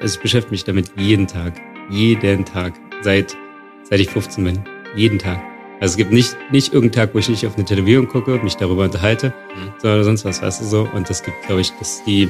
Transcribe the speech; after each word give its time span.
also 0.00 0.14
ich 0.16 0.20
beschäftige 0.20 0.52
mich 0.52 0.64
damit 0.64 0.90
jeden 0.96 1.26
Tag. 1.26 1.54
Jeden 1.90 2.44
Tag. 2.44 2.74
Seit, 3.02 3.36
seit 3.88 4.00
ich 4.00 4.08
15 4.08 4.44
bin. 4.44 4.58
Jeden 4.96 5.18
Tag. 5.18 5.40
Also 5.80 5.92
es 5.92 5.96
gibt 5.96 6.12
nicht, 6.12 6.36
nicht 6.50 6.72
irgendeinen 6.72 7.06
Tag, 7.06 7.14
wo 7.14 7.18
ich 7.18 7.28
nicht 7.28 7.46
auf 7.46 7.56
eine 7.56 7.64
Tätowierung 7.64 8.06
gucke, 8.06 8.38
mich 8.42 8.56
darüber 8.56 8.84
unterhalte, 8.84 9.28
mhm. 9.28 9.72
sondern 9.80 10.04
sonst 10.04 10.24
was, 10.24 10.42
weißt 10.42 10.60
du 10.60 10.64
so. 10.64 10.88
Und 10.92 11.08
das 11.08 11.22
gibt, 11.22 11.36
glaube 11.46 11.62
ich, 11.62 11.72
das 11.78 11.96
ist 11.96 12.06
die 12.06 12.28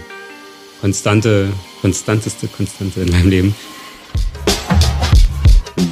konstante, 0.80 1.52
konstanteste 1.80 2.48
Konstante 2.48 3.00
in 3.00 3.10
meinem 3.10 3.28
Leben. 3.28 3.54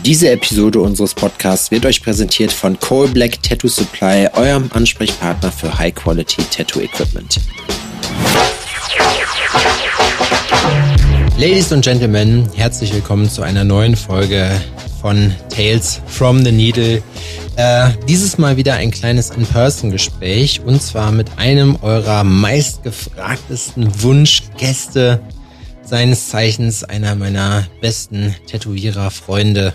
Diese 0.05 0.31
Episode 0.31 0.81
unseres 0.81 1.15
Podcasts 1.15 1.71
wird 1.71 1.85
euch 1.85 2.03
präsentiert 2.03 2.53
von 2.53 2.79
Coal 2.79 3.09
Black 3.09 3.43
Tattoo 3.43 3.69
Supply, 3.69 4.29
eurem 4.35 4.71
Ansprechpartner 4.73 5.51
für 5.51 5.77
High 5.79 5.95
Quality 5.95 6.43
Tattoo 6.51 6.81
Equipment. 6.81 7.41
Ladies 11.39 11.71
und 11.71 11.85
Gentlemen, 11.85 12.51
herzlich 12.57 12.93
willkommen 12.93 13.31
zu 13.31 13.43
einer 13.43 13.63
neuen 13.63 13.95
Folge 13.95 14.51
von 15.01 15.33
Tales 15.49 16.03
from 16.09 16.45
the 16.45 16.51
Needle. 16.51 17.01
Äh, 17.55 17.91
dieses 18.09 18.39
Mal 18.39 18.57
wieder 18.57 18.75
ein 18.75 18.91
kleines 18.91 19.31
In-Person-Gespräch 19.31 20.63
und 20.67 20.83
zwar 20.83 21.13
mit 21.13 21.39
einem 21.39 21.77
eurer 21.77 22.25
meistgefragtesten 22.25 24.03
Wunschgäste, 24.03 25.21
seines 25.85 26.29
Zeichens 26.29 26.83
einer 26.83 27.15
meiner 27.15 27.69
besten 27.81 28.35
Tätowierer-Freunde, 28.49 29.75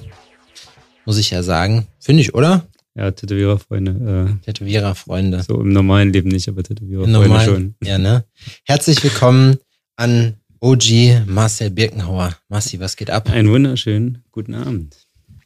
muss 1.06 1.18
ich 1.18 1.30
ja 1.30 1.44
sagen. 1.44 1.88
Finde 1.98 2.24
ich, 2.24 2.36
oder? 2.36 2.68
Ja, 2.94 3.12
Tätowierer-Freunde. 3.12 4.38
Äh, 4.42 4.46
Tätowierer-Freunde. 4.46 5.44
So 5.44 5.62
im 5.62 5.70
normalen 5.70 6.12
Leben 6.12 6.28
nicht, 6.28 6.50
aber 6.50 6.62
Tätowierer-Freunde 6.62 7.40
schon. 7.40 7.76
Ja, 7.82 7.98
ne? 7.98 8.26
Herzlich 8.66 9.02
willkommen 9.02 9.60
an 9.96 10.36
OG 10.64 11.26
Marcel 11.28 11.72
Birkenhauer. 11.72 12.38
Marci, 12.48 12.80
was 12.80 12.96
geht 12.96 13.10
ab? 13.10 13.30
Einen 13.30 13.52
wunderschönen 13.52 14.24
guten 14.32 14.54
Abend. 14.54 14.96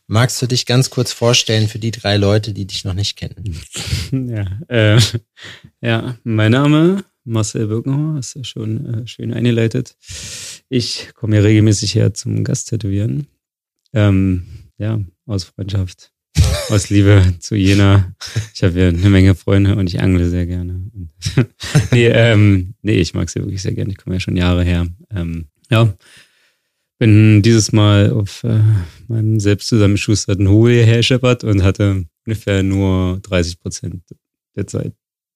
Magst 0.06 0.40
du 0.40 0.46
dich 0.46 0.68
ganz 0.68 0.92
kurz 0.92 1.12
vorstellen 1.12 1.68
für 1.68 1.80
die 1.80 1.90
drei 1.90 2.18
Leute, 2.18 2.54
die 2.54 2.68
dich 2.68 2.86
noch 2.86 2.94
nicht 2.94 3.18
kennen? 3.18 3.60
ja, 4.12 4.46
äh, 4.68 5.02
ja, 5.82 6.16
mein 6.24 6.52
Name 6.52 7.04
Marcel 7.24 7.66
Birkenhauer, 7.66 8.20
ist 8.20 8.36
ja 8.36 8.44
schon 8.44 8.86
äh, 8.94 9.08
schön 9.08 9.34
eingeleitet. 9.34 9.98
Ich 10.70 11.10
komme 11.16 11.38
ja 11.38 11.42
regelmäßig 11.42 11.96
her 11.96 12.14
zum 12.14 12.44
Gasttätowieren. 12.44 13.26
Ähm, 13.94 14.46
ja, 14.78 15.00
aus 15.26 15.46
Freundschaft 15.46 16.12
aus 16.70 16.90
Liebe 16.90 17.36
zu 17.40 17.56
Jena. 17.56 18.14
Ich 18.54 18.64
habe 18.64 18.80
ja 18.80 18.88
eine 18.90 19.10
Menge 19.10 19.36
Freunde 19.36 19.76
und 19.76 19.88
ich 19.88 20.02
angle 20.02 20.30
sehr 20.30 20.46
gerne. 20.46 20.82
nee, 21.92 22.08
ähm, 22.08 22.74
nee, 22.82 22.96
ich 22.96 23.14
mag 23.14 23.30
sie 23.30 23.40
wirklich 23.40 23.62
sehr 23.62 23.74
gerne. 23.74 23.92
Ich 23.92 23.98
komme 23.98 24.16
ja 24.16 24.20
schon 24.20 24.36
Jahre 24.36 24.64
her. 24.64 24.88
Ähm, 25.12 25.48
ja, 25.70 25.94
bin 27.00 27.42
dieses 27.42 27.72
Mal 27.72 28.12
auf 28.12 28.44
äh, 28.44 28.60
meinem 29.08 29.40
selbst 29.40 29.68
zusammengeschusterten 29.68 30.50
Hobel 30.50 30.74
hierher 30.74 31.04
scheppert 31.04 31.44
und 31.44 31.64
hatte 31.64 32.06
ungefähr 32.26 32.64
nur 32.64 33.20
30 33.24 33.60
Prozent 33.60 34.02
der 34.56 34.68
Zeit 34.68 34.94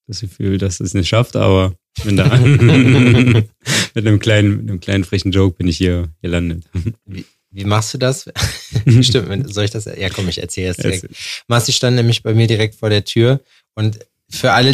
das 0.07 0.21
Gefühl, 0.21 0.57
dass 0.57 0.79
es 0.79 0.93
nicht 0.93 1.07
schafft, 1.07 1.35
aber 1.35 1.73
bin 2.03 2.17
da. 2.17 2.37
mit 2.37 4.07
einem 4.07 4.19
kleinen, 4.19 4.57
mit 4.57 4.69
einem 4.69 4.79
kleinen 4.79 5.03
frechen 5.03 5.31
Joke 5.31 5.57
bin 5.57 5.67
ich 5.67 5.77
hier 5.77 6.09
gelandet. 6.21 6.65
Wie, 7.05 7.25
wie 7.51 7.65
machst 7.65 7.93
du 7.93 7.97
das? 7.97 8.25
Stimmt, 9.01 9.53
soll 9.53 9.65
ich 9.65 9.71
das? 9.71 9.85
Ja, 9.85 10.09
komm, 10.09 10.29
ich 10.29 10.41
erzähle 10.41 10.71
es 10.71 10.77
direkt. 10.77 11.07
Marci 11.47 11.73
stand 11.73 11.95
nämlich 11.95 12.23
bei 12.23 12.33
mir 12.33 12.47
direkt 12.47 12.75
vor 12.75 12.89
der 12.89 13.03
Tür 13.03 13.41
und 13.75 13.99
für 14.29 14.53
alle, 14.53 14.73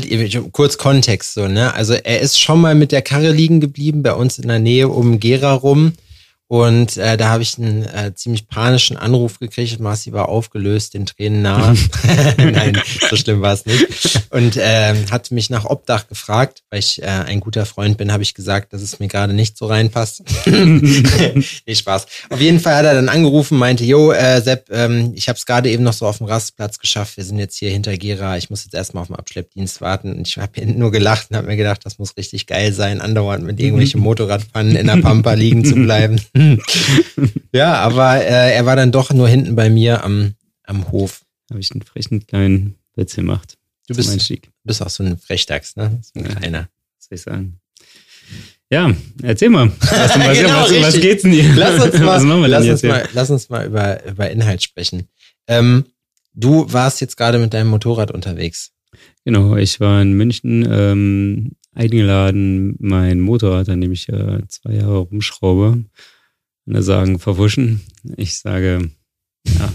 kurz 0.51 0.77
Kontext 0.77 1.33
so, 1.33 1.47
ne? 1.47 1.73
Also 1.73 1.93
er 1.93 2.19
ist 2.19 2.39
schon 2.39 2.61
mal 2.61 2.75
mit 2.75 2.91
der 2.91 3.01
Karre 3.01 3.31
liegen 3.31 3.59
geblieben 3.59 4.03
bei 4.03 4.13
uns 4.13 4.37
in 4.37 4.47
der 4.47 4.59
Nähe 4.59 4.87
um 4.87 5.19
Gera 5.19 5.53
rum 5.53 5.93
und 6.49 6.95
äh, 6.95 7.17
da 7.17 7.27
habe 7.27 7.43
ich 7.43 7.57
einen 7.57 7.83
äh, 7.83 8.13
ziemlich 8.15 8.47
panischen 8.47 8.95
Anruf 8.95 9.39
gekriegt. 9.39 9.81
Marci 9.81 10.13
war 10.13 10.29
aufgelöst, 10.29 10.93
den 10.93 11.05
Tränen 11.05 11.41
nah. 11.41 11.75
Nein, 12.37 12.81
so 13.09 13.17
schlimm 13.17 13.41
war 13.41 13.53
es 13.53 13.65
nicht. 13.65 14.27
Und 14.29 14.55
äh, 14.55 14.95
hat 15.11 15.29
mich 15.31 15.49
nach 15.49 15.65
Obdach 15.65 16.07
gefragt, 16.07 16.63
weil 16.69 16.79
ich 16.79 17.01
äh, 17.01 17.05
ein 17.05 17.41
guter 17.41 17.65
Freund 17.65 17.97
bin, 17.97 18.13
habe 18.13 18.23
ich 18.23 18.33
gesagt, 18.33 18.71
dass 18.71 18.81
es 18.81 18.99
mir 18.99 19.09
gerade 19.09 19.33
nicht 19.33 19.57
so 19.57 19.65
reinpasst. 19.65 20.23
nee, 20.45 21.75
Spaß. 21.75 22.05
Auf 22.29 22.39
jeden 22.39 22.61
Fall 22.61 22.75
hat 22.75 22.85
er 22.85 22.93
dann 22.93 23.09
angerufen, 23.09 23.57
meinte, 23.57 23.83
jo, 23.83 24.13
äh, 24.13 24.41
Sepp, 24.41 24.69
ähm, 24.71 25.11
ich 25.15 25.27
habe 25.27 25.37
es 25.37 25.45
gerade 25.45 25.69
eben 25.69 25.83
noch 25.83 25.93
so 25.93 26.07
auf 26.07 26.19
dem 26.19 26.27
Rastplatz 26.27 26.79
geschafft. 26.79 27.17
Wir 27.17 27.25
sind 27.25 27.39
jetzt 27.39 27.57
hier 27.57 27.71
hinter 27.71 27.97
Gera. 27.97 28.37
Ich 28.37 28.49
muss 28.49 28.63
jetzt 28.63 28.73
erstmal 28.73 29.01
auf 29.01 29.07
den 29.07 29.17
Abschleppdienst 29.17 29.81
warten. 29.81 30.13
Und 30.13 30.27
ich 30.27 30.37
habe 30.37 30.65
nur 30.65 30.91
gelacht 30.91 31.27
und 31.29 31.35
habe 31.35 31.47
mir 31.47 31.57
gedacht, 31.57 31.81
das 31.83 31.99
muss 31.99 32.15
richtig 32.15 32.47
geil 32.47 32.71
sein, 32.71 33.01
andauernd 33.01 33.43
mit 33.43 33.59
irgendwelchen 33.59 33.99
Motorradpfannen 33.99 34.77
in 34.77 34.87
der 34.87 34.97
Pampa 34.97 35.33
liegen 35.33 35.65
zu 35.65 35.75
bleiben. 35.75 36.21
ja, 37.53 37.75
aber 37.75 38.17
äh, 38.17 38.55
er 38.55 38.65
war 38.65 38.75
dann 38.75 38.91
doch 38.91 39.11
nur 39.11 39.27
hinten 39.27 39.55
bei 39.55 39.69
mir 39.69 40.03
am, 40.03 40.35
am 40.63 40.91
Hof. 40.91 41.21
Habe 41.49 41.59
ich 41.59 41.71
einen 41.71 41.81
frechen 41.81 42.25
kleinen 42.25 42.75
Witz 42.95 43.15
gemacht. 43.15 43.57
Du 43.87 43.95
bist, 43.95 44.09
Einstieg. 44.09 44.49
bist 44.63 44.81
auch 44.81 44.89
so 44.89 45.03
ein 45.03 45.17
Frechdachs, 45.17 45.75
ne? 45.75 45.99
So 46.01 46.19
ein 46.19 46.25
ja, 46.25 46.35
kleiner. 46.35 46.69
Was 46.97 47.07
soll 47.07 47.15
ich 47.15 47.21
sagen? 47.21 47.59
Ja, 48.69 48.93
erzähl 49.23 49.49
mal. 49.49 49.71
Was, 49.79 49.91
was, 49.91 50.37
genau, 50.37 50.61
was, 50.61 50.81
was 50.81 50.99
geht's 50.99 51.23
denn 51.23 51.31
hier? 51.31 51.55
Lass 51.55 51.81
uns 51.81 51.99
mal, 52.25 52.47
lass 52.47 52.67
uns 52.67 52.83
mal, 52.83 53.09
lass 53.13 53.29
uns 53.29 53.49
mal 53.49 53.65
über, 53.65 54.05
über 54.05 54.29
Inhalt 54.29 54.61
sprechen. 54.61 55.07
Ähm, 55.47 55.85
du 56.33 56.71
warst 56.71 56.99
jetzt 56.99 57.15
gerade 57.15 57.39
mit 57.39 57.53
deinem 57.53 57.69
Motorrad 57.69 58.11
unterwegs. 58.11 58.71
Genau, 59.23 59.55
ich 59.55 59.79
war 59.79 60.01
in 60.01 60.13
München 60.13 60.67
ähm, 60.69 61.51
eingeladen, 61.73 62.75
mein 62.79 63.19
Motorrad, 63.19 63.69
an 63.69 63.79
dem 63.79 63.91
ich 63.91 64.09
äh, 64.09 64.39
zwei 64.47 64.73
Jahre 64.73 64.97
rumschraube, 64.97 65.83
alle 66.67 66.83
sagen 66.83 67.19
verwuschen. 67.19 67.81
Ich 68.17 68.37
sage, 68.39 68.91
ja, 69.47 69.73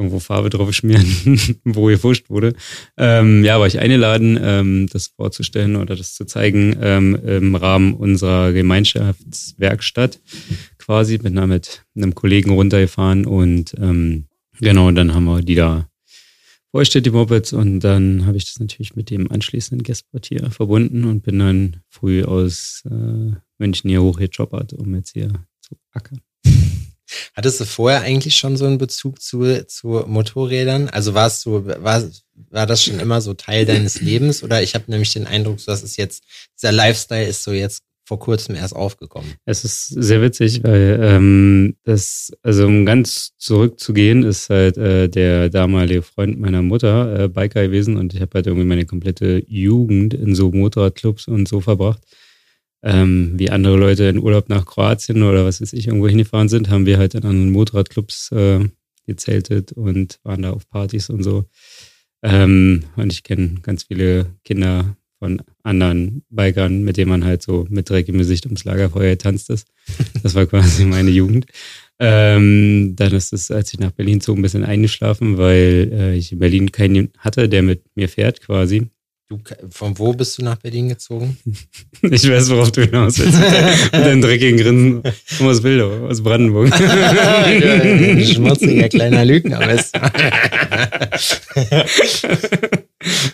irgendwo 0.00 0.18
Farbe 0.18 0.48
drauf 0.48 0.72
schmieren, 0.72 1.06
wo 1.64 1.86
gefuscht 1.86 2.30
wurde. 2.30 2.54
Ähm, 2.96 3.44
ja, 3.44 3.60
war 3.60 3.66
ich 3.66 3.78
eingeladen, 3.78 4.38
ähm, 4.42 4.88
das 4.90 5.08
vorzustellen 5.08 5.76
oder 5.76 5.94
das 5.94 6.14
zu 6.14 6.24
zeigen 6.24 6.76
ähm, 6.80 7.14
im 7.16 7.54
Rahmen 7.54 7.94
unserer 7.94 8.52
Gemeinschaftswerkstatt 8.52 10.20
quasi. 10.78 11.18
Bin 11.18 11.34
da 11.34 11.46
mit 11.46 11.84
einem 11.94 12.14
Kollegen 12.14 12.50
runtergefahren 12.50 13.26
und 13.26 13.74
ähm, 13.78 14.26
genau, 14.58 14.90
dann 14.90 15.14
haben 15.14 15.24
wir 15.24 15.42
die 15.42 15.54
da 15.54 15.86
vorgestellt, 16.70 17.06
die 17.06 17.10
Mopeds, 17.10 17.52
und 17.52 17.80
dann 17.80 18.26
habe 18.26 18.36
ich 18.36 18.44
das 18.44 18.60
natürlich 18.60 18.94
mit 18.94 19.10
dem 19.10 19.30
anschließenden 19.30 19.82
Guestport 19.82 20.26
hier 20.26 20.50
verbunden 20.50 21.04
und 21.04 21.22
bin 21.22 21.38
dann 21.38 21.82
früh 21.88 22.22
aus 22.24 22.84
äh, 22.88 23.34
München 23.58 23.90
hier 23.90 24.02
hochgechoppert, 24.02 24.72
um 24.72 24.94
jetzt 24.94 25.12
hier 25.12 25.32
zu 25.90 25.98
ackern. 25.98 26.20
Hattest 27.34 27.60
du 27.60 27.64
vorher 27.64 28.02
eigentlich 28.02 28.36
schon 28.36 28.56
so 28.56 28.66
einen 28.66 28.78
Bezug 28.78 29.20
zu, 29.20 29.66
zu 29.66 30.04
Motorrädern? 30.06 30.88
Also 30.88 31.14
warst 31.14 31.44
du, 31.44 31.66
war, 31.66 32.02
war 32.50 32.66
das 32.66 32.84
schon 32.84 33.00
immer 33.00 33.20
so 33.20 33.34
Teil 33.34 33.64
deines 33.66 34.00
Lebens? 34.00 34.42
Oder 34.42 34.62
ich 34.62 34.74
habe 34.74 34.84
nämlich 34.88 35.12
den 35.12 35.26
Eindruck, 35.26 35.64
dass 35.64 35.82
es 35.82 35.96
jetzt, 35.96 36.22
dieser 36.56 36.72
Lifestyle 36.72 37.26
ist 37.26 37.42
so 37.42 37.52
jetzt 37.52 37.82
vor 38.04 38.18
kurzem 38.18 38.56
erst 38.56 38.74
aufgekommen. 38.74 39.34
Es 39.44 39.64
ist 39.64 39.86
sehr 39.86 40.20
witzig, 40.20 40.64
weil 40.64 40.98
ähm, 41.00 41.76
das, 41.84 42.32
also 42.42 42.66
um 42.66 42.84
ganz 42.84 43.32
zurückzugehen, 43.38 44.24
ist 44.24 44.50
halt 44.50 44.76
äh, 44.78 45.08
der 45.08 45.48
damalige 45.48 46.02
Freund 46.02 46.40
meiner 46.40 46.62
Mutter 46.62 47.24
äh, 47.24 47.28
Biker 47.28 47.62
gewesen 47.62 47.96
und 47.96 48.12
ich 48.12 48.20
habe 48.20 48.32
halt 48.34 48.48
irgendwie 48.48 48.66
meine 48.66 48.84
komplette 48.84 49.44
Jugend 49.46 50.14
in 50.14 50.34
so 50.34 50.50
Motorradclubs 50.50 51.28
und 51.28 51.46
so 51.46 51.60
verbracht 51.60 52.02
ähm, 52.82 53.34
wie 53.36 53.50
andere 53.50 53.76
Leute 53.76 54.04
in 54.04 54.18
Urlaub 54.18 54.48
nach 54.48 54.66
Kroatien 54.66 55.22
oder 55.22 55.44
was 55.44 55.60
weiß 55.60 55.72
ich 55.72 55.86
irgendwo 55.86 56.08
hingefahren 56.08 56.48
sind, 56.48 56.70
haben 56.70 56.86
wir 56.86 56.98
halt 56.98 57.14
in 57.14 57.24
anderen 57.24 57.50
Motorradclubs 57.50 58.32
äh, 58.32 58.60
gezeltet 59.06 59.72
und 59.72 60.18
waren 60.22 60.42
da 60.42 60.50
auf 60.50 60.68
Partys 60.68 61.10
und 61.10 61.22
so. 61.22 61.44
Ähm, 62.22 62.84
und 62.96 63.12
ich 63.12 63.22
kenne 63.22 63.56
ganz 63.62 63.84
viele 63.84 64.34
Kinder 64.44 64.96
von 65.18 65.42
anderen 65.62 66.22
Bikern, 66.30 66.82
mit 66.82 66.96
denen 66.96 67.10
man 67.10 67.24
halt 67.24 67.42
so 67.42 67.66
mit 67.68 67.90
Dreck 67.90 68.08
im 68.08 68.18
Gesicht 68.18 68.46
ums 68.46 68.64
Lagerfeuer 68.64 69.18
tanzt 69.18 69.50
ist. 69.50 69.68
Das 70.22 70.34
war 70.34 70.46
quasi 70.46 70.84
meine 70.84 71.10
Jugend. 71.10 71.46
Ähm, 71.98 72.94
dann 72.96 73.12
ist 73.12 73.32
es, 73.32 73.50
als 73.50 73.72
ich 73.72 73.78
nach 73.78 73.90
Berlin 73.90 74.22
zog, 74.22 74.38
ein 74.38 74.42
bisschen 74.42 74.64
eingeschlafen, 74.64 75.36
weil 75.36 75.90
äh, 75.92 76.16
ich 76.16 76.32
in 76.32 76.38
Berlin 76.38 76.72
keinen 76.72 77.10
hatte, 77.18 77.48
der 77.48 77.62
mit 77.62 77.84
mir 77.94 78.08
fährt 78.08 78.40
quasi. 78.40 78.88
Du, 79.30 79.38
von 79.70 79.96
wo 79.96 80.12
bist 80.12 80.38
du 80.38 80.42
nach 80.42 80.56
Berlin 80.56 80.88
gezogen? 80.88 81.38
Ich 82.02 82.28
weiß, 82.28 82.50
worauf 82.50 82.72
du 82.72 82.82
hinaus 82.82 83.16
willst. 83.18 83.38
Mit 83.92 84.04
deinem 84.04 84.22
dreckigen 84.22 84.58
Grinsen. 84.58 85.02
Aus 85.40 85.62
Bildau, 85.62 86.08
aus 86.08 86.20
Brandenburg. 86.20 86.74
Schmutziger 88.26 88.88
kleiner 88.88 89.24
Lügner 89.24 89.68
bist 89.68 89.96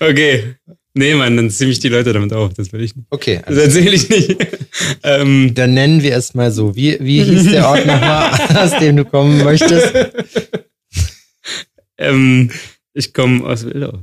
Okay. 0.00 0.56
Nee, 0.92 1.14
Mann, 1.14 1.36
dann 1.36 1.48
ziehe 1.48 1.70
ich 1.70 1.78
die 1.78 1.88
Leute 1.88 2.12
damit 2.12 2.32
auf. 2.34 2.52
Das 2.52 2.70
will 2.74 2.82
ich 2.82 2.94
nicht. 2.94 3.06
Okay. 3.08 3.40
Also 3.46 3.60
das 3.60 3.74
erzähle 3.74 3.94
ich 3.94 4.10
nicht. 4.10 4.36
ähm, 5.02 5.54
dann 5.54 5.72
nennen 5.72 6.02
wir 6.02 6.14
es 6.16 6.34
mal 6.34 6.50
so. 6.50 6.76
Wie, 6.76 6.98
wie 7.00 7.22
hieß 7.22 7.50
der 7.52 7.68
Ort 7.68 7.86
nochmal, 7.86 8.32
aus 8.56 8.78
dem 8.78 8.96
du 8.96 9.04
kommen 9.06 9.42
möchtest? 9.42 9.94
Ähm, 11.96 12.50
ich 12.92 13.14
komme 13.14 13.46
aus 13.46 13.64
Wildau. 13.64 14.00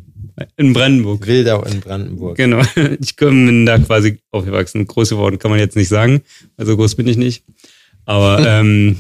In 0.58 0.74
Brandenburg. 0.74 1.26
Wildau 1.28 1.64
in 1.64 1.80
Brandenburg. 1.80 2.38
Genau. 2.38 2.62
Ich 3.00 3.16
bin 3.16 3.66
da 3.66 3.78
quasi 3.80 4.20
aufgewachsen. 4.32 4.86
Groß 4.88 5.10
geworden 5.10 5.40
kann 5.40 5.52
man 5.52 5.60
jetzt 5.60 5.76
nicht 5.76 5.90
sagen. 5.90 6.22
Also 6.58 6.76
groß 6.76 6.96
bin 6.96 7.08
ich 7.08 7.18
nicht. 7.18 7.44
Aber 8.06 8.40
ähm, 8.46 8.98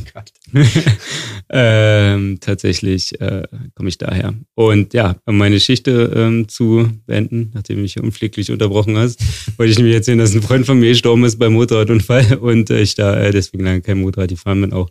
ähm, 1.49 2.37
tatsächlich 2.39 3.19
äh, 3.19 3.43
komme 3.75 3.89
ich 3.89 3.97
daher. 3.97 4.33
Und 4.55 4.93
ja, 4.93 5.17
um 5.25 5.37
meine 5.37 5.55
Geschichte 5.55 6.11
ähm, 6.15 6.47
zu 6.47 6.89
beenden, 7.05 7.51
nachdem 7.53 7.77
du 7.77 7.81
mich 7.81 7.99
unpfleglich 7.99 8.51
unterbrochen 8.51 8.97
hast, 8.97 9.19
wollte 9.57 9.71
ich 9.71 9.77
nämlich 9.77 9.95
erzählen, 9.95 10.19
dass 10.19 10.33
ein 10.33 10.41
Freund 10.41 10.65
von 10.65 10.79
mir 10.79 10.89
gestorben 10.89 11.25
ist 11.25 11.37
beim 11.37 11.53
Motorradunfall 11.53 12.37
und 12.37 12.69
äh, 12.69 12.81
ich 12.81 12.95
da 12.95 13.19
äh, 13.19 13.31
deswegen 13.31 13.63
lange 13.63 13.81
kein 13.81 13.99
Motorrad 13.99 14.29
gefahren 14.29 14.61
bin 14.61 14.73
auch 14.73 14.89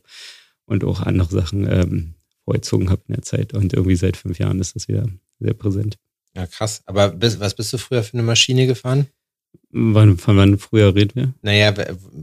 und 0.67 0.85
auch 0.85 1.01
andere 1.01 1.29
Sachen 1.29 1.67
ähm, 1.71 2.15
vorgezogen 2.45 2.91
habe 2.91 3.03
in 3.09 3.15
der 3.15 3.23
Zeit. 3.23 3.55
Und 3.55 3.73
irgendwie 3.73 3.97
seit 3.97 4.17
fünf 4.17 4.39
Jahren 4.39 4.61
ist 4.61 4.77
das 4.77 4.89
wieder 4.89 5.07
sehr 5.39 5.55
präsent. 5.55 5.97
Ja, 6.35 6.47
krass. 6.47 6.83
Aber 6.87 7.11
bis, 7.11 7.39
was 7.41 7.55
bist 7.55 7.73
du 7.73 7.79
früher 7.79 8.03
für 8.03 8.15
eine 8.15 8.23
Maschine 8.23 8.67
gefahren? 8.67 9.07
Wann, 9.71 10.19
von 10.19 10.37
wann 10.37 10.59
früher 10.59 10.95
reden 10.95 11.13
wir? 11.15 11.35
Naja, 11.43 11.75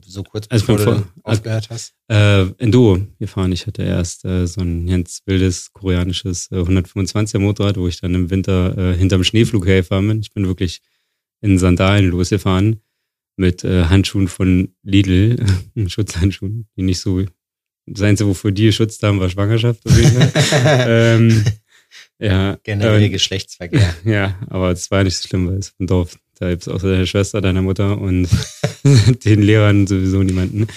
so 0.05 0.23
kurz 0.23 0.45
also 0.49 0.65
bevor 0.65 0.95
du 0.95 1.05
aufgehört 1.23 1.69
hast. 1.69 1.93
Äh, 2.07 2.45
Enduro 2.57 2.99
gefahren. 3.19 3.51
Ich 3.51 3.65
hatte 3.65 3.83
erst 3.83 4.23
äh, 4.25 4.45
so 4.45 4.61
ein 4.61 4.85
ganz 4.87 5.21
wildes 5.25 5.73
koreanisches 5.73 6.51
äh, 6.51 6.57
125er 6.57 7.39
Motorrad, 7.39 7.77
wo 7.77 7.87
ich 7.87 8.01
dann 8.01 8.13
im 8.13 8.29
Winter 8.29 8.77
äh, 8.77 8.95
hinterm 8.95 9.23
Schneeflug 9.23 9.65
hergefahren 9.65 10.07
bin. 10.07 10.19
Ich 10.19 10.31
bin 10.31 10.45
wirklich 10.45 10.81
in 11.41 11.57
Sandalen 11.57 12.09
losgefahren 12.09 12.81
mit 13.35 13.63
äh, 13.63 13.85
Handschuhen 13.85 14.27
von 14.27 14.75
Lidl, 14.83 15.37
Schutzhandschuhen, 15.87 16.67
die 16.75 16.83
nicht 16.83 16.99
so 16.99 17.23
das 17.87 18.03
Einzige, 18.03 18.29
wofür 18.29 18.51
die 18.51 18.71
Schutz 18.71 19.01
haben, 19.01 19.19
war 19.19 19.29
Schwangerschaft. 19.29 19.81
ähm, 20.65 21.43
ja, 22.19 22.57
Generell 22.63 23.01
äh, 23.01 23.09
Geschlechtsverkehr. 23.09 23.95
Ja, 24.05 24.37
aber 24.49 24.71
es 24.71 24.91
war 24.91 25.03
nicht 25.03 25.17
so 25.17 25.27
schlimm, 25.27 25.47
weil 25.47 25.57
es 25.57 25.73
ein 25.79 25.87
Dorf. 25.87 26.17
Da 26.39 26.49
gibt 26.49 26.61
es 26.61 26.67
außer 26.67 26.89
deiner 26.89 27.05
Schwester, 27.05 27.41
deiner 27.41 27.61
Mutter 27.61 27.99
und 27.99 28.29
den 29.25 29.41
Lehrern 29.41 29.87
sowieso 29.87 30.23
niemanden. 30.23 30.67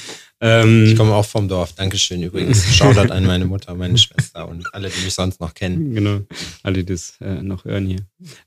Ähm, 0.41 0.87
ich 0.87 0.97
komme 0.97 1.15
auch 1.15 1.25
vom 1.25 1.47
Dorf. 1.47 1.73
Dankeschön 1.75 2.21
übrigens. 2.21 2.65
Shoutout 2.75 3.13
an 3.13 3.25
meine 3.25 3.45
Mutter, 3.45 3.77
meine 3.77 3.97
Schwester 3.97 4.49
und 4.49 4.75
alle, 4.75 4.91
die 4.91 5.05
mich 5.05 5.15
sonst 5.15 5.41
noch 5.41 5.55
kennen. 5.55 5.95
Genau, 5.95 6.21
alle, 6.65 6.83
die 6.83 6.93
das 6.93 7.15
äh, 7.21 7.43
noch 7.43 7.65
hören 7.65 7.87
hier. 7.87 8.01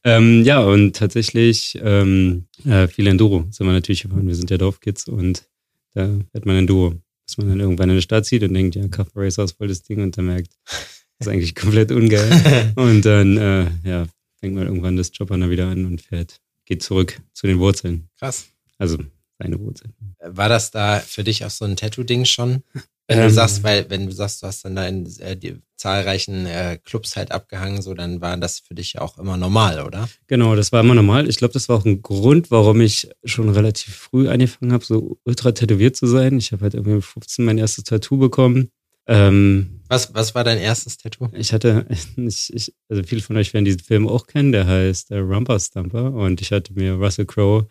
Ähm, 0.03 0.43
ja, 0.43 0.59
und 0.59 0.97
tatsächlich 0.97 1.79
ähm, 1.81 2.47
äh, 2.65 2.89
viel 2.89 3.07
Enduro 3.07 3.45
sind 3.49 3.65
wir 3.65 3.71
natürlich 3.71 4.03
gefahren. 4.03 4.27
Wir 4.27 4.35
sind 4.35 4.49
ja 4.49 4.57
Dorfkids 4.57 5.07
und 5.07 5.43
da 5.93 6.09
fährt 6.33 6.45
man 6.45 6.57
Enduro. 6.57 6.95
Bis 7.25 7.37
man 7.37 7.47
dann 7.47 7.59
irgendwann 7.59 7.89
in 7.89 7.95
die 7.95 8.01
Stadt 8.03 8.25
zieht 8.25 8.43
und 8.43 8.53
denkt, 8.53 8.75
ja, 8.75 8.87
Cup 8.87 9.07
Racer 9.15 9.45
ist 9.45 9.53
voll 9.53 9.69
das 9.69 9.81
Ding 9.81 10.03
und 10.03 10.15
dann 10.15 10.27
merkt, 10.27 10.51
das 11.17 11.27
ist 11.27 11.33
eigentlich 11.33 11.55
komplett 11.55 11.91
ungeil. 11.91 12.73
und 12.75 13.05
dann, 13.05 13.37
äh, 13.37 13.67
ja, 13.83 14.05
fängt 14.39 14.55
man 14.55 14.67
irgendwann 14.67 14.97
das 14.97 15.11
Job 15.13 15.29
dann 15.29 15.49
wieder 15.49 15.67
an 15.67 15.85
und 15.85 16.01
fährt 16.01 16.39
geht 16.65 16.83
zurück 16.83 17.21
zu 17.33 17.47
den 17.47 17.59
Wurzeln. 17.59 18.09
Krass. 18.19 18.47
Also 18.77 18.97
seine 19.39 19.59
Wurzeln. 19.59 19.93
War 20.19 20.49
das 20.49 20.71
da 20.71 20.99
für 20.99 21.23
dich 21.23 21.45
auch 21.45 21.49
so 21.49 21.65
ein 21.65 21.75
Tattoo-Ding 21.75 22.25
schon? 22.25 22.63
Wenn 23.07 23.19
ähm, 23.19 23.25
du 23.25 23.31
sagst, 23.31 23.63
weil, 23.63 23.89
wenn 23.89 24.07
du 24.07 24.11
sagst, 24.11 24.41
du 24.41 24.47
hast 24.47 24.65
dann 24.65 24.75
da 24.75 24.87
in 24.87 25.05
äh, 25.19 25.37
die 25.37 25.57
zahlreichen 25.75 26.45
äh, 26.47 26.79
Clubs 26.83 27.15
halt 27.15 27.31
abgehangen, 27.31 27.81
so, 27.81 27.93
dann 27.93 28.19
war 28.19 28.35
das 28.37 28.59
für 28.59 28.73
dich 28.73 28.97
auch 28.99 29.19
immer 29.19 29.37
normal, 29.37 29.83
oder? 29.83 30.09
Genau, 30.27 30.55
das 30.55 30.71
war 30.71 30.81
immer 30.81 30.95
normal. 30.95 31.29
Ich 31.29 31.37
glaube, 31.37 31.53
das 31.53 31.69
war 31.69 31.77
auch 31.77 31.85
ein 31.85 32.01
Grund, 32.01 32.49
warum 32.49 32.81
ich 32.81 33.09
schon 33.23 33.49
relativ 33.49 33.95
früh 33.95 34.27
angefangen 34.27 34.73
habe, 34.73 34.83
so 34.83 35.19
ultra 35.23 35.51
tätowiert 35.51 35.95
zu 35.95 36.07
sein. 36.07 36.37
Ich 36.37 36.51
habe 36.51 36.63
halt 36.63 36.73
irgendwie 36.73 36.95
mit 36.95 37.05
15 37.05 37.45
mein 37.45 37.57
erstes 37.57 37.83
Tattoo 37.83 38.17
bekommen. 38.17 38.71
Ähm, 39.07 39.74
was, 39.87 40.13
was 40.13 40.35
war 40.35 40.43
dein 40.43 40.57
erstes 40.57 40.97
Tattoo? 40.97 41.29
Ich 41.33 41.53
hatte, 41.53 41.85
ich, 42.17 42.53
ich, 42.53 42.73
also 42.89 43.03
viele 43.03 43.21
von 43.21 43.37
euch 43.37 43.53
werden 43.53 43.65
diesen 43.65 43.81
Film 43.81 44.07
auch 44.07 44.27
kennen, 44.27 44.51
der 44.51 44.67
heißt 44.67 45.11
äh, 45.11 45.17
Rumper 45.17 45.59
Stumper 45.59 46.13
und 46.13 46.41
ich 46.41 46.51
hatte 46.51 46.73
mir 46.73 46.93
Russell 46.93 47.25
Crowe 47.25 47.67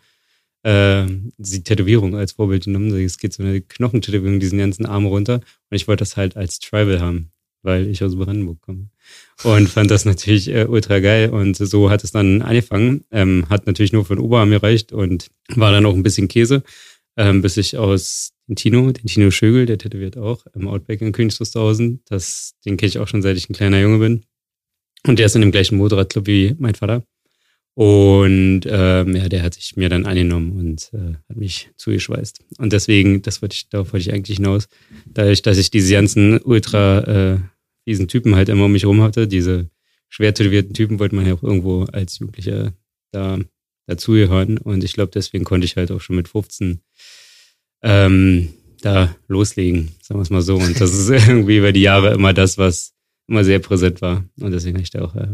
äh, 0.63 1.05
die 1.37 1.63
Tätowierung 1.63 2.15
als 2.15 2.33
Vorbild 2.33 2.65
genommen. 2.65 2.95
Es 2.97 3.17
geht 3.17 3.33
so 3.33 3.43
eine 3.43 3.61
Knochentätowierung 3.61 4.39
diesen 4.39 4.59
ganzen 4.59 4.85
Arm 4.85 5.05
runter 5.05 5.35
und 5.35 5.75
ich 5.75 5.87
wollte 5.87 6.01
das 6.01 6.17
halt 6.17 6.37
als 6.37 6.59
Tribal 6.59 6.99
haben, 7.01 7.31
weil 7.61 7.87
ich 7.87 8.03
aus 8.03 8.15
Brandenburg 8.15 8.61
komme 8.61 8.89
und 9.43 9.69
fand 9.69 9.91
das 9.91 10.05
natürlich 10.05 10.47
äh, 10.47 10.65
ultra 10.65 10.99
geil 10.99 11.29
und 11.29 11.57
so 11.57 11.89
hat 11.89 12.03
es 12.03 12.11
dann 12.11 12.41
angefangen. 12.41 13.03
Ähm, 13.11 13.45
hat 13.49 13.67
natürlich 13.67 13.93
nur 13.93 14.05
für 14.05 14.15
den 14.15 14.23
Oberarm 14.23 14.49
gereicht 14.49 14.91
und 14.91 15.29
war 15.49 15.71
dann 15.71 15.85
auch 15.85 15.93
ein 15.93 16.03
bisschen 16.03 16.27
Käse, 16.27 16.63
ähm, 17.17 17.41
bis 17.41 17.57
ich 17.57 17.77
aus 17.77 18.33
den 18.47 18.55
Tino, 18.55 18.91
den 18.91 19.05
Tino 19.05 19.31
Schögel, 19.31 19.65
der 19.65 19.77
tätowiert 19.77 20.17
auch 20.17 20.45
im 20.53 20.67
Outback 20.67 21.01
in 21.01 21.11
Königs 21.11 21.37
Das, 21.37 22.53
den 22.65 22.77
kenne 22.77 22.87
ich 22.87 22.99
auch 22.99 23.07
schon, 23.07 23.21
seit 23.21 23.37
ich 23.37 23.49
ein 23.49 23.53
kleiner 23.53 23.79
Junge 23.79 23.99
bin. 23.99 24.25
Und 25.07 25.19
der 25.19 25.27
ist 25.27 25.35
in 25.35 25.41
dem 25.41 25.51
gleichen 25.51 25.77
Motorradclub 25.77 26.27
wie 26.27 26.55
mein 26.57 26.75
Vater. 26.75 27.03
Und 27.75 28.61
ähm, 28.65 29.15
ja, 29.15 29.27
der 29.27 29.43
hat 29.43 29.55
sich 29.55 29.75
mir 29.75 29.89
dann 29.89 30.05
angenommen 30.05 30.57
und 30.57 30.91
äh, 30.93 31.15
hat 31.29 31.35
mich 31.35 31.71
zugeschweißt. 31.75 32.41
Und 32.57 32.71
deswegen, 32.71 33.21
das 33.21 33.41
wollte 33.41 33.55
ich, 33.55 33.67
darauf 33.69 33.91
wollte 33.91 34.07
ich 34.07 34.13
eigentlich 34.13 34.37
hinaus, 34.37 34.69
dadurch, 35.05 35.41
dass 35.41 35.57
ich 35.57 35.71
diese 35.71 35.93
ganzen 35.93 36.39
ultra 36.41 37.33
äh, 37.33 37.39
diesen 37.85 38.07
Typen 38.07 38.35
halt 38.35 38.49
immer 38.49 38.65
um 38.65 38.71
mich 38.71 38.83
herum 38.83 39.01
hatte, 39.01 39.27
diese 39.27 39.69
schwer 40.09 40.33
tätowierten 40.33 40.73
Typen, 40.73 40.99
wollte 40.99 41.15
man 41.15 41.27
ja 41.27 41.33
auch 41.33 41.43
irgendwo 41.43 41.83
als 41.83 42.19
Jugendlicher 42.19 42.73
da 43.11 43.39
dazugehören. 43.87 44.57
Und 44.57 44.83
ich 44.83 44.93
glaube, 44.93 45.11
deswegen 45.13 45.43
konnte 45.43 45.65
ich 45.65 45.75
halt 45.75 45.91
auch 45.91 46.01
schon 46.01 46.15
mit 46.15 46.27
15 46.27 46.81
ähm, 47.83 48.53
da 48.81 49.15
loslegen, 49.27 49.91
sagen 50.01 50.19
wir 50.19 50.23
es 50.23 50.29
mal 50.29 50.41
so. 50.41 50.55
Und 50.55 50.79
das 50.79 50.93
ist 50.93 51.09
irgendwie 51.27 51.57
über 51.57 51.71
die 51.71 51.81
Jahre 51.81 52.13
immer 52.13 52.33
das, 52.33 52.57
was 52.57 52.93
immer 53.27 53.43
sehr 53.43 53.59
präsent 53.59 54.01
war. 54.01 54.25
Und 54.39 54.51
deswegen 54.51 54.75
habe 54.77 54.83
ich 54.83 54.91
da 54.91 55.03
auch 55.03 55.15
äh, 55.15 55.27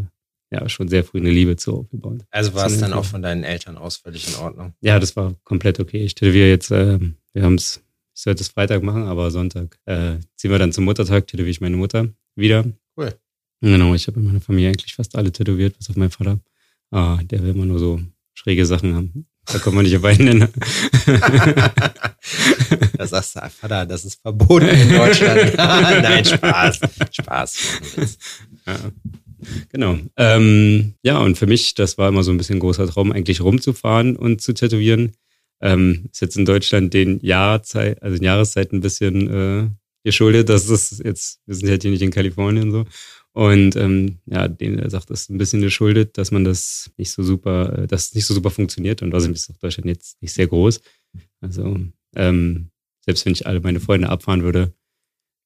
ja, 0.51 0.67
schon 0.67 0.89
sehr 0.89 1.03
früh 1.03 1.19
eine 1.19 1.31
Liebe 1.31 1.55
zu 1.55 1.77
aufgebaut. 1.77 2.21
Also 2.29 2.53
war 2.53 2.67
es 2.67 2.77
dann 2.77 2.93
auch 2.93 3.05
von 3.05 3.21
deinen 3.21 3.43
Eltern 3.43 3.77
aus 3.77 3.97
völlig 3.97 4.27
in 4.27 4.35
Ordnung? 4.35 4.73
Ja, 4.81 4.99
das 4.99 5.15
war 5.15 5.35
komplett 5.43 5.79
okay. 5.79 6.03
Ich 6.03 6.15
tätowiere 6.15 6.49
jetzt, 6.49 6.71
äh, 6.71 6.99
wir 7.33 7.43
haben 7.43 7.55
es, 7.55 7.81
ich 8.13 8.21
sollte 8.21 8.41
es 8.41 8.49
Freitag 8.49 8.83
machen, 8.83 9.03
aber 9.03 9.31
Sonntag 9.31 9.79
äh, 9.85 10.15
ziehen 10.35 10.51
wir 10.51 10.59
dann 10.59 10.73
zum 10.73 10.83
Muttertag, 10.83 11.27
tätowiere 11.27 11.51
ich 11.51 11.61
meine 11.61 11.77
Mutter 11.77 12.09
wieder. 12.35 12.65
Cool. 12.97 13.13
Genau, 13.61 13.93
ich 13.93 14.07
habe 14.07 14.19
in 14.19 14.25
meiner 14.25 14.41
Familie 14.41 14.69
eigentlich 14.69 14.95
fast 14.95 15.15
alle 15.15 15.31
tätowiert, 15.31 15.77
bis 15.77 15.89
auf 15.89 15.95
meinen 15.95 16.11
Vater. 16.11 16.39
Ah, 16.89 17.19
der 17.23 17.41
will 17.43 17.51
immer 17.51 17.65
nur 17.65 17.79
so 17.79 18.01
schräge 18.33 18.65
Sachen 18.65 18.95
haben. 18.95 19.25
Da 19.45 19.59
kommt 19.59 19.75
man 19.75 19.85
nicht 19.85 19.97
auf 19.97 20.03
einen 20.03 20.25
Nenner. 20.25 20.49
da 22.97 23.07
sagst 23.07 23.35
du, 23.35 23.49
Vater, 23.49 23.85
das 23.85 24.05
ist 24.05 24.21
verboten 24.21 24.67
in 24.67 24.89
Deutschland. 24.89 25.53
Nein, 25.57 26.23
Spaß. 26.23 26.79
Spaß. 27.11 27.57
Ja. 28.67 28.79
Genau. 29.71 29.97
Ähm, 30.17 30.93
ja, 31.01 31.17
und 31.17 31.37
für 31.37 31.47
mich, 31.47 31.73
das 31.73 31.97
war 31.97 32.09
immer 32.09 32.23
so 32.23 32.31
ein 32.31 32.37
bisschen 32.37 32.57
ein 32.57 32.61
großer 32.61 32.87
Traum, 32.87 33.11
eigentlich 33.11 33.41
rumzufahren 33.41 34.15
und 34.15 34.41
zu 34.41 34.53
tätowieren. 34.53 35.13
Ähm, 35.59 36.07
ist 36.11 36.21
jetzt 36.21 36.37
in 36.37 36.45
Deutschland 36.45 36.93
den 36.93 37.19
Jahrzeit, 37.21 38.01
also 38.01 38.17
den 38.17 38.23
Jahreszeit 38.23 38.71
ein 38.71 38.81
bisschen 38.81 39.27
äh, 39.29 39.69
geschuldet. 40.03 40.49
Das 40.49 40.69
ist 40.69 41.01
jetzt, 41.03 41.39
wir 41.45 41.55
sind 41.55 41.69
halt 41.69 41.81
hier 41.81 41.91
nicht 41.91 42.01
in 42.01 42.11
Kalifornien 42.11 42.71
so. 42.71 42.85
Und 43.33 43.77
ähm, 43.77 44.19
ja, 44.25 44.47
den 44.47 44.79
er 44.79 44.89
sagt, 44.89 45.09
das 45.09 45.21
ist 45.21 45.29
ein 45.29 45.37
bisschen 45.37 45.61
geschuldet, 45.61 46.17
dass 46.17 46.31
man 46.31 46.43
das 46.43 46.91
nicht 46.97 47.11
so 47.11 47.23
super, 47.23 47.79
äh, 47.79 47.87
dass 47.87 48.05
es 48.05 48.15
nicht 48.15 48.25
so 48.25 48.33
super 48.33 48.51
funktioniert. 48.51 49.01
Und 49.01 49.13
außerdem 49.13 49.33
ist 49.33 49.49
auch 49.49 49.57
Deutschland 49.57 49.87
jetzt 49.87 50.21
nicht 50.21 50.33
sehr 50.33 50.47
groß. 50.47 50.81
Also 51.39 51.79
ähm, 52.15 52.71
selbst 53.05 53.25
wenn 53.25 53.33
ich 53.33 53.47
alle 53.47 53.61
meine 53.61 53.79
Freunde 53.79 54.09
abfahren 54.09 54.43
würde, 54.43 54.73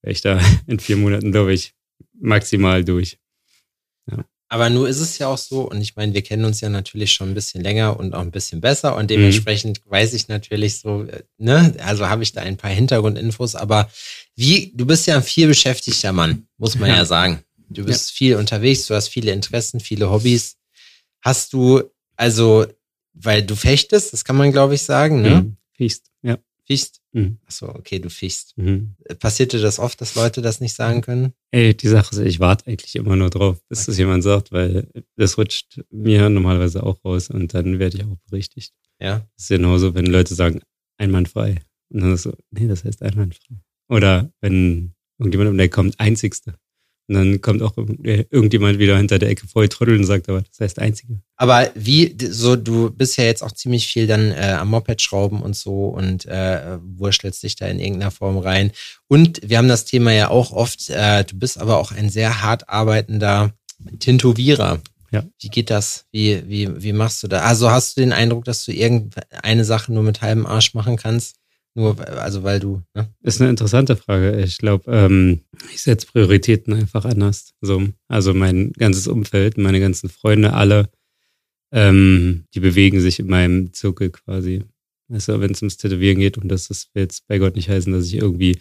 wäre 0.02 0.12
ich 0.12 0.22
da 0.22 0.40
in 0.68 0.80
vier 0.80 0.98
Monaten, 0.98 1.32
glaube 1.32 1.54
ich, 1.54 1.74
maximal 2.14 2.84
durch. 2.84 3.20
Ja. 4.10 4.26
Aber 4.48 4.70
nur 4.70 4.88
ist 4.88 5.00
es 5.00 5.18
ja 5.18 5.28
auch 5.28 5.38
so, 5.38 5.70
und 5.70 5.82
ich 5.82 5.96
meine, 5.96 6.14
wir 6.14 6.22
kennen 6.22 6.46
uns 6.46 6.62
ja 6.62 6.70
natürlich 6.70 7.14
schon 7.14 7.30
ein 7.30 7.34
bisschen 7.34 7.64
länger 7.64 8.00
und 8.00 8.14
auch 8.14 8.22
ein 8.22 8.32
bisschen 8.32 8.62
besser 8.62 8.96
und 8.96 9.10
dementsprechend 9.10 9.84
mhm. 9.86 9.92
weiß 9.92 10.14
ich 10.14 10.28
natürlich 10.28 10.80
so, 10.80 11.04
äh, 11.04 11.24
ne, 11.38 11.76
also 11.80 12.08
habe 12.08 12.24
ich 12.24 12.32
da 12.32 12.42
ein 12.42 12.58
paar 12.58 12.70
Hintergrundinfos, 12.70 13.56
aber 13.56 13.90
wie, 14.36 14.72
du 14.76 14.86
bist 14.86 15.08
ja 15.08 15.16
ein 15.16 15.24
viel 15.24 15.48
beschäftigter 15.48 16.14
Mann, 16.14 16.48
muss 16.58 16.76
man 16.76 16.90
ja, 16.90 16.98
ja 16.98 17.06
sagen. 17.06 17.44
Du 17.70 17.86
bist 17.86 18.12
ja. 18.12 18.16
viel 18.16 18.36
unterwegs, 18.36 18.88
du 18.88 18.96
hast 18.96 19.08
viele 19.10 19.32
Interessen, 19.32 19.80
viele 19.80 20.10
Hobbys. 20.10 20.58
Hast 21.22 21.54
du, 21.54 21.84
also, 22.16 22.66
weil 23.14 23.44
du 23.44 23.56
fechtest, 23.56 24.14
das 24.14 24.24
kann 24.24 24.36
man, 24.36 24.52
glaube 24.52 24.76
ich, 24.76 24.84
sagen, 24.84 25.22
ne? 25.22 25.42
Mhm. 25.42 25.58
Fichst, 25.74 26.12
ja. 26.22 26.38
Fichst? 26.66 27.02
Mhm. 27.12 27.38
Achso, 27.46 27.70
okay, 27.70 28.00
du 28.00 28.10
fichst. 28.10 28.58
Mhm. 28.58 28.96
Passiert 29.20 29.54
dir 29.54 29.62
das 29.62 29.80
oft, 29.80 30.00
dass 30.02 30.16
Leute 30.16 30.42
das 30.42 30.60
nicht 30.60 30.76
sagen 30.76 31.02
können? 31.02 31.34
Ey, 31.52 31.76
die 31.76 31.88
Sache 31.88 32.16
ist, 32.16 32.22
ich 32.22 32.40
warte 32.40 32.68
eigentlich 32.68 32.96
immer 32.96 33.16
nur 33.16 33.30
drauf, 33.30 33.58
bis 33.70 33.80
okay. 33.80 33.86
das 33.88 33.98
jemand 33.98 34.24
sagt, 34.24 34.52
weil 34.52 34.88
das 35.16 35.38
rutscht 35.38 35.82
mir 35.90 36.30
normalerweise 36.30 36.84
auch 36.84 37.04
raus 37.06 37.30
und 37.30 37.54
dann 37.54 37.80
werde 37.80 37.98
ich 37.98 38.04
auch 38.04 38.18
berichtigt. 38.30 38.74
Ja. 39.00 39.28
Das 39.36 39.44
ist 39.44 39.50
genauso, 39.50 39.94
wenn 39.94 40.06
Leute 40.06 40.36
sagen, 40.36 40.62
einwandfrei. 40.98 41.62
Und 41.90 42.02
dann 42.02 42.14
ist 42.14 42.24
so, 42.24 42.34
nee, 42.52 42.68
das 42.68 42.84
heißt 42.84 43.02
einwandfrei. 43.04 43.56
Oder 43.88 44.32
wenn 44.42 44.94
irgendjemand 45.20 45.52
um 45.52 45.58
der 45.58 45.70
kommt, 45.70 46.00
einzigste. 46.00 46.56
Und 47.08 47.16
dann 47.16 47.42
kommt 47.42 47.62
auch 47.62 47.78
irgendjemand 47.78 48.80
wieder 48.80 48.98
hinter 48.98 49.20
der 49.20 49.30
Ecke 49.30 49.48
voll 49.48 49.70
trödeln 49.70 50.00
und 50.00 50.06
sagt, 50.06 50.28
aber 50.28 50.42
das 50.42 50.60
heißt 50.60 50.80
Einzige. 50.80 51.20
Aber 51.36 51.70
wie, 51.76 52.16
so, 52.20 52.56
du 52.56 52.90
bist 52.90 53.18
ja 53.18 53.26
jetzt 53.26 53.44
auch 53.44 53.52
ziemlich 53.52 53.88
viel 53.88 54.08
dann 54.08 54.32
äh, 54.32 54.56
am 54.60 54.70
Moped 54.70 55.02
schrauben 55.02 55.44
und 55.44 55.56
so 55.56 55.90
und 55.90 56.26
äh, 56.26 56.80
wurschtelst 56.82 57.44
dich 57.44 57.56
da 57.56 57.68
in 57.68 57.80
irgendeiner 57.80 58.12
Form 58.12 58.38
rein. 58.38 58.72
Und 59.08 59.40
wir 59.44 59.60
haben 59.60 59.68
das 59.68 59.86
Thema 59.86 60.14
ja 60.14 60.30
auch 60.30 60.52
oft, 60.52 60.90
äh, 60.90 61.24
du 61.26 61.38
bist 61.38 61.60
aber 61.60 61.78
auch 61.78 61.92
ein 61.92 62.10
sehr 62.10 62.42
hart 62.42 62.70
arbeitender 62.70 63.54
Tintovierer. 64.00 64.82
Ja. 65.12 65.24
Wie 65.40 65.50
geht 65.50 65.70
das? 65.70 66.06
Wie, 66.12 66.44
wie, 66.48 66.82
wie 66.82 66.94
machst 66.94 67.22
du 67.22 67.28
da? 67.28 67.42
Also 67.42 67.70
hast 67.70 67.96
du 67.96 68.02
den 68.02 68.14
Eindruck, 68.14 68.46
dass 68.46 68.66
du 68.66 68.72
irgendeine 68.72 69.64
Sache 69.64 69.94
nur 69.94 70.04
mit 70.04 70.22
halbem 70.22 70.46
Arsch 70.46 70.74
machen 70.74 70.98
kannst? 70.98 71.36
Nur, 71.76 72.00
also 72.08 72.44
weil 72.44 72.62
du. 72.62 72.82
Ne? 72.94 73.14
Ist 73.22 73.42
eine 73.42 73.50
interessante 73.50 73.98
Frage. 73.98 74.42
Ich 74.42 74.58
glaube, 74.58 74.90
ähm, 74.90 75.42
ich 75.74 75.82
setze 75.82 76.08
Prioritäten 76.08 76.74
einfach 76.74 77.04
anders. 77.04 77.54
So, 77.60 77.90
also 78.08 78.34
mein 78.34 78.72
ganzes 78.72 79.08
Umfeld, 79.08 79.58
meine 79.58 79.82
ganzen 79.82 80.10
Freunde, 80.10 80.54
alle, 80.54 80.90
ähm, 81.74 82.46
die 82.54 82.62
bewegen 82.62 83.02
sich 83.02 83.20
in 83.20 83.28
meinem 83.28 83.74
Zirkel 83.74 84.10
quasi. 84.10 84.64
Weißt 85.10 85.28
du, 85.28 85.42
wenn 85.42 85.52
es 85.52 85.62
ums 85.62 85.76
Tätowieren 85.76 86.20
geht, 86.20 86.38
und 86.38 86.48
das, 86.48 86.70
das 86.70 86.90
will 86.94 87.04
jetzt 87.04 87.28
bei 87.28 87.40
Gott 87.40 87.58
nicht 87.58 87.70
heißen, 87.70 87.92
dass 87.92 88.08
ich 88.08 88.16
irgendwie 88.16 88.58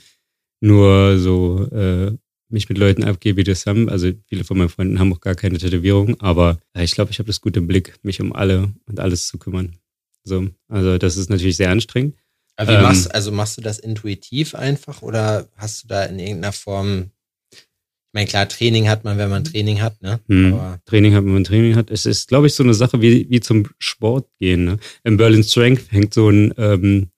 nur 0.60 1.18
so 1.18 1.68
äh, 1.70 2.12
mich 2.48 2.68
mit 2.68 2.78
Leuten 2.78 3.04
abgebe, 3.04 3.44
die 3.44 3.50
das 3.50 3.66
haben. 3.66 3.88
Also 3.88 4.10
viele 4.26 4.42
von 4.42 4.58
meinen 4.58 4.68
Freunden 4.68 4.98
haben 4.98 5.12
auch 5.12 5.20
gar 5.20 5.36
keine 5.36 5.58
Tätowierung, 5.58 6.20
aber 6.20 6.58
ich 6.76 6.92
glaube, 6.92 7.12
ich 7.12 7.20
habe 7.20 7.28
das 7.28 7.40
gut 7.40 7.56
im 7.56 7.68
Blick, 7.68 7.94
mich 8.02 8.20
um 8.20 8.32
alle 8.32 8.74
und 8.86 8.98
alles 8.98 9.28
zu 9.28 9.38
kümmern. 9.38 9.76
So, 10.24 10.48
also 10.68 10.98
das 10.98 11.16
ist 11.16 11.30
natürlich 11.30 11.56
sehr 11.56 11.70
anstrengend. 11.70 12.16
Aber 12.56 12.70
wie 12.70 12.76
ähm, 12.76 12.82
machst 12.82 13.14
also 13.14 13.32
machst 13.32 13.56
du 13.56 13.62
das 13.62 13.78
intuitiv 13.78 14.54
einfach 14.54 15.02
oder 15.02 15.48
hast 15.56 15.84
du 15.84 15.88
da 15.88 16.04
in 16.04 16.18
irgendeiner 16.18 16.52
Form 16.52 17.10
ich 18.14 18.16
meine, 18.16 18.28
klar, 18.28 18.48
Training 18.48 18.88
hat 18.88 19.02
man, 19.02 19.18
wenn 19.18 19.28
man 19.28 19.42
Training 19.42 19.82
hat, 19.82 20.00
ne? 20.00 20.20
Hm, 20.28 20.78
Training 20.86 21.14
hat 21.14 21.24
man, 21.24 21.26
wenn 21.26 21.34
man 21.34 21.44
Training 21.44 21.74
hat. 21.74 21.90
Es 21.90 22.06
ist, 22.06 22.28
glaube 22.28 22.46
ich, 22.46 22.54
so 22.54 22.62
eine 22.62 22.72
Sache 22.72 23.02
wie, 23.02 23.28
wie 23.28 23.40
zum 23.40 23.66
Sport 23.80 24.28
gehen. 24.38 24.64
Ne? 24.64 24.78
Im 25.02 25.16
Berlin 25.16 25.42
Strength 25.42 25.90
hängt 25.90 26.14
so 26.14 26.30
ein, 26.30 26.54
ähm, 26.56 27.08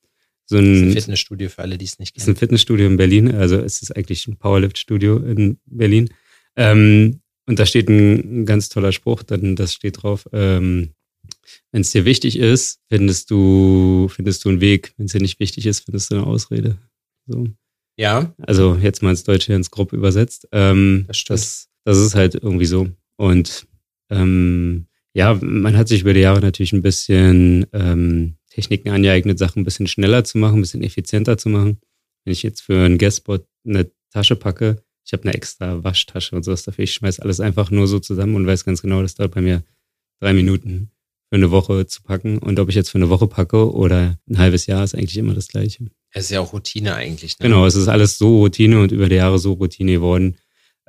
so 0.46 0.56
ein, 0.56 0.88
ein 0.88 0.92
Fitnessstudio 0.92 1.50
für 1.50 1.60
alle, 1.60 1.76
die 1.76 1.84
es 1.84 1.98
nicht 1.98 2.14
kennen. 2.14 2.22
ist 2.22 2.28
ein 2.28 2.36
Fitnessstudio 2.36 2.86
in 2.86 2.96
Berlin. 2.96 3.34
Also 3.34 3.56
es 3.56 3.82
ist 3.82 3.94
eigentlich 3.94 4.26
ein 4.26 4.38
Powerlift-Studio 4.38 5.18
in 5.18 5.58
Berlin. 5.66 6.08
Ähm, 6.56 7.20
und 7.44 7.58
da 7.58 7.66
steht 7.66 7.90
ein, 7.90 8.40
ein, 8.40 8.46
ganz 8.46 8.70
toller 8.70 8.92
Spruch, 8.92 9.22
dann 9.22 9.54
das 9.54 9.74
steht 9.74 10.02
drauf, 10.02 10.26
ähm, 10.32 10.94
wenn 11.72 11.82
es 11.82 11.90
dir 11.90 12.04
wichtig 12.04 12.38
ist, 12.38 12.80
findest 12.88 13.30
du, 13.30 14.08
findest 14.08 14.44
du 14.44 14.48
einen 14.48 14.60
Weg. 14.60 14.94
Wenn 14.96 15.06
es 15.06 15.12
dir 15.12 15.20
nicht 15.20 15.40
wichtig 15.40 15.66
ist, 15.66 15.80
findest 15.80 16.10
du 16.10 16.16
eine 16.16 16.26
Ausrede. 16.26 16.78
So. 17.26 17.48
Ja. 17.96 18.34
Also 18.38 18.76
jetzt 18.76 19.02
mal 19.02 19.10
ins 19.10 19.24
Deutsche 19.24 19.52
ins 19.52 19.70
Grob 19.70 19.92
übersetzt. 19.92 20.48
Ähm, 20.52 21.04
das, 21.08 21.24
das, 21.24 21.68
das, 21.84 21.98
ist 21.98 22.14
halt 22.14 22.34
irgendwie 22.34 22.66
so. 22.66 22.88
Und 23.16 23.66
ähm, 24.10 24.86
ja, 25.14 25.38
man 25.40 25.76
hat 25.76 25.88
sich 25.88 26.02
über 26.02 26.14
die 26.14 26.20
Jahre 26.20 26.40
natürlich 26.40 26.72
ein 26.72 26.82
bisschen 26.82 27.66
ähm, 27.72 28.36
Techniken 28.50 28.90
angeeignet, 28.90 29.38
Sachen 29.38 29.62
ein 29.62 29.64
bisschen 29.64 29.86
schneller 29.86 30.24
zu 30.24 30.38
machen, 30.38 30.58
ein 30.58 30.62
bisschen 30.62 30.82
effizienter 30.82 31.38
zu 31.38 31.48
machen. 31.48 31.78
Wenn 32.24 32.32
ich 32.32 32.42
jetzt 32.42 32.60
für 32.60 32.84
einen 32.84 32.98
Guestspot 32.98 33.46
eine 33.66 33.90
Tasche 34.12 34.36
packe, 34.36 34.82
ich 35.04 35.12
habe 35.12 35.22
eine 35.22 35.34
extra 35.34 35.84
Waschtasche 35.84 36.34
und 36.34 36.42
sowas 36.42 36.64
dafür. 36.64 36.84
Ich 36.84 36.92
schmeiß 36.92 37.20
alles 37.20 37.40
einfach 37.40 37.70
nur 37.70 37.86
so 37.86 38.00
zusammen 38.00 38.34
und 38.34 38.46
weiß 38.46 38.64
ganz 38.64 38.82
genau, 38.82 39.02
das 39.02 39.14
dauert 39.14 39.34
bei 39.34 39.40
mir 39.40 39.62
drei 40.20 40.32
Minuten 40.32 40.90
für 41.28 41.36
eine 41.36 41.50
Woche 41.50 41.86
zu 41.86 42.02
packen. 42.02 42.38
Und 42.38 42.58
ob 42.60 42.68
ich 42.68 42.74
jetzt 42.74 42.90
für 42.90 42.98
eine 42.98 43.10
Woche 43.10 43.26
packe 43.26 43.72
oder 43.72 44.18
ein 44.28 44.38
halbes 44.38 44.66
Jahr, 44.66 44.84
ist 44.84 44.94
eigentlich 44.94 45.16
immer 45.16 45.34
das 45.34 45.48
Gleiche. 45.48 45.86
Es 46.10 46.24
ist 46.24 46.30
ja 46.30 46.40
auch 46.40 46.52
Routine 46.52 46.94
eigentlich. 46.94 47.38
Ne? 47.38 47.48
Genau, 47.48 47.66
es 47.66 47.74
ist 47.74 47.88
alles 47.88 48.18
so 48.18 48.38
Routine 48.38 48.80
und 48.80 48.92
über 48.92 49.08
die 49.08 49.16
Jahre 49.16 49.38
so 49.38 49.54
Routine 49.54 49.92
geworden. 49.92 50.36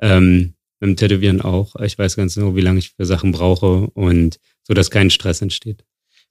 Ähm, 0.00 0.54
dem 0.80 0.96
Tätowieren 0.96 1.40
auch. 1.40 1.74
Ich 1.76 1.98
weiß 1.98 2.16
ganz 2.16 2.34
genau, 2.34 2.54
wie 2.54 2.60
lange 2.60 2.78
ich 2.78 2.90
für 2.90 3.04
Sachen 3.04 3.32
brauche 3.32 3.88
und 3.90 4.38
so, 4.62 4.74
dass 4.74 4.90
kein 4.90 5.10
Stress 5.10 5.42
entsteht. 5.42 5.84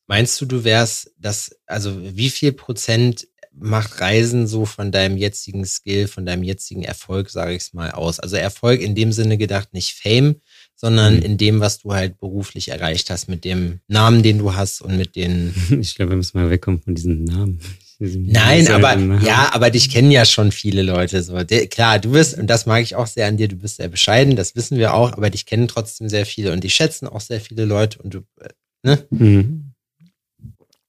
Meinst 0.07 0.39
du, 0.39 0.45
du 0.45 0.63
wärst 0.63 1.11
das, 1.17 1.59
also 1.65 1.97
wie 2.01 2.29
viel 2.29 2.53
Prozent 2.53 3.27
macht 3.51 3.99
Reisen 3.99 4.47
so 4.47 4.65
von 4.65 4.91
deinem 4.91 5.17
jetzigen 5.17 5.65
Skill, 5.65 6.07
von 6.07 6.25
deinem 6.25 6.43
jetzigen 6.43 6.83
Erfolg, 6.83 7.29
sage 7.29 7.55
ich 7.55 7.63
es 7.63 7.73
mal, 7.73 7.91
aus? 7.91 8.19
Also 8.19 8.37
Erfolg 8.37 8.81
in 8.81 8.95
dem 8.95 9.11
Sinne 9.11 9.37
gedacht, 9.37 9.73
nicht 9.73 9.95
Fame, 9.95 10.39
sondern 10.77 11.17
mhm. 11.17 11.23
in 11.23 11.37
dem, 11.37 11.59
was 11.59 11.79
du 11.79 11.93
halt 11.93 12.19
beruflich 12.19 12.69
erreicht 12.69 13.09
hast, 13.09 13.27
mit 13.27 13.43
dem 13.43 13.79
Namen, 13.87 14.23
den 14.23 14.37
du 14.37 14.55
hast 14.55 14.81
und 14.81 14.95
mit 14.95 15.15
den. 15.15 15.53
Ich 15.81 15.95
glaube, 15.95 16.11
wir 16.11 16.17
müssen 16.17 16.37
mal 16.37 16.49
wegkommen 16.49 16.81
von 16.81 16.95
diesen 16.95 17.25
Namen. 17.25 17.59
Nein, 17.99 18.67
aber 18.67 18.95
ja, 19.23 19.49
aber 19.53 19.71
dich 19.71 19.89
kennen 19.89 20.11
ja 20.11 20.23
schon 20.23 20.51
viele 20.51 20.83
Leute. 20.83 21.23
So, 21.23 21.43
De, 21.43 21.65
klar, 21.65 21.97
du 21.97 22.11
bist 22.11 22.37
und 22.37 22.45
das 22.45 22.67
mag 22.67 22.83
ich 22.83 22.95
auch 22.95 23.07
sehr 23.07 23.27
an 23.27 23.37
dir. 23.37 23.47
Du 23.47 23.55
bist 23.55 23.77
sehr 23.77 23.87
bescheiden, 23.87 24.35
das 24.35 24.55
wissen 24.55 24.77
wir 24.77 24.93
auch. 24.93 25.13
Aber 25.13 25.31
dich 25.31 25.47
kennen 25.47 25.67
trotzdem 25.67 26.07
sehr 26.07 26.27
viele 26.27 26.53
und 26.53 26.63
die 26.63 26.69
schätzen 26.69 27.07
auch 27.07 27.21
sehr 27.21 27.41
viele 27.41 27.65
Leute 27.65 27.97
und 28.03 28.13
du, 28.13 28.19
äh, 28.39 28.49
ne? 28.83 29.03
Mhm. 29.09 29.71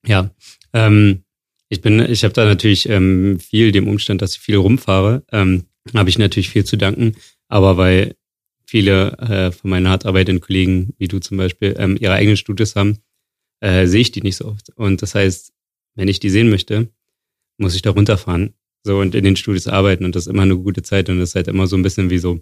Ja, 0.06 0.30
ähm, 0.74 1.24
ich 1.70 1.80
bin, 1.80 2.00
ich 2.00 2.24
habe 2.24 2.34
da 2.34 2.44
natürlich 2.44 2.88
ähm, 2.90 3.40
viel 3.40 3.72
dem 3.72 3.88
Umstand, 3.88 4.20
dass 4.20 4.34
ich 4.34 4.40
viel 4.40 4.56
rumfahre, 4.56 5.22
ähm, 5.32 5.64
habe 5.94 6.10
ich 6.10 6.18
natürlich 6.18 6.50
viel 6.50 6.64
zu 6.64 6.76
danken. 6.76 7.16
Aber 7.48 7.78
weil 7.78 8.16
viele 8.68 9.16
äh, 9.18 9.50
von 9.50 9.70
meinen 9.70 9.88
hart 9.88 10.04
arbeitenden 10.04 10.42
Kollegen, 10.42 10.92
wie 10.98 11.08
du 11.08 11.20
zum 11.20 11.38
Beispiel, 11.38 11.74
ähm, 11.78 11.96
ihre 11.98 12.12
eigenen 12.12 12.36
Studios 12.36 12.76
haben, 12.76 12.98
äh, 13.60 13.86
sehe 13.86 14.02
ich 14.02 14.12
die 14.12 14.20
nicht 14.20 14.36
so 14.36 14.44
oft. 14.44 14.68
Und 14.76 15.00
das 15.00 15.14
heißt, 15.14 15.54
wenn 15.94 16.06
ich 16.06 16.20
die 16.20 16.28
sehen 16.28 16.50
möchte, 16.50 16.90
muss 17.56 17.74
ich 17.74 17.80
da 17.80 17.90
runterfahren. 17.90 18.52
So 18.84 18.98
und 18.98 19.14
in 19.14 19.24
den 19.24 19.36
Studios 19.36 19.68
arbeiten 19.68 20.04
und 20.04 20.14
das 20.14 20.26
ist 20.26 20.32
immer 20.32 20.42
eine 20.42 20.56
gute 20.56 20.82
Zeit 20.82 21.08
und 21.08 21.18
das 21.18 21.30
ist 21.30 21.34
halt 21.34 21.48
immer 21.48 21.66
so 21.66 21.76
ein 21.76 21.82
bisschen 21.82 22.10
wie 22.10 22.18
so, 22.18 22.40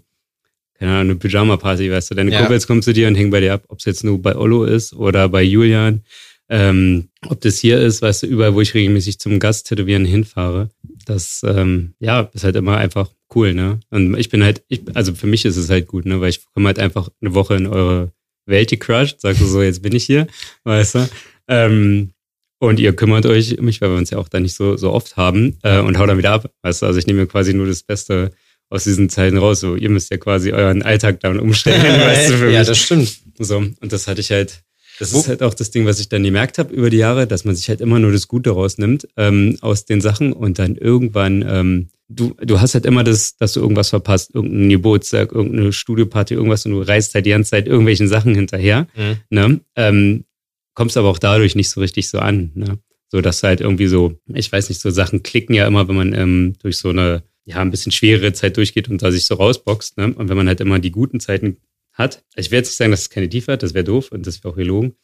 keine 0.73 0.91
Ahnung, 0.91 1.11
eine 1.11 1.15
Pyjama-Party, 1.15 1.89
weißt 1.89 2.11
du, 2.11 2.15
deine 2.15 2.31
ja. 2.31 2.39
Kumpels 2.39 2.67
kommen 2.67 2.81
zu 2.81 2.91
dir 2.91 3.07
und 3.07 3.15
hängen 3.15 3.31
bei 3.31 3.39
dir 3.39 3.53
ab, 3.53 3.63
ob 3.69 3.79
es 3.79 3.85
jetzt 3.85 4.03
nur 4.03 4.21
bei 4.21 4.35
Ollo 4.35 4.65
ist 4.65 4.93
oder 4.93 5.29
bei 5.29 5.43
Julian, 5.43 6.03
ähm, 6.49 7.07
ob 7.25 7.39
das 7.39 7.57
hier 7.57 7.79
ist, 7.79 8.01
weißt 8.01 8.23
du, 8.23 8.27
überall, 8.27 8.53
wo 8.53 8.61
ich 8.61 8.73
regelmäßig 8.73 9.17
zum 9.19 9.39
Gast 9.39 9.67
tätowieren 9.67 10.03
hinfahre, 10.03 10.69
das, 11.07 11.41
ähm, 11.45 11.93
ja, 11.99 12.29
ist 12.33 12.43
halt 12.43 12.55
immer 12.55 12.77
einfach 12.77 13.11
cool, 13.33 13.53
ne? 13.53 13.79
Und 13.89 14.17
ich 14.17 14.29
bin 14.29 14.43
halt, 14.43 14.63
ich, 14.67 14.81
also 14.93 15.13
für 15.13 15.27
mich 15.27 15.45
ist 15.45 15.57
es 15.57 15.69
halt 15.69 15.87
gut, 15.87 16.05
ne? 16.05 16.21
Weil 16.21 16.29
ich 16.29 16.45
komme 16.53 16.67
halt 16.67 16.79
einfach 16.79 17.09
eine 17.21 17.33
Woche 17.33 17.55
in 17.55 17.67
eure 17.67 18.11
Welt 18.45 18.69
gecrushed, 18.69 19.21
sagst 19.21 19.41
du 19.41 19.45
so, 19.45 19.61
jetzt 19.61 19.81
bin 19.81 19.95
ich 19.95 20.05
hier, 20.05 20.27
weißt 20.63 20.95
du? 20.95 21.09
Ähm, 21.47 22.11
und 22.59 22.79
ihr 22.79 22.95
kümmert 22.95 23.25
euch 23.25 23.57
um 23.59 23.65
mich, 23.65 23.81
weil 23.81 23.91
wir 23.91 23.97
uns 23.97 24.09
ja 24.09 24.17
auch 24.17 24.29
da 24.29 24.39
nicht 24.39 24.55
so, 24.55 24.77
so 24.77 24.91
oft 24.91 25.15
haben 25.15 25.57
äh, 25.61 25.79
und 25.79 25.97
hau 25.99 26.05
dann 26.05 26.17
wieder 26.17 26.31
ab. 26.31 26.51
Weißt 26.63 26.81
du, 26.81 26.87
also 26.87 26.97
ich 26.97 27.05
nehme 27.05 27.21
mir 27.21 27.27
quasi 27.27 27.53
nur 27.53 27.67
das 27.67 27.83
Beste 27.83 28.31
aus 28.69 28.83
diesen 28.83 29.09
Zeiten 29.09 29.37
raus. 29.37 29.59
So, 29.59 29.75
ihr 29.75 29.89
müsst 29.89 30.09
ja 30.09 30.17
quasi 30.17 30.51
euren 30.51 30.81
Alltag 30.81 31.19
dann 31.19 31.39
umstellen, 31.39 31.81
weißt 31.83 32.31
du, 32.31 32.37
für 32.37 32.51
Ja, 32.51 32.63
das 32.63 32.79
stimmt. 32.79 33.19
So, 33.37 33.57
und 33.57 33.93
das 33.93 34.07
hatte 34.07 34.21
ich 34.21 34.31
halt, 34.31 34.63
das 34.99 35.13
ist 35.13 35.27
halt 35.27 35.43
auch 35.43 35.53
das 35.53 35.71
Ding, 35.71 35.85
was 35.85 35.99
ich 35.99 36.09
dann 36.09 36.23
gemerkt 36.23 36.57
habe 36.57 36.73
über 36.73 36.89
die 36.89 36.97
Jahre, 36.97 37.27
dass 37.27 37.45
man 37.45 37.55
sich 37.55 37.69
halt 37.69 37.81
immer 37.81 37.99
nur 37.99 38.11
das 38.11 38.27
Gute 38.27 38.51
rausnimmt 38.51 39.07
ähm, 39.15 39.57
aus 39.61 39.85
den 39.85 40.01
Sachen 40.01 40.33
und 40.33 40.59
dann 40.59 40.75
irgendwann, 40.75 41.45
ähm, 41.47 41.89
du, 42.09 42.35
du 42.41 42.59
hast 42.59 42.73
halt 42.73 42.85
immer 42.85 43.03
das, 43.03 43.37
dass 43.37 43.53
du 43.53 43.59
irgendwas 43.59 43.89
verpasst, 43.89 44.33
irgendein 44.33 44.69
Geburtstag, 44.69 45.31
irgendeine 45.31 45.71
Studioparty, 45.71 46.33
irgendwas 46.33 46.65
und 46.65 46.71
du 46.71 46.81
reist 46.81 47.13
halt 47.13 47.25
die 47.25 47.31
ganze 47.31 47.51
Zeit 47.51 47.67
irgendwelchen 47.67 48.07
Sachen 48.07 48.33
hinterher. 48.33 48.87
Mhm. 48.95 49.17
Ne? 49.29 49.59
Ähm, 49.75 50.25
kommst 50.73 50.97
aber 50.97 51.09
auch 51.09 51.19
dadurch 51.19 51.55
nicht 51.55 51.69
so 51.69 51.79
richtig 51.79 52.09
so 52.09 52.19
an. 52.19 52.51
Ne? 52.55 52.79
So 53.09 53.21
dass 53.21 53.43
halt 53.43 53.61
irgendwie 53.61 53.87
so, 53.87 54.19
ich 54.33 54.51
weiß 54.51 54.69
nicht, 54.69 54.81
so 54.81 54.89
Sachen 54.89 55.23
klicken 55.23 55.55
ja 55.55 55.67
immer, 55.67 55.87
wenn 55.87 55.95
man 55.95 56.13
ähm, 56.13 56.55
durch 56.59 56.77
so 56.77 56.89
eine, 56.89 57.23
ja, 57.45 57.57
ein 57.57 57.71
bisschen 57.71 57.91
schwere 57.91 58.33
Zeit 58.33 58.57
durchgeht 58.57 58.89
und 58.89 59.01
da 59.01 59.11
sich 59.11 59.25
so 59.25 59.35
rausboxt. 59.35 59.97
Ne? 59.97 60.13
Und 60.13 60.27
wenn 60.27 60.35
man 60.35 60.47
halt 60.47 60.59
immer 60.59 60.79
die 60.79 60.91
guten 60.91 61.19
Zeiten 61.19 61.57
hat, 61.97 62.23
ich 62.35 62.51
werde 62.51 62.57
jetzt 62.57 62.69
nicht 62.69 62.77
sagen, 62.77 62.91
dass 62.91 63.01
es 63.01 63.09
keine 63.09 63.29
Tiefe 63.29 63.51
hat, 63.51 63.63
das 63.63 63.73
wäre 63.73 63.83
doof 63.83 64.11
und 64.11 64.27
das 64.27 64.43
wäre 64.43 64.53
auch 64.53 64.57
gelogen. 64.57 64.95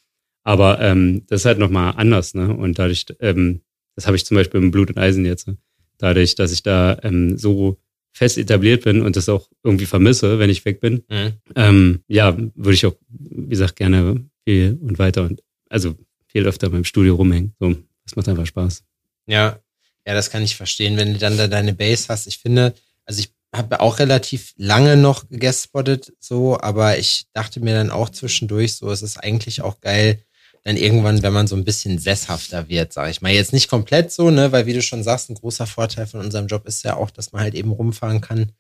Aber 0.43 0.79
ähm, 0.81 1.25
das 1.27 1.41
ist 1.41 1.45
halt 1.45 1.59
nochmal 1.59 1.93
anders, 1.97 2.33
ne? 2.33 2.55
Und 2.55 2.77
dadurch, 2.77 3.05
ähm, 3.19 3.61
das 3.95 4.07
habe 4.07 4.17
ich 4.17 4.25
zum 4.25 4.35
Beispiel 4.35 4.61
im 4.61 4.71
Blut 4.71 4.89
und 4.89 4.97
Eisen 4.97 5.25
jetzt, 5.25 5.47
ne? 5.47 5.57
dadurch, 5.97 6.35
dass 6.35 6.51
ich 6.51 6.63
da 6.63 6.97
ähm, 7.03 7.37
so 7.37 7.79
fest 8.11 8.37
etabliert 8.37 8.83
bin 8.83 9.01
und 9.01 9.15
das 9.15 9.29
auch 9.29 9.49
irgendwie 9.63 9.85
vermisse, 9.85 10.37
wenn 10.37 10.49
ich 10.49 10.65
weg 10.65 10.81
bin, 10.81 11.03
mhm. 11.09 11.33
ähm, 11.55 12.03
ja, 12.07 12.37
würde 12.37 12.73
ich 12.73 12.85
auch, 12.85 12.95
wie 13.09 13.49
gesagt, 13.49 13.75
gerne 13.75 14.23
viel 14.43 14.77
und 14.81 14.99
weiter 14.99 15.23
und 15.23 15.41
also 15.69 15.95
viel 16.27 16.45
öfter 16.45 16.69
beim 16.69 16.83
Studio 16.83 17.15
rumhängen. 17.15 17.55
So, 17.59 17.75
das 18.05 18.15
macht 18.15 18.27
einfach 18.27 18.45
Spaß. 18.45 18.83
Ja, 19.25 19.59
ja, 20.05 20.13
das 20.13 20.29
kann 20.29 20.43
ich 20.43 20.55
verstehen, 20.55 20.97
wenn 20.97 21.13
du 21.13 21.19
dann 21.19 21.37
da 21.37 21.47
deine 21.47 21.73
Base 21.73 22.07
hast. 22.09 22.27
Ich 22.27 22.37
finde, 22.37 22.73
also 23.05 23.19
ich 23.19 23.32
habe 23.53 23.79
auch 23.79 23.99
relativ 23.99 24.53
lange 24.57 24.97
noch 24.97 25.25
gespottet, 25.29 26.13
so, 26.19 26.59
aber 26.59 26.97
ich 26.97 27.25
dachte 27.33 27.59
mir 27.59 27.75
dann 27.75 27.91
auch 27.91 28.09
zwischendurch, 28.09 28.75
so, 28.75 28.89
es 28.91 29.01
ist 29.03 29.17
eigentlich 29.17 29.61
auch 29.61 29.79
geil, 29.79 30.23
dann 30.63 30.77
irgendwann, 30.77 31.21
wenn 31.21 31.33
man 31.33 31.47
so 31.47 31.55
ein 31.55 31.65
bisschen 31.65 31.99
sesshafter 31.99 32.69
wird, 32.69 32.93
sage 32.93 33.11
ich 33.11 33.21
mal. 33.21 33.31
Jetzt 33.31 33.53
nicht 33.53 33.69
komplett 33.69 34.11
so, 34.11 34.29
ne, 34.31 34.51
weil 34.51 34.65
wie 34.65 34.73
du 34.73 34.81
schon 34.81 35.03
sagst, 35.03 35.29
ein 35.29 35.35
großer 35.35 35.67
Vorteil 35.67 36.07
von 36.07 36.21
unserem 36.21 36.47
Job 36.47 36.65
ist 36.65 36.83
ja 36.83 36.95
auch, 36.95 37.11
dass 37.11 37.31
man 37.31 37.41
halt 37.41 37.53
eben 37.53 37.71
rumfahren 37.71 38.21
kann. 38.21 38.51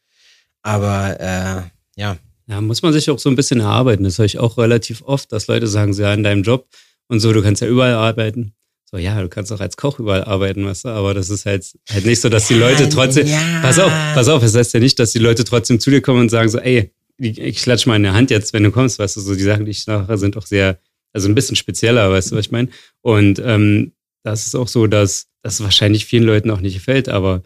Aber 0.61 1.19
äh, 1.19 1.61
ja. 1.99 2.17
Ja, 2.45 2.59
muss 2.59 2.81
man 2.81 2.91
sich 2.91 3.09
auch 3.09 3.19
so 3.19 3.29
ein 3.29 3.37
bisschen 3.37 3.61
erarbeiten. 3.61 4.03
Das 4.03 4.17
höre 4.17 4.25
ich 4.25 4.37
auch 4.37 4.57
relativ 4.57 5.01
oft, 5.03 5.31
dass 5.31 5.47
Leute 5.47 5.67
sagen, 5.67 5.93
sie 5.93 6.01
ja, 6.01 6.13
in 6.13 6.23
deinem 6.23 6.43
Job 6.43 6.67
und 7.07 7.21
so, 7.21 7.31
du 7.31 7.41
kannst 7.41 7.61
ja 7.61 7.69
überall 7.69 7.93
arbeiten. 7.93 8.53
So, 8.93 8.99
ja, 8.99 9.19
du 9.19 9.27
kannst 9.27 9.51
auch 9.51 9.59
als 9.59 9.75
Koch 9.75 9.97
überall 9.97 10.23
arbeiten, 10.23 10.67
weißt 10.67 10.85
du, 10.85 10.89
aber 10.89 11.15
das 11.15 11.31
ist 11.31 11.47
halt, 11.47 11.65
halt 11.89 12.05
nicht 12.05 12.21
so, 12.21 12.29
dass 12.29 12.47
die 12.47 12.53
Leute 12.53 12.87
trotzdem, 12.89 13.25
ja. 13.25 13.59
pass 13.63 13.79
auf, 13.79 13.91
pass 14.13 14.27
auf, 14.27 14.43
es 14.43 14.53
heißt 14.53 14.71
ja 14.75 14.79
nicht, 14.79 14.99
dass 14.99 15.13
die 15.13 15.17
Leute 15.17 15.43
trotzdem 15.43 15.79
zu 15.79 15.89
dir 15.89 15.99
kommen 15.99 16.19
und 16.21 16.29
sagen 16.29 16.47
so, 16.47 16.59
ey, 16.59 16.91
ich 17.17 17.57
klatsch 17.57 17.87
mal 17.87 17.95
in 17.95 18.03
der 18.03 18.13
Hand 18.13 18.29
jetzt, 18.29 18.53
wenn 18.53 18.61
du 18.61 18.69
kommst, 18.69 18.99
weißt 18.99 19.17
du, 19.17 19.21
so 19.21 19.33
die 19.33 19.41
Sachen, 19.41 19.65
die 19.65 19.71
ich 19.71 19.87
nachher 19.87 20.19
sind 20.19 20.37
auch 20.37 20.45
sehr, 20.45 20.77
also 21.11 21.27
ein 21.27 21.33
bisschen 21.33 21.55
spezieller, 21.55 22.11
weißt 22.11 22.31
du, 22.31 22.35
was 22.35 22.45
ich 22.45 22.51
meine? 22.51 22.69
Und 23.01 23.41
ähm, 23.43 23.93
das 24.21 24.45
ist 24.45 24.53
auch 24.53 24.67
so, 24.67 24.85
dass 24.85 25.25
das 25.41 25.63
wahrscheinlich 25.63 26.05
vielen 26.05 26.25
Leuten 26.25 26.51
auch 26.51 26.61
nicht 26.61 26.75
gefällt, 26.75 27.09
aber 27.09 27.41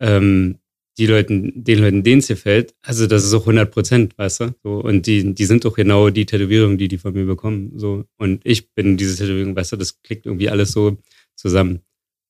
ähm, 0.00 0.58
die 0.98 1.06
Leuten, 1.06 1.64
den 1.64 1.78
Leuten, 1.78 2.02
denen 2.02 2.18
es 2.18 2.26
hier 2.26 2.36
fällt, 2.36 2.74
also 2.82 3.06
das 3.06 3.24
ist 3.24 3.32
auch 3.32 3.42
100 3.42 3.70
Prozent, 3.70 4.18
weißt 4.18 4.40
du? 4.40 4.54
So, 4.64 4.80
und 4.80 5.06
die, 5.06 5.34
die 5.34 5.44
sind 5.44 5.64
doch 5.64 5.74
genau 5.74 6.10
die 6.10 6.26
Tätowierungen, 6.26 6.76
die 6.76 6.88
die 6.88 6.98
von 6.98 7.14
mir 7.14 7.24
bekommen. 7.24 7.72
So. 7.76 8.04
Und 8.16 8.40
ich 8.44 8.74
bin 8.74 8.96
diese 8.96 9.16
Tätowierung, 9.16 9.54
weißt 9.54 9.72
du, 9.72 9.76
das 9.76 10.02
klickt 10.02 10.26
irgendwie 10.26 10.50
alles 10.50 10.72
so 10.72 10.98
zusammen, 11.36 11.80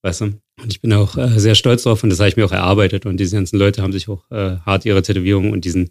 weißt 0.03 0.21
du? 0.21 0.25
Und 0.61 0.73
ich 0.73 0.83
bin 0.83 0.93
auch 0.93 1.17
äh, 1.17 1.39
sehr 1.39 1.55
stolz 1.55 1.85
drauf 1.85 2.03
und 2.03 2.11
das 2.11 2.19
habe 2.21 2.29
ich 2.29 2.37
mir 2.37 2.45
auch 2.45 2.53
erarbeitet. 2.53 3.07
Und 3.07 3.19
diese 3.19 3.37
ganzen 3.37 3.59
Leute 3.59 3.83
haben 3.83 3.93
sich 3.93 4.09
auch 4.09 4.31
äh, 4.31 4.59
hart 4.59 4.85
ihre 4.85 5.03
Tätowierung 5.03 5.53
und 5.53 5.65
diesen, 5.65 5.91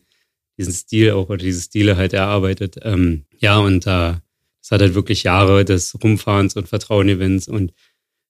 diesen 0.60 0.74
Stil 0.74 1.12
auch 1.12 1.30
oder 1.30 1.38
diese 1.38 1.62
Stile 1.62 1.98
halt 1.98 2.14
erarbeitet. 2.14 2.76
Ähm, 2.84 3.26
ja, 3.40 3.58
und 3.58 3.88
äh, 3.88 4.14
das 4.62 4.72
hat 4.72 4.82
halt 4.82 4.94
wirklich 4.94 5.24
Jahre 5.24 5.66
des 5.66 5.98
Rumfahrens 6.04 6.56
und 6.56 6.68
Vertrauen-Events 6.68 7.48
und 7.48 7.74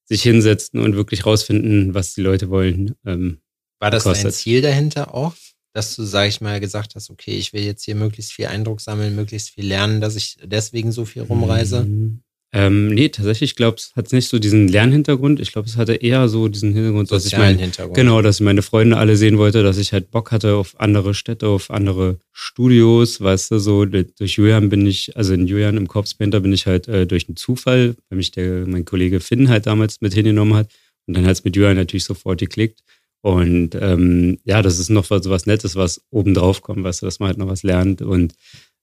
sich 0.05 0.21
hinsetzen 0.21 0.79
und 0.79 0.95
wirklich 0.95 1.25
rausfinden, 1.25 1.93
was 1.93 2.13
die 2.13 2.21
Leute 2.21 2.49
wollen. 2.49 2.95
Ähm, 3.05 3.39
War 3.79 3.91
das 3.91 4.03
kostet. 4.03 4.25
dein 4.25 4.31
Ziel 4.33 4.61
dahinter 4.61 5.13
auch? 5.13 5.33
Dass 5.73 5.95
du, 5.95 6.03
sag 6.03 6.27
ich 6.27 6.41
mal, 6.41 6.59
gesagt 6.59 6.95
hast, 6.95 7.09
okay, 7.11 7.37
ich 7.37 7.53
will 7.53 7.63
jetzt 7.63 7.83
hier 7.83 7.95
möglichst 7.95 8.33
viel 8.33 8.47
Eindruck 8.47 8.81
sammeln, 8.81 9.15
möglichst 9.15 9.51
viel 9.51 9.67
lernen, 9.67 10.01
dass 10.01 10.15
ich 10.15 10.37
deswegen 10.43 10.91
so 10.91 11.05
viel 11.05 11.21
rumreise? 11.21 11.83
Mhm. 11.83 12.21
Ähm, 12.53 12.87
nee, 12.87 13.09
tatsächlich, 13.09 13.51
ich 13.51 13.55
glaube, 13.57 13.77
es 13.77 13.91
hat 13.95 14.11
nicht 14.13 14.29
so 14.29 14.39
diesen 14.39 14.69
Lernhintergrund. 14.69 15.41
Ich 15.41 15.51
glaube, 15.51 15.67
es 15.67 15.75
hatte 15.75 15.95
eher 15.95 16.29
so 16.29 16.47
diesen 16.47 16.73
Hintergrund, 16.73 17.11
dass 17.11 17.25
ich 17.25 17.37
mein, 17.37 17.59
genau, 17.93 18.21
dass 18.21 18.39
ich 18.39 18.45
meine 18.45 18.61
Freunde 18.61 18.97
alle 18.97 19.17
sehen 19.17 19.37
wollte, 19.37 19.63
dass 19.63 19.77
ich 19.77 19.91
halt 19.91 20.11
Bock 20.11 20.31
hatte 20.31 20.55
auf 20.55 20.79
andere 20.79 21.13
Städte, 21.13 21.49
auf 21.49 21.69
andere 21.69 22.19
Studios, 22.31 23.19
weißt 23.19 23.51
du, 23.51 23.59
so 23.59 23.83
durch 23.83 24.37
Julian 24.37 24.69
bin 24.69 24.87
ich, 24.87 25.17
also 25.17 25.33
in 25.33 25.45
Julian 25.45 25.75
im 25.75 25.87
Corps 25.89 26.15
Painter 26.17 26.39
bin 26.39 26.53
ich 26.53 26.65
halt 26.65 26.87
äh, 26.87 27.05
durch 27.05 27.27
einen 27.27 27.35
Zufall, 27.35 27.95
weil 28.09 28.17
mich 28.17 28.31
der, 28.31 28.65
mein 28.65 28.85
Kollege 28.85 29.19
Finn 29.19 29.49
halt 29.49 29.65
damals 29.65 29.99
mit 29.99 30.13
hingenommen 30.13 30.53
hat 30.53 30.71
und 31.05 31.17
dann 31.17 31.25
hat 31.25 31.33
es 31.33 31.43
mit 31.43 31.55
Julian 31.55 31.75
natürlich 31.75 32.05
sofort 32.05 32.39
geklickt. 32.39 32.79
Und 33.21 33.75
ähm, 33.75 34.39
ja, 34.43 34.61
das 34.61 34.79
ist 34.79 34.89
noch 34.89 35.05
so 35.05 35.19
was 35.29 35.45
Nettes, 35.45 35.75
was 35.75 36.01
oben 36.11 36.33
drauf 36.33 36.61
kommt, 36.61 36.83
weißt 36.83 37.01
du, 37.01 37.05
dass 37.05 37.19
man 37.19 37.27
halt 37.27 37.37
noch 37.37 37.47
was 37.47 37.63
lernt 37.63 38.01
und 38.01 38.35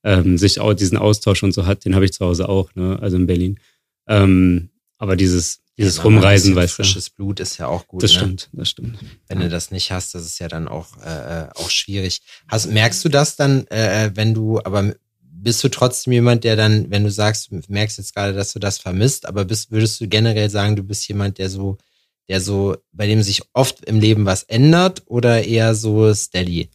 ähm, 0.03 0.37
sich 0.37 0.61
auch 0.61 0.75
diesen 0.75 0.99
Austausch 0.99 1.43
und 1.43 1.53
so 1.53 1.67
hat, 1.67 1.85
den 1.85 1.95
habe 1.95 2.05
ich 2.05 2.13
zu 2.13 2.25
Hause 2.25 2.49
auch, 2.49 2.75
ne? 2.75 2.99
also 3.01 3.17
in 3.17 3.27
Berlin. 3.27 3.59
Ähm, 4.07 4.71
aber 4.99 5.17
dieses, 5.17 5.61
dieses 5.79 5.97
ja, 5.97 6.03
Rumreisen, 6.03 6.55
weißt 6.55 6.79
du. 6.79 6.83
Frisches 6.83 7.11
Blut 7.11 7.41
ist 7.41 7.59
ja 7.59 7.67
auch 7.67 7.87
gut. 7.87 8.03
Das 8.03 8.13
ne? 8.13 8.19
stimmt, 8.19 8.49
das 8.53 8.69
stimmt. 8.69 8.99
Wenn 9.29 9.39
ja. 9.39 9.45
du 9.45 9.51
das 9.51 9.71
nicht 9.71 9.91
hast, 9.91 10.15
das 10.15 10.25
ist 10.25 10.39
ja 10.39 10.49
dann 10.49 10.69
auch, 10.69 10.97
äh, 10.99 11.49
auch 11.55 11.71
schwierig. 11.71 12.21
Hast, 12.49 12.71
merkst 12.71 13.05
du 13.05 13.09
das 13.09 13.37
dann, 13.37 13.67
äh, 13.69 14.11
wenn 14.15 14.35
du, 14.35 14.61
aber 14.63 14.95
bist 15.21 15.65
du 15.65 15.69
trotzdem 15.69 16.13
jemand, 16.13 16.45
der 16.45 16.57
dann, 16.57 16.91
wenn 16.91 17.05
du 17.05 17.11
sagst, 17.11 17.51
du 17.51 17.61
merkst 17.69 17.99
jetzt 17.99 18.15
gerade, 18.15 18.33
dass 18.33 18.53
du 18.53 18.59
das 18.59 18.79
vermisst, 18.79 19.27
aber 19.27 19.45
bist, 19.45 19.71
würdest 19.71 20.01
du 20.01 20.09
generell 20.09 20.49
sagen, 20.49 20.77
du 20.77 20.83
bist 20.83 21.07
jemand, 21.09 21.39
der 21.39 21.51
so, 21.51 21.77
der 22.29 22.41
so, 22.41 22.77
bei 22.93 23.07
dem 23.07 23.23
sich 23.23 23.43
oft 23.53 23.85
im 23.85 24.01
Leben 24.01 24.25
was 24.25 24.43
ändert 24.45 25.03
oder 25.07 25.45
eher 25.45 25.75
so 25.75 26.13
steady? 26.15 26.71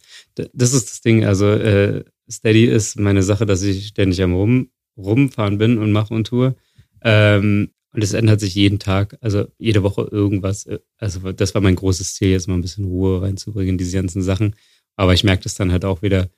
Das 0.52 0.72
ist 0.72 0.90
das 0.90 1.00
Ding, 1.00 1.24
also 1.24 1.46
äh, 1.50 2.04
Steady 2.30 2.66
ist 2.66 2.98
meine 2.98 3.22
Sache, 3.22 3.46
dass 3.46 3.62
ich 3.62 3.88
ständig 3.88 4.22
am 4.22 4.34
Rum, 4.34 4.70
Rumfahren 4.96 5.58
bin 5.58 5.78
und 5.78 5.92
mache 5.92 6.14
und 6.14 6.26
tue. 6.26 6.54
Ähm, 7.02 7.70
und 7.92 8.04
es 8.04 8.12
ändert 8.12 8.38
sich 8.38 8.54
jeden 8.54 8.78
Tag, 8.78 9.18
also 9.20 9.48
jede 9.58 9.82
Woche 9.82 10.08
irgendwas. 10.10 10.68
Also 10.96 11.32
das 11.32 11.54
war 11.54 11.60
mein 11.60 11.74
großes 11.74 12.14
Ziel, 12.14 12.30
jetzt 12.30 12.46
mal 12.46 12.54
ein 12.54 12.60
bisschen 12.60 12.84
Ruhe 12.84 13.20
reinzubringen 13.22 13.70
in 13.70 13.78
diese 13.78 13.96
ganzen 13.96 14.22
Sachen. 14.22 14.54
Aber 14.94 15.12
ich 15.12 15.24
merke 15.24 15.42
das 15.42 15.54
dann 15.54 15.72
halt 15.72 15.84
auch 15.84 16.02
wieder, 16.02 16.30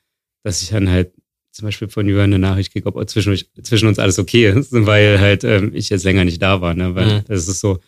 dass 0.45 0.63
ich 0.63 0.71
dann 0.71 0.89
halt 0.89 1.13
zum 1.51 1.67
Beispiel 1.67 1.89
von 1.89 2.09
Jürgen 2.09 2.23
eine 2.23 2.39
Nachricht 2.39 2.73
kriege, 2.73 2.87
ob 2.87 3.11
zwischen, 3.11 3.39
zwischen 3.63 3.87
uns 3.87 3.99
alles 3.99 4.19
okay 4.19 4.49
ist, 4.49 4.73
weil 4.73 5.21
halt 5.21 5.45
ähm, 5.45 5.73
ich 5.75 5.91
jetzt 5.91 6.05
länger 6.05 6.25
nicht 6.25 6.41
da 6.41 6.63
war. 6.63 6.73
Ne? 6.73 6.95
Weil 6.95 7.19
mhm. 7.19 7.25
das 7.29 7.47
ist 7.47 7.61
so, 7.61 7.81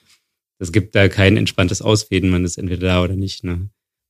es 0.58 0.73
gibt 0.73 0.94
da 0.94 1.08
kein 1.08 1.37
entspanntes 1.37 1.82
Ausfäden, 1.82 2.30
man 2.30 2.44
ist 2.44 2.58
entweder 2.58 2.87
da 2.87 3.02
oder 3.02 3.16
nicht. 3.16 3.44
Ne? 3.44 3.68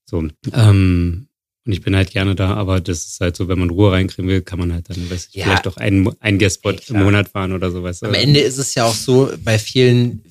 So. 0.08 0.28
Ähm, 0.52 1.28
und 1.66 1.72
ich 1.72 1.80
bin 1.80 1.96
halt 1.96 2.10
gerne 2.10 2.34
da, 2.34 2.54
aber 2.54 2.80
das 2.80 3.06
ist 3.06 3.20
halt 3.20 3.36
so, 3.36 3.48
wenn 3.48 3.58
man 3.58 3.70
Ruhe 3.70 3.92
reinkriegen 3.92 4.28
will, 4.30 4.42
kann 4.42 4.58
man 4.58 4.72
halt 4.72 4.90
dann 4.90 5.10
weiß 5.10 5.28
ich, 5.28 5.34
ja. 5.34 5.44
vielleicht 5.44 5.66
auch 5.66 5.78
einen, 5.78 6.10
einen 6.20 6.38
Guestspot 6.38 6.90
im 6.90 7.02
Monat 7.02 7.30
fahren 7.30 7.52
oder 7.52 7.70
sowas. 7.70 8.02
Am 8.02 8.12
Ende 8.12 8.40
ist 8.40 8.58
es 8.58 8.74
ja 8.74 8.84
auch 8.84 8.94
so, 8.94 9.32
bei 9.42 9.58
vielen, 9.58 10.22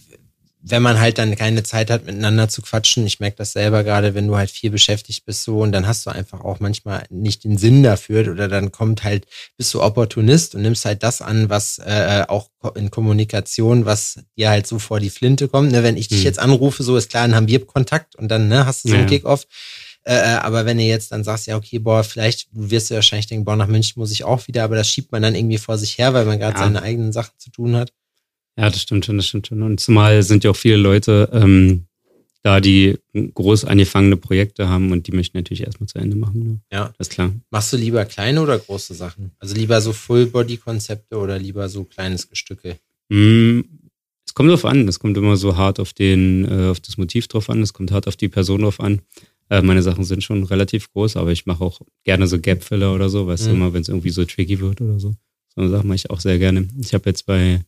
wenn 0.65 0.81
man 0.81 0.99
halt 0.99 1.17
dann 1.17 1.35
keine 1.35 1.63
Zeit 1.63 1.91
hat, 1.91 2.05
miteinander 2.05 2.47
zu 2.47 2.61
quatschen, 2.61 3.05
ich 3.05 3.19
merke 3.19 3.35
das 3.37 3.51
selber 3.51 3.83
gerade, 3.83 4.15
wenn 4.15 4.27
du 4.27 4.37
halt 4.37 4.49
viel 4.49 4.69
beschäftigt 4.69 5.25
bist 5.25 5.43
so 5.43 5.59
und 5.59 5.73
dann 5.73 5.87
hast 5.87 6.05
du 6.05 6.09
einfach 6.09 6.41
auch 6.41 6.61
manchmal 6.61 7.05
nicht 7.09 7.43
den 7.43 7.57
Sinn 7.57 7.83
dafür 7.83 8.31
oder 8.31 8.47
dann 8.47 8.71
kommt 8.71 9.03
halt, 9.03 9.27
bist 9.57 9.73
du 9.73 9.81
Opportunist 9.81 10.55
und 10.55 10.61
nimmst 10.61 10.85
halt 10.85 11.03
das 11.03 11.21
an, 11.21 11.49
was 11.49 11.79
äh, 11.79 12.23
auch 12.29 12.49
in 12.75 12.91
Kommunikation, 12.91 13.85
was 13.85 14.19
dir 14.37 14.49
halt 14.49 14.65
so 14.65 14.79
vor 14.79 15.01
die 15.01 15.09
Flinte 15.09 15.49
kommt. 15.49 15.73
Ne, 15.73 15.83
wenn 15.83 15.97
ich 15.97 16.07
dich 16.07 16.19
hm. 16.19 16.25
jetzt 16.25 16.39
anrufe, 16.39 16.81
so 16.81 16.95
ist 16.95 17.09
klar, 17.09 17.27
dann 17.27 17.35
haben 17.35 17.49
wir 17.49 17.65
Kontakt 17.65 18.15
und 18.15 18.29
dann 18.29 18.47
ne, 18.47 18.65
hast 18.65 18.85
du 18.85 18.89
so 18.89 18.95
einen 18.95 19.03
ja. 19.03 19.09
Kickoff. 19.09 19.45
Äh, 20.05 20.15
äh, 20.15 20.35
aber 20.37 20.65
wenn 20.65 20.77
du 20.77 20.83
jetzt 20.83 21.11
dann 21.11 21.25
sagst, 21.25 21.47
ja, 21.47 21.57
okay, 21.57 21.79
boah, 21.79 22.05
vielleicht 22.05 22.47
wirst 22.51 22.89
du 22.89 22.95
wahrscheinlich 22.95 23.27
denken, 23.27 23.43
boah, 23.43 23.57
nach 23.57 23.67
München 23.67 23.99
muss 23.99 24.11
ich 24.11 24.23
auch 24.23 24.47
wieder, 24.47 24.63
aber 24.63 24.75
das 24.77 24.89
schiebt 24.89 25.11
man 25.11 25.21
dann 25.21 25.35
irgendwie 25.35 25.57
vor 25.57 25.77
sich 25.77 25.97
her, 25.97 26.13
weil 26.13 26.25
man 26.25 26.39
gerade 26.39 26.57
ja. 26.57 26.63
seine 26.63 26.81
eigenen 26.81 27.11
Sachen 27.11 27.33
zu 27.37 27.51
tun 27.51 27.75
hat. 27.75 27.91
Ja, 28.57 28.69
das 28.69 28.81
stimmt 28.81 29.05
schon, 29.05 29.17
das 29.17 29.27
stimmt 29.27 29.47
schon. 29.47 29.61
Und 29.63 29.79
zumal 29.79 30.21
sind 30.23 30.43
ja 30.43 30.51
auch 30.51 30.55
viele 30.55 30.77
Leute 30.77 31.29
ähm, 31.33 31.85
da, 32.43 32.59
die 32.59 32.99
groß 33.13 33.65
angefangene 33.65 34.17
Projekte 34.17 34.67
haben 34.67 34.91
und 34.91 35.07
die 35.07 35.13
möchten 35.13 35.37
natürlich 35.37 35.63
erstmal 35.63 35.87
zu 35.87 35.97
Ende 35.97 36.17
machen. 36.17 36.39
Ne? 36.39 36.59
Ja. 36.71 36.93
Das 36.97 37.07
ist 37.07 37.13
klar. 37.13 37.31
Machst 37.49 37.71
du 37.71 37.77
lieber 37.77 38.03
kleine 38.05 38.41
oder 38.41 38.59
große 38.59 38.93
Sachen? 38.93 39.31
Also 39.39 39.55
lieber 39.55 39.79
so 39.79 39.93
Full-Body-Konzepte 39.93 41.17
oder 41.17 41.39
lieber 41.39 41.69
so 41.69 41.85
kleines 41.85 42.29
Gestücke? 42.29 42.77
Mm, 43.07 43.61
es 44.27 44.33
kommt 44.33 44.49
drauf 44.49 44.65
an. 44.65 44.87
Es 44.89 44.99
kommt 44.99 45.15
immer 45.17 45.37
so 45.37 45.55
hart 45.55 45.79
auf 45.79 45.93
den, 45.93 46.45
äh, 46.45 46.69
auf 46.69 46.81
das 46.81 46.97
Motiv 46.97 47.27
drauf 47.29 47.49
an. 47.49 47.61
Es 47.61 47.71
kommt 47.71 47.91
hart 47.91 48.07
auf 48.07 48.17
die 48.17 48.27
Person 48.29 48.61
drauf 48.61 48.81
an. 48.81 49.01
Äh, 49.49 49.61
meine 49.61 49.81
Sachen 49.81 50.03
sind 50.03 50.21
schon 50.21 50.43
relativ 50.43 50.91
groß, 50.91 51.15
aber 51.15 51.31
ich 51.31 51.45
mache 51.45 51.63
auch 51.63 51.81
gerne 52.03 52.27
so 52.27 52.39
Gap-Filler 52.39 52.93
oder 52.93 53.09
so, 53.09 53.25
weißt 53.25 53.45
mhm. 53.45 53.49
du, 53.49 53.55
immer 53.55 53.73
wenn 53.73 53.81
es 53.81 53.89
irgendwie 53.89 54.09
so 54.09 54.25
tricky 54.25 54.59
wird 54.59 54.81
oder 54.81 54.99
so. 54.99 55.15
So 55.55 55.61
eine 55.61 55.69
Sache 55.69 55.87
mache 55.87 55.95
ich 55.95 56.09
auch 56.09 56.19
sehr 56.19 56.39
gerne. 56.39 56.67
Ich 56.81 56.93
habe 56.93 57.09
jetzt 57.09 57.25
bei 57.25 57.61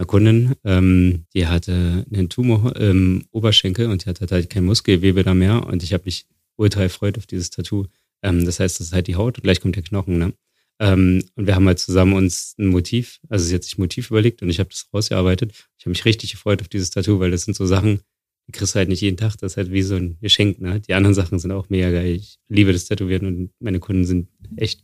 einer 0.00 0.06
Kundin, 0.06 0.54
ähm, 0.64 1.26
die 1.34 1.46
hatte 1.46 2.06
einen 2.10 2.30
Tumor 2.30 2.74
im 2.76 3.26
Oberschenkel 3.32 3.88
und 3.88 4.04
die 4.04 4.08
hatte 4.08 4.26
halt 4.30 4.48
kein 4.48 4.64
Muskelgewebe 4.64 5.22
da 5.24 5.34
mehr 5.34 5.66
und 5.66 5.82
ich 5.82 5.92
habe 5.92 6.04
mich 6.06 6.26
ultra 6.56 6.80
erfreut 6.80 7.18
auf 7.18 7.26
dieses 7.26 7.50
Tattoo. 7.50 7.84
Ähm, 8.22 8.46
das 8.46 8.60
heißt, 8.60 8.80
das 8.80 8.88
ist 8.88 8.92
halt 8.94 9.08
die 9.08 9.16
Haut 9.16 9.36
und 9.36 9.42
gleich 9.42 9.60
kommt 9.60 9.76
der 9.76 9.82
Knochen, 9.82 10.18
ne? 10.18 10.32
Ähm, 10.78 11.22
und 11.34 11.46
wir 11.46 11.54
haben 11.54 11.66
halt 11.66 11.78
zusammen 11.78 12.14
uns 12.14 12.54
ein 12.58 12.68
Motiv, 12.68 13.20
also 13.28 13.44
sie 13.44 13.54
hat 13.54 13.62
sich 13.62 13.76
ein 13.76 13.82
Motiv 13.82 14.10
überlegt 14.10 14.40
und 14.40 14.48
ich 14.48 14.58
habe 14.58 14.70
das 14.70 14.88
rausgearbeitet. 14.94 15.52
Ich 15.76 15.84
habe 15.84 15.90
mich 15.90 16.06
richtig 16.06 16.30
gefreut 16.30 16.62
auf 16.62 16.68
dieses 16.68 16.88
Tattoo, 16.88 17.20
weil 17.20 17.30
das 17.30 17.42
sind 17.42 17.54
so 17.54 17.66
Sachen, 17.66 18.00
die 18.46 18.52
kriegst 18.52 18.74
du 18.74 18.78
halt 18.78 18.88
nicht 18.88 19.02
jeden 19.02 19.18
Tag. 19.18 19.36
Das 19.36 19.52
ist 19.52 19.56
halt 19.58 19.70
wie 19.70 19.82
so 19.82 19.96
ein 19.96 20.16
Geschenk. 20.22 20.62
Ne? 20.62 20.80
Die 20.80 20.94
anderen 20.94 21.14
Sachen 21.14 21.38
sind 21.38 21.52
auch 21.52 21.68
mega 21.68 21.90
geil. 21.90 22.14
Ich 22.14 22.38
liebe 22.48 22.72
das 22.72 22.86
Tätowieren 22.86 23.26
und 23.26 23.50
meine 23.60 23.80
Kunden 23.80 24.06
sind 24.06 24.28
echt 24.56 24.82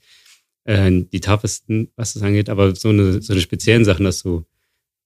äh, 0.64 0.90
die 1.10 1.20
tappesten, 1.20 1.88
was 1.96 2.12
das 2.12 2.22
angeht. 2.22 2.50
Aber 2.50 2.76
so 2.76 2.90
eine, 2.90 3.22
so 3.22 3.32
eine 3.32 3.40
speziellen 3.40 3.86
Sachen, 3.86 4.04
dass 4.04 4.22
du 4.22 4.44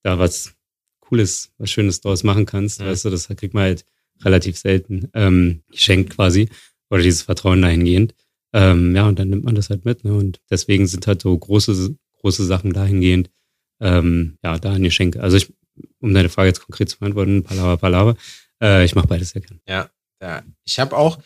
da 0.03 0.19
was 0.19 0.55
Cooles, 1.01 1.53
was 1.59 1.71
Schönes 1.71 2.01
draus 2.01 2.23
machen 2.23 2.47
kannst, 2.47 2.81
ja. 2.81 2.87
weißt 2.87 3.05
du, 3.05 3.11
das 3.11 3.29
kriegt 3.29 3.55
man 3.55 3.65
halt 3.65 3.85
relativ 4.23 4.59
selten 4.59 5.09
ähm, 5.15 5.63
geschenkt 5.71 6.15
quasi. 6.15 6.49
Oder 6.91 7.03
dieses 7.03 7.23
Vertrauen 7.23 7.63
dahingehend. 7.63 8.15
Ähm, 8.53 8.97
ja, 8.97 9.07
und 9.07 9.19
dann 9.19 9.31
nimmt 9.31 9.45
man 9.45 9.55
das 9.55 9.71
halt 9.71 9.85
mit. 9.85 10.05
Ne? 10.05 10.13
Und 10.13 10.41
deswegen 10.51 10.87
sind 10.87 11.07
halt 11.07 11.23
so 11.23 11.37
große, 11.37 11.97
große 12.19 12.45
Sachen 12.45 12.73
dahingehend, 12.73 13.31
ähm, 13.81 14.39
ja, 14.43 14.59
da 14.59 14.73
ein 14.73 14.83
Geschenk. 14.83 15.17
Also 15.17 15.37
ich, 15.37 15.53
um 16.01 16.13
deine 16.13 16.29
Frage 16.29 16.49
jetzt 16.49 16.61
konkret 16.61 16.89
zu 16.89 16.99
beantworten, 16.99 17.45
Palava, 17.45 17.77
Palava, 17.77 18.17
äh, 18.61 18.85
ich 18.85 18.95
mache 18.95 19.07
beides 19.07 19.31
sehr 19.31 19.43
gerne. 19.43 19.61
Ja, 19.69 19.91
ja. 20.21 20.43
Ich 20.65 20.79
habe 20.81 20.97
auch, 20.97 21.19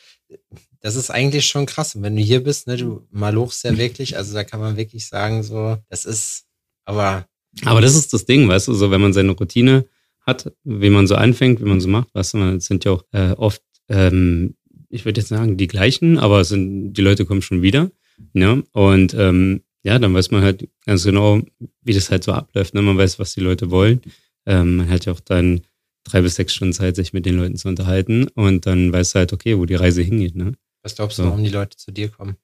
das 0.81 0.97
ist 0.97 1.11
eigentlich 1.11 1.47
schon 1.47 1.67
krass. 1.67 1.95
Und 1.95 2.03
wenn 2.03 2.17
du 2.17 2.23
hier 2.23 2.45
bist, 2.45 2.67
ne, 2.67 2.77
du 2.77 3.07
malochst 3.11 3.65
ja 3.65 3.77
wirklich, 3.77 4.17
also 4.17 4.35
da 4.35 4.45
kann 4.45 4.61
man 4.61 4.77
wirklich 4.77 5.09
sagen, 5.09 5.43
so, 5.43 5.79
das 5.89 6.05
ist, 6.05 6.45
aber. 6.85 7.27
Aber 7.65 7.81
das 7.81 7.95
ist 7.95 8.13
das 8.13 8.27
Ding, 8.27 8.49
weißt 8.49 8.69
du, 8.69 8.75
so 8.75 8.91
wenn 8.91 9.01
man 9.01 9.13
seine 9.13 9.33
Routine 9.33 9.87
hat, 10.21 10.53
wie 10.65 10.91
man 10.91 11.07
so 11.07 11.15
anfängt, 11.15 11.61
wie 11.61 11.69
man 11.69 11.81
so 11.81 11.89
macht, 11.89 12.15
weißt 12.15 12.35
du, 12.35 12.39
man 12.39 12.61
sind 12.61 12.85
ja 12.85 12.93
auch 12.93 13.05
äh, 13.13 13.33
oft, 13.33 13.63
ähm, 13.89 14.55
ich 14.89 15.05
würde 15.05 15.21
jetzt 15.21 15.29
sagen, 15.29 15.57
die 15.57 15.67
gleichen, 15.67 16.19
aber 16.19 16.41
es 16.41 16.49
sind, 16.49 16.95
die 16.95 17.03
Leute 17.03 17.25
kommen 17.25 17.43
schon 17.43 17.63
wieder. 17.63 17.91
Ne? 18.33 18.63
Und 18.73 19.15
ähm, 19.15 19.63
ja, 19.83 19.99
dann 19.99 20.15
weiß 20.15 20.31
man 20.31 20.43
halt 20.43 20.69
ganz 20.87 21.05
genau, 21.05 21.43
wie 21.83 21.93
das 21.93 22.11
halt 22.11 22.25
so 22.25 22.33
abläuft. 22.33 22.75
Ne? 22.75 22.83
Man 22.83 22.97
weiß, 22.97 23.19
was 23.19 23.35
die 23.35 23.41
Leute 23.41 23.71
wollen. 23.71 24.01
Ähm, 24.47 24.77
man 24.77 24.89
hat 24.89 25.05
ja 25.05 25.13
auch 25.13 25.21
dann 25.21 25.63
drei 26.05 26.23
bis 26.23 26.37
sechs 26.37 26.55
Stunden 26.55 26.73
Zeit, 26.73 26.97
sich 26.97 27.13
mit 27.13 27.27
den 27.27 27.37
Leuten 27.37 27.57
zu 27.57 27.69
unterhalten 27.69 28.29
und 28.29 28.67
dann 28.67 28.93
weißt 28.93 29.15
du 29.15 29.19
halt, 29.21 29.33
okay, 29.33 29.59
wo 29.59 29.67
die 29.67 29.75
Reise 29.75 30.03
hingeht. 30.03 30.37
Ne? 30.37 30.53
Was 30.83 30.95
glaubst 30.95 31.19
du, 31.19 31.23
so. 31.23 31.29
warum 31.29 31.43
die 31.43 31.51
Leute 31.51 31.77
zu 31.77 31.93
dir 31.93 32.09
kommen? 32.09 32.37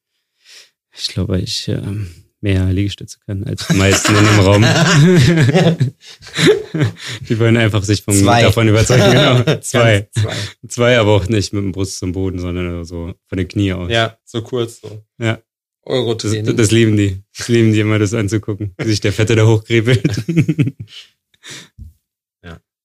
Ich 0.96 1.08
glaube, 1.08 1.40
ich 1.40 1.68
äh, 1.68 1.82
mehr 2.40 2.64
Liegestütze 2.72 3.18
kann 3.26 3.44
als 3.44 3.66
die 3.66 3.74
meisten 3.74 4.14
in 4.14 4.24
dem 4.24 4.40
Raum. 4.40 4.62
die 7.28 7.38
wollen 7.38 7.56
einfach 7.56 7.82
sich 7.82 8.02
vom, 8.02 8.24
davon 8.24 8.68
überzeugen. 8.68 9.02
Genau. 9.10 9.42
Zwei. 9.60 10.08
Zwei. 10.12 10.34
Zwei, 10.68 10.98
aber 10.98 11.12
auch 11.12 11.28
nicht 11.28 11.52
mit 11.52 11.62
dem 11.62 11.72
Brust 11.72 11.98
zum 11.98 12.12
Boden, 12.12 12.38
sondern 12.38 12.84
so 12.84 13.14
von 13.26 13.38
den 13.38 13.48
Knie 13.48 13.72
aus. 13.72 13.90
Ja, 13.90 14.18
so 14.24 14.42
kurz 14.42 14.80
so. 14.80 15.04
Ja. 15.18 15.38
Euro 15.82 16.14
das, 16.14 16.34
das 16.42 16.70
lieben 16.70 16.96
die. 16.96 17.22
Das 17.36 17.48
lieben 17.48 17.72
die 17.72 17.80
immer, 17.80 17.98
das 17.98 18.14
anzugucken, 18.14 18.74
wie 18.78 18.84
sich 18.84 19.00
der 19.00 19.12
Fette 19.12 19.34
da 19.34 19.46
hochkrebelt. 19.46 20.24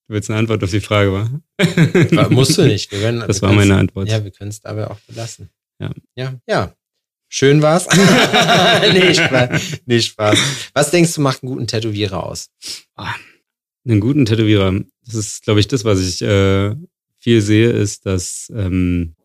Du 0.07 0.13
willst 0.13 0.29
eine 0.29 0.37
Antwort 0.37 0.63
auf 0.63 0.69
die 0.69 0.81
Frage, 0.81 1.11
wa? 1.11 2.29
Musst 2.29 2.57
du 2.59 2.63
nicht. 2.63 2.91
Wir 2.91 2.99
können, 2.99 3.23
das 3.25 3.41
wir 3.41 3.47
war 3.47 3.55
meine 3.55 3.75
Antwort. 3.75 4.07
Ja, 4.07 4.23
wir 4.23 4.29
können 4.29 4.51
es 4.51 4.61
dabei 4.61 4.87
auch 4.87 4.99
belassen. 5.07 5.49
Ja. 5.79 5.91
Ja. 6.15 6.35
Ja. 6.47 6.75
Schön 7.27 7.61
war's. 7.61 7.87
nee, 8.93 9.13
Spaß. 9.13 9.81
nee, 9.85 10.01
Spaß. 10.01 10.39
Was 10.73 10.91
denkst 10.91 11.13
du, 11.15 11.21
macht 11.21 11.43
einen 11.43 11.51
guten 11.51 11.67
Tätowierer 11.67 12.23
aus? 12.23 12.49
Ah, 12.95 13.15
einen 13.85 13.99
guten 13.99 14.25
Tätowierer. 14.25 14.81
Das 15.05 15.15
ist, 15.15 15.43
glaube 15.43 15.59
ich, 15.59 15.67
das, 15.67 15.85
was 15.85 15.99
ich 15.99 16.21
äh, 16.21 16.75
viel 17.19 17.41
sehe, 17.41 17.69
ist, 17.69 18.05
dass 18.05 18.51
ähm, 18.55 19.15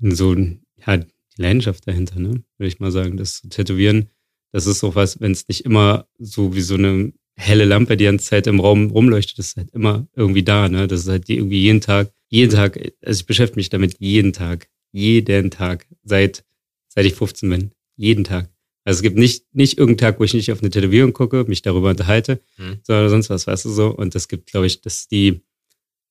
so 0.00 0.34
ja, 0.34 0.96
die 0.96 1.06
Leidenschaft 1.36 1.86
dahinter, 1.88 2.20
ne? 2.20 2.44
Würde 2.58 2.68
ich 2.68 2.80
mal 2.80 2.92
sagen. 2.92 3.16
Das 3.16 3.42
Tätowieren, 3.50 4.10
das 4.52 4.66
ist 4.66 4.80
so 4.80 4.94
was, 4.94 5.20
wenn 5.20 5.32
es 5.32 5.48
nicht 5.48 5.64
immer 5.64 6.06
so 6.18 6.54
wie 6.54 6.60
so 6.60 6.74
eine 6.74 7.12
helle 7.36 7.64
Lampe 7.64 7.96
die 7.96 8.04
ganze 8.04 8.26
Zeit 8.26 8.46
im 8.46 8.60
Raum 8.60 8.90
rumleuchtet, 8.90 9.38
das 9.38 9.48
ist 9.48 9.56
halt 9.56 9.70
immer 9.72 10.06
irgendwie 10.14 10.44
da, 10.44 10.68
ne? 10.68 10.86
Das 10.86 11.00
ist 11.00 11.08
halt 11.08 11.28
irgendwie 11.28 11.60
jeden 11.60 11.80
Tag, 11.80 12.12
jeden 12.28 12.52
Tag, 12.52 12.78
also 13.02 13.20
ich 13.20 13.26
beschäftige 13.26 13.58
mich 13.58 13.70
damit 13.70 13.96
jeden 13.98 14.32
Tag, 14.32 14.68
jeden 14.94 15.50
Tag, 15.50 15.86
seit, 16.04 16.44
seit 16.88 17.04
ich 17.04 17.14
15 17.14 17.50
bin. 17.50 17.72
Jeden 17.96 18.22
Tag. 18.22 18.48
Also 18.84 18.98
es 18.98 19.02
gibt 19.02 19.16
nicht, 19.16 19.44
nicht 19.52 19.76
irgendeinen 19.76 20.12
Tag, 20.12 20.20
wo 20.20 20.24
ich 20.24 20.34
nicht 20.34 20.52
auf 20.52 20.60
eine 20.60 20.70
Tätowierung 20.70 21.12
gucke, 21.12 21.44
mich 21.48 21.62
darüber 21.62 21.90
unterhalte, 21.90 22.40
mhm. 22.58 22.78
sondern 22.82 23.08
sonst 23.08 23.28
was, 23.28 23.46
weißt 23.46 23.64
du 23.64 23.70
so. 23.70 23.88
Und 23.88 24.14
das 24.14 24.28
gibt, 24.28 24.50
glaube 24.50 24.66
ich, 24.66 24.82
das 24.82 25.00
ist 25.00 25.10
die 25.10 25.40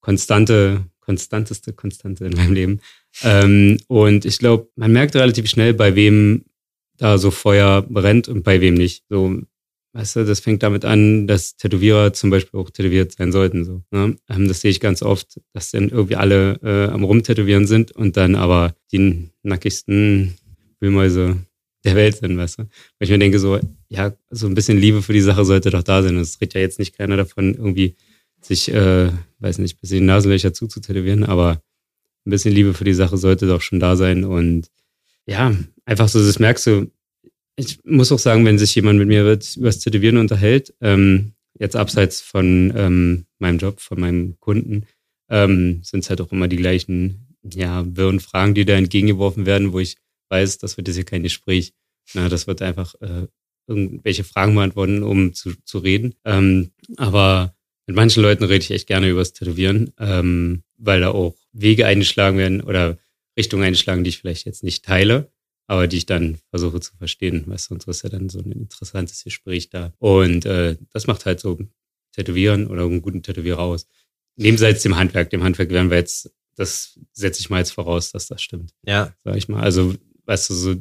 konstante, 0.02 0.84
konstanteste 1.00 1.72
Konstante 1.72 2.26
in 2.26 2.34
meinem 2.34 2.54
Leben. 2.54 2.82
Ähm, 3.22 3.80
und 3.88 4.26
ich 4.26 4.38
glaube, 4.38 4.68
man 4.76 4.92
merkt 4.92 5.16
relativ 5.16 5.50
schnell, 5.50 5.74
bei 5.74 5.96
wem 5.96 6.44
da 6.98 7.18
so 7.18 7.32
Feuer 7.32 7.84
brennt 7.84 8.28
und 8.28 8.44
bei 8.44 8.60
wem 8.60 8.74
nicht. 8.74 9.06
So, 9.08 9.42
weißt 9.94 10.18
du, 10.18 10.26
das 10.26 10.40
fängt 10.40 10.64
damit 10.64 10.86
an, 10.86 11.28
dass 11.28 11.56
Tätowierer 11.56 12.14
zum 12.14 12.30
Beispiel 12.30 12.60
auch 12.60 12.70
tätowiert 12.70 13.14
sein 13.14 13.32
sollten. 13.32 13.64
So, 13.64 13.84
ne? 13.92 14.16
Ähm, 14.30 14.48
das 14.48 14.62
sehe 14.62 14.72
ich 14.72 14.80
ganz 14.80 15.02
oft, 15.02 15.40
dass 15.54 15.72
dann 15.72 15.90
irgendwie 15.90 16.16
alle 16.16 16.60
äh, 16.64 16.92
am 16.92 17.04
Rumtätowieren 17.04 17.68
sind 17.68 17.92
und 17.92 18.18
dann 18.18 18.36
aber 18.36 18.76
die 18.92 19.30
nackigsten 19.44 20.36
Wühlmäuse 20.80 21.38
der 21.84 21.96
Welt 21.96 22.18
sind, 22.18 22.38
weißt 22.38 22.60
du? 22.60 22.64
Weil 22.64 22.70
ich 23.00 23.10
mir 23.10 23.20
denke 23.20 23.40
so, 23.40 23.60
ja, 23.90 24.16
so 24.30 24.48
ein 24.48 24.56
bisschen 24.56 24.78
Liebe 24.78 25.02
für 25.02 25.14
die 25.14 25.22
Sache 25.22 25.46
sollte 25.46 25.70
doch 25.70 25.84
da 25.84 26.02
sein. 26.02 26.18
Es 26.18 26.40
redet 26.42 26.56
ja 26.56 26.62
jetzt 26.62 26.80
nicht 26.80 26.98
keiner 26.98 27.18
davon, 27.18 27.54
irgendwie 27.54 27.96
sich, 28.42 28.72
äh, 28.74 29.10
weiß 29.40 29.60
nicht, 29.60 29.80
bis 29.80 29.92
in 29.92 30.00
die 30.00 30.06
Nasenlöcher 30.06 30.54
zuzutätowieren, 30.54 31.24
aber 31.24 31.62
ein 32.26 32.32
bisschen 32.32 32.54
Liebe 32.54 32.74
für 32.74 32.86
die 32.86 32.94
Sache 32.94 33.18
sollte 33.18 33.48
doch 33.48 33.62
schon 33.62 33.80
da 33.80 33.96
sein 33.96 34.24
und 34.24 34.70
ja, 35.26 35.56
einfach 35.86 36.10
so, 36.10 36.20
das 36.20 36.40
merkst 36.40 36.68
du. 36.68 36.92
Ich 37.56 37.80
muss 37.84 38.12
auch 38.12 38.20
sagen, 38.20 38.46
wenn 38.46 38.58
sich 38.58 38.74
jemand 38.74 39.00
mit 39.00 39.08
mir 39.08 39.22
über 39.22 39.36
das 39.36 39.80
Tätowieren 39.80 40.18
unterhält, 40.18 40.74
ähm, 40.82 41.34
jetzt 41.60 41.76
abseits 41.76 42.22
von 42.22 42.74
ähm, 42.76 43.26
meinem 43.38 43.60
Job, 43.60 43.80
von 43.80 44.00
meinem 44.00 44.40
Kunden, 44.40 44.86
ähm, 45.30 45.82
sind 45.84 46.04
es 46.04 46.10
halt 46.10 46.22
auch 46.22 46.32
immer 46.32 46.48
die 46.48 46.58
gleichen, 46.58 47.38
ja, 47.44 47.84
wirren 47.96 48.20
Fragen, 48.20 48.56
die 48.56 48.66
da 48.66 48.74
entgegengeworfen 48.74 49.46
werden, 49.46 49.72
wo 49.74 49.80
ich 49.80 49.98
weiß, 50.30 50.58
das 50.58 50.78
wird 50.78 50.88
jetzt 50.88 50.96
hier 50.96 51.06
kein 51.06 51.24
Gespräch. 51.24 51.74
Na, 52.14 52.28
das 52.28 52.48
wird 52.48 52.62
einfach 52.62 52.96
äh, 53.02 53.28
irgendwelche 53.68 54.24
Fragen 54.24 54.56
beantworten, 54.56 55.04
um 55.04 55.34
zu, 55.34 55.54
zu 55.64 55.78
reden. 55.78 56.16
Ähm, 56.26 56.72
aber 56.98 57.56
mit 57.88 57.96
manchen 57.96 58.24
Leuten 58.24 58.44
rede 58.44 58.64
ich 58.64 58.72
echt 58.72 58.88
gerne 58.88 59.10
über 59.10 59.22
das 59.22 59.34
Tätowieren, 59.34 59.94
ähm, 60.00 60.64
weil 60.78 61.02
da 61.02 61.10
auch 61.10 61.36
Wege 61.52 61.86
eingeschlagen 61.86 62.38
werden 62.38 62.62
oder 62.62 62.98
Richtungen 63.38 63.64
einschlagen, 63.64 64.04
die 64.04 64.10
ich 64.10 64.20
vielleicht 64.20 64.46
jetzt 64.46 64.64
nicht 64.64 64.86
teile, 64.86 65.32
aber 65.68 65.88
die 65.88 65.98
ich 65.98 66.06
dann 66.06 66.38
versuche 66.50 66.80
zu 66.80 66.96
verstehen. 66.98 67.44
Weißt 67.48 67.70
du, 67.70 67.76
und 67.76 67.84
so 67.84 67.92
ist 67.92 68.04
ja 68.04 68.10
dann 68.10 68.30
so 68.30 68.40
ein 68.40 68.52
interessantes 68.52 69.24
Gespräch 69.24 69.70
da. 69.70 69.94
Und 70.00 70.46
äh, 70.46 70.78
das 70.92 71.08
macht 71.08 71.26
halt 71.26 71.40
so 71.40 71.60
Tätowieren 72.12 72.68
oder 72.68 72.84
einen 72.84 73.02
guten 73.02 73.24
Tätowierer 73.24 73.60
aus. 73.60 73.88
Nebenseits 74.36 74.84
dem 74.84 74.96
Handwerk. 74.96 75.30
Dem 75.30 75.44
Handwerk 75.44 75.70
werden 75.70 75.90
wir 75.90 75.98
jetzt, 75.98 76.32
das 76.56 77.00
setze 77.12 77.40
ich 77.40 77.50
mal 77.50 77.60
jetzt 77.60 77.72
voraus, 77.72 78.12
dass 78.12 78.28
das 78.28 78.42
stimmt. 78.42 78.74
Ja. 78.86 79.16
Sag 79.24 79.36
ich 79.36 79.48
mal. 79.48 79.62
Also 79.62 79.96
weißt 80.26 80.50
du, 80.50 80.54
so 80.54 80.76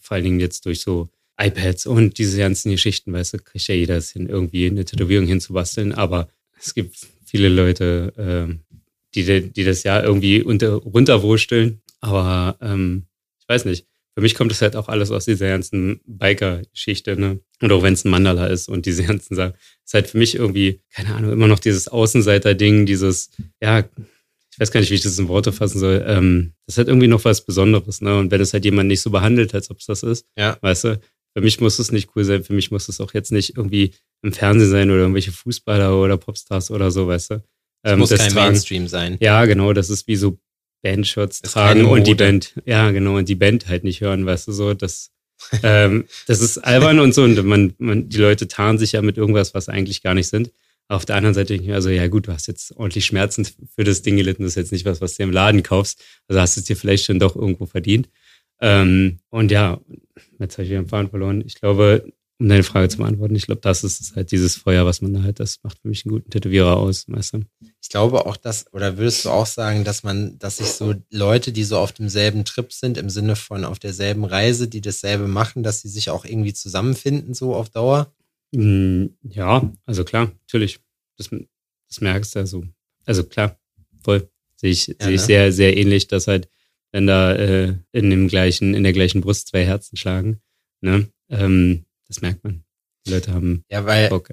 vor 0.00 0.14
allen 0.14 0.24
Dingen 0.24 0.40
jetzt 0.40 0.66
durch 0.66 0.80
so 0.80 1.08
iPads 1.40 1.86
und 1.86 2.18
diese 2.18 2.38
ganzen 2.38 2.70
Geschichten, 2.70 3.12
weißt 3.12 3.34
du, 3.34 3.38
kriegt 3.38 3.66
ja 3.68 3.74
jeder 3.74 3.96
es 3.96 4.10
hin, 4.10 4.28
irgendwie 4.28 4.66
eine 4.66 4.84
Tätowierung 4.84 5.26
hinzubasteln, 5.26 5.92
aber 5.92 6.28
es 6.58 6.74
gibt 6.74 6.96
viele 7.24 7.48
Leute, 7.48 8.12
äh, 8.50 8.74
die, 9.14 9.50
die 9.50 9.64
das 9.64 9.84
ja 9.84 10.02
irgendwie 10.02 10.42
unter, 10.42 10.72
runterwursteln, 10.72 11.80
aber 12.00 12.58
ähm, 12.60 13.06
ich 13.40 13.48
weiß 13.48 13.64
nicht. 13.64 13.86
Für 14.18 14.22
mich 14.22 14.34
kommt 14.34 14.50
das 14.50 14.62
halt 14.62 14.74
auch 14.74 14.88
alles 14.88 15.12
aus 15.12 15.26
dieser 15.26 15.46
ganzen 15.46 16.00
Biker-Geschichte, 16.04 17.16
ne? 17.16 17.38
Und 17.62 17.70
auch 17.70 17.84
wenn 17.84 17.94
es 17.94 18.04
ein 18.04 18.10
Mandala 18.10 18.48
ist 18.48 18.68
und 18.68 18.84
diese 18.84 19.04
ganzen 19.04 19.36
Sachen. 19.36 19.54
Ist 19.84 19.94
halt 19.94 20.08
für 20.08 20.18
mich 20.18 20.34
irgendwie, 20.34 20.80
keine 20.92 21.14
Ahnung, 21.14 21.30
immer 21.30 21.46
noch 21.46 21.60
dieses 21.60 21.86
Außenseiter-Ding, 21.86 22.84
dieses, 22.84 23.30
ja, 23.62 23.78
ich 23.78 24.58
weiß 24.58 24.72
gar 24.72 24.80
nicht, 24.80 24.90
wie 24.90 24.96
ich 24.96 25.02
das 25.02 25.20
in 25.20 25.28
Worte 25.28 25.52
fassen 25.52 25.78
soll. 25.78 26.04
Ähm, 26.04 26.54
das 26.66 26.74
ist 26.74 26.78
halt 26.78 26.88
irgendwie 26.88 27.06
noch 27.06 27.24
was 27.24 27.46
Besonderes, 27.46 28.00
ne? 28.00 28.18
Und 28.18 28.32
wenn 28.32 28.40
es 28.40 28.52
halt 28.52 28.64
jemand 28.64 28.88
nicht 28.88 29.02
so 29.02 29.10
behandelt, 29.10 29.54
als 29.54 29.70
ob 29.70 29.78
es 29.78 29.86
das 29.86 30.02
ist, 30.02 30.26
ja. 30.36 30.58
weißt 30.62 30.82
du, 30.82 31.00
für 31.36 31.40
mich 31.40 31.60
muss 31.60 31.78
es 31.78 31.92
nicht 31.92 32.08
cool 32.16 32.24
sein, 32.24 32.42
für 32.42 32.54
mich 32.54 32.72
muss 32.72 32.88
es 32.88 33.00
auch 33.00 33.14
jetzt 33.14 33.30
nicht 33.30 33.56
irgendwie 33.56 33.94
im 34.22 34.32
Fernsehen 34.32 34.68
sein 34.68 34.90
oder 34.90 35.02
irgendwelche 35.02 35.30
Fußballer 35.30 35.96
oder 35.96 36.16
Popstars 36.16 36.72
oder 36.72 36.90
so, 36.90 37.06
weißt 37.06 37.30
du. 37.30 37.44
Ähm, 37.84 38.00
muss 38.00 38.10
kein 38.10 38.30
tragen, 38.30 38.50
Mainstream 38.50 38.88
sein. 38.88 39.16
Ja, 39.20 39.44
genau, 39.44 39.72
das 39.72 39.90
ist 39.90 40.08
wie 40.08 40.16
so 40.16 40.40
Bandshots 40.82 41.42
tragen 41.42 41.84
und 41.86 42.06
die 42.06 42.14
Band, 42.14 42.54
ja, 42.64 42.90
genau, 42.90 43.16
und 43.16 43.28
die 43.28 43.34
Band 43.34 43.68
halt 43.68 43.84
nicht 43.84 44.00
hören, 44.00 44.26
weißt 44.26 44.48
du, 44.48 44.52
so, 44.52 44.74
das, 44.74 45.10
ähm, 45.62 46.04
das 46.26 46.40
ist 46.40 46.58
albern 46.58 47.00
und 47.00 47.14
so 47.14 47.22
und 47.22 47.42
man, 47.44 47.74
man, 47.78 48.08
die 48.08 48.18
Leute 48.18 48.48
tarnen 48.48 48.78
sich 48.78 48.92
ja 48.92 49.02
mit 49.02 49.16
irgendwas, 49.16 49.54
was 49.54 49.68
eigentlich 49.68 50.02
gar 50.02 50.14
nicht 50.14 50.28
sind. 50.28 50.52
Auf 50.90 51.04
der 51.04 51.16
anderen 51.16 51.34
Seite 51.34 51.48
denke 51.48 51.64
ich 51.64 51.68
mir, 51.68 51.74
also 51.74 51.90
ja 51.90 52.08
gut, 52.08 52.28
du 52.28 52.32
hast 52.32 52.46
jetzt 52.46 52.74
ordentlich 52.76 53.04
Schmerzen 53.04 53.46
für 53.74 53.84
das 53.84 54.02
Ding 54.02 54.16
gelitten, 54.16 54.42
das 54.42 54.52
ist 54.52 54.56
jetzt 54.56 54.72
nicht 54.72 54.84
was, 54.84 55.00
was 55.00 55.16
du 55.16 55.22
im 55.22 55.32
Laden 55.32 55.62
kaufst, 55.62 56.02
also 56.28 56.40
hast 56.40 56.56
du 56.56 56.60
es 56.60 56.66
dir 56.66 56.76
vielleicht 56.76 57.04
schon 57.04 57.18
doch 57.18 57.36
irgendwo 57.36 57.66
verdient. 57.66 58.08
Ähm, 58.60 59.18
und 59.30 59.50
ja, 59.50 59.80
jetzt 60.38 60.54
habe 60.54 60.64
ich 60.64 60.70
wieder 60.70 60.82
den 60.82 60.88
Faden 60.88 61.10
verloren. 61.10 61.42
Ich 61.46 61.54
glaube, 61.54 62.10
um 62.40 62.48
deine 62.48 62.62
Frage 62.62 62.88
zu 62.88 62.98
beantworten, 62.98 63.34
ich 63.34 63.46
glaube, 63.46 63.60
das 63.60 63.82
ist 63.82 64.14
halt 64.14 64.30
dieses 64.30 64.54
Feuer, 64.54 64.86
was 64.86 65.00
man 65.00 65.12
da 65.12 65.22
halt, 65.22 65.40
das 65.40 65.58
macht 65.64 65.78
für 65.80 65.88
mich 65.88 66.04
einen 66.04 66.14
guten 66.14 66.30
Tätowierer 66.30 66.76
aus, 66.76 67.04
weißt 67.08 67.34
du? 67.34 67.40
Ich 67.82 67.88
glaube 67.88 68.26
auch, 68.26 68.36
dass, 68.36 68.72
oder 68.72 68.96
würdest 68.96 69.24
du 69.24 69.30
auch 69.30 69.46
sagen, 69.46 69.82
dass 69.84 70.04
man, 70.04 70.38
dass 70.38 70.58
sich 70.58 70.68
so 70.68 70.94
Leute, 71.10 71.50
die 71.50 71.64
so 71.64 71.78
auf 71.78 71.92
demselben 71.92 72.44
Trip 72.44 72.72
sind, 72.72 72.96
im 72.96 73.10
Sinne 73.10 73.34
von 73.34 73.64
auf 73.64 73.80
derselben 73.80 74.24
Reise, 74.24 74.68
die 74.68 74.80
dasselbe 74.80 75.26
machen, 75.26 75.64
dass 75.64 75.82
sie 75.82 75.88
sich 75.88 76.10
auch 76.10 76.24
irgendwie 76.24 76.52
zusammenfinden, 76.52 77.34
so 77.34 77.54
auf 77.54 77.70
Dauer? 77.70 78.12
Mm, 78.52 79.06
ja, 79.22 79.70
also 79.84 80.04
klar, 80.04 80.30
natürlich. 80.42 80.78
Das, 81.16 81.30
das 81.88 82.00
merkst 82.00 82.36
du 82.36 82.38
also. 82.38 82.64
Also 83.04 83.24
klar, 83.24 83.58
voll. 84.04 84.28
Sehe 84.54 84.70
ich, 84.70 84.86
ja, 84.86 84.94
sehe 85.00 85.14
ich 85.14 85.20
ne? 85.22 85.26
sehr, 85.26 85.52
sehr 85.52 85.76
ähnlich, 85.76 86.06
dass 86.06 86.28
halt, 86.28 86.48
wenn 86.92 87.06
da 87.06 87.34
äh, 87.34 87.74
in 87.90 88.10
dem 88.10 88.28
gleichen, 88.28 88.74
in 88.74 88.84
der 88.84 88.92
gleichen 88.92 89.20
Brust 89.20 89.48
zwei 89.48 89.64
Herzen 89.64 89.96
schlagen, 89.96 90.40
ne? 90.80 91.08
Ähm, 91.30 91.84
das 92.08 92.20
merkt 92.20 92.42
man. 92.44 92.64
Die 93.06 93.12
Leute 93.12 93.32
haben 93.32 93.64
ja, 93.70 93.84
weil 93.84 94.08
Bock. 94.08 94.30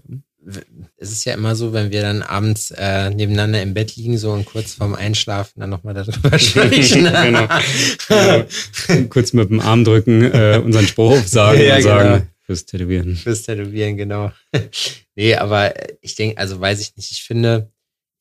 Es 0.98 1.12
ist 1.12 1.26
ja 1.26 1.34
immer 1.34 1.56
so, 1.56 1.74
wenn 1.74 1.90
wir 1.90 2.04
dann 2.04 2.22
abends 2.22 2.70
äh, 2.70 3.10
nebeneinander 3.10 3.64
im 3.64 3.74
Bett 3.74 3.96
liegen, 3.96 4.18
so 4.20 4.32
und 4.32 4.46
kurz 4.46 4.76
vorm 4.76 4.94
Einschlafen 4.94 5.60
dann 5.60 5.72
nochmal 5.72 5.96
darüber 5.96 6.38
sprechen. 6.40 7.06
genau. 7.24 7.48
genau. 8.08 9.08
Kurz 9.10 9.34
mit 9.34 9.50
dem 9.50 9.60
Arm 9.60 9.84
drücken, 9.84 10.22
äh, 10.22 10.62
unseren 10.64 10.86
Spruch 10.86 11.24
sagen 11.26 11.62
ja, 11.66 11.78
und 11.78 11.82
sagen, 11.82 12.14
genau. 12.14 12.28
Fürs 12.46 12.66
Tätowieren. 12.66 13.16
Fürs 13.16 13.42
Tätowieren, 13.42 13.98
genau. 13.98 14.32
nee, 15.16 15.36
aber 15.36 15.74
ich 16.02 16.14
denke, 16.14 16.38
also 16.38 16.60
weiß 16.60 16.80
ich 16.80 16.96
nicht, 16.96 17.12
ich 17.12 17.24
finde, 17.24 17.72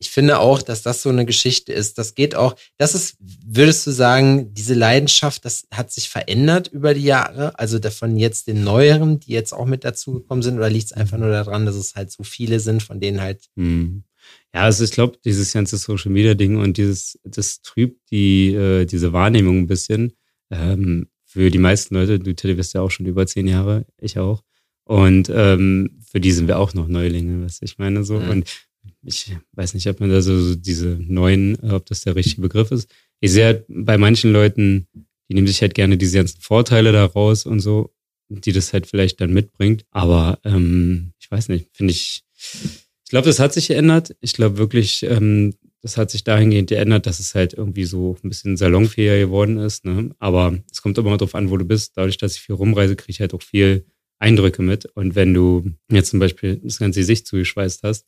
ich 0.05 0.11
finde 0.11 0.39
auch, 0.39 0.61
dass 0.61 0.83
das 0.83 1.03
so 1.03 1.09
eine 1.09 1.25
Geschichte 1.25 1.73
ist. 1.73 1.97
Das 1.97 2.15
geht 2.15 2.35
auch, 2.35 2.57
das 2.77 2.95
ist, 2.95 3.17
würdest 3.21 3.87
du 3.87 3.91
sagen, 3.91 4.53
diese 4.53 4.75
Leidenschaft, 4.75 5.45
das 5.45 5.67
hat 5.73 5.91
sich 5.91 6.11
verändert 6.11 6.69
über 6.69 6.93
die 6.93 7.05
Jahre? 7.05 7.59
Also 7.59 7.79
davon 7.79 8.19
jetzt 8.19 8.47
den 8.47 8.65
neueren, 8.65 9.19
die 9.19 9.33
jetzt 9.33 9.53
auch 9.53 9.65
mit 9.65 9.85
dazugekommen 9.85 10.43
sind, 10.43 10.57
oder 10.57 10.69
liegt 10.69 10.87
es 10.87 10.93
einfach 10.93 11.17
nur 11.17 11.31
daran, 11.31 11.65
dass 11.65 11.77
es 11.77 11.95
halt 11.95 12.11
so 12.11 12.23
viele 12.23 12.61
sind, 12.61 12.83
von 12.83 13.01
denen 13.01 13.23
halt. 13.23 13.49
Hm. 13.57 14.05
Ja, 14.53 14.63
also 14.63 14.85
ich 14.85 14.91
glaube, 14.91 15.19
dieses 15.25 15.53
ganze 15.53 15.79
Social 15.79 16.13
Media 16.13 16.35
Ding 16.35 16.59
und 16.59 16.77
dieses, 16.77 17.19
das 17.25 17.63
trübt 17.63 18.11
die, 18.11 18.55
äh, 18.55 18.85
diese 18.85 19.13
Wahrnehmung 19.13 19.61
ein 19.61 19.67
bisschen. 19.67 20.13
Ähm, 20.51 21.09
für 21.25 21.51
die 21.51 21.59
meisten 21.59 21.95
Leute, 21.95 22.19
du 22.19 22.35
tätowierst 22.35 22.75
ja 22.75 22.83
auch 22.83 22.91
schon 22.91 23.07
über 23.07 23.27
zehn 23.27 23.49
Jahre, 23.49 23.87
ich 23.99 24.19
auch. 24.19 24.43
Und 24.85 25.33
ähm, 25.35 25.99
für 26.07 26.21
die 26.21 26.33
sind 26.33 26.47
wir 26.47 26.59
auch 26.59 26.75
noch 26.75 26.89
Neulinge, 26.89 27.45
was 27.45 27.63
ich 27.63 27.79
meine 27.79 28.05
so. 28.05 28.21
Mhm. 28.21 28.29
Und 28.29 28.69
ich 29.05 29.37
weiß 29.53 29.75
nicht, 29.75 29.87
ob 29.89 30.01
man 30.01 30.11
da 30.11 30.21
so, 30.23 30.55
diese 30.55 30.99
neuen, 31.01 31.59
ob 31.61 31.87
das 31.87 32.03
der 32.03 32.17
richtige 32.17 32.43
Begriff 32.43 32.71
ist. 32.71 32.89
Ich 33.21 33.33
sehe 33.33 33.45
halt 33.45 33.65
bei 33.69 33.99
manchen 33.99 34.33
Leuten, 34.33 34.89
die 35.29 35.35
nehmen 35.35 35.47
sich 35.47 35.63
halt 35.63 35.75
gerne 35.75 35.97
diese 35.97 36.19
ganzen 36.19 36.41
Vorteile 36.41 36.93
daraus 36.93 37.47
und 37.47 37.61
so, 37.61 37.95
die 38.29 38.53
das 38.53 38.73
halt 38.73 38.87
vielleicht 38.87 39.21
dann 39.21 39.33
mitbringt. 39.33 39.85
Aber 39.91 40.39
ähm, 40.45 41.13
ich 41.19 41.31
weiß 41.31 41.49
nicht, 41.49 41.69
finde 41.73 41.93
ich, 41.93 42.23
ich 42.33 43.11
glaube, 43.11 43.27
das 43.27 43.39
hat 43.39 43.53
sich 43.53 43.69
geändert. 43.69 44.17
Ich 44.21 44.35
glaube 44.35 44.59
wirklich, 44.59 45.03
ähm, 45.05 45.55
das 45.83 45.97
hat 45.99 46.11
sich 46.11 46.25
dahingehend 46.25 46.71
geändert, 46.71 47.07
dass 47.07 47.21
es 47.21 47.35
halt 47.35 47.53
irgendwie 47.53 47.85
so 47.85 48.17
ein 48.25 48.29
bisschen 48.29 48.57
salonfähiger 48.57 49.19
geworden 49.19 49.59
ist. 49.59 49.85
Ne? 49.85 50.15
Aber 50.19 50.59
es 50.73 50.81
kommt 50.81 50.97
immer 50.97 51.17
darauf 51.17 51.35
an, 51.35 51.51
wo 51.51 51.59
du 51.59 51.65
bist. 51.67 51.93
Dadurch, 51.97 52.17
dass 52.17 52.37
ich 52.37 52.41
viel 52.41 52.55
rumreise, 52.55 52.97
kriege 52.97 53.11
ich 53.11 53.21
halt 53.21 53.35
auch 53.35 53.43
viel 53.43 53.85
Eindrücke 54.19 54.63
mit. 54.63 54.87
Und 54.87 55.15
wenn 55.15 55.35
du 55.35 55.73
jetzt 55.91 56.11
zum 56.11 56.21
Beispiel 56.21 56.57
das 56.65 56.79
ganze 56.79 57.01
Gesicht 57.01 57.27
zugeschweißt 57.27 57.83
hast, 57.83 58.07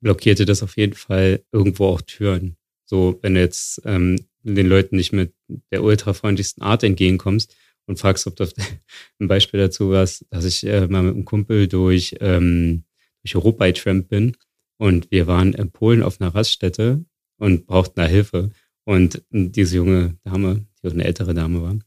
blockierte 0.00 0.44
das 0.44 0.62
auf 0.62 0.76
jeden 0.76 0.94
Fall 0.94 1.42
irgendwo 1.52 1.86
auch 1.86 2.00
Türen. 2.00 2.56
So, 2.86 3.18
wenn 3.22 3.34
du 3.34 3.40
jetzt 3.40 3.82
ähm, 3.84 4.24
den 4.42 4.66
Leuten 4.66 4.96
nicht 4.96 5.12
mit 5.12 5.32
der 5.70 5.82
ultrafreundlichsten 5.82 6.62
Art 6.62 6.82
entgegenkommst 6.82 7.56
und 7.86 7.98
fragst, 7.98 8.26
ob 8.26 8.36
das 8.36 8.54
ein 9.18 9.28
Beispiel 9.28 9.60
dazu 9.60 9.90
war, 9.90 10.00
dass 10.02 10.44
ich 10.44 10.66
äh, 10.66 10.86
mal 10.86 11.02
mit 11.02 11.14
einem 11.14 11.24
Kumpel 11.24 11.66
durch, 11.68 12.16
ähm, 12.20 12.84
durch 13.22 13.36
Europa 13.36 13.66
getrampt 13.66 14.08
bin 14.08 14.36
und 14.78 15.10
wir 15.10 15.26
waren 15.26 15.54
in 15.54 15.70
Polen 15.70 16.02
auf 16.02 16.20
einer 16.20 16.34
Raststätte 16.34 17.04
und 17.38 17.66
brauchten 17.66 18.00
da 18.00 18.06
Hilfe. 18.06 18.50
Und 18.84 19.22
diese 19.30 19.76
junge 19.76 20.16
Dame, 20.24 20.66
die 20.82 20.88
auch 20.88 20.92
eine 20.92 21.04
ältere 21.04 21.32
Dame 21.32 21.62
war, 21.62 21.78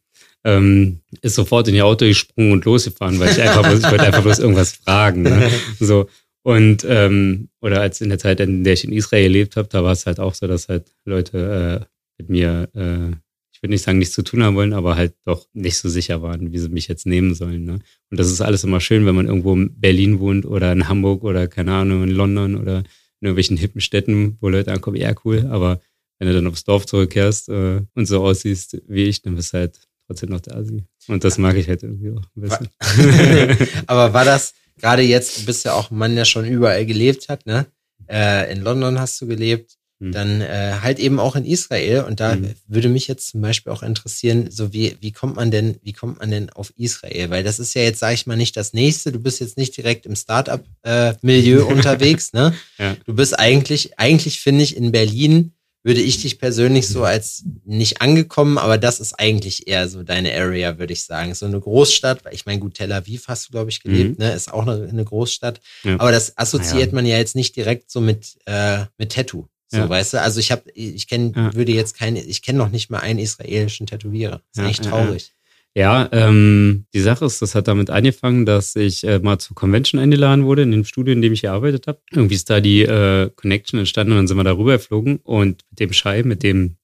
ähm, 0.44 1.02
ist 1.22 1.36
sofort 1.36 1.68
in 1.68 1.76
ihr 1.76 1.86
Auto 1.86 2.06
gesprungen 2.06 2.54
und 2.54 2.66
losgefahren, 2.66 3.20
weil 3.20 3.32
ich 3.32 3.42
einfach 3.42 3.62
bloß, 3.62 3.80
ich 3.80 3.92
wollte 3.92 4.06
einfach 4.06 4.24
bloß 4.24 4.40
irgendwas 4.40 4.72
fragen. 4.72 5.24
Ne? 5.24 5.52
So. 5.80 6.10
Und 6.48 6.86
ähm, 6.88 7.50
oder 7.60 7.82
als 7.82 8.00
in 8.00 8.08
der 8.08 8.20
Zeit, 8.20 8.40
in 8.40 8.64
der 8.64 8.72
ich 8.72 8.86
in 8.86 8.94
Israel 8.94 9.24
gelebt 9.24 9.58
habe, 9.58 9.68
da 9.68 9.84
war 9.84 9.92
es 9.92 10.06
halt 10.06 10.18
auch 10.18 10.34
so, 10.34 10.48
dass 10.48 10.70
halt 10.70 10.94
Leute 11.04 11.82
äh, 11.82 11.86
mit 12.18 12.30
mir, 12.30 12.70
äh, 12.74 13.12
ich 13.52 13.62
würde 13.62 13.72
nicht 13.72 13.82
sagen, 13.82 13.98
nichts 13.98 14.16
zu 14.16 14.22
tun 14.22 14.42
haben 14.42 14.56
wollen, 14.56 14.72
aber 14.72 14.96
halt 14.96 15.14
doch 15.26 15.46
nicht 15.52 15.78
so 15.78 15.90
sicher 15.90 16.22
waren, 16.22 16.54
wie 16.54 16.58
sie 16.58 16.70
mich 16.70 16.88
jetzt 16.88 17.06
nehmen 17.06 17.36
sollen. 17.36 17.66
Ne? 17.66 17.80
Und 18.10 18.18
das 18.18 18.32
ist 18.32 18.40
alles 18.40 18.64
immer 18.64 18.80
schön, 18.80 19.06
wenn 19.06 19.16
man 19.16 19.28
irgendwo 19.28 19.56
in 19.56 19.78
Berlin 19.78 20.22
wohnt 20.22 20.46
oder 20.46 20.72
in 20.72 20.88
Hamburg 20.88 21.26
oder 21.26 21.50
keine 21.50 21.74
Ahnung, 21.74 22.04
in 22.04 22.12
London 22.12 22.56
oder 22.56 22.78
in 22.78 23.26
irgendwelchen 23.28 23.58
hippen 23.58 23.82
Städten, 23.82 24.38
wo 24.40 24.48
Leute 24.48 24.72
ankommen, 24.72 24.96
ja 24.96 25.14
cool, 25.26 25.48
aber 25.50 25.82
wenn 26.18 26.30
du 26.30 26.34
dann 26.34 26.48
aufs 26.48 26.64
Dorf 26.64 26.86
zurückkehrst 26.86 27.50
äh, 27.50 27.82
und 27.94 28.06
so 28.06 28.24
aussiehst 28.24 28.82
wie 28.88 29.04
ich, 29.04 29.22
dann 29.22 29.36
bist 29.36 29.52
du 29.52 29.58
halt 29.58 29.82
trotzdem 30.08 30.30
noch 30.30 30.40
der 30.40 30.56
Asi. 30.56 30.86
Und 31.10 31.26
das 31.26 31.38
mag 31.40 31.58
ich 31.58 31.68
halt 31.68 31.84
irgendwie 31.84 32.12
auch 32.12 32.24
ein 32.38 32.42
bisschen. 32.42 32.70
aber 33.86 34.14
war 34.14 34.24
das 34.24 34.54
gerade 34.78 35.02
jetzt, 35.02 35.40
du 35.40 35.46
bist 35.46 35.66
ja 35.66 35.74
auch 35.74 35.92
ein 35.92 35.98
Mann, 35.98 36.16
der 36.16 36.26
schon 36.26 36.46
überall 36.46 36.86
gelebt 36.86 37.30
hat, 37.30 37.46
ne? 37.46 37.66
Äh, 38.10 38.52
in 38.52 38.62
London 38.62 39.00
hast 39.00 39.20
du 39.22 39.28
gelebt, 39.28 39.78
hm. 40.00 40.12
dann 40.12 40.42
äh, 40.42 40.76
halt 40.82 41.00
eben 41.00 41.20
auch 41.20 41.36
in 41.36 41.46
Israel. 41.46 42.04
Und 42.04 42.20
da 42.20 42.34
hm. 42.34 42.54
würde 42.68 42.88
mich 42.88 43.08
jetzt 43.08 43.30
zum 43.30 43.42
Beispiel 43.42 43.74
auch 43.74 43.84
interessieren, 43.84 44.50
so 44.52 44.72
wie, 44.74 44.96
wie 45.02 45.12
kommt 45.12 45.36
man 45.36 45.52
denn, 45.52 45.78
wie 45.82 45.94
kommt 45.94 46.20
man 46.20 46.32
denn 46.32 46.50
auf 46.50 46.72
Israel? 46.78 47.30
Weil 47.30 47.44
das 47.44 47.60
ist 47.60 47.74
ja 47.74 47.82
jetzt, 47.82 48.00
sag 48.00 48.14
ich 48.14 48.28
mal, 48.28 48.38
nicht 48.38 48.56
das 48.56 48.74
nächste. 48.74 49.12
Du 49.12 49.20
bist 49.20 49.40
jetzt 49.40 49.58
nicht 49.58 49.76
direkt 49.76 50.06
im 50.06 50.16
Startup-Milieu 50.16 51.60
äh, 51.60 51.64
unterwegs, 51.74 52.34
ne? 52.34 52.54
Ja. 52.78 52.96
Du 53.06 53.14
bist 53.16 53.38
eigentlich, 53.38 54.00
eigentlich 54.00 54.40
finde 54.40 54.64
ich 54.64 54.78
in 54.78 54.92
Berlin 54.92 55.54
würde 55.84 56.02
ich 56.02 56.22
dich 56.22 56.40
persönlich 56.40 56.88
so 56.88 57.04
als 57.04 57.44
nicht 57.64 58.02
angekommen, 58.02 58.58
aber 58.58 58.78
das 58.78 59.00
ist 59.00 59.14
eigentlich 59.14 59.68
eher 59.68 59.88
so 59.88 60.04
deine 60.04 60.34
Area, 60.34 60.78
würde 60.78 60.94
ich 60.94 61.04
sagen. 61.04 61.34
So 61.34 61.46
eine 61.46 61.60
Großstadt, 61.60 62.26
weil 62.26 62.34
ich 62.34 62.46
meine, 62.46 62.60
gut, 62.60 62.76
Tel 62.76 62.92
Aviv 62.92 63.28
hast 63.28 63.48
du, 63.48 63.52
glaube 63.52 63.70
ich, 63.70 63.82
gelebt, 63.82 64.20
mhm. 64.20 64.26
ne? 64.26 64.34
Ist 64.34 64.52
auch 64.52 64.68
eine, 64.68 64.88
eine 64.88 65.06
Großstadt. 65.06 65.62
Ja. 65.84 66.00
Aber 66.00 66.12
das 66.12 66.38
assoziiert 66.38 66.88
ja. 66.90 66.96
man 66.96 67.06
ja 67.06 67.18
jetzt 67.18 67.36
nicht 67.36 67.56
direkt 67.56 67.90
so 67.90 68.02
mit, 68.02 68.38
äh, 68.46 68.86
mit 68.98 69.14
Tattoo. 69.14 69.48
So, 69.70 69.78
ja. 69.78 69.90
weißt 69.90 70.14
du? 70.14 70.22
Also 70.22 70.40
ich 70.40 70.52
habe, 70.52 70.70
ich 70.74 71.08
kenne, 71.08 71.34
würde 71.54 71.74
jetzt 71.74 71.98
keine, 71.98 72.22
ich 72.22 72.42
kenne 72.42 72.58
noch 72.58 72.70
nicht 72.70 72.90
mal 72.90 73.00
einen 73.00 73.20
israelischen 73.20 73.86
Tätowierer. 73.86 74.42
Das 74.54 74.64
ist 74.64 74.70
echt 74.72 74.86
traurig. 74.86 75.34
Ja, 75.76 76.10
ähm, 76.12 76.86
die 76.94 77.02
Sache 77.02 77.26
ist, 77.26 77.42
das 77.42 77.54
hat 77.54 77.68
damit 77.68 77.92
angefangen, 77.92 78.48
dass 78.48 78.76
ich 78.76 79.04
äh, 79.04 79.20
mal 79.20 79.38
zur 79.38 79.56
Convention 79.56 80.02
eingeladen 80.02 80.46
wurde, 80.46 80.64
in 80.64 80.72
dem 80.72 80.86
Studio, 80.86 81.14
in 81.14 81.22
dem 81.22 81.34
ich 81.34 81.44
gearbeitet 81.44 81.86
habe. 81.86 82.02
Irgendwie 82.12 82.34
ist 82.34 82.50
da 82.50 82.60
die 82.62 82.82
äh, 82.82 83.30
Connection 83.36 83.78
entstanden 83.78 84.14
und 84.14 84.18
dann 84.18 84.28
sind 84.28 84.38
wir 84.38 84.44
darüber 84.44 84.74
geflogen 84.74 85.18
und 85.18 85.64
mit 85.70 85.80
dem 85.80 85.94
Schei, 85.94 86.24
mit 86.24 86.42
dem 86.42 86.78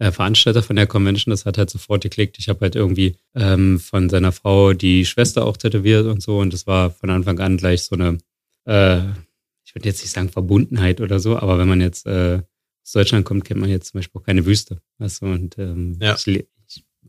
äh, 0.00 0.10
Veranstalter 0.10 0.64
von 0.64 0.74
der 0.74 0.88
Convention, 0.88 1.30
das 1.30 1.46
hat 1.46 1.58
halt 1.58 1.70
sofort 1.70 2.02
geklickt. 2.02 2.36
Ich 2.38 2.48
habe 2.48 2.60
halt 2.62 2.74
irgendwie 2.74 3.16
ähm, 3.36 3.78
von 3.78 4.08
seiner 4.08 4.32
Frau 4.32 4.72
die 4.72 5.04
Schwester 5.04 5.46
auch 5.46 5.56
tätowiert 5.56 6.06
und 6.06 6.20
so 6.20 6.40
und 6.40 6.52
das 6.52 6.66
war 6.66 6.90
von 6.90 7.10
Anfang 7.10 7.38
an 7.38 7.56
gleich 7.56 7.84
so 7.84 7.94
eine, 7.94 8.18
äh, 8.66 8.98
ich 9.64 9.76
würde 9.76 9.88
jetzt 9.88 10.02
nicht 10.02 10.10
sagen 10.10 10.28
Verbundenheit 10.28 11.00
oder 11.00 11.20
so, 11.20 11.38
aber 11.38 11.56
wenn 11.58 11.68
man 11.68 11.80
jetzt 11.80 12.04
äh, 12.06 12.42
aus 12.84 12.92
Deutschland 12.92 13.24
kommt, 13.24 13.44
kennt 13.44 13.60
man 13.60 13.70
jetzt 13.70 13.92
zum 13.92 13.98
Beispiel 13.98 14.20
auch 14.20 14.26
keine 14.26 14.44
Wüste. 14.44 14.80
Weißt 14.98 15.22
du? 15.22 15.26
Und 15.26 15.56
ähm, 15.58 15.98
ja. 16.00 16.16
ich, 16.16 16.46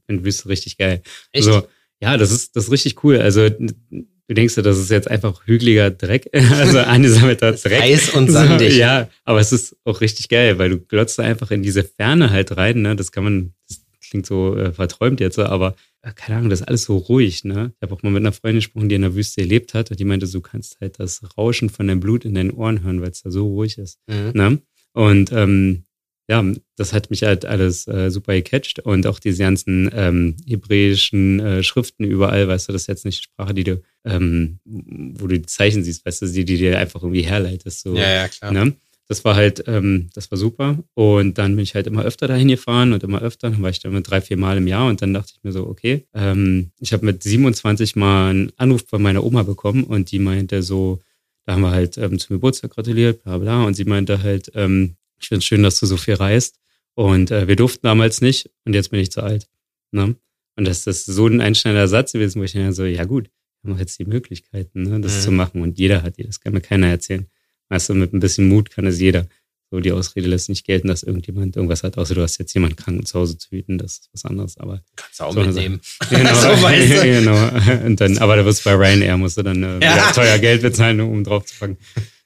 finde 0.05 0.25
Wüste 0.25 0.49
richtig 0.49 0.77
geil. 0.77 1.01
Echt? 1.31 1.47
Also, 1.47 1.67
ja, 2.01 2.17
das 2.17 2.31
ist, 2.31 2.55
das 2.55 2.65
ist 2.65 2.71
richtig 2.71 3.03
cool. 3.03 3.17
Also, 3.19 3.49
du 3.49 4.33
denkst 4.33 4.55
dir, 4.55 4.61
das 4.61 4.77
ist 4.77 4.91
jetzt 4.91 5.09
einfach 5.09 5.45
hügeliger 5.45 5.91
Dreck. 5.91 6.29
Also 6.33 6.79
angesammelter 6.79 7.53
Dreck. 7.53 7.81
Eis 7.81 8.13
und 8.13 8.29
sandig. 8.29 8.73
So, 8.73 8.79
ja, 8.79 9.09
aber 9.23 9.39
es 9.39 9.51
ist 9.51 9.75
auch 9.83 10.01
richtig 10.01 10.29
geil, 10.29 10.57
weil 10.57 10.69
du 10.69 10.79
glotzt 10.79 11.19
einfach 11.19 11.51
in 11.51 11.63
diese 11.63 11.83
Ferne 11.83 12.31
halt 12.31 12.55
rein. 12.57 12.81
Ne? 12.81 12.95
Das 12.95 13.11
kann 13.11 13.23
man, 13.23 13.53
das 13.67 13.81
klingt 14.09 14.25
so 14.25 14.55
äh, 14.55 14.71
verträumt 14.71 15.19
jetzt, 15.19 15.39
aber 15.39 15.75
äh, 16.01 16.11
keine 16.13 16.37
Ahnung, 16.37 16.49
das 16.49 16.61
ist 16.61 16.67
alles 16.67 16.83
so 16.83 16.97
ruhig. 16.97 17.43
Ne? 17.43 17.73
Ich 17.75 17.81
habe 17.81 17.93
auch 17.93 18.03
mal 18.03 18.11
mit 18.11 18.21
einer 18.21 18.31
Freundin 18.31 18.57
gesprochen, 18.57 18.89
die 18.89 18.95
in 18.95 19.01
der 19.01 19.15
Wüste 19.15 19.41
gelebt 19.41 19.73
hat 19.73 19.91
und 19.91 19.99
die 19.99 20.05
meinte, 20.05 20.27
du 20.27 20.41
kannst 20.41 20.79
halt 20.81 20.99
das 20.99 21.21
Rauschen 21.37 21.69
von 21.69 21.87
deinem 21.87 21.99
Blut 21.99 22.25
in 22.25 22.35
deinen 22.35 22.51
Ohren 22.51 22.83
hören, 22.83 23.01
weil 23.01 23.11
es 23.11 23.21
da 23.21 23.31
so 23.31 23.47
ruhig 23.47 23.77
ist. 23.77 23.99
Mhm. 24.07 24.31
Ne? 24.33 24.61
Und 24.93 25.31
ähm, 25.31 25.83
ja, 26.27 26.43
das 26.75 26.93
hat 26.93 27.11
mich 27.11 27.23
halt 27.23 27.45
alles 27.45 27.87
äh, 27.87 28.09
super 28.09 28.33
gecatcht 28.33 28.79
und 28.79 29.05
auch 29.05 29.19
diese 29.19 29.43
ganzen 29.43 29.89
ähm, 29.93 30.35
hebräischen 30.47 31.39
äh, 31.39 31.63
Schriften 31.63 32.03
überall, 32.03 32.47
weißt 32.47 32.67
du, 32.67 32.73
das 32.73 32.83
ist 32.83 32.87
jetzt 32.87 33.05
nicht 33.05 33.23
Sprache, 33.23 33.53
die 33.53 33.63
du, 33.63 33.81
ähm, 34.03 34.59
wo 34.65 35.27
du 35.27 35.39
die 35.39 35.45
Zeichen 35.45 35.83
siehst, 35.83 36.05
weißt 36.05 36.23
du, 36.23 36.27
die, 36.27 36.45
die 36.45 36.57
dir 36.57 36.79
einfach 36.79 37.03
irgendwie 37.03 37.21
herleitest. 37.21 37.81
So, 37.81 37.95
ja, 37.95 38.09
ja, 38.09 38.27
klar. 38.27 38.51
Ne? 38.51 38.73
Das 39.07 39.23
war 39.23 39.35
halt, 39.35 39.65
ähm, 39.67 40.09
das 40.15 40.31
war 40.31 40.37
super. 40.39 40.79
Und 40.95 41.37
dann 41.37 41.55
bin 41.55 41.61
ich 41.61 41.75
halt 41.75 41.85
immer 41.85 42.03
öfter 42.03 42.27
dahin 42.27 42.47
gefahren 42.47 42.91
und 42.91 43.03
immer 43.03 43.21
öfter. 43.21 43.51
Dann 43.51 43.61
war 43.61 43.69
ich 43.69 43.79
da 43.79 43.89
immer 43.89 44.01
drei, 44.01 44.19
vier 44.19 44.37
Mal 44.37 44.57
im 44.57 44.67
Jahr 44.67 44.87
und 44.87 45.03
dann 45.03 45.13
dachte 45.13 45.33
ich 45.35 45.43
mir 45.43 45.51
so, 45.51 45.67
okay, 45.67 46.07
ähm, 46.15 46.71
ich 46.79 46.91
habe 46.91 47.05
mit 47.05 47.21
27 47.21 47.95
Mal 47.95 48.31
einen 48.31 48.51
Anruf 48.57 48.83
von 48.87 49.03
meiner 49.03 49.23
Oma 49.23 49.43
bekommen 49.43 49.83
und 49.83 50.11
die 50.11 50.17
meinte 50.17 50.63
so, 50.63 51.01
da 51.45 51.53
haben 51.53 51.61
wir 51.61 51.69
halt 51.69 51.99
ähm, 51.99 52.17
zum 52.17 52.37
Geburtstag 52.37 52.71
gratuliert, 52.71 53.21
bla 53.21 53.37
bla. 53.37 53.63
Und 53.63 53.75
sie 53.75 53.85
meinte 53.85 54.23
halt, 54.23 54.51
ähm, 54.55 54.95
ich 55.19 55.27
finde 55.27 55.39
es 55.39 55.45
schön, 55.45 55.63
dass 55.63 55.79
du 55.79 55.85
so 55.85 55.97
viel 55.97 56.15
reist. 56.15 56.59
Und 56.93 57.31
äh, 57.31 57.47
wir 57.47 57.55
durften 57.55 57.85
damals 57.85 58.21
nicht 58.21 58.49
und 58.63 58.73
jetzt 58.73 58.89
bin 58.89 58.99
ich 58.99 59.11
zu 59.11 59.21
alt. 59.21 59.47
Ne? 59.91 60.15
Und 60.55 60.65
das 60.65 60.87
ist 60.87 61.05
so 61.05 61.27
ein 61.27 61.41
einschneidender 61.41 61.87
Satz 61.87 62.13
gewesen, 62.13 62.39
wo 62.39 62.43
ich 62.45 62.53
dann 62.53 62.73
so, 62.73 62.85
ja 62.85 63.03
gut, 63.03 63.29
wir 63.61 63.73
haben 63.73 63.79
jetzt 63.79 63.99
die 63.99 64.05
Möglichkeiten, 64.05 64.83
ne, 64.83 64.99
das 65.01 65.17
mhm. 65.17 65.21
zu 65.21 65.31
machen. 65.31 65.61
Und 65.61 65.77
jeder 65.77 66.03
hat 66.03 66.17
die, 66.17 66.23
das 66.23 66.39
kann 66.39 66.53
mir 66.53 66.61
keiner 66.61 66.87
erzählen. 66.87 67.25
Weißt 67.69 67.89
du, 67.89 67.95
mit 67.95 68.13
ein 68.13 68.19
bisschen 68.19 68.47
Mut 68.47 68.69
kann 68.69 68.85
es 68.85 68.99
jeder. 68.99 69.27
So, 69.71 69.79
die 69.79 69.91
Ausrede 69.91 70.27
lässt 70.27 70.47
nicht 70.47 70.65
gelten, 70.65 70.87
dass 70.87 71.01
irgendjemand 71.01 71.55
irgendwas 71.55 71.81
hat, 71.81 71.97
außer 71.97 72.13
du 72.13 72.21
hast 72.21 72.37
jetzt 72.37 72.53
jemanden 72.53 72.75
kranken 72.75 73.05
zu 73.05 73.19
Hause 73.19 73.37
zu 73.37 73.49
hüten, 73.49 73.79
das 73.79 73.93
ist 73.93 74.09
was 74.13 74.23
anderes. 74.23 74.57
Aber 74.57 74.83
kannst 74.95 75.19
du 75.19 75.23
auch 75.23 75.33
so 75.33 75.41
mitnehmen. 75.41 75.81
Genau, 76.09 76.33
so 76.35 76.61
weißt 76.61 76.91
du. 76.91 77.01
genau. 77.01 77.85
Und 77.85 77.99
dann, 77.99 78.19
aber 78.19 78.35
da 78.35 78.45
wirst 78.45 78.63
du 78.63 78.69
bei 78.69 78.75
Ryanair, 78.75 79.17
musst 79.17 79.37
du 79.37 79.43
dann 79.43 79.63
äh, 79.63 79.83
ja. 79.83 80.11
teuer 80.11 80.37
Geld 80.37 80.61
bezahlen, 80.61 81.01
um 81.01 81.23
drauf 81.23 81.45
zu 81.45 81.55
fangen. 81.55 81.77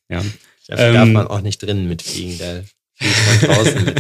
Ja. 0.09 0.23
Dafür 0.67 0.85
ähm, 0.85 0.93
darf 0.93 1.09
man 1.09 1.27
auch 1.27 1.41
nicht 1.41 1.63
drinnen 1.63 1.87
mitfliegen, 1.87 2.37
da 2.37 2.63
draußen 3.41 3.93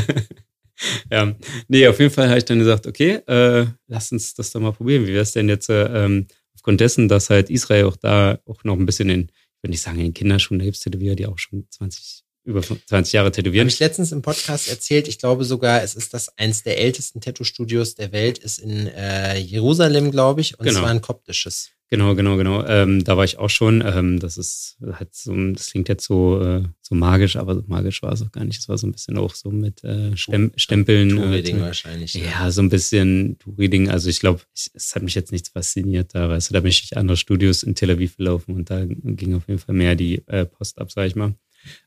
ja, 1.11 1.35
nee, 1.67 1.87
auf 1.87 1.99
jeden 1.99 2.13
Fall 2.13 2.29
habe 2.29 2.37
ich 2.37 2.45
dann 2.45 2.59
gesagt, 2.59 2.87
okay, 2.87 3.21
äh, 3.27 3.65
lass 3.87 4.11
uns 4.11 4.33
das 4.33 4.51
doch 4.51 4.59
mal 4.59 4.71
probieren. 4.71 5.05
Wie 5.05 5.13
wäre 5.13 5.23
es 5.23 5.31
denn 5.31 5.49
jetzt 5.49 5.69
äh, 5.69 6.05
ähm, 6.05 6.27
aufgrund 6.55 6.81
dessen, 6.81 7.07
dass 7.07 7.29
halt 7.29 7.49
Israel 7.49 7.85
auch 7.85 7.95
da 7.95 8.39
auch 8.45 8.63
noch 8.63 8.77
ein 8.77 8.85
bisschen 8.85 9.09
in, 9.09 9.21
ich 9.23 9.63
würde 9.63 9.71
nicht 9.71 9.81
sagen 9.81 9.97
in 9.99 10.05
den 10.05 10.13
Kinderschuhen, 10.13 10.59
da 10.59 10.65
gibt 10.65 10.77
es 10.77 10.83
Tätowierer, 10.83 11.15
die 11.15 11.25
auch 11.25 11.37
schon 11.37 11.65
20, 11.69 12.23
über 12.45 12.61
20 12.61 13.13
Jahre 13.13 13.31
tätowieren. 13.31 13.65
Habe 13.65 13.73
ich 13.73 13.79
letztens 13.79 14.11
im 14.11 14.21
Podcast 14.21 14.69
erzählt, 14.69 15.07
ich 15.07 15.19
glaube 15.19 15.45
sogar, 15.45 15.83
es 15.83 15.95
ist 15.95 16.13
das 16.13 16.37
eins 16.37 16.63
der 16.63 16.79
ältesten 16.79 17.21
Tattoo-Studios 17.21 17.95
der 17.95 18.11
Welt, 18.11 18.37
ist 18.37 18.59
in 18.59 18.87
äh, 18.87 19.37
Jerusalem, 19.37 20.11
glaube 20.11 20.41
ich, 20.41 20.59
und 20.59 20.65
genau. 20.65 20.79
zwar 20.79 20.89
ein 20.89 21.01
koptisches. 21.01 21.71
Genau, 21.91 22.13
genau, 22.13 22.37
genau. 22.37 22.63
Ähm, 22.67 23.03
da 23.03 23.17
war 23.17 23.23
ich 23.23 23.39
auch 23.39 23.49
schon. 23.49 23.83
Ähm, 23.83 24.19
das 24.19 24.37
ist 24.37 24.77
halt 24.91 25.15
so, 25.15 25.33
das 25.53 25.71
klingt 25.71 25.89
jetzt 25.89 26.05
so, 26.05 26.39
äh, 26.39 26.63
so 26.81 26.93
magisch, 26.93 27.35
aber 27.35 27.55
so 27.55 27.63
magisch 27.65 28.03
war 28.03 28.11
es 28.11 28.21
auch 28.21 28.31
gar 28.31 28.45
nicht. 28.45 28.59
Es 28.59 28.69
war 28.69 28.77
so 28.77 28.85
ein 28.85 28.91
bisschen 28.91 29.17
auch 29.17 29.33
so 29.33 29.49
mit 29.49 29.83
äh, 29.83 30.15
Stem 30.15 30.51
Stempeln. 30.55 31.09
Touriding 31.09 31.57
äh, 31.57 31.61
wahrscheinlich. 31.61 32.13
Ja. 32.13 32.25
ja, 32.25 32.51
so 32.51 32.61
ein 32.61 32.69
bisschen 32.69 33.39
Touriding. 33.39 33.89
Also 33.89 34.07
ich 34.07 34.19
glaube, 34.19 34.41
es 34.53 34.93
hat 34.93 35.01
mich 35.01 35.15
jetzt 35.15 35.31
nichts 35.31 35.49
fasziniert 35.49 36.13
da, 36.13 36.29
weißt 36.29 36.51
du, 36.51 36.53
da 36.53 36.59
bin 36.59 36.69
ich 36.69 36.81
durch 36.81 36.97
andere 36.97 37.17
Studios 37.17 37.63
in 37.63 37.73
Tel 37.73 37.89
Aviv 37.89 38.17
gelaufen 38.17 38.53
und 38.53 38.69
da 38.69 38.85
ging 38.85 39.33
auf 39.33 39.47
jeden 39.47 39.59
Fall 39.59 39.73
mehr 39.73 39.95
die 39.95 40.21
äh, 40.27 40.45
Post 40.45 40.77
ab, 40.77 40.91
sag 40.91 41.07
ich 41.07 41.15
mal. 41.15 41.33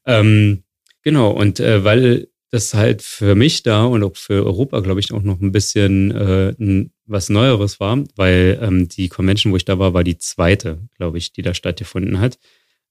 Ähm, 0.04 0.64
genau, 1.02 1.30
und 1.30 1.60
äh, 1.60 1.84
weil 1.84 2.28
das 2.50 2.74
halt 2.74 3.02
für 3.02 3.34
mich 3.34 3.62
da 3.62 3.84
und 3.84 4.02
auch 4.02 4.16
für 4.16 4.44
Europa, 4.44 4.80
glaube 4.80 5.00
ich, 5.00 5.12
auch 5.12 5.22
noch 5.22 5.40
ein 5.40 5.52
bisschen 5.52 6.10
äh, 6.10 6.54
ein, 6.60 6.92
was 7.06 7.28
Neueres 7.28 7.80
war, 7.80 8.02
weil 8.16 8.58
ähm, 8.62 8.88
die 8.88 9.08
Convention, 9.08 9.52
wo 9.52 9.56
ich 9.56 9.64
da 9.64 9.78
war, 9.78 9.94
war 9.94 10.04
die 10.04 10.18
zweite, 10.18 10.80
glaube 10.96 11.18
ich, 11.18 11.32
die 11.32 11.42
da 11.42 11.54
stattgefunden 11.54 12.20
hat. 12.20 12.38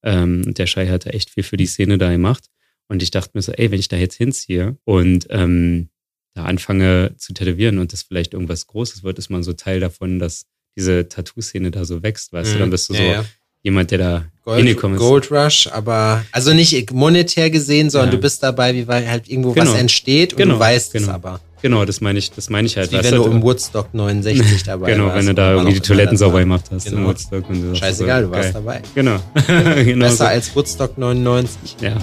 Ähm, 0.03 0.53
der 0.53 0.67
Schei 0.67 0.87
hatte 0.87 1.13
echt 1.13 1.29
viel 1.29 1.43
für 1.43 1.57
die 1.57 1.65
Szene 1.65 1.97
da 1.97 2.11
gemacht. 2.11 2.45
Und 2.87 3.01
ich 3.01 3.11
dachte 3.11 3.31
mir 3.33 3.41
so, 3.41 3.53
ey, 3.53 3.71
wenn 3.71 3.79
ich 3.79 3.87
da 3.87 3.95
jetzt 3.95 4.15
hinziehe 4.15 4.77
und 4.83 5.27
ähm, 5.29 5.89
da 6.33 6.45
anfange 6.45 7.15
zu 7.17 7.33
tätowieren 7.33 7.79
und 7.79 7.93
das 7.93 8.03
vielleicht 8.03 8.33
irgendwas 8.33 8.67
Großes 8.67 9.03
wird, 9.03 9.17
ist 9.17 9.29
man 9.29 9.43
so 9.43 9.53
Teil 9.53 9.79
davon, 9.79 10.19
dass 10.19 10.45
diese 10.75 11.07
Tattoo-Szene 11.07 11.71
da 11.71 11.85
so 11.85 12.03
wächst, 12.03 12.33
weißt 12.33 12.51
mhm. 12.51 12.53
du, 12.53 12.59
dann 12.59 12.69
bist 12.69 12.89
du 12.89 12.93
so, 12.93 13.01
ja 13.01 13.25
jemand, 13.63 13.91
der 13.91 13.97
da 13.97 14.25
Gold, 14.43 14.59
hingekommen 14.59 14.97
ist. 14.97 15.01
Gold 15.01 15.31
Rush, 15.31 15.67
aber 15.67 16.25
also 16.31 16.53
nicht 16.53 16.91
monetär 16.91 17.49
gesehen, 17.49 17.89
sondern 17.89 18.09
ja. 18.09 18.15
du 18.15 18.21
bist 18.21 18.41
dabei, 18.43 18.73
wie 18.73 18.87
weil 18.87 19.07
halt 19.09 19.29
irgendwo 19.29 19.53
genau. 19.53 19.71
was 19.71 19.79
entsteht 19.79 20.33
und 20.33 20.39
genau. 20.39 20.55
du 20.55 20.59
weißt 20.59 20.93
genau. 20.93 21.07
es 21.07 21.09
aber. 21.13 21.39
Genau, 21.61 21.85
das 21.85 22.01
meine 22.01 22.17
ich, 22.19 22.31
das 22.31 22.49
meine 22.49 22.65
ich 22.65 22.77
halt. 22.77 22.91
Wie 22.91 23.03
wenn 23.03 23.15
du 23.15 23.25
im 23.25 23.41
Woodstock 23.41 23.93
69 23.93 24.63
dabei 24.65 24.91
genau, 24.91 25.05
warst. 25.05 25.15
Genau, 25.15 25.19
wenn 25.19 25.25
du 25.27 25.33
da 25.33 25.51
irgendwie 25.53 25.73
die 25.73 25.79
Toiletten 25.81 26.17
sauber 26.17 26.39
gemacht 26.39 26.65
hast 26.71 26.85
genau. 26.85 26.97
im 26.97 27.05
Woodstock. 27.05 27.49
Und 27.49 27.61
so. 27.61 27.75
Scheißegal, 27.75 28.23
du 28.23 28.31
warst 28.31 28.55
dabei. 28.55 28.81
Genau. 28.95 29.19
genau 29.47 30.05
Besser 30.05 30.15
so. 30.15 30.23
als 30.25 30.55
Woodstock 30.55 30.97
99. 30.97 31.77
Ja. 31.81 31.95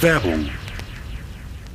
Werbung 0.00 0.48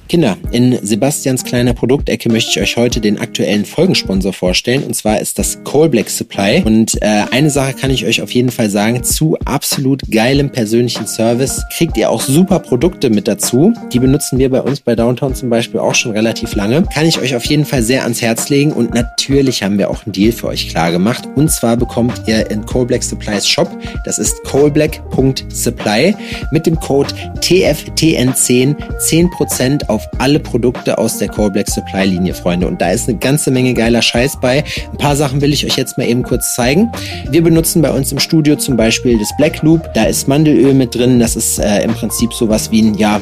Kinder, 0.07 0.37
in 0.51 0.77
Sebastians 0.85 1.43
kleiner 1.43 1.73
Produktecke 1.73 2.31
möchte 2.31 2.51
ich 2.51 2.61
euch 2.61 2.77
heute 2.77 3.01
den 3.01 3.19
aktuellen 3.19 3.65
Folgensponsor 3.65 4.33
vorstellen. 4.33 4.83
Und 4.83 4.95
zwar 4.95 5.19
ist 5.19 5.39
das 5.39 5.63
Coal 5.63 5.89
Black 5.89 6.09
Supply. 6.09 6.61
Und 6.63 7.01
äh, 7.01 7.23
eine 7.31 7.49
Sache 7.49 7.73
kann 7.73 7.89
ich 7.89 8.05
euch 8.05 8.21
auf 8.21 8.31
jeden 8.31 8.51
Fall 8.51 8.69
sagen. 8.69 9.03
Zu 9.03 9.37
absolut 9.45 10.03
geilem 10.11 10.51
persönlichen 10.51 11.07
Service 11.07 11.63
kriegt 11.75 11.97
ihr 11.97 12.11
auch 12.11 12.21
super 12.21 12.59
Produkte 12.59 13.09
mit 13.09 13.27
dazu. 13.27 13.73
Die 13.91 13.99
benutzen 13.99 14.37
wir 14.37 14.49
bei 14.49 14.61
uns 14.61 14.79
bei 14.79 14.95
Downtown 14.95 15.33
zum 15.33 15.49
Beispiel 15.49 15.79
auch 15.79 15.95
schon 15.95 16.11
relativ 16.11 16.53
lange. 16.55 16.83
Kann 16.93 17.07
ich 17.07 17.19
euch 17.19 17.35
auf 17.35 17.45
jeden 17.45 17.65
Fall 17.65 17.81
sehr 17.81 18.03
ans 18.03 18.21
Herz 18.21 18.49
legen. 18.49 18.73
Und 18.73 18.93
natürlich 18.93 19.63
haben 19.63 19.79
wir 19.79 19.89
auch 19.89 20.05
einen 20.05 20.13
Deal 20.13 20.31
für 20.31 20.47
euch 20.47 20.69
klar 20.69 20.91
gemacht. 20.91 21.27
Und 21.35 21.49
zwar 21.49 21.77
bekommt 21.77 22.21
ihr 22.27 22.51
in 22.51 22.63
Coal 22.65 22.85
Black 22.85 23.01
Supplies 23.01 23.47
Shop, 23.47 23.69
das 24.05 24.19
ist 24.19 24.43
coalblack.supply, 24.43 26.15
mit 26.51 26.65
dem 26.65 26.79
Code 26.79 27.09
TFTN10 27.39 28.75
10% 28.99 29.89
auf 29.89 29.94
auf 29.95 30.07
alle 30.17 30.39
Produkte 30.39 30.97
aus 30.97 31.17
der 31.17 31.29
Core 31.29 31.51
Black 31.51 31.69
Supply 31.69 32.03
Linie, 32.03 32.33
Freunde. 32.33 32.67
Und 32.67 32.81
da 32.81 32.91
ist 32.91 33.07
eine 33.07 33.17
ganze 33.17 33.49
Menge 33.49 33.73
geiler 33.73 34.01
Scheiß 34.01 34.39
bei. 34.41 34.63
Ein 34.91 34.97
paar 34.97 35.15
Sachen 35.15 35.39
will 35.39 35.53
ich 35.53 35.65
euch 35.65 35.77
jetzt 35.77 35.97
mal 35.97 36.05
eben 36.05 36.21
kurz 36.21 36.53
zeigen. 36.53 36.91
Wir 37.29 37.41
benutzen 37.41 37.81
bei 37.81 37.91
uns 37.91 38.11
im 38.11 38.19
Studio 38.19 38.57
zum 38.57 38.75
Beispiel 38.75 39.17
das 39.17 39.29
Black 39.37 39.61
Loop. 39.63 39.93
Da 39.93 40.03
ist 40.03 40.27
Mandelöl 40.27 40.73
mit 40.73 40.93
drin. 40.93 41.19
Das 41.19 41.37
ist 41.37 41.59
äh, 41.59 41.81
im 41.83 41.93
Prinzip 41.93 42.33
sowas 42.33 42.71
wie 42.71 42.81
ein, 42.81 42.95
ja, 42.95 43.21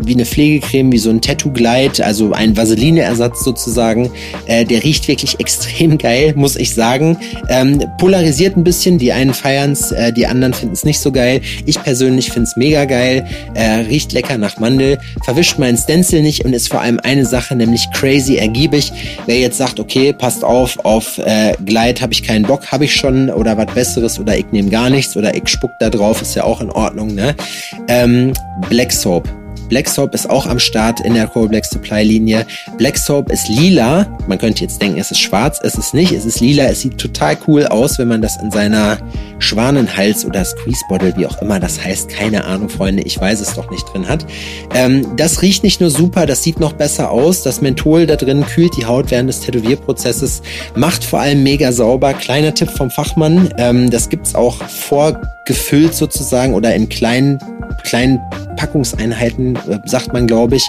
wie 0.00 0.14
eine 0.14 0.24
Pflegecreme, 0.24 0.92
wie 0.92 0.98
so 0.98 1.10
ein 1.10 1.20
Tattoo-Glide, 1.20 2.04
also 2.04 2.32
ein 2.32 2.56
Vaseline-Ersatz 2.56 3.44
sozusagen. 3.44 4.10
Äh, 4.46 4.64
der 4.64 4.82
riecht 4.82 5.08
wirklich 5.08 5.38
extrem 5.40 5.98
geil, 6.02 6.32
muss 6.36 6.56
ich 6.56 6.74
sagen. 6.74 7.16
Ähm, 7.48 7.82
polarisiert 7.98 8.56
ein 8.56 8.64
bisschen, 8.64 8.98
die 8.98 9.12
einen 9.12 9.34
feiern 9.34 9.72
es, 9.72 9.92
äh, 9.92 10.12
die 10.12 10.26
anderen 10.26 10.54
finden 10.54 10.74
es 10.74 10.84
nicht 10.84 11.00
so 11.00 11.12
geil. 11.12 11.40
Ich 11.66 11.82
persönlich 11.82 12.30
finde 12.30 12.48
es 12.48 12.56
mega 12.56 12.84
geil, 12.84 13.26
äh, 13.54 13.86
riecht 13.88 14.12
lecker 14.12 14.38
nach 14.38 14.58
Mandel, 14.58 14.98
verwischt 15.24 15.58
meinen 15.58 15.76
Stencil 15.76 16.22
nicht 16.22 16.44
und 16.44 16.52
ist 16.52 16.68
vor 16.68 16.80
allem 16.80 17.00
eine 17.02 17.26
Sache, 17.26 17.54
nämlich 17.54 17.86
crazy 17.92 18.36
ergiebig. 18.36 18.92
Wer 19.26 19.38
jetzt 19.38 19.58
sagt, 19.58 19.80
okay, 19.80 20.12
passt 20.12 20.44
auf, 20.44 20.78
auf 20.84 21.18
äh, 21.18 21.54
Glide 21.64 22.00
habe 22.00 22.12
ich 22.12 22.22
keinen 22.22 22.44
Bock, 22.44 22.72
habe 22.72 22.84
ich 22.84 22.94
schon 22.94 23.30
oder 23.30 23.56
was 23.56 23.66
Besseres 23.74 24.18
oder 24.18 24.36
ich 24.36 24.46
nehme 24.52 24.70
gar 24.70 24.90
nichts 24.90 25.16
oder 25.16 25.34
ich 25.34 25.48
spuck 25.48 25.72
da 25.80 25.90
drauf, 25.90 26.22
ist 26.22 26.34
ja 26.34 26.44
auch 26.44 26.60
in 26.60 26.70
Ordnung, 26.70 27.14
ne? 27.14 27.34
Ähm, 27.88 28.32
Black 28.68 28.92
Soap 28.92 29.28
Black 29.72 29.88
Soap 29.88 30.14
ist 30.14 30.28
auch 30.28 30.44
am 30.44 30.58
Start 30.58 31.00
in 31.00 31.14
der 31.14 31.26
Core 31.26 31.48
Black 31.48 31.64
Supply 31.64 32.02
Linie. 32.02 32.44
Black 32.76 32.98
Soap 32.98 33.32
ist 33.32 33.48
lila. 33.48 34.06
Man 34.26 34.36
könnte 34.36 34.60
jetzt 34.60 34.82
denken, 34.82 34.98
es 34.98 35.10
ist 35.10 35.20
schwarz. 35.20 35.60
Es 35.62 35.76
ist 35.76 35.94
nicht. 35.94 36.12
Es 36.12 36.26
ist 36.26 36.40
lila. 36.40 36.64
Es 36.64 36.82
sieht 36.82 36.98
total 36.98 37.38
cool 37.46 37.64
aus, 37.64 37.98
wenn 37.98 38.08
man 38.08 38.20
das 38.20 38.36
in 38.36 38.50
seiner 38.50 38.98
Schwanenhals 39.38 40.26
oder 40.26 40.44
Squeeze 40.44 40.82
Bottle, 40.90 41.14
wie 41.16 41.26
auch 41.26 41.40
immer 41.40 41.58
das 41.58 41.82
heißt, 41.82 42.10
keine 42.10 42.44
Ahnung, 42.44 42.68
Freunde, 42.68 43.02
ich 43.02 43.18
weiß 43.18 43.40
es 43.40 43.54
doch 43.54 43.70
nicht 43.70 43.84
drin 43.92 44.08
hat. 44.08 44.26
Ähm, 44.74 45.06
das 45.16 45.40
riecht 45.42 45.64
nicht 45.64 45.80
nur 45.80 45.90
super, 45.90 46.26
das 46.26 46.42
sieht 46.42 46.60
noch 46.60 46.74
besser 46.74 47.10
aus. 47.10 47.42
Das 47.42 47.60
Menthol 47.60 48.06
da 48.06 48.16
drin 48.16 48.44
kühlt 48.46 48.76
die 48.76 48.84
Haut 48.84 49.10
während 49.10 49.30
des 49.30 49.40
Tätowierprozesses, 49.40 50.42
macht 50.76 51.02
vor 51.02 51.20
allem 51.20 51.42
mega 51.42 51.72
sauber. 51.72 52.12
Kleiner 52.12 52.54
Tipp 52.54 52.70
vom 52.70 52.90
Fachmann, 52.90 53.52
ähm, 53.56 53.90
das 53.90 54.10
gibt's 54.10 54.34
auch 54.34 54.56
vorgefüllt 55.42 55.94
sozusagen 55.94 56.54
oder 56.54 56.74
in 56.74 56.88
kleinen 56.88 57.38
kleinen 57.84 58.20
Packungseinheiten, 58.56 59.56
äh, 59.56 59.78
sagt 59.86 60.12
man, 60.12 60.26
glaube 60.26 60.56
ich, 60.56 60.68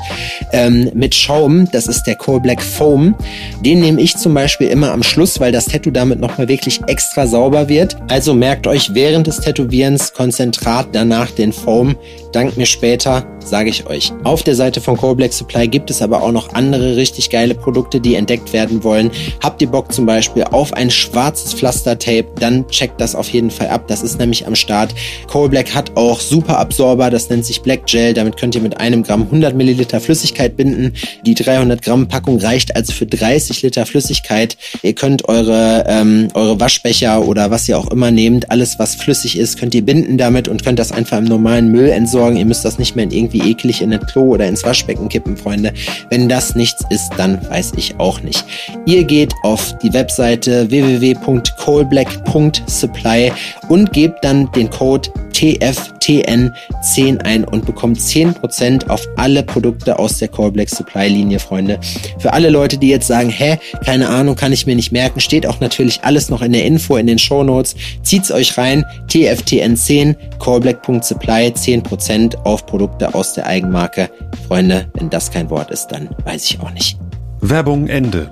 ähm, 0.52 0.90
mit 0.94 1.14
Schaum. 1.14 1.70
Das 1.72 1.88
ist 1.88 2.04
der 2.04 2.16
Core 2.16 2.40
Black 2.40 2.62
Foam. 2.62 3.16
Den 3.64 3.82
nehme 3.82 4.02
ich 4.02 4.18
zum 4.18 4.34
Beispiel 4.34 4.68
immer 4.70 4.92
am 4.92 5.04
Schluss, 5.04 5.40
weil 5.40 5.52
das 5.52 5.66
Tattoo 5.66 5.92
damit 5.92 6.20
nochmal 6.20 6.48
wirklich 6.48 6.82
extra 6.88 7.28
sauber 7.28 7.70
wird. 7.70 7.98
Also 8.08 8.34
merkt 8.34 8.68
euch 8.68 8.94
während 8.94 9.28
des 9.28 9.42
Tätowierens 9.42 10.14
Konzentrat, 10.14 10.88
danach 10.94 11.30
den 11.32 11.54
Foam. 11.54 11.96
Dank 12.34 12.58
mir 12.58 12.66
später, 12.66 13.28
sage 13.46 13.70
ich 13.70 13.86
euch. 13.86 14.12
Auf 14.24 14.42
der 14.42 14.56
Seite 14.56 14.82
von 14.82 14.98
Core 14.98 15.32
Supply 15.32 15.68
gibt 15.68 15.92
es 15.92 16.02
aber 16.02 16.24
auch 16.24 16.32
noch 16.32 16.56
andere 16.56 16.96
richtig 16.96 17.30
geile 17.30 17.54
Produkte, 17.54 18.02
die 18.02 18.16
entdeckt 18.16 18.54
werden 18.54 18.84
wollen. 18.84 19.12
Habt 19.44 19.62
ihr 19.62 19.68
Bock 19.68 19.94
zum 19.94 20.08
Beispiel 20.08 20.44
auf 20.44 20.74
ein 20.74 20.90
schwarzes 20.90 21.54
Pflastertape, 21.54 22.26
dann 22.40 22.68
checkt 22.70 23.00
das 23.00 23.14
auf 23.14 23.30
jeden 23.30 23.52
Fall 23.52 23.68
ab. 23.68 23.88
Das 23.88 24.02
ist 24.02 24.18
nämlich 24.18 24.48
am 24.48 24.56
Start. 24.56 24.96
Core 25.28 25.54
hat 25.54 25.96
auch 25.96 26.20
super 26.20 26.58
Absorber, 26.58 27.12
das 27.12 27.30
nennt 27.30 27.46
sich 27.46 27.62
Black 27.62 27.86
Gel. 27.86 28.16
Damit 28.16 28.38
könnt 28.38 28.56
ihr 28.56 28.62
mit 28.62 28.80
einem 28.80 29.04
Gramm 29.04 29.22
100 29.22 29.56
Milliliter 29.56 30.02
Flüssigkeit 30.02 30.58
binden. 30.58 30.94
Die 31.28 31.36
300 31.36 31.84
Gramm 31.84 32.08
Packung 32.08 32.40
reicht 32.40 32.76
also 32.76 32.94
für 32.94 33.06
30 33.06 33.62
Liter 33.62 33.86
Flüssigkeit. 33.86 34.58
Ihr 34.82 34.94
könnt 34.96 35.30
eure, 35.30 35.86
ähm, 35.88 36.30
eure 36.34 36.60
Waschbecher 36.60 37.28
oder 37.28 37.52
was 37.52 37.70
ihr 37.70 37.78
auch 37.78 37.92
immer 37.92 38.10
nehmt, 38.10 38.50
alles 38.50 38.80
was 38.80 38.96
flüssig 38.96 39.38
ist, 39.38 39.60
könnt 39.60 39.76
ihr 39.76 39.86
binden 39.86 40.18
damit 40.18 40.48
und 40.48 40.64
könnt 40.64 40.80
das 40.80 40.92
einfach 40.92 41.20
im 41.20 41.26
normalen 41.26 41.72
Müll 41.72 41.90
entsorgen. 41.90 42.23
Ihr 42.32 42.46
müsst 42.46 42.66
das 42.66 42.80
nicht 42.80 42.96
mehr 42.96 43.04
in 43.04 43.12
irgendwie 43.12 43.52
eklig 43.52 43.82
in 43.82 43.92
den 43.92 44.04
Klo 44.06 44.34
oder 44.34 44.48
ins 44.48 44.64
Waschbecken 44.64 45.10
kippen, 45.10 45.38
Freunde. 45.38 45.74
Wenn 46.10 46.28
das 46.30 46.56
nichts 46.56 46.84
ist, 46.90 47.12
dann 47.18 47.40
weiß 47.50 47.74
ich 47.78 48.00
auch 48.00 48.22
nicht. 48.22 48.44
Ihr 48.86 49.04
geht 49.04 49.34
auf 49.44 49.78
die 49.80 49.94
Webseite 49.94 50.70
www.coalblack.supply 50.70 53.32
und 53.70 53.94
gebt 53.94 54.24
dann 54.24 54.52
den 54.54 54.70
Code 54.70 55.10
TFTN10 55.34 57.22
ein 57.22 57.44
und 57.44 57.66
bekommt 57.66 57.98
10% 57.98 58.88
auf 58.88 59.08
alle 59.18 59.44
Produkte 59.44 60.00
aus 60.00 60.20
der 60.20 60.28
Core 60.28 60.54
Supply 60.68 61.08
Linie, 61.08 61.40
Freunde. 61.40 61.80
Für 62.20 62.34
alle 62.34 62.50
Leute, 62.50 62.78
die 62.78 62.90
jetzt 62.90 63.08
sagen, 63.08 63.30
hä, 63.30 63.58
keine 63.84 64.10
Ahnung, 64.10 64.36
kann 64.36 64.54
ich 64.54 64.66
mir 64.66 64.76
nicht 64.76 64.92
merken, 64.92 65.20
steht 65.20 65.48
auch 65.48 65.60
natürlich 65.60 66.04
alles 66.04 66.30
noch 66.30 66.42
in 66.42 66.54
der 66.54 66.66
Info, 66.66 66.98
in 66.98 67.08
den 67.08 67.20
Show 67.20 67.44
Notes. 67.44 67.76
Zieht's 68.04 68.32
euch 68.32 68.58
rein. 68.58 68.86
TFTN10, 69.10 70.16
coreblack.supply, 70.40 71.50
10% 71.50 72.13
auf 72.44 72.68
Produkte 72.68 73.16
aus 73.16 73.34
der 73.34 73.48
Eigenmarke. 73.48 74.08
Freunde, 74.48 74.92
wenn 74.94 75.10
das 75.10 75.32
kein 75.32 75.50
Wort 75.50 75.72
ist, 75.72 75.88
dann 75.88 76.16
weiß 76.26 76.46
ich 76.46 76.60
auch 76.60 76.70
nicht. 76.72 77.00
Werbung 77.42 77.88
Ende. 77.88 78.32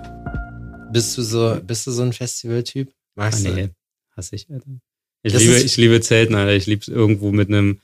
Bist 0.94 1.18
du 1.18 1.24
so, 1.24 1.58
bist 1.66 1.88
du 1.88 1.92
so 1.92 2.04
ein 2.04 2.14
Festivaltyp? 2.14 2.94
Magst 3.16 3.44
ah, 3.48 3.50
nee, 3.50 3.64
du? 3.64 3.70
Hasse 4.16 4.36
ich, 4.36 4.52
Alter. 4.52 4.68
Ich 5.24 5.34
liebe, 5.34 5.58
ich 5.58 5.78
liebe 5.78 6.00
Zelten, 6.00 6.36
Alter. 6.36 6.54
Ich 6.54 6.68
liebe 6.68 6.82
es 6.82 6.90
irgendwo 6.90 7.32
mit 7.32 7.48
einem 7.48 7.80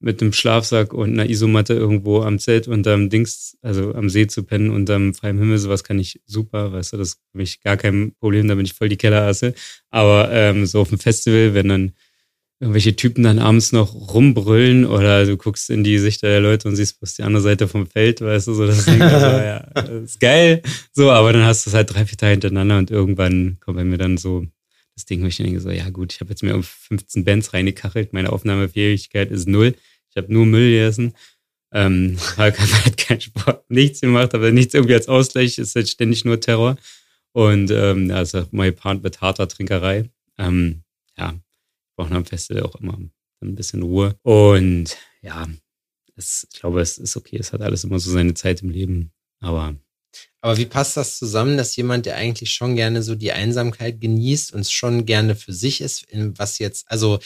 mit 0.00 0.20
einem 0.20 0.32
Schlafsack 0.32 0.92
und 0.92 1.12
einer 1.12 1.30
Isomatte 1.30 1.74
irgendwo 1.74 2.22
am 2.22 2.40
Zelt 2.40 2.66
unterm 2.66 3.08
Dings, 3.08 3.56
also 3.62 3.94
am 3.94 4.10
See 4.10 4.26
zu 4.26 4.42
pennen 4.42 4.70
unterm 4.70 5.14
freiem 5.14 5.38
Himmel, 5.38 5.58
sowas 5.58 5.84
kann 5.84 5.98
ich 5.98 6.20
super, 6.26 6.72
weißt 6.72 6.92
du, 6.92 6.96
das 6.96 7.08
ist 7.10 7.20
für 7.30 7.38
mich 7.38 7.62
gar 7.62 7.76
kein 7.76 8.12
Problem, 8.18 8.48
da 8.48 8.56
bin 8.56 8.66
ich 8.66 8.74
voll 8.74 8.88
die 8.88 8.98
Kellerasse. 8.98 9.54
Aber 9.90 10.30
ähm, 10.32 10.66
so 10.66 10.80
auf 10.80 10.90
dem 10.90 10.98
Festival, 10.98 11.54
wenn 11.54 11.68
dann 11.68 11.92
irgendwelche 12.58 12.96
Typen 12.96 13.22
dann 13.22 13.38
abends 13.38 13.72
noch 13.72 13.94
rumbrüllen 13.94 14.86
oder 14.86 15.26
du 15.26 15.36
guckst 15.36 15.68
in 15.68 15.84
die 15.84 15.98
Sicht 15.98 16.22
der 16.22 16.40
Leute 16.40 16.68
und 16.68 16.76
siehst, 16.76 17.00
was 17.02 17.14
die 17.14 17.22
andere 17.22 17.42
Seite 17.42 17.68
vom 17.68 17.86
Feld, 17.86 18.22
weißt 18.22 18.46
du, 18.46 18.54
so 18.54 18.66
das 18.66 18.86
Ding, 18.86 19.02
also, 19.02 19.26
ja, 19.26 19.58
ist 20.02 20.20
geil. 20.20 20.62
So, 20.92 21.10
aber 21.10 21.32
dann 21.32 21.44
hast 21.44 21.66
du 21.66 21.70
es 21.70 21.74
halt 21.74 21.92
drei, 21.92 22.06
vier 22.06 22.16
Tage 22.16 22.32
hintereinander 22.32 22.78
und 22.78 22.90
irgendwann 22.90 23.58
kommt 23.60 23.76
bei 23.76 23.84
mir 23.84 23.98
dann 23.98 24.16
so 24.16 24.46
das 24.94 25.04
Ding, 25.04 25.22
wo 25.22 25.26
ich 25.26 25.36
denke 25.36 25.60
so, 25.60 25.70
ja 25.70 25.90
gut, 25.90 26.14
ich 26.14 26.20
habe 26.20 26.30
jetzt 26.30 26.42
mir 26.42 26.54
um 26.54 26.62
15 26.62 27.24
Bands 27.24 27.52
reingekachelt, 27.52 28.14
meine 28.14 28.32
Aufnahmefähigkeit 28.32 29.30
ist 29.30 29.46
null. 29.46 29.74
Ich 30.10 30.16
habe 30.16 30.32
nur 30.32 30.46
Müll 30.46 30.70
gegessen. 30.70 31.12
Ähm, 31.72 32.16
Hulk 32.38 32.58
hat 32.58 32.96
keinen 32.96 33.20
Sport, 33.20 33.70
nichts 33.70 34.00
gemacht, 34.00 34.34
aber 34.34 34.50
nichts 34.50 34.72
irgendwie 34.72 34.94
als 34.94 35.08
Ausgleich, 35.08 35.58
ist 35.58 35.76
halt 35.76 35.90
ständig 35.90 36.24
nur 36.24 36.40
Terror. 36.40 36.76
Und 37.32 37.70
ähm, 37.70 38.10
auch 38.10 38.52
mal 38.52 38.70
gepaart 38.70 39.02
mit 39.02 39.20
harter 39.20 39.46
Trinkerei. 39.46 40.08
Ähm, 40.38 40.80
ja, 41.18 41.34
ich 41.96 42.04
brauche 42.04 42.14
am 42.14 42.26
Festival 42.26 42.62
auch 42.62 42.74
immer 42.76 42.98
ein 43.42 43.54
bisschen 43.54 43.82
Ruhe. 43.82 44.16
Und 44.22 44.96
ja, 45.22 45.46
es, 46.14 46.46
ich 46.52 46.60
glaube, 46.60 46.80
es 46.80 46.98
ist 46.98 47.16
okay, 47.16 47.38
es 47.38 47.52
hat 47.52 47.62
alles 47.62 47.84
immer 47.84 47.98
so 47.98 48.10
seine 48.10 48.34
Zeit 48.34 48.62
im 48.62 48.70
Leben. 48.70 49.12
Aber 49.40 49.76
aber 50.40 50.58
wie 50.58 50.66
passt 50.66 50.96
das 50.96 51.18
zusammen, 51.18 51.56
dass 51.56 51.76
jemand, 51.76 52.06
der 52.06 52.16
eigentlich 52.16 52.52
schon 52.52 52.76
gerne 52.76 53.02
so 53.02 53.14
die 53.14 53.32
Einsamkeit 53.32 54.00
genießt 54.00 54.52
und 54.52 54.70
schon 54.70 55.04
gerne 55.04 55.34
für 55.34 55.52
sich 55.52 55.80
ist, 55.80 56.06
was 56.12 56.58
jetzt, 56.58 56.90
also 56.90 57.18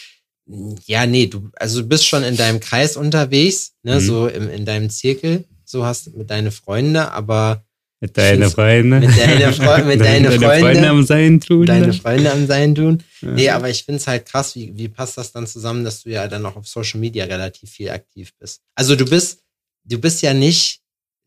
ja, 0.87 1.07
nee, 1.07 1.27
du, 1.27 1.51
also 1.57 1.83
du 1.83 1.89
bist 1.89 2.07
schon 2.07 2.23
in 2.23 2.37
deinem 2.37 2.61
Kreis 2.61 2.97
unterwegs, 2.97 3.75
ne, 3.83 3.97
mhm. 3.97 4.01
so 4.01 4.27
im, 4.27 4.49
in 4.49 4.65
deinem 4.65 4.91
Zirkel, 4.91 5.45
so 5.65 5.85
hast 5.85 6.17
mit 6.17 6.31
deine 6.31 6.51
Freunde, 6.51 7.13
aber 7.13 7.65
mit 8.01 8.17
deinen 8.17 8.51
Freunde. 8.51 9.01
Mit 9.01 9.19
deinen 9.19 9.53
Freunde. 9.53 9.85
Mit 9.87 10.01
deine, 10.05 10.29
deine 10.29 10.39
Freunde, 10.41 10.61
Freunde 10.61 10.89
am 10.89 11.05
Sein 11.05 11.41
tun. 11.41 11.67
Deine 11.67 11.87
ne? 11.89 11.93
Freunde 11.93 12.33
am 12.33 12.47
Sein 12.47 12.75
tun. 12.75 13.03
Ja. 13.21 13.31
Nee, 13.31 13.51
aber 13.51 13.69
ich 13.69 13.85
finde 13.85 13.99
es 14.01 14.07
halt 14.07 14.27
krass, 14.27 14.55
wie, 14.55 14.73
wie 14.77 14.89
passt 14.89 15.19
das 15.19 15.33
dann 15.33 15.47
zusammen, 15.47 15.85
dass 15.85 16.03
du 16.03 16.11
ja 16.11 16.27
dann 16.27 16.45
auch 16.47 16.57
auf 16.57 16.67
Social 16.67 16.99
Media 16.99 17.27
relativ 17.27 17.71
viel 17.71 17.91
aktiv 17.91 18.33
bist. 18.39 18.63
Also 18.75 18.97
du 18.97 19.05
bist, 19.05 19.43
du 19.85 19.99
bist 19.99 20.23
ja 20.23 20.33
nicht 20.35 20.81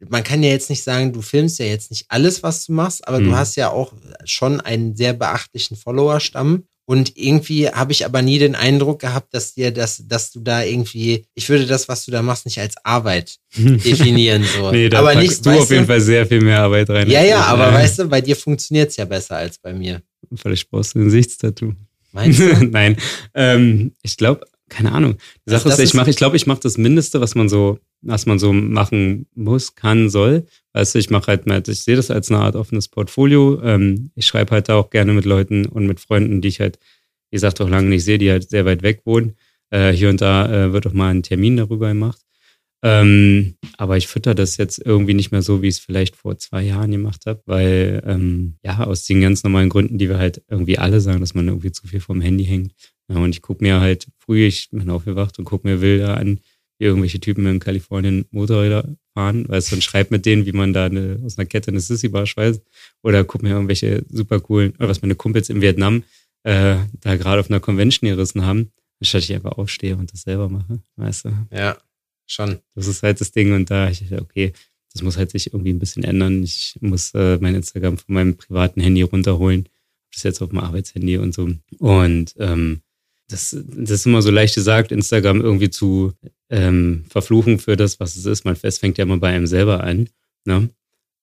man 0.10 0.24
kann 0.24 0.44
ja 0.44 0.50
jetzt 0.50 0.70
nicht 0.70 0.84
sagen, 0.84 1.14
du 1.14 1.22
filmst 1.22 1.60
ja 1.60 1.66
jetzt 1.66 1.92
nicht 1.92 2.06
alles, 2.10 2.44
was 2.44 2.66
du 2.66 2.74
machst, 2.74 3.08
aber 3.08 3.20
mhm. 3.20 3.26
du 3.26 3.36
hast 3.36 3.56
ja 3.56 3.70
auch 3.70 3.94
schon 4.26 4.62
einen 4.62 4.96
sehr 4.96 5.14
beachtlichen 5.14 5.78
Followerstamm. 5.78 6.66
Und 6.86 7.14
irgendwie 7.16 7.70
habe 7.70 7.94
ich 7.94 8.06
aber 8.06 8.22
nie 8.22 8.40
den 8.40 8.56
Eindruck 8.56 9.00
gehabt, 9.00 9.34
dass 9.34 9.54
dir 9.54 9.72
das, 9.72 10.04
dass 10.06 10.32
du 10.32 10.42
da 10.42 10.64
irgendwie, 10.64 11.26
ich 11.34 11.48
würde 11.48 11.66
das, 11.66 11.88
was 11.88 12.04
du 12.06 12.12
da 12.12 12.22
machst, 12.22 12.46
nicht 12.46 12.60
als 12.60 12.76
Arbeit 12.84 13.38
definieren. 13.56 14.44
So. 14.44 14.72
nee, 14.72 14.90
da 14.90 15.00
aber 15.00 15.16
nicht, 15.16 15.46
du 15.46 15.52
auf 15.52 15.70
jeden 15.70 15.86
Fall 15.86 16.02
sehr 16.02 16.26
viel 16.26 16.42
mehr 16.42 16.60
Arbeit 16.60 16.90
rein. 16.90 17.10
Ja, 17.10 17.24
ja, 17.24 17.42
aber 17.46 17.68
ja. 17.68 17.74
weißt 17.74 18.00
du, 18.00 18.08
bei 18.08 18.20
dir 18.20 18.36
funktioniert 18.36 18.90
es 18.90 18.98
ja 18.98 19.06
besser 19.06 19.38
als 19.38 19.58
bei 19.60 19.74
mir. 19.74 20.02
Vielleicht 20.36 20.70
brauchst 20.70 20.96
du 20.96 21.00
ein 21.00 21.06
Gesichtstattoo. 21.06 21.74
Meinst 22.12 22.40
du? 22.40 22.66
Nein. 22.72 22.98
Ähm, 23.34 23.94
ich 24.02 24.18
glaube, 24.18 24.46
keine 24.74 24.92
Ahnung. 24.92 25.18
Die 25.46 25.52
Sache 25.52 25.70
also 25.70 25.82
ist, 25.82 25.90
ich 25.90 25.94
mache, 25.94 26.10
ich 26.10 26.16
glaube, 26.16 26.36
ich 26.36 26.48
mache 26.48 26.60
das 26.62 26.78
Mindeste, 26.78 27.22
was 27.22 27.36
man 27.36 27.48
so, 27.48 27.80
was 28.02 28.26
man 28.26 28.40
so 28.40 28.52
machen 28.54 29.28
muss, 29.36 29.76
kann, 29.76 30.10
soll. 30.10 30.46
Weißt 30.74 30.96
du, 30.96 31.00
ich 31.00 31.10
mache 31.10 31.28
halt 31.28 31.46
mal, 31.46 31.62
ich 31.66 31.82
sehe 31.84 31.96
das 31.96 32.12
als 32.12 32.32
eine 32.32 32.40
Art 32.40 32.56
offenes 32.56 32.88
Portfolio. 32.88 33.62
Ähm, 33.64 34.12
ich 34.16 34.26
schreibe 34.26 34.52
halt 34.52 34.70
da 34.70 34.76
auch 34.76 34.90
gerne 34.90 35.14
mit 35.14 35.26
Leuten 35.26 35.66
und 35.66 35.86
mit 35.86 36.00
Freunden, 36.00 36.42
die 36.42 36.48
ich 36.48 36.60
halt, 36.60 36.80
wie 37.30 37.36
gesagt, 37.36 37.62
auch 37.62 37.70
lange 37.70 37.90
nicht 37.90 38.04
sehe, 38.04 38.18
die 38.18 38.32
halt 38.32 38.50
sehr 38.50 38.66
weit 38.66 38.82
weg 38.82 39.02
wohnen. 39.06 39.36
Äh, 39.70 39.92
hier 39.92 40.10
und 40.10 40.22
da 40.22 40.66
äh, 40.66 40.74
wird 40.74 40.88
auch 40.88 40.94
mal 40.94 41.10
ein 41.10 41.24
Termin 41.24 41.58
darüber 41.58 41.90
gemacht. 41.90 42.20
Ähm, 42.86 43.56
aber 43.78 43.96
ich 43.96 44.08
fütter 44.08 44.36
das 44.36 44.58
jetzt 44.58 44.78
irgendwie 44.86 45.14
nicht 45.14 45.32
mehr 45.32 45.42
so, 45.42 45.62
wie 45.62 45.70
ich 45.70 45.76
es 45.76 45.80
vielleicht 45.80 46.18
vor 46.18 46.38
zwei 46.38 46.64
Jahren 46.64 46.92
gemacht 46.92 47.26
habe, 47.26 47.42
weil 47.46 48.04
ähm, 48.06 48.58
ja, 48.62 48.84
aus 48.84 49.06
den 49.06 49.22
ganz 49.22 49.42
normalen 49.44 49.70
Gründen, 49.70 49.98
die 49.98 50.10
wir 50.10 50.18
halt 50.18 50.44
irgendwie 50.50 50.78
alle 50.78 51.00
sagen, 51.00 51.22
dass 51.22 51.34
man 51.34 51.48
irgendwie 51.48 51.72
zu 51.72 51.88
viel 51.88 52.02
vom 52.02 52.20
Handy 52.20 52.44
hängt. 52.44 52.74
Ja, 53.10 53.18
und 53.18 53.32
ich 53.32 53.42
gucke 53.42 53.64
mir 53.64 53.80
halt 53.82 54.08
früh, 54.18 54.46
ich 54.46 54.70
bin 54.72 54.90
aufgewacht 54.90 55.38
und 55.40 55.46
gucke 55.46 55.68
mir 55.68 55.78
Bilder 55.78 56.18
an, 56.18 56.40
wie 56.80 56.86
irgendwelche 56.86 57.20
Typen 57.20 57.46
in 57.46 57.60
Kalifornien 57.60 58.26
Motorräder 58.32 58.96
fahren, 59.14 59.48
weißt 59.48 59.72
du, 59.72 59.76
und 59.76 59.84
schreibe 59.84 60.16
mit 60.16 60.26
denen, 60.26 60.46
wie 60.46 60.54
man 60.54 60.74
da 60.74 60.86
eine, 60.86 61.20
aus 61.24 61.38
einer 61.38 61.46
Kette 61.46 61.70
eine 61.70 61.80
Sissy-Bar 61.80 62.26
schweißt. 62.26 62.62
Oder 63.04 63.24
guck 63.24 63.44
mir 63.44 63.50
irgendwelche 63.50 64.06
super 64.10 64.40
coolen, 64.40 64.74
oder 64.78 64.90
was 64.90 65.02
meine 65.02 65.16
Kumpels 65.16 65.50
in 65.50 65.62
Vietnam 65.62 66.04
äh, 66.44 66.78
da 67.00 67.16
gerade 67.16 67.40
auf 67.40 67.50
einer 67.50 67.60
Convention 67.60 68.10
gerissen 68.10 68.46
haben, 68.46 68.72
anstatt 69.00 69.24
ich 69.24 69.34
einfach 69.34 69.54
aufstehe 69.54 69.96
und 69.96 70.12
das 70.12 70.22
selber 70.22 70.50
mache, 70.50 70.80
weißt 70.98 71.26
du. 71.26 71.30
Ja, 71.52 71.78
schon. 72.26 72.60
Das 72.76 72.88
ist 72.88 73.04
halt 73.04 73.22
das 73.22 73.32
Ding 73.32 73.54
und 73.54 73.70
da 73.70 73.90
ich 73.90 74.12
okay, 74.12 74.54
das 74.94 75.02
muss 75.02 75.18
halt 75.18 75.32
sich 75.32 75.54
irgendwie 75.54 75.74
ein 75.74 75.80
bisschen 75.80 76.04
ändern. 76.04 76.44
Ich 76.44 76.78
muss 76.82 77.14
äh, 77.14 77.38
mein 77.40 77.56
Instagram 77.56 77.98
von 77.98 78.14
meinem 78.14 78.38
privaten 78.38 78.82
Handy 78.82 79.02
runterholen. 79.02 79.68
Das 80.12 80.18
ist 80.18 80.24
jetzt 80.24 80.42
auf 80.42 80.50
dem 80.50 80.60
Arbeitshandy 80.60 81.18
und 81.18 81.34
so. 81.34 81.50
Und 81.80 82.36
ähm, 82.38 82.82
das, 83.34 83.58
das 83.66 83.92
ist 83.92 84.06
immer 84.06 84.22
so 84.22 84.30
leicht 84.30 84.56
gesagt, 84.56 84.92
Instagram 84.92 85.42
irgendwie 85.42 85.70
zu 85.70 86.14
ähm, 86.50 87.04
verfluchen 87.10 87.58
für 87.58 87.76
das, 87.76 88.00
was 88.00 88.16
es 88.16 88.26
ist. 88.26 88.46
Man 88.46 88.56
fängt 88.56 88.98
ja 88.98 89.04
immer 89.04 89.18
bei 89.18 89.30
einem 89.30 89.48
selber 89.48 89.84
an. 89.84 90.08
Ne? 90.46 90.70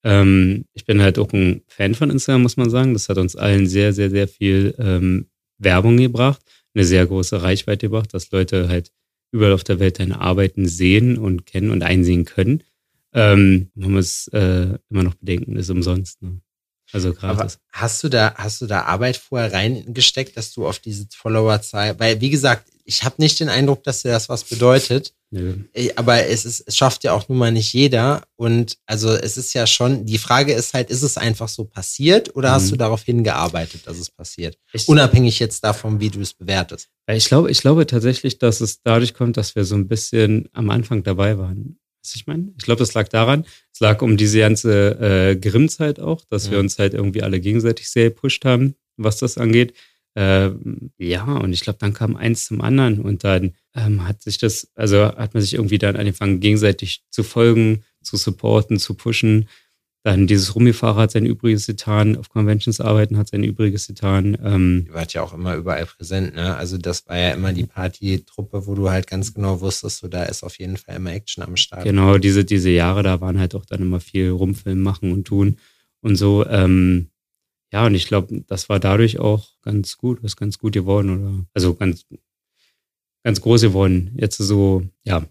Ähm, 0.03 0.65
ich 0.75 0.85
bin 0.85 1.01
halt 1.01 1.19
auch 1.19 1.33
ein 1.33 1.63
Fan 1.69 1.95
von 1.95 2.11
Instagram, 2.11 2.43
muss 2.43 2.57
man 2.57 2.69
sagen. 2.69 2.95
Das 2.95 3.09
hat 3.09 3.19
uns 3.19 3.37
allen 3.37 3.69
sehr, 3.69 3.93
sehr, 3.93 4.11
sehr 4.11 4.27
viel 4.27 4.75
ähm, 4.79 5.27
Werbung 5.59 5.97
gebracht, 5.99 6.43
eine 6.75 6.85
sehr 6.85 7.07
große 7.07 7.43
Reichweite 7.43 7.87
gebracht, 7.87 8.13
dass 8.13 8.31
Leute 8.33 8.69
halt 8.69 8.91
überall 9.31 9.53
auf 9.53 9.65
der 9.65 9.79
Welt 9.79 10.01
deine 10.01 10.21
Arbeiten 10.21 10.67
sehen 10.67 11.17
und 11.17 11.47
kennen 11.47 11.71
und 11.71 11.83
einsehen 11.83 12.25
können. 12.25 12.65
Ähm, 13.13 13.71
man 13.75 13.93
muss 13.93 14.29
äh, 14.29 14.79
immer 14.91 15.05
noch 15.05 15.15
bedenken, 15.15 15.57
ist 15.57 15.71
umsonst. 15.71 16.23
Ne? 16.23 16.41
Also 16.93 17.13
gratis. 17.13 17.41
Aber 17.41 17.53
hast 17.73 18.03
du 18.03 18.09
da, 18.09 18.35
hast 18.37 18.61
du 18.61 18.67
da 18.67 18.83
Arbeit 18.83 19.17
vorher 19.17 19.53
reingesteckt, 19.53 20.37
dass 20.37 20.53
du 20.53 20.67
auf 20.67 20.79
diese 20.79 21.07
Followerzahl, 21.15 21.99
weil 21.99 22.21
wie 22.21 22.31
gesagt, 22.31 22.69
ich 22.85 23.05
habe 23.05 23.17
nicht 23.19 23.39
den 23.39 23.49
Eindruck, 23.49 23.85
dass 23.85 24.03
dir 24.03 24.11
das 24.11 24.29
was 24.29 24.45
bedeutet. 24.45 25.15
Nö. 25.31 25.55
Äh, 25.75 25.91
aber 25.95 26.27
es 26.27 26.45
ist, 26.45 26.65
es 26.67 26.77
schafft 26.77 27.05
ja 27.05 27.13
auch 27.13 27.29
nun 27.29 27.39
mal 27.39 27.53
nicht 27.53 27.73
jeder. 27.73 28.23
Und 28.37 28.79
also 28.87 29.11
es 29.11 29.37
ist 29.37 29.55
ja 29.55 29.67
schon, 29.67 30.05
die 30.05 30.19
Frage 30.19 30.53
ist 30.53 30.75
halt, 30.75 30.91
ist 30.91 31.03
es 31.03 31.17
einfach 31.17 31.49
so 31.49 31.65
passiert 31.65 32.35
oder 32.35 32.51
mhm. 32.51 32.55
hast 32.55 32.73
du 32.73 32.77
darauf 32.77 33.05
hingearbeitet, 33.05 33.87
dass 33.87 33.99
es 33.99 34.11
passiert? 34.11 34.59
Ich, 34.73 34.89
Unabhängig 34.89 35.39
jetzt 35.39 35.63
davon, 35.63 36.01
wie 36.01 36.11
du 36.11 36.21
es 36.21 36.35
bewertest. 36.35 36.89
Ich 37.07 37.27
glaube, 37.27 37.51
ich 37.51 37.61
glaube 37.61 37.87
tatsächlich, 37.87 38.39
dass 38.39 38.61
es 38.61 38.83
dadurch 38.83 39.15
kommt, 39.15 39.37
dass 39.37 39.55
wir 39.55 39.65
so 39.65 39.77
ein 39.77 39.87
bisschen 39.87 40.49
am 40.53 40.71
Anfang 40.71 41.05
dabei 41.05 41.39
waren. 41.39 41.79
Was 42.03 42.15
ich 42.15 42.27
meine? 42.27 42.53
Ich 42.59 42.65
glaube, 42.65 42.79
das 42.79 42.95
lag 42.95 43.09
daran, 43.09 43.45
es 43.73 43.81
lag 43.81 44.01
um 44.03 44.17
diese 44.17 44.39
ganze 44.39 44.99
äh, 45.01 45.37
Grimm-Zeit 45.37 46.01
auch, 46.01 46.25
dass 46.25 46.47
ja. 46.47 46.53
wir 46.53 46.59
uns 46.61 46.79
halt 46.79 46.95
irgendwie 46.95 47.23
alle 47.23 47.41
gegenseitig 47.41 47.91
sehr 47.91 48.11
gepusht 48.11 48.45
haben, 48.45 48.75
was 48.97 49.19
das 49.19 49.39
angeht. 49.39 49.75
Äh, 50.15 50.51
ja, 50.99 51.25
und 51.25 51.53
ich 51.53 51.61
glaube, 51.61 51.79
dann 51.79 51.93
kam 51.93 52.17
eins 52.17 52.47
zum 52.47 52.61
anderen 52.63 53.01
und 53.01 53.23
dann 53.23 53.53
ähm, 53.75 54.07
hat 54.09 54.23
sich 54.23 54.39
das, 54.39 54.71
also 54.75 55.05
hat 55.05 55.35
man 55.35 55.43
sich 55.43 55.55
irgendwie 55.55 55.79
dann 55.79 55.97
angefangen, 55.97 56.41
gegenseitig 56.41 57.05
zu 57.11 57.23
folgen, 57.23 57.85
zu 58.03 58.17
supporten, 58.17 58.79
zu 58.79 58.95
pushen. 58.95 59.49
Dann 60.03 60.27
dieses 60.27 60.55
Rummifahrer 60.55 61.03
hat 61.03 61.11
sein 61.11 61.27
Übriges 61.27 61.67
getan, 61.67 62.17
auf 62.17 62.31
Conventions 62.31 62.81
arbeiten 62.81 63.19
hat 63.19 63.29
sein 63.29 63.45
Übriges 63.45 63.87
getan. 63.87 64.37
Ähm, 64.43 64.87
die 64.89 64.95
war 64.95 65.07
ja 65.07 65.23
auch 65.23 65.35
immer 65.35 65.57
überall 65.57 65.85
präsent, 65.85 66.35
ne? 66.35 66.57
Also 66.57 66.79
das 66.79 67.07
war 67.07 67.19
ja 67.19 67.33
immer 67.33 67.53
die 67.53 67.67
Partytruppe, 67.67 68.67
wo 68.67 68.75
du 68.75 68.89
halt 68.89 69.07
ganz 69.07 69.35
genau 69.35 69.61
wusstest, 69.61 69.99
so 69.99 70.09
da 70.09 70.23
ist 70.23 70.43
auf 70.43 70.59
jeden 70.59 70.79
Fall 70.79 70.97
immer 70.97 71.13
Action 71.13 71.43
am 71.45 71.57
Start. 71.57 71.85
Genau, 71.85 72.17
diese, 72.17 72.47
diese 72.47 72.71
Jahre, 72.71 73.03
da 73.03 73.21
waren 73.21 73.39
halt 73.39 73.55
auch 73.55 73.67
dann 73.67 73.83
immer 73.83 74.01
viel 74.01 74.31
Rumfilmen 74.31 74.83
machen 74.83 75.13
und 75.13 75.27
tun 75.27 75.59
und 76.01 76.17
so. 76.17 76.47
Ähm, 76.47 77.11
ja, 77.71 77.85
und 77.85 77.95
ich 77.95 78.07
glaube, 78.09 78.43
das 78.47 78.71
war 78.71 78.81
dadurch 78.81 79.19
auch 79.19 79.49
ganz 79.61 79.99
gut, 79.99 80.25
ist 80.25 80.37
ganz 80.37 80.59
gut 80.59 80.73
geworden 80.73 81.11
oder 81.11 81.45
also 81.53 81.75
ganz, 81.75 82.07
ganz 83.23 83.43
groß 83.43 83.61
geworden. 83.61 84.13
Jetzt 84.17 84.39
so, 84.39 84.83
ja, 85.05 85.27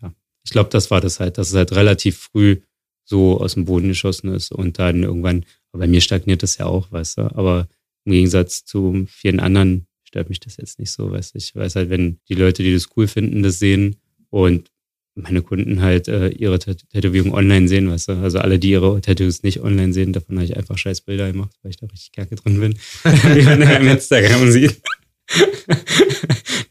ja. 0.00 0.14
Ich 0.44 0.52
glaube, 0.52 0.70
das 0.70 0.92
war 0.92 1.00
das 1.00 1.18
halt, 1.18 1.38
dass 1.38 1.48
es 1.48 1.54
halt 1.54 1.72
relativ 1.72 2.18
früh 2.18 2.60
so 3.06 3.40
aus 3.40 3.54
dem 3.54 3.64
Boden 3.64 3.88
geschossen 3.88 4.34
ist 4.34 4.52
und 4.52 4.78
dann 4.78 5.02
irgendwann, 5.02 5.46
bei 5.72 5.86
mir 5.86 6.00
stagniert 6.00 6.42
das 6.42 6.58
ja 6.58 6.66
auch, 6.66 6.90
weißt 6.92 7.18
du, 7.18 7.22
aber 7.36 7.68
im 8.04 8.12
Gegensatz 8.12 8.64
zu 8.64 9.06
vielen 9.08 9.40
anderen 9.40 9.86
stört 10.04 10.28
mich 10.28 10.40
das 10.40 10.56
jetzt 10.56 10.78
nicht 10.78 10.90
so, 10.90 11.10
weißt 11.10 11.34
du. 11.34 11.38
Ich 11.38 11.54
weiß 11.54 11.76
halt, 11.76 11.88
wenn 11.90 12.18
die 12.28 12.34
Leute, 12.34 12.62
die 12.62 12.72
das 12.72 12.88
cool 12.96 13.06
finden, 13.06 13.42
das 13.42 13.58
sehen 13.58 13.96
und 14.30 14.70
meine 15.14 15.42
Kunden 15.42 15.80
halt 15.80 16.08
äh, 16.08 16.28
ihre 16.28 16.58
Tätowierung 16.58 17.32
online 17.32 17.68
sehen, 17.68 17.90
weißt 17.90 18.08
du. 18.08 18.12
Also 18.14 18.38
alle, 18.38 18.58
die 18.58 18.70
ihre 18.70 19.00
Tattoos 19.00 19.42
nicht 19.42 19.60
online 19.60 19.92
sehen, 19.92 20.12
davon 20.12 20.36
habe 20.36 20.44
ich 20.44 20.56
einfach 20.56 20.76
scheiß 20.76 21.02
Bilder 21.02 21.32
gemacht, 21.32 21.52
weil 21.62 21.70
ich 21.70 21.78
da 21.78 21.86
richtig 21.86 22.12
kacke 22.12 22.34
drin 22.36 22.60
bin. 22.60 22.74
Wie 23.04 23.42
man 23.42 23.62
im 23.62 23.88
Instagram 23.88 24.50
sieht. 24.50 24.80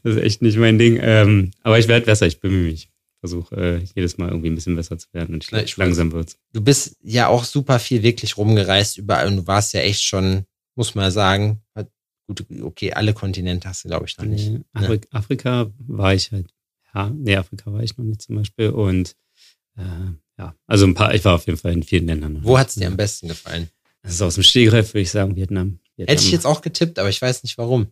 das 0.04 0.16
ist 0.16 0.22
echt 0.22 0.42
nicht 0.42 0.58
mein 0.58 0.78
Ding. 0.78 1.00
Ähm, 1.02 1.52
aber 1.64 1.80
ich 1.80 1.88
werde 1.88 2.06
besser, 2.06 2.28
ich 2.28 2.40
bemühe 2.40 2.72
mich 2.72 2.90
versuche 3.28 3.56
äh, 3.56 3.86
jedes 3.96 4.18
Mal 4.18 4.30
irgendwie 4.30 4.50
ein 4.50 4.56
bisschen 4.56 4.76
besser 4.76 4.98
zu 4.98 5.08
werden 5.14 5.36
und 5.36 5.44
ich, 5.44 5.50
glaube, 5.50 5.66
langsam 5.78 6.12
wird's. 6.12 6.38
Du 6.54 6.62
bist 6.62 6.98
ja 7.02 7.28
auch 7.28 7.44
super 7.44 7.80
viel 7.80 8.04
wirklich 8.04 8.38
rumgereist 8.38 8.98
überall 8.98 9.28
und 9.28 9.38
du 9.38 9.48
warst 9.48 9.74
ja 9.74 9.82
echt 9.82 10.04
schon, 10.04 10.46
muss 10.76 10.96
man 10.96 11.12
sagen, 11.12 11.62
gut, 12.28 12.46
okay, 12.62 12.94
alle 12.94 13.14
Kontinente 13.14 13.68
hast 13.68 13.84
du, 13.84 13.90
glaube 13.90 14.06
ich, 14.08 14.18
noch 14.18 14.26
nicht. 14.26 14.52
Nee, 14.52 14.62
Afrik 14.74 15.04
ne? 15.04 15.20
Afrika 15.20 15.72
war 15.78 16.14
ich 16.14 16.32
halt, 16.32 16.48
ja, 16.94 17.10
nee, 17.10 17.36
Afrika 17.36 17.72
war 17.72 17.84
ich 17.84 17.98
noch 17.98 18.06
nicht 18.06 18.22
zum 18.22 18.36
Beispiel 18.36 18.70
und 18.70 19.16
äh, 19.78 19.84
ja, 20.38 20.56
also 20.68 20.86
ein 20.86 20.94
paar, 20.94 21.14
ich 21.14 21.24
war 21.24 21.36
auf 21.36 21.46
jeden 21.46 21.58
Fall 21.58 21.74
in 21.74 21.84
vielen 21.84 22.08
Ländern. 22.08 22.40
Wo 22.44 22.58
hat 22.58 22.70
es 22.70 22.76
dir 22.76 22.84
ja. 22.84 22.88
am 22.88 22.98
besten 22.98 23.28
gefallen? 23.28 23.70
Das 24.02 24.14
ist 24.14 24.22
aus 24.22 24.36
dem 24.36 24.44
Stegreif, 24.44 24.94
würde 24.94 25.02
ich 25.02 25.12
sagen, 25.12 25.36
Vietnam. 25.36 25.80
Vietnam. 25.96 26.14
Hätte 26.14 26.26
ich 26.26 26.32
jetzt 26.32 26.46
auch 26.46 26.62
getippt, 26.62 27.00
aber 27.00 27.10
ich 27.10 27.22
weiß 27.22 27.44
nicht 27.44 27.58
warum. 27.58 27.88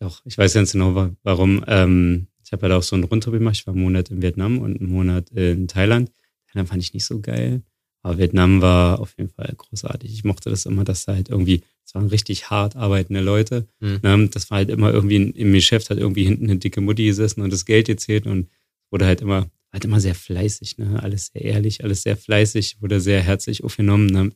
Doch, 0.00 0.20
ich 0.24 0.38
weiß 0.38 0.52
ganz 0.52 0.72
genau 0.72 1.10
warum. 1.22 1.64
Ähm, 1.66 2.28
ich 2.48 2.52
habe 2.52 2.62
halt 2.62 2.72
auch 2.72 2.82
so 2.82 2.96
einen 2.96 3.04
Rundtrip 3.04 3.34
gemacht. 3.34 3.56
Ich 3.56 3.66
war 3.66 3.74
einen 3.74 3.82
Monat 3.82 4.08
in 4.08 4.22
Vietnam 4.22 4.58
und 4.58 4.80
einen 4.80 4.90
Monat 4.90 5.28
in 5.32 5.68
Thailand. 5.68 6.10
Thailand 6.50 6.66
fand 6.70 6.82
ich 6.82 6.94
nicht 6.94 7.04
so 7.04 7.20
geil. 7.20 7.62
Aber 8.00 8.16
Vietnam 8.16 8.62
war 8.62 9.00
auf 9.00 9.14
jeden 9.18 9.28
Fall 9.28 9.52
großartig. 9.54 10.10
Ich 10.10 10.24
mochte 10.24 10.48
das 10.48 10.64
immer, 10.64 10.82
dass 10.82 11.04
da 11.04 11.14
halt 11.14 11.28
irgendwie, 11.28 11.60
es 11.84 11.94
waren 11.94 12.06
richtig 12.06 12.48
hart 12.48 12.74
arbeitende 12.74 13.20
Leute. 13.20 13.68
Mhm. 13.80 14.30
Das 14.30 14.50
war 14.50 14.58
halt 14.58 14.70
immer 14.70 14.90
irgendwie 14.90 15.16
im 15.16 15.52
Geschäft, 15.52 15.90
hat 15.90 15.98
irgendwie 15.98 16.24
hinten 16.24 16.44
eine 16.44 16.56
dicke 16.56 16.80
Mutti 16.80 17.04
gesessen 17.04 17.42
und 17.42 17.52
das 17.52 17.66
Geld 17.66 17.86
gezählt 17.86 18.26
und 18.26 18.48
wurde 18.90 19.04
halt 19.04 19.20
immer, 19.20 19.50
halt 19.70 19.84
immer 19.84 20.00
sehr 20.00 20.14
fleißig, 20.14 20.78
ne? 20.78 21.02
Alles 21.02 21.26
sehr 21.26 21.42
ehrlich, 21.42 21.84
alles 21.84 22.02
sehr 22.02 22.16
fleißig, 22.16 22.80
wurde 22.80 22.98
sehr 22.98 23.20
herzlich 23.20 23.62
aufgenommen. 23.62 24.06
Ne? 24.06 24.32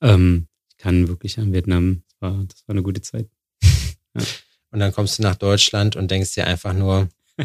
Ähm, 0.00 0.48
ich 0.68 0.78
kann 0.78 1.06
wirklich 1.06 1.38
an 1.38 1.52
Vietnam, 1.52 2.02
das 2.08 2.16
war, 2.20 2.44
das 2.48 2.66
war 2.66 2.74
eine 2.74 2.82
gute 2.82 3.02
Zeit. 3.02 3.28
ja. 3.62 4.24
Und 4.72 4.80
dann 4.80 4.92
kommst 4.92 5.20
du 5.20 5.22
nach 5.22 5.36
Deutschland 5.36 5.94
und 5.94 6.10
denkst 6.10 6.34
dir 6.34 6.48
einfach 6.48 6.72
nur, 6.72 7.08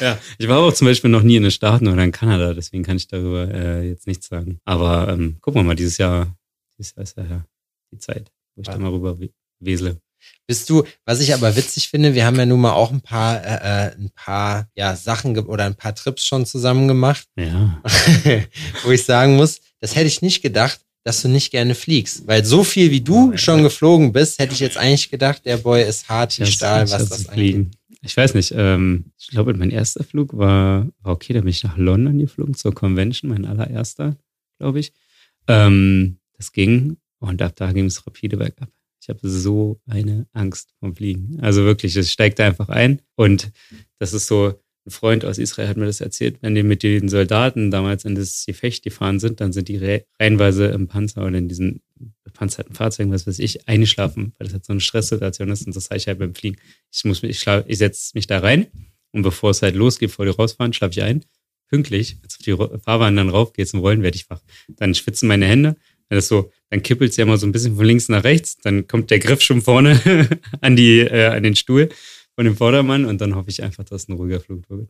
ja, 0.00 0.18
ich 0.38 0.48
war 0.48 0.58
auch 0.58 0.72
zum 0.72 0.86
Beispiel 0.86 1.10
noch 1.10 1.22
nie 1.22 1.36
in 1.36 1.42
den 1.42 1.52
Staaten 1.52 1.88
oder 1.88 2.04
in 2.04 2.12
Kanada, 2.12 2.54
deswegen 2.54 2.84
kann 2.84 2.96
ich 2.96 3.08
darüber 3.08 3.52
äh, 3.52 3.88
jetzt 3.88 4.06
nichts 4.06 4.28
sagen. 4.28 4.60
Aber 4.64 5.08
ähm, 5.08 5.38
gucken 5.40 5.60
wir 5.60 5.64
mal, 5.64 5.74
dieses 5.74 5.98
Jahr, 5.98 6.36
dieses 6.78 6.94
Jahr 6.94 7.02
ist 7.02 7.16
ja 7.16 7.44
die 7.92 7.98
Zeit, 7.98 8.30
wo 8.54 8.62
ich 8.62 8.68
ja. 8.68 8.74
da 8.74 8.78
mal 8.78 8.90
rüber 8.90 9.18
wesele. 9.60 10.00
Bist 10.46 10.70
du, 10.70 10.84
was 11.04 11.20
ich 11.20 11.34
aber 11.34 11.56
witzig 11.56 11.88
finde, 11.88 12.14
wir 12.14 12.24
haben 12.24 12.36
ja 12.36 12.46
nun 12.46 12.60
mal 12.60 12.72
auch 12.72 12.90
ein 12.90 13.02
paar, 13.02 13.44
äh, 13.44 13.88
äh 13.88 13.94
ein 13.94 14.10
paar 14.14 14.68
ja, 14.74 14.96
Sachen 14.96 15.38
oder 15.38 15.64
ein 15.64 15.76
paar 15.76 15.94
Trips 15.94 16.26
schon 16.26 16.46
zusammen 16.46 16.88
gemacht. 16.88 17.28
Ja. 17.36 17.82
wo 18.82 18.90
ich 18.90 19.04
sagen 19.04 19.36
muss, 19.36 19.60
das 19.80 19.94
hätte 19.94 20.06
ich 20.06 20.22
nicht 20.22 20.42
gedacht, 20.42 20.80
dass 21.08 21.22
du 21.22 21.28
nicht 21.28 21.50
gerne 21.50 21.74
fliegst. 21.74 22.26
Weil 22.26 22.44
so 22.44 22.62
viel 22.62 22.90
wie 22.90 23.00
du 23.00 23.34
schon 23.38 23.62
geflogen 23.62 24.12
bist, 24.12 24.38
hätte 24.38 24.52
ich 24.52 24.60
jetzt 24.60 24.76
eigentlich 24.76 25.10
gedacht, 25.10 25.46
der 25.46 25.56
Boy 25.56 25.82
ist 25.82 26.06
hart 26.10 26.38
wie 26.38 26.44
Stahl, 26.44 26.82
was 26.90 27.08
das 27.08 27.30
angeht. 27.30 27.68
Ich 28.02 28.14
weiß 28.14 28.34
nicht, 28.34 28.52
ähm, 28.54 29.06
ich 29.18 29.28
glaube, 29.28 29.54
mein 29.54 29.70
erster 29.70 30.04
Flug 30.04 30.36
war, 30.36 30.86
war 31.00 31.14
okay, 31.14 31.32
da 31.32 31.40
bin 31.40 31.48
ich 31.48 31.64
nach 31.64 31.78
London 31.78 32.18
geflogen 32.18 32.52
zur 32.52 32.74
Convention, 32.74 33.30
mein 33.30 33.46
allererster, 33.46 34.18
glaube 34.58 34.80
ich. 34.80 34.92
Ähm, 35.46 36.18
das 36.36 36.52
ging 36.52 36.98
und 37.20 37.40
ab 37.40 37.54
da 37.56 37.72
ging 37.72 37.86
es 37.86 38.06
rapide 38.06 38.36
bergab. 38.36 38.68
Ich 39.00 39.08
habe 39.08 39.26
so 39.26 39.80
eine 39.86 40.26
Angst 40.34 40.74
vom 40.78 40.94
Fliegen. 40.94 41.40
Also 41.40 41.64
wirklich, 41.64 41.96
es 41.96 42.12
steigt 42.12 42.38
einfach 42.38 42.68
ein 42.68 43.00
und 43.16 43.50
das 43.98 44.12
ist 44.12 44.26
so, 44.26 44.60
ein 44.88 44.90
Freund 44.90 45.24
aus 45.24 45.38
Israel 45.38 45.68
hat 45.68 45.76
mir 45.76 45.86
das 45.86 46.00
erzählt, 46.00 46.38
wenn 46.40 46.54
die 46.54 46.62
mit 46.62 46.82
den 46.82 47.08
Soldaten 47.08 47.70
damals 47.70 48.04
in 48.04 48.14
das 48.14 48.44
Gefecht 48.46 48.82
gefahren 48.82 49.20
sind, 49.20 49.40
dann 49.40 49.52
sind 49.52 49.68
die 49.68 50.02
reihenweise 50.18 50.66
im 50.66 50.88
Panzer 50.88 51.24
oder 51.24 51.36
in 51.36 51.48
diesen 51.48 51.82
gepanzerten 52.24 52.74
Fahrzeugen, 52.74 53.12
was 53.12 53.26
weiß 53.26 53.38
ich, 53.38 53.68
eingeschlafen, 53.68 54.32
weil 54.38 54.46
das 54.46 54.54
halt 54.54 54.64
so 54.64 54.72
eine 54.72 54.80
Stresssituation 54.80 55.50
ist 55.50 55.66
und 55.66 55.76
das 55.76 55.84
sage 55.84 55.98
ich 55.98 56.06
halt 56.06 56.18
beim 56.18 56.34
Fliegen. 56.34 56.56
Ich 56.92 57.04
muss 57.04 57.22
mich, 57.22 57.46
ich, 57.46 57.46
ich 57.66 57.78
setze 57.78 58.12
mich 58.14 58.26
da 58.26 58.38
rein 58.38 58.66
und 59.12 59.22
bevor 59.22 59.50
es 59.50 59.62
halt 59.62 59.76
losgeht, 59.76 60.10
bevor 60.10 60.24
die 60.24 60.32
rausfahren, 60.32 60.72
schlafe 60.72 60.92
ich 60.92 61.02
ein. 61.02 61.24
Pünktlich, 61.68 62.16
als 62.22 62.36
auf 62.36 62.44
die 62.44 62.78
Fahrbahn 62.82 63.16
dann 63.16 63.28
rauf 63.28 63.52
geht 63.52 63.68
zum 63.68 63.80
Rollen, 63.80 64.02
werde 64.02 64.16
ich 64.16 64.30
wach. 64.30 64.40
Dann 64.68 64.94
schwitzen 64.94 65.28
meine 65.28 65.44
Hände, 65.44 65.76
das 66.08 66.28
so, 66.28 66.50
dann 66.70 66.82
kippelt 66.82 67.10
es 67.10 67.18
ja 67.18 67.24
immer 67.24 67.36
so 67.36 67.46
ein 67.46 67.52
bisschen 67.52 67.76
von 67.76 67.84
links 67.84 68.08
nach 68.08 68.24
rechts, 68.24 68.56
dann 68.56 68.86
kommt 68.86 69.10
der 69.10 69.18
Griff 69.18 69.42
schon 69.42 69.60
vorne 69.60 70.00
an 70.62 70.76
die, 70.76 71.00
äh, 71.00 71.26
an 71.26 71.42
den 71.42 71.56
Stuhl 71.56 71.90
von 72.38 72.44
dem 72.44 72.56
Vordermann 72.56 73.04
und 73.04 73.20
dann 73.20 73.34
hoffe 73.34 73.50
ich 73.50 73.64
einfach, 73.64 73.82
dass 73.82 74.02
es 74.02 74.08
ein 74.08 74.12
ruhiger 74.12 74.38
Flug 74.38 74.70
wird. 74.70 74.88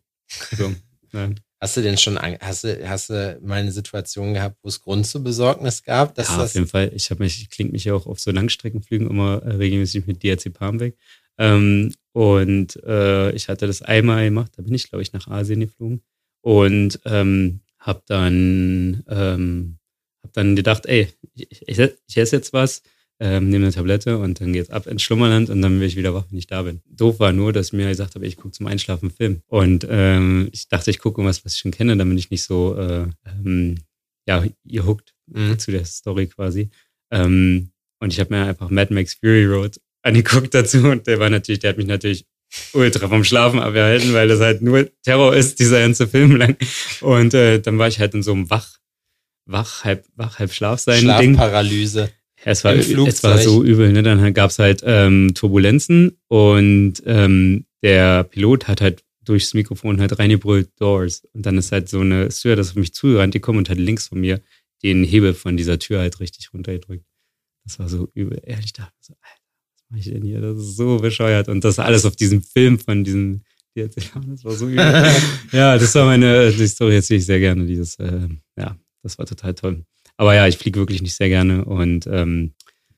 So. 0.54 0.70
Hast 1.60 1.76
du 1.78 1.80
denn 1.80 1.96
schon, 1.96 2.18
hast 2.18 2.64
du, 2.64 2.86
hast 2.86 3.08
du 3.08 3.40
mal 3.42 3.54
eine 3.54 3.72
Situation 3.72 4.34
gehabt, 4.34 4.58
wo 4.62 4.68
es 4.68 4.82
Grund 4.82 5.06
zur 5.06 5.24
Besorgnis 5.24 5.82
gab? 5.82 6.16
Ja, 6.18 6.24
auf 6.44 6.54
jeden 6.54 6.66
Fall. 6.66 6.92
Ich 6.94 7.10
habe 7.10 7.24
mich, 7.24 7.40
ich 7.40 7.48
klinge 7.48 7.72
mich 7.72 7.84
ja 7.84 7.94
auch 7.94 8.06
auf 8.06 8.20
so 8.20 8.30
Langstreckenflügen 8.30 9.08
immer 9.08 9.42
äh, 9.42 9.54
regelmäßig 9.54 10.06
mit 10.06 10.22
DRC-Palm 10.22 10.78
weg. 10.78 10.98
Ähm, 11.38 11.94
und 12.12 12.76
äh, 12.84 13.32
ich 13.32 13.48
hatte 13.48 13.66
das 13.66 13.80
einmal 13.80 14.26
gemacht, 14.26 14.52
da 14.56 14.62
bin 14.62 14.74
ich, 14.74 14.90
glaube 14.90 15.00
ich, 15.00 15.14
nach 15.14 15.26
Asien 15.26 15.60
geflogen 15.60 16.02
und 16.42 17.00
ähm, 17.06 17.60
habe 17.78 18.02
dann, 18.06 19.02
ähm, 19.08 19.78
hab 20.22 20.34
dann 20.34 20.54
gedacht, 20.54 20.84
ey, 20.84 21.08
ich, 21.34 21.66
ich, 21.66 21.78
ich 21.78 22.16
esse 22.18 22.36
jetzt 22.36 22.52
was, 22.52 22.82
ähm, 23.20 23.48
nehme 23.48 23.66
eine 23.66 23.74
Tablette 23.74 24.18
und 24.18 24.40
dann 24.40 24.52
geht's 24.52 24.70
ab 24.70 24.86
ins 24.86 25.02
Schlummerland 25.02 25.50
und 25.50 25.60
dann 25.60 25.78
bin 25.78 25.88
ich 25.88 25.96
wieder 25.96 26.14
wach, 26.14 26.24
wenn 26.30 26.38
ich 26.38 26.46
da 26.46 26.62
bin. 26.62 26.80
Doof 26.86 27.18
war 27.18 27.32
nur, 27.32 27.52
dass 27.52 27.68
ich 27.68 27.72
mir 27.72 27.88
gesagt 27.88 28.14
habe, 28.14 28.26
ich 28.26 28.36
gucke 28.36 28.52
zum 28.52 28.66
Einschlafen 28.66 29.06
einen 29.06 29.16
Film. 29.16 29.42
Und 29.48 29.86
ähm, 29.90 30.48
ich 30.52 30.68
dachte, 30.68 30.90
ich 30.90 31.00
gucke 31.00 31.20
irgendwas, 31.20 31.44
was 31.44 31.54
ich 31.54 31.60
schon 31.60 31.72
kenne, 31.72 31.96
damit 31.96 32.18
ich 32.18 32.30
nicht 32.30 32.44
so, 32.44 32.76
äh, 32.76 33.06
ähm, 33.26 33.78
ja, 34.26 34.44
ihr 34.64 34.86
huckt 34.86 35.14
mhm. 35.26 35.58
zu 35.58 35.72
der 35.72 35.84
Story 35.84 36.26
quasi. 36.28 36.70
Ähm, 37.10 37.70
und 38.00 38.12
ich 38.12 38.20
habe 38.20 38.34
mir 38.34 38.44
einfach 38.46 38.70
Mad 38.70 38.94
Max 38.94 39.14
Fury 39.14 39.46
Road 39.46 39.80
angeguckt 40.02 40.54
dazu 40.54 40.78
und 40.78 41.06
der 41.06 41.18
war 41.18 41.28
natürlich, 41.28 41.58
der 41.58 41.70
hat 41.70 41.78
mich 41.78 41.86
natürlich 41.86 42.24
ultra 42.72 43.08
vom 43.08 43.24
Schlafen 43.24 43.58
abgehalten, 43.58 44.14
weil 44.14 44.28
das 44.28 44.40
halt 44.40 44.62
nur 44.62 44.88
Terror 45.02 45.34
ist, 45.34 45.58
dieser 45.58 45.80
ganze 45.80 46.06
Film 46.06 46.36
lang. 46.36 46.56
Und 47.00 47.34
äh, 47.34 47.60
dann 47.60 47.78
war 47.78 47.88
ich 47.88 47.98
halt 47.98 48.14
in 48.14 48.22
so 48.22 48.32
einem 48.32 48.48
Wach, 48.48 48.78
Wach, 49.44 49.84
halb, 49.84 50.06
Wach, 50.14 50.38
halb 50.38 50.52
Schlaf 50.52 50.80
sein 50.80 51.00
Schlafparalyse. 51.00 52.00
Ja, 52.00 52.08
es 52.44 52.64
war, 52.64 52.74
es 52.74 53.22
war 53.22 53.38
so 53.38 53.64
übel, 53.64 53.92
ne? 53.92 54.02
Dann 54.02 54.32
gab 54.34 54.50
es 54.50 54.58
halt 54.58 54.82
ähm, 54.84 55.34
Turbulenzen 55.34 56.18
und 56.28 56.94
ähm, 57.04 57.66
der 57.82 58.24
Pilot 58.24 58.68
hat 58.68 58.80
halt 58.80 59.04
durchs 59.24 59.54
Mikrofon 59.54 60.00
halt 60.00 60.18
reingebrüllt 60.18 60.70
Doors. 60.80 61.26
Und 61.32 61.44
dann 61.44 61.58
ist 61.58 61.72
halt 61.72 61.88
so 61.88 62.00
eine 62.00 62.30
Stewardess 62.30 62.70
auf 62.70 62.76
mich 62.76 62.94
zugerannt, 62.94 63.34
die 63.34 63.40
kommt 63.40 63.58
und 63.58 63.70
hat 63.70 63.78
links 63.78 64.08
von 64.08 64.20
mir 64.20 64.40
den 64.82 65.04
Hebel 65.04 65.34
von 65.34 65.56
dieser 65.56 65.78
Tür 65.78 66.00
halt 66.00 66.20
richtig 66.20 66.52
runtergedrückt. 66.54 67.04
Das 67.64 67.78
war 67.78 67.88
so 67.88 68.08
übel. 68.14 68.40
Ehrlich, 68.44 68.72
dachte 68.72 68.94
so, 69.00 69.14
Alter, 69.14 69.42
was 69.74 69.84
mache 69.90 70.00
ich 70.00 70.06
denn 70.06 70.22
hier? 70.22 70.40
Das 70.40 70.58
ist 70.58 70.76
so 70.76 70.98
bescheuert. 70.98 71.48
Und 71.48 71.64
das 71.64 71.78
alles 71.78 72.06
auf 72.06 72.16
diesem 72.16 72.42
Film 72.42 72.78
von 72.78 73.04
diesem, 73.04 73.42
das 73.74 74.14
war 74.44 74.52
so 74.52 74.68
übel. 74.68 74.78
ja, 75.52 75.76
das 75.76 75.94
war 75.94 76.06
meine, 76.06 76.50
die 76.50 76.66
Story 76.66 76.96
erzähle 76.96 77.18
ich 77.18 77.26
sehr 77.26 77.40
gerne. 77.40 77.66
Dieses, 77.66 77.96
äh, 77.96 78.28
ja, 78.56 78.76
das 79.02 79.18
war 79.18 79.26
total 79.26 79.54
toll. 79.54 79.84
Aber 80.18 80.34
ja, 80.34 80.46
ich 80.46 80.58
fliege 80.58 80.78
wirklich 80.80 81.00
nicht 81.00 81.14
sehr 81.14 81.28
gerne 81.28 81.64
und 81.64 82.06
ähm, 82.06 82.52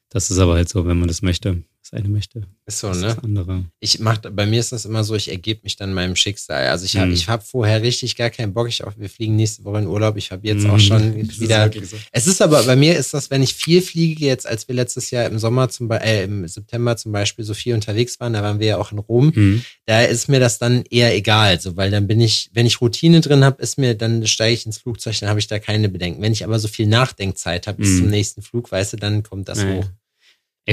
das 0.08 0.30
ist 0.30 0.38
aber 0.38 0.54
halt 0.54 0.68
so, 0.68 0.86
wenn 0.86 0.98
man 0.98 1.06
das 1.06 1.22
möchte 1.22 1.62
das 1.90 1.98
eine 1.98 2.08
möchte. 2.08 2.42
Ist 2.66 2.78
so, 2.78 2.88
ne? 2.88 3.00
Das 3.00 3.18
andere. 3.18 3.64
Ich 3.80 3.98
mach, 3.98 4.18
bei 4.18 4.46
mir 4.46 4.60
ist 4.60 4.72
das 4.72 4.84
immer 4.84 5.04
so, 5.04 5.14
ich 5.14 5.28
ergebe 5.28 5.60
mich 5.64 5.76
dann 5.76 5.92
meinem 5.92 6.16
Schicksal. 6.16 6.68
Also 6.68 6.84
ich 6.84 6.96
habe 6.96 7.08
mhm. 7.08 7.14
ich 7.14 7.28
hab 7.28 7.46
vorher 7.46 7.82
richtig 7.82 8.16
gar 8.16 8.30
keinen 8.30 8.52
Bock. 8.52 8.68
Ich 8.68 8.84
auch, 8.84 8.92
wir 8.96 9.08
fliegen 9.08 9.36
nächste 9.36 9.64
Woche 9.64 9.78
in 9.78 9.86
Urlaub. 9.86 10.16
Ich 10.16 10.30
habe 10.30 10.46
jetzt 10.46 10.64
mhm. 10.64 10.70
auch 10.70 10.78
schon 10.78 11.14
wieder. 11.38 11.74
Ist 11.74 11.90
so. 11.90 11.96
Es 12.12 12.26
ist 12.26 12.42
aber, 12.42 12.62
bei 12.64 12.76
mir 12.76 12.96
ist 12.96 13.14
das, 13.14 13.30
wenn 13.30 13.42
ich 13.42 13.54
viel 13.54 13.82
fliege, 13.82 14.24
jetzt 14.24 14.46
als 14.46 14.68
wir 14.68 14.74
letztes 14.74 15.10
Jahr 15.10 15.26
im 15.26 15.38
Sommer 15.38 15.68
zum 15.68 15.88
Beispiel, 15.88 16.08
äh, 16.08 16.24
im 16.24 16.46
September 16.46 16.96
zum 16.96 17.12
Beispiel 17.12 17.44
so 17.44 17.54
viel 17.54 17.74
unterwegs 17.74 18.20
waren, 18.20 18.32
da 18.32 18.42
waren 18.42 18.60
wir 18.60 18.66
ja 18.66 18.78
auch 18.78 18.92
in 18.92 18.98
Rom, 18.98 19.32
mhm. 19.34 19.64
da 19.86 20.02
ist 20.02 20.28
mir 20.28 20.40
das 20.40 20.58
dann 20.58 20.84
eher 20.90 21.14
egal. 21.14 21.60
So, 21.60 21.76
weil 21.76 21.90
dann 21.90 22.06
bin 22.06 22.20
ich, 22.20 22.50
wenn 22.52 22.66
ich 22.66 22.80
Routine 22.80 23.20
drin 23.20 23.44
habe, 23.44 23.60
ist 23.62 23.78
mir, 23.78 23.94
dann 23.94 24.26
steige 24.26 24.54
ich 24.54 24.66
ins 24.66 24.78
Flugzeug, 24.78 25.18
dann 25.20 25.28
habe 25.28 25.40
ich 25.40 25.46
da 25.46 25.58
keine 25.58 25.88
Bedenken. 25.88 26.22
Wenn 26.22 26.32
ich 26.32 26.44
aber 26.44 26.58
so 26.58 26.68
viel 26.68 26.86
Nachdenkzeit 26.86 27.66
habe 27.66 27.78
bis 27.78 27.90
mhm. 27.90 27.98
zum 27.98 28.06
nächsten 28.10 28.42
Flug, 28.42 28.70
weißt 28.70 28.92
du, 28.92 28.96
dann 28.96 29.22
kommt 29.22 29.48
das 29.48 29.62
ja. 29.62 29.72
hoch. 29.72 29.86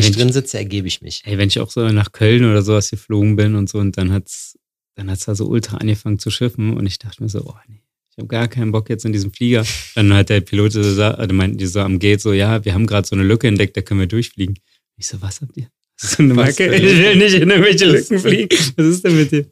Wenn 0.03 0.11
ich 0.11 0.17
drin 0.17 0.31
sitze, 0.31 0.57
ergebe 0.57 0.87
ich 0.87 1.01
mich. 1.01 1.23
Ey, 1.25 1.37
wenn 1.37 1.47
ich 1.47 1.59
auch 1.59 1.71
so 1.71 1.87
nach 1.89 2.11
Köln 2.11 2.45
oder 2.45 2.61
sowas 2.61 2.89
geflogen 2.89 3.35
bin 3.35 3.55
und 3.55 3.67
so 3.69 3.79
und 3.79 3.97
dann 3.97 4.11
hat's, 4.11 4.57
dann 4.95 5.09
hat's 5.09 5.25
da 5.25 5.35
so 5.35 5.47
ultra 5.47 5.77
angefangen 5.77 6.19
zu 6.19 6.29
schiffen 6.29 6.77
und 6.77 6.85
ich 6.85 6.99
dachte 6.99 7.23
mir 7.23 7.29
so, 7.29 7.45
oh 7.45 7.55
nee, 7.67 7.81
ich 8.11 8.17
habe 8.17 8.27
gar 8.27 8.47
keinen 8.47 8.71
Bock 8.71 8.89
jetzt 8.89 9.05
in 9.05 9.13
diesem 9.13 9.33
Flieger. 9.33 9.65
Dann 9.95 10.13
hat 10.13 10.29
der 10.29 10.41
Pilot 10.41 10.73
so, 10.73 10.79
also 10.79 11.35
meinten 11.35 11.57
die 11.57 11.67
so 11.67 11.81
am 11.81 11.99
Gate 11.99 12.21
so, 12.21 12.33
ja, 12.33 12.63
wir 12.63 12.73
haben 12.73 12.85
gerade 12.87 13.07
so 13.07 13.15
eine 13.15 13.23
Lücke 13.23 13.47
entdeckt, 13.47 13.77
da 13.77 13.81
können 13.81 13.99
wir 13.99 14.07
durchfliegen. 14.07 14.59
Ich 14.97 15.07
so, 15.07 15.21
was 15.21 15.41
habt 15.41 15.57
ihr? 15.57 15.67
So 15.99 16.21
eine 16.21 16.35
Macke. 16.35 16.75
Ich 16.75 16.83
will 16.83 17.15
nicht 17.15 17.33
in 17.33 17.49
irgendwelche 17.49 17.85
Lücken 17.85 18.19
fliegen. 18.19 18.55
Was 18.75 18.85
ist 18.85 19.03
denn 19.03 19.17
mit 19.17 19.31
dir? 19.31 19.47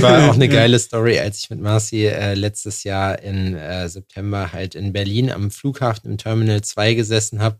War 0.00 0.28
auch 0.28 0.34
eine 0.34 0.48
geile 0.50 0.78
Story, 0.78 1.18
als 1.18 1.38
ich 1.38 1.48
mit 1.48 1.60
Marci 1.60 2.04
äh, 2.04 2.34
letztes 2.34 2.84
Jahr 2.84 3.22
im 3.22 3.54
äh, 3.54 3.88
September 3.88 4.52
halt 4.52 4.74
in 4.74 4.92
Berlin 4.92 5.30
am 5.30 5.50
Flughafen 5.50 6.10
im 6.10 6.18
Terminal 6.18 6.60
2 6.60 6.92
gesessen 6.92 7.40
habe 7.40 7.58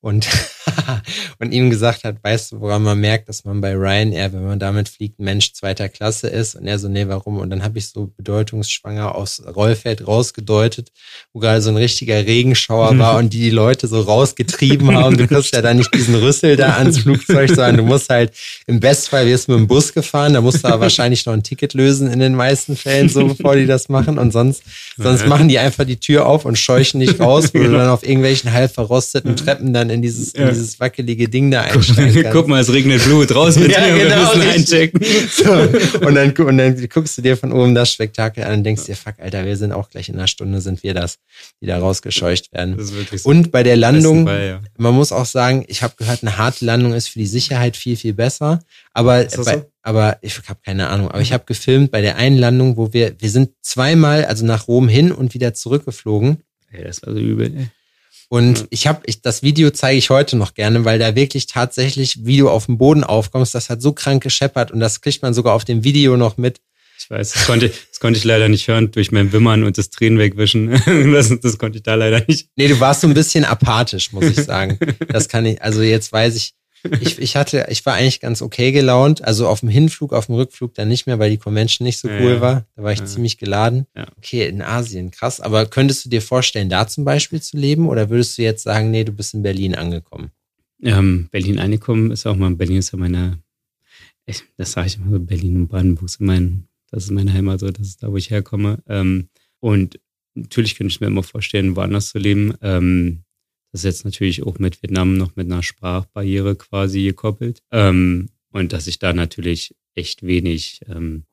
und, 0.00 0.28
und 1.38 1.52
ihm 1.52 1.70
gesagt 1.70 2.04
hat, 2.04 2.16
weißt 2.22 2.52
du, 2.52 2.60
woran 2.60 2.82
man 2.82 2.98
merkt, 2.98 3.28
dass 3.28 3.44
man 3.44 3.60
bei 3.60 3.74
Ryanair, 3.74 4.32
wenn 4.32 4.46
man 4.46 4.58
damit 4.58 4.88
fliegt, 4.88 5.18
ein 5.18 5.24
Mensch 5.24 5.52
zweiter 5.52 5.88
Klasse 5.88 6.28
ist? 6.28 6.54
Und 6.54 6.66
er 6.66 6.78
so, 6.78 6.88
nee, 6.88 7.06
warum? 7.08 7.38
Und 7.38 7.50
dann 7.50 7.62
habe 7.62 7.78
ich 7.78 7.88
so 7.88 8.12
bedeutungsschwanger 8.16 9.14
aus 9.14 9.42
Rollfeld 9.44 10.06
rausgedeutet, 10.06 10.92
wo 11.32 11.40
gerade 11.40 11.60
so 11.60 11.70
ein 11.70 11.76
richtiger 11.76 12.26
Regenschauer 12.26 12.98
war 12.98 13.18
und 13.18 13.32
die 13.32 13.40
die 13.40 13.50
Leute 13.50 13.88
so 13.88 14.00
rausgetrieben 14.00 14.94
haben. 14.94 15.16
Du 15.16 15.26
kriegst 15.26 15.54
ja 15.54 15.62
da 15.62 15.74
nicht 15.74 15.92
diesen 15.94 16.14
Rüssel 16.14 16.56
da 16.56 16.76
ans 16.76 16.98
Flugzeug, 16.98 17.48
sondern 17.48 17.76
du 17.78 17.82
musst 17.82 18.08
halt, 18.08 18.32
im 18.66 18.80
Bestfall 18.80 19.26
wirst 19.26 19.48
du 19.48 19.52
mit 19.52 19.60
dem 19.60 19.66
Bus 19.66 19.92
gefahren, 19.92 20.34
da 20.34 20.40
musst 20.40 20.64
du 20.64 20.68
aber 20.68 20.82
wahrscheinlich 20.82 21.26
noch 21.26 21.32
ein 21.32 21.42
Ticket 21.42 21.74
lösen 21.74 22.10
in 22.10 22.20
den 22.20 22.34
meisten 22.34 22.76
Fällen, 22.76 23.08
so 23.08 23.26
bevor 23.26 23.56
die 23.56 23.66
das 23.66 23.88
machen. 23.88 24.18
Und 24.18 24.32
sonst, 24.32 24.62
sonst 24.96 25.26
machen 25.26 25.48
die 25.48 25.58
einfach 25.58 25.84
die 25.84 25.98
Tür 25.98 26.26
auf 26.26 26.44
und 26.44 26.58
scheuchen 26.58 27.00
dich 27.00 27.18
raus, 27.18 27.50
wo 27.52 27.58
du 27.58 27.72
dann 27.72 27.88
auf 27.88 28.02
irgendwelchen 28.02 28.52
halb 28.52 28.72
verrosteten 28.72 29.36
Treppen 29.36 29.72
dann 29.72 29.90
in 29.90 30.02
dieses, 30.02 30.32
in 30.32 30.48
dieses 30.48 30.61
wackelige 30.80 31.28
Ding 31.28 31.50
da 31.50 31.62
einsteigen 31.62 32.26
Guck 32.32 32.48
mal, 32.48 32.60
es 32.60 32.72
regnet 32.72 33.02
Blut, 33.04 33.34
raus 33.34 33.56
mit 33.56 33.72
ja, 33.72 33.86
dir, 33.86 33.98
genau, 33.98 34.16
wir 34.16 34.36
müssen 34.36 34.50
einchecken. 34.50 35.00
So. 35.32 35.50
Und, 36.06 36.14
dann, 36.14 36.32
und 36.32 36.58
dann 36.58 36.88
guckst 36.88 37.16
du 37.16 37.22
dir 37.22 37.36
von 37.36 37.52
oben 37.52 37.74
das 37.74 37.92
Spektakel 37.92 38.44
an 38.44 38.58
und 38.58 38.64
denkst 38.64 38.84
dir, 38.84 38.96
fuck, 38.96 39.14
Alter, 39.18 39.44
wir 39.44 39.56
sind 39.56 39.72
auch 39.72 39.88
gleich 39.88 40.08
in 40.08 40.16
einer 40.16 40.26
Stunde, 40.26 40.60
sind 40.60 40.82
wir 40.82 40.94
das, 40.94 41.18
die 41.60 41.66
da 41.66 41.78
rausgescheucht 41.78 42.52
werden. 42.52 42.76
Das 42.76 42.86
ist 42.86 42.96
wirklich 42.96 43.22
so 43.22 43.28
und 43.28 43.50
bei 43.50 43.62
der 43.62 43.76
Landung, 43.76 44.26
Fall, 44.26 44.46
ja. 44.46 44.60
man 44.76 44.94
muss 44.94 45.12
auch 45.12 45.26
sagen, 45.26 45.64
ich 45.68 45.82
habe 45.82 45.94
gehört, 45.96 46.22
eine 46.22 46.36
harte 46.36 46.64
Landung 46.64 46.92
ist 46.92 47.08
für 47.08 47.18
die 47.18 47.26
Sicherheit 47.26 47.76
viel, 47.76 47.96
viel 47.96 48.12
besser. 48.14 48.60
Aber, 48.92 49.24
bei, 49.24 49.28
so? 49.28 49.70
aber 49.82 50.18
ich 50.20 50.36
habe 50.48 50.60
keine 50.64 50.88
Ahnung. 50.88 51.08
Aber 51.08 51.18
mhm. 51.18 51.22
ich 51.22 51.32
habe 51.32 51.44
gefilmt 51.46 51.90
bei 51.90 52.00
der 52.00 52.16
einen 52.16 52.38
Landung, 52.38 52.76
wo 52.76 52.92
wir, 52.92 53.14
wir 53.18 53.30
sind 53.30 53.50
zweimal, 53.62 54.24
also 54.24 54.44
nach 54.44 54.68
Rom 54.68 54.88
hin 54.88 55.12
und 55.12 55.34
wieder 55.34 55.54
zurückgeflogen. 55.54 56.42
Ey, 56.70 56.84
das 56.84 57.02
war 57.02 57.12
so 57.12 57.20
übel, 57.20 57.52
ey. 57.56 57.68
Und 58.32 58.62
mhm. 58.62 58.66
ich 58.70 58.86
habe, 58.86 59.02
ich, 59.04 59.20
das 59.20 59.42
Video 59.42 59.68
zeige 59.72 59.98
ich 59.98 60.08
heute 60.08 60.36
noch 60.38 60.54
gerne, 60.54 60.86
weil 60.86 60.98
da 60.98 61.14
wirklich 61.14 61.48
tatsächlich, 61.48 62.24
wie 62.24 62.38
du 62.38 62.48
auf 62.48 62.64
dem 62.64 62.78
Boden 62.78 63.04
aufkommst, 63.04 63.54
das 63.54 63.68
hat 63.68 63.82
so 63.82 63.92
krank 63.92 64.22
gescheppert 64.22 64.70
und 64.70 64.80
das 64.80 65.02
kriegt 65.02 65.20
man 65.20 65.34
sogar 65.34 65.52
auf 65.52 65.66
dem 65.66 65.84
Video 65.84 66.16
noch 66.16 66.38
mit. 66.38 66.58
Ich 66.98 67.10
weiß, 67.10 67.32
das 67.32 67.44
konnte, 67.44 67.68
das 67.68 68.00
konnte 68.00 68.16
ich 68.16 68.24
leider 68.24 68.48
nicht 68.48 68.68
hören 68.68 68.90
durch 68.90 69.12
mein 69.12 69.32
Wimmern 69.32 69.64
und 69.64 69.76
das 69.76 69.90
Tränen 69.90 70.18
wegwischen. 70.18 70.80
Das, 71.12 71.30
das 71.42 71.58
konnte 71.58 71.76
ich 71.76 71.82
da 71.82 71.94
leider 71.94 72.24
nicht. 72.26 72.48
Nee, 72.56 72.68
du 72.68 72.80
warst 72.80 73.02
so 73.02 73.06
ein 73.06 73.12
bisschen 73.12 73.44
apathisch, 73.44 74.12
muss 74.12 74.24
ich 74.24 74.36
sagen. 74.42 74.78
Das 75.08 75.28
kann 75.28 75.44
ich, 75.44 75.60
also 75.60 75.82
jetzt 75.82 76.10
weiß 76.10 76.34
ich, 76.34 76.54
ich, 77.00 77.18
ich 77.18 77.36
hatte, 77.36 77.66
ich 77.70 77.84
war 77.86 77.94
eigentlich 77.94 78.20
ganz 78.20 78.42
okay 78.42 78.72
gelaunt. 78.72 79.22
Also 79.24 79.46
auf 79.46 79.60
dem 79.60 79.68
Hinflug, 79.68 80.12
auf 80.12 80.26
dem 80.26 80.34
Rückflug 80.34 80.74
dann 80.74 80.88
nicht 80.88 81.06
mehr, 81.06 81.18
weil 81.18 81.30
die 81.30 81.38
Convention 81.38 81.84
nicht 81.84 81.98
so 81.98 82.08
cool 82.08 82.34
ja, 82.34 82.40
war. 82.40 82.66
Da 82.76 82.82
war 82.82 82.92
ich 82.92 83.00
ja. 83.00 83.06
ziemlich 83.06 83.38
geladen. 83.38 83.86
Ja. 83.96 84.06
Okay, 84.16 84.48
in 84.48 84.62
Asien, 84.62 85.10
krass. 85.10 85.40
Aber 85.40 85.66
könntest 85.66 86.04
du 86.04 86.08
dir 86.08 86.22
vorstellen, 86.22 86.68
da 86.68 86.86
zum 86.86 87.04
Beispiel 87.04 87.40
zu 87.40 87.56
leben? 87.56 87.88
Oder 87.88 88.10
würdest 88.10 88.38
du 88.38 88.42
jetzt 88.42 88.62
sagen, 88.64 88.90
nee, 88.90 89.04
du 89.04 89.12
bist 89.12 89.34
in 89.34 89.42
Berlin 89.42 89.74
angekommen? 89.74 90.30
Ähm, 90.82 91.28
Berlin 91.30 91.58
angekommen 91.58 92.10
ist 92.10 92.26
auch 92.26 92.36
mal, 92.36 92.54
Berlin 92.54 92.78
ist 92.78 92.92
ja 92.92 92.98
meine, 92.98 93.38
ich, 94.26 94.42
das 94.56 94.72
sage 94.72 94.88
ich 94.88 94.96
immer 94.96 95.10
so, 95.10 95.20
Berlin 95.20 95.56
und 95.56 95.68
Brandenburg 95.68 96.10
sind 96.10 96.26
mein, 96.26 96.66
das 96.90 97.04
ist 97.04 97.10
meine 97.10 97.32
Heimat, 97.32 97.60
so, 97.60 97.70
das 97.70 97.86
ist 97.86 98.02
da, 98.02 98.10
wo 98.10 98.16
ich 98.16 98.30
herkomme. 98.30 98.82
Ähm, 98.88 99.28
und 99.60 100.00
natürlich 100.34 100.76
könnte 100.76 100.92
ich 100.92 101.00
mir 101.00 101.06
immer 101.06 101.22
vorstellen, 101.22 101.76
woanders 101.76 102.08
zu 102.08 102.18
leben. 102.18 102.54
Ähm, 102.62 103.22
das 103.72 103.80
ist 103.80 103.84
jetzt 103.84 104.04
natürlich 104.04 104.42
auch 104.42 104.58
mit 104.58 104.82
Vietnam 104.82 105.16
noch 105.16 105.34
mit 105.34 105.50
einer 105.50 105.62
Sprachbarriere 105.62 106.56
quasi 106.56 107.02
gekoppelt. 107.04 107.62
Ähm, 107.70 108.28
und 108.50 108.72
dass 108.72 108.86
ich 108.86 108.98
da 108.98 109.12
natürlich 109.14 109.74
echt 109.94 110.22
wenig, 110.22 110.80
ähm, 110.88 111.24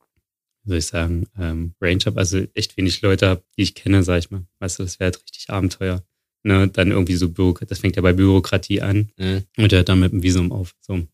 soll 0.64 0.78
ich 0.78 0.86
sagen, 0.86 1.28
ähm, 1.38 1.74
Range 1.82 2.00
habe, 2.06 2.20
also 2.20 2.40
echt 2.54 2.78
wenig 2.78 3.02
Leute 3.02 3.28
habe, 3.28 3.44
die 3.58 3.64
ich 3.64 3.76
kenne, 3.76 4.04
sag 4.04 4.20
ich 4.20 4.32
mal. 4.32 4.46
Weißt 4.60 4.80
du, 4.80 4.84
das 4.84 5.00
wäre 5.00 5.12
halt 5.12 5.22
richtig 5.24 5.50
Abenteuer. 5.50 6.04
Ne? 6.44 6.70
Dann 6.70 6.92
irgendwie 6.92 7.16
so 7.16 7.28
Bürokratie, 7.30 7.68
das 7.70 7.80
fängt 7.80 7.98
ja 7.98 8.02
bei 8.02 8.14
Bürokratie 8.14 8.82
an 8.82 9.12
mhm. 9.18 9.44
und 9.58 9.72
hört 9.74 9.90
dann 9.90 10.00
mit 10.00 10.14
dem 10.14 10.24
Visum 10.24 10.54
auf. 10.54 10.76
So. 10.80 11.06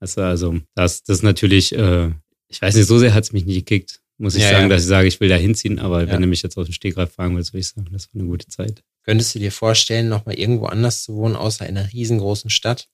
Weißt 0.00 0.16
du, 0.16 0.22
also 0.22 0.58
das, 0.74 1.04
das 1.04 1.18
ist 1.18 1.22
natürlich, 1.22 1.72
äh, 1.76 2.10
ich 2.48 2.60
weiß 2.60 2.74
nicht, 2.74 2.86
so 2.86 2.98
sehr 2.98 3.14
hat 3.14 3.22
es 3.24 3.32
mich 3.32 3.46
nicht 3.46 3.64
gekickt. 3.66 4.00
muss 4.18 4.34
ich 4.34 4.42
Ja, 4.42 4.50
sagen, 4.50 4.62
ja. 4.64 4.68
dass 4.70 4.82
ich 4.82 4.88
sage, 4.88 5.06
ich 5.06 5.20
will 5.20 5.28
da 5.28 5.36
hinziehen. 5.36 5.78
Aber 5.78 6.02
Ja. 6.04 6.08
wenn 6.12 6.22
du 6.22 6.26
mich 6.26 6.42
jetzt 6.42 6.56
aus 6.58 6.66
dem 6.66 6.72
Stegreif 6.72 7.12
fragen 7.12 7.36
willst, 7.36 7.52
würde 7.52 7.60
ich 7.60 7.68
sagen, 7.68 7.88
das 7.92 8.12
war 8.12 8.20
eine 8.20 8.28
gute 8.28 8.48
Zeit. 8.48 8.82
Könntest 9.06 9.34
du 9.34 9.38
dir 9.38 9.52
vorstellen, 9.52 10.08
nochmal 10.08 10.36
irgendwo 10.36 10.66
anders 10.66 11.04
zu 11.04 11.14
wohnen, 11.14 11.36
außer 11.36 11.66
in 11.68 11.78
einer 11.78 11.92
riesengroßen 11.92 12.50
Stadt? 12.50 12.88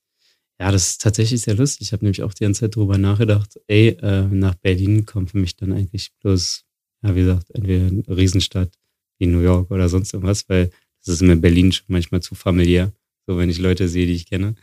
Ja, 0.61 0.71
das 0.71 0.91
ist 0.91 1.01
tatsächlich 1.01 1.41
sehr 1.41 1.55
lustig. 1.55 1.89
Ich 1.89 1.93
habe 1.93 2.05
nämlich 2.05 2.23
auch 2.23 2.35
die 2.35 2.45
ganze 2.45 2.61
Zeit 2.61 2.77
drüber 2.77 2.99
nachgedacht, 2.99 3.59
ey, 3.67 3.97
äh, 4.01 4.23
nach 4.23 4.55
Berlin 4.57 5.07
kommt 5.07 5.31
für 5.31 5.39
mich 5.39 5.57
dann 5.57 5.73
eigentlich 5.73 6.13
bloß, 6.21 6.65
ja, 7.03 7.15
wie 7.15 7.21
gesagt, 7.21 7.51
entweder 7.55 7.87
eine 7.87 8.05
Riesenstadt 8.09 8.79
wie 9.19 9.27
New 9.27 9.41
York 9.41 9.71
oder 9.71 9.89
sonst 9.89 10.13
irgendwas, 10.13 10.49
weil 10.49 10.71
das 11.05 11.15
ist 11.15 11.23
mir 11.23 11.33
in 11.33 11.41
Berlin 11.41 11.73
schon 11.73 11.87
manchmal 11.89 12.21
zu 12.21 12.35
familiär. 12.35 12.93
So, 13.27 13.39
wenn 13.39 13.49
ich 13.49 13.59
Leute 13.59 13.89
sehe, 13.89 14.07
die 14.07 14.15
ich 14.15 14.27
kenne. 14.27 14.55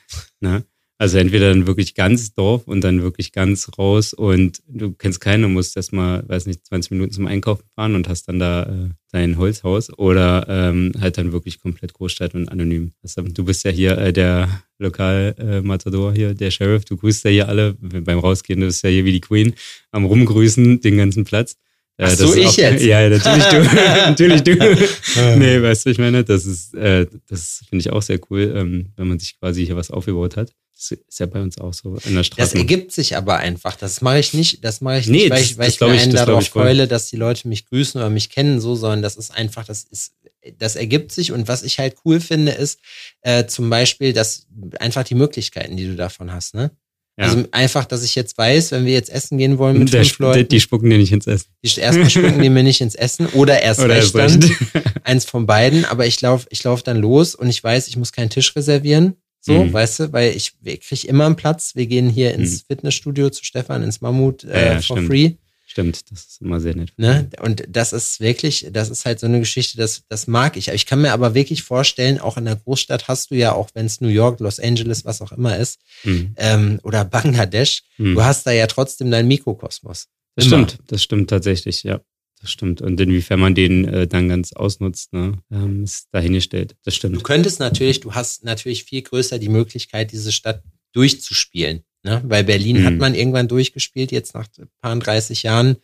Ne? 0.41 0.63
Also 1.01 1.17
entweder 1.17 1.47
dann 1.47 1.65
wirklich 1.65 1.95
ganz 1.95 2.33
Dorf 2.33 2.67
und 2.67 2.83
dann 2.83 3.01
wirklich 3.01 3.31
ganz 3.31 3.71
raus 3.77 4.13
und 4.13 4.61
du 4.67 4.91
kennst 4.91 5.21
keinen 5.21 5.45
und 5.45 5.53
musst 5.53 5.77
erstmal, 5.77 6.27
weiß 6.27 6.45
nicht, 6.45 6.65
20 6.65 6.91
Minuten 6.91 7.13
zum 7.13 7.25
Einkaufen 7.25 7.63
fahren 7.73 7.95
und 7.95 8.09
hast 8.09 8.27
dann 8.27 8.37
da 8.37 8.63
äh, 8.63 8.89
dein 9.13 9.37
Holzhaus 9.37 9.97
oder 9.97 10.45
ähm, 10.49 10.91
halt 10.99 11.17
dann 11.17 11.31
wirklich 11.31 11.61
komplett 11.61 11.93
Großstadt 11.93 12.35
und 12.35 12.49
anonym. 12.49 12.91
Also, 13.01 13.21
du 13.21 13.45
bist 13.45 13.63
ja 13.63 13.71
hier 13.71 13.97
äh, 13.97 14.11
der 14.11 14.49
Lokal-Matador 14.77 16.13
hier, 16.13 16.33
der 16.33 16.51
Sheriff, 16.51 16.83
du 16.83 16.97
grüßt 16.97 17.23
ja 17.23 17.31
hier 17.31 17.47
alle 17.47 17.75
beim 17.75 18.19
Rausgehen, 18.19 18.59
du 18.59 18.65
bist 18.65 18.83
ja 18.83 18.89
hier 18.89 19.05
wie 19.05 19.13
die 19.13 19.21
Queen 19.21 19.53
am 19.91 20.03
Rumgrüßen 20.03 20.81
den 20.81 20.97
ganzen 20.97 21.23
Platz. 21.23 21.55
Äh, 21.95 22.07
Ach 22.07 22.09
so, 22.09 22.35
ich 22.35 22.45
auch, 22.45 22.57
jetzt? 22.57 22.83
Ja, 22.85 22.99
ja, 22.99 23.09
natürlich 23.09 23.45
du. 23.45 23.63
natürlich 24.09 24.43
du. 24.43 25.37
nee, 25.37 25.61
weißt 25.61 25.85
du, 25.85 25.91
ich 25.91 25.97
meine, 25.97 26.25
das 26.25 26.45
ist, 26.45 26.73
äh, 26.75 27.07
das 27.29 27.63
finde 27.69 27.83
ich 27.83 27.89
auch 27.89 28.01
sehr 28.01 28.19
cool, 28.29 28.53
ähm, 28.53 28.87
wenn 28.97 29.07
man 29.07 29.17
sich 29.17 29.39
quasi 29.39 29.65
hier 29.65 29.77
was 29.77 29.91
aufgebaut 29.91 30.35
hat. 30.35 30.51
Das 30.79 30.91
ist 30.91 31.19
ja 31.19 31.25
bei 31.25 31.41
uns 31.41 31.57
auch 31.59 31.73
so 31.73 31.95
in 32.05 32.13
der 32.13 32.19
Das 32.19 32.27
Straße. 32.27 32.57
ergibt 32.57 32.93
sich 32.93 33.17
aber 33.17 33.35
einfach. 33.37 33.75
Das 33.75 33.99
mache 33.99 34.19
ich 34.19 34.33
nicht, 34.33 34.63
das 34.63 34.79
mache 34.79 34.99
ich 34.99 35.07
Nee, 35.07 35.17
nicht, 35.23 35.29
weil 35.29 35.39
das- 35.41 35.51
ich, 35.51 35.57
weil 35.57 35.65
das 35.67 35.75
ich 35.75 35.81
mir 35.81 35.93
ich- 35.95 36.01
einen 36.03 36.11
das 36.13 36.25
darauf 36.25 36.47
freule, 36.47 36.87
dass 36.87 37.09
die 37.09 37.17
Leute 37.17 37.49
mich 37.49 37.65
grüßen 37.65 37.99
oder 37.99 38.09
mich 38.09 38.29
kennen, 38.29 38.61
so, 38.61 38.75
sondern 38.75 39.01
das 39.01 39.17
ist 39.17 39.31
einfach, 39.35 39.65
das 39.65 39.83
ist, 39.83 40.13
das 40.57 40.77
ergibt 40.77 41.11
sich. 41.11 41.33
Und 41.33 41.49
was 41.49 41.63
ich 41.63 41.79
halt 41.79 41.95
cool 42.05 42.21
finde, 42.21 42.53
ist 42.53 42.79
äh, 43.23 43.45
zum 43.45 43.69
Beispiel, 43.69 44.13
dass 44.13 44.47
einfach 44.79 45.03
die 45.03 45.15
Möglichkeiten, 45.15 45.75
die 45.75 45.85
du 45.85 45.95
davon 45.97 46.31
hast, 46.31 46.55
ne? 46.55 46.71
ja. 47.17 47.25
Also 47.25 47.43
einfach, 47.51 47.83
dass 47.83 48.01
ich 48.01 48.15
jetzt 48.15 48.37
weiß, 48.37 48.71
wenn 48.71 48.85
wir 48.85 48.93
jetzt 48.93 49.09
essen 49.09 49.37
gehen 49.37 49.57
wollen 49.57 49.77
mit 49.79 49.91
der, 49.91 50.05
fünf 50.05 50.19
Leuten, 50.19 50.47
die 50.47 50.61
spucken 50.61 50.89
dir 50.89 50.97
nicht 50.97 51.11
ins 51.11 51.27
Essen. 51.27 51.47
die 51.61 51.77
erstmal 51.77 52.09
spucken 52.09 52.41
die 52.41 52.49
mir 52.49 52.63
nicht 52.63 52.79
ins 52.79 52.95
Essen 52.95 53.25
oder 53.33 53.61
erst 53.61 53.81
Oder 53.81 53.95
recht 53.95 54.15
erst 54.15 54.15
dann. 54.15 54.41
recht. 54.43 54.95
Eins 55.03 55.25
von 55.25 55.45
beiden, 55.45 55.83
aber 55.83 56.07
ich 56.07 56.21
laufe 56.21 56.47
ich 56.51 56.63
lauf 56.63 56.83
dann 56.83 56.95
los 57.01 57.35
und 57.35 57.49
ich 57.49 57.61
weiß, 57.61 57.89
ich 57.89 57.97
muss 57.97 58.13
keinen 58.13 58.29
Tisch 58.29 58.55
reservieren. 58.55 59.17
So, 59.49 59.63
Mhm. 59.65 59.73
weißt 59.73 59.99
du, 59.99 60.13
weil 60.13 60.35
ich, 60.35 60.53
ich 60.63 60.81
kriege 60.81 61.07
immer 61.07 61.25
einen 61.25 61.35
Platz. 61.35 61.71
Wir 61.75 61.87
gehen 61.87 62.07
hier 62.09 62.33
ins 62.35 62.61
Fitnessstudio 62.67 63.31
zu 63.31 63.43
Stefan, 63.43 63.81
ins 63.81 63.99
Mammut 63.99 64.43
äh, 64.43 64.47
Ja, 64.49 64.73
ja, 64.73 64.81
for 64.81 64.97
stimmt. 64.97 65.07
free. 65.07 65.31
Stimmt, 65.65 66.11
das 66.11 66.25
ist 66.25 66.41
immer 66.41 66.59
sehr 66.59 66.75
nett. 66.75 66.91
Ne? 66.97 67.29
Und 67.41 67.63
das 67.67 67.93
ist 67.93 68.19
wirklich, 68.19 68.67
das 68.71 68.89
ist 68.89 69.05
halt 69.05 69.19
so 69.19 69.27
eine 69.27 69.39
Geschichte, 69.39 69.77
das, 69.77 70.01
das 70.09 70.25
mag 70.27 70.57
ich. 70.57 70.67
Ich 70.69 70.85
kann 70.87 71.01
mir 71.01 71.13
aber 71.13 71.33
wirklich 71.35 71.61
vorstellen, 71.63 72.19
auch 72.19 72.37
in 72.37 72.45
der 72.45 72.55
Großstadt 72.55 73.07
hast 73.07 73.29
du 73.31 73.35
ja, 73.35 73.53
auch 73.53 73.69
wenn 73.75 73.85
es 73.87 74.01
New 74.01 74.07
York, 74.07 74.39
Los 74.39 74.59
Angeles, 74.59 75.05
was 75.05 75.21
auch 75.21 75.31
immer 75.31 75.57
ist, 75.57 75.79
Mhm. 76.03 76.33
ähm, 76.37 76.79
oder 76.83 77.05
Bangladesch, 77.05 77.83
Mhm. 77.97 78.15
du 78.15 78.23
hast 78.23 78.45
da 78.47 78.51
ja 78.51 78.65
trotzdem 78.67 79.09
deinen 79.11 79.27
Mikrokosmos. 79.27 80.07
Das 80.35 80.45
Immer. 80.47 80.67
stimmt, 80.67 80.79
das 80.91 81.03
stimmt 81.03 81.29
tatsächlich, 81.29 81.83
ja. 81.83 81.99
Das 82.41 82.51
stimmt. 82.51 82.81
Und 82.81 82.99
inwiefern 83.01 83.39
man 83.39 83.53
den 83.55 83.85
äh, 83.85 84.07
dann 84.07 84.29
ganz 84.29 84.53
ausnutzt, 84.53 85.11
ne, 85.13 85.33
ähm, 85.51 85.83
ist 85.83 86.07
dahingestellt. 86.11 86.75
Das 86.85 86.93
Du 86.93 86.97
stimmt. 86.99 87.23
könntest 87.23 87.59
natürlich, 87.59 87.99
du 87.99 88.13
hast 88.13 88.45
natürlich 88.45 88.85
viel 88.85 89.01
größer 89.01 89.39
die 89.39 89.49
Möglichkeit, 89.49 90.11
diese 90.13 90.31
Stadt 90.31 90.63
durchzuspielen. 90.93 91.83
Ne? 92.03 92.21
Weil 92.25 92.45
Berlin 92.45 92.79
Mhm. 92.81 92.85
hat 92.85 92.95
man 92.97 93.13
irgendwann 93.13 93.49
durchgespielt, 93.49 94.13
jetzt 94.13 94.33
nach 94.33 94.47
ein 94.57 94.67
paar 94.81 94.95
30 94.95 95.43
Jahren. 95.43 95.77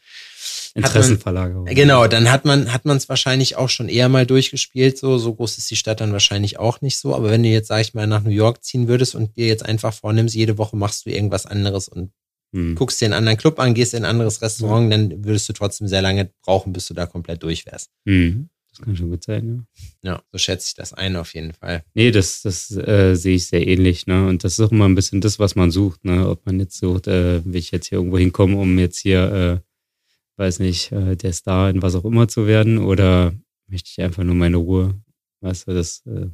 Interessenverlagerung. 0.73 1.65
Genau, 1.65 2.07
dann 2.07 2.31
hat 2.31 2.45
man 2.45 2.71
hat 2.71 2.85
man 2.85 2.97
es 2.97 3.09
wahrscheinlich 3.09 3.55
auch 3.55 3.69
schon 3.69 3.89
eher 3.89 4.09
mal 4.09 4.25
durchgespielt. 4.25 4.97
So 4.97 5.17
so 5.17 5.33
groß 5.33 5.57
ist 5.57 5.69
die 5.71 5.75
Stadt 5.75 6.01
dann 6.01 6.11
wahrscheinlich 6.11 6.59
auch 6.59 6.81
nicht 6.81 6.97
so. 6.97 7.15
Aber 7.15 7.29
wenn 7.31 7.43
du 7.43 7.49
jetzt 7.49 7.67
sag 7.67 7.81
ich 7.81 7.93
mal 7.93 8.07
nach 8.07 8.23
New 8.23 8.29
York 8.31 8.63
ziehen 8.63 8.87
würdest 8.87 9.15
und 9.15 9.35
dir 9.37 9.47
jetzt 9.47 9.65
einfach 9.65 9.93
vornimmst, 9.93 10.35
jede 10.35 10.57
Woche 10.57 10.75
machst 10.77 11.05
du 11.05 11.09
irgendwas 11.11 11.45
anderes 11.45 11.87
und 11.87 12.11
Hm. 12.53 12.75
guckst 12.75 13.01
dir 13.01 13.05
einen 13.05 13.13
anderen 13.13 13.37
Club 13.37 13.59
an, 13.59 13.73
gehst 13.73 13.93
in 13.93 14.03
ein 14.03 14.09
anderes 14.09 14.41
Restaurant, 14.41 14.91
dann 14.91 15.25
würdest 15.25 15.49
du 15.49 15.53
trotzdem 15.53 15.87
sehr 15.87 16.01
lange 16.01 16.31
brauchen, 16.41 16.73
bis 16.73 16.87
du 16.87 16.93
da 16.93 17.05
komplett 17.05 17.43
durch 17.43 17.65
wärst. 17.65 17.89
Hm. 18.05 18.49
Das 18.69 18.81
kann 18.81 18.95
schon 18.97 19.09
gut 19.09 19.23
sein, 19.23 19.67
ja. 20.03 20.11
Ja, 20.11 20.23
so 20.33 20.37
schätze 20.37 20.67
ich 20.67 20.73
das 20.73 20.93
ein 20.93 21.15
auf 21.15 21.33
jeden 21.33 21.53
Fall. 21.53 21.83
Nee, 21.93 22.11
das, 22.11 22.41
das 22.41 22.71
äh, 22.71 23.15
sehe 23.15 23.35
ich 23.35 23.47
sehr 23.47 23.65
ähnlich, 23.65 24.05
ne? 24.05 24.27
Und 24.27 24.43
das 24.43 24.53
ist 24.53 24.59
auch 24.59 24.71
immer 24.71 24.85
ein 24.85 24.95
bisschen 24.95 25.21
das, 25.21 25.39
was 25.39 25.55
man 25.55 25.71
sucht, 25.71 26.03
ne? 26.03 26.27
Ob 26.27 26.45
man 26.45 26.59
jetzt 26.59 26.77
sucht, 26.77 27.07
äh, 27.07 27.43
will 27.45 27.55
ich 27.55 27.71
jetzt 27.71 27.87
hier 27.87 27.99
irgendwo 27.99 28.17
hinkommen, 28.17 28.57
um 28.57 28.77
jetzt 28.77 28.99
hier, 28.99 29.31
äh, 29.31 30.41
weiß 30.41 30.59
nicht, 30.59 30.91
äh, 30.91 31.15
der 31.15 31.31
Star 31.31 31.69
in 31.69 31.81
was 31.81 31.95
auch 31.95 32.03
immer 32.03 32.27
zu 32.27 32.47
werden, 32.47 32.79
oder 32.79 33.33
möchte 33.67 33.89
ich 33.91 34.01
einfach 34.01 34.23
nur 34.23 34.35
meine 34.35 34.57
Ruhe? 34.57 35.01
Weißt 35.39 35.67
du, 35.67 35.73
das, 35.73 36.03
äh, 36.05 36.27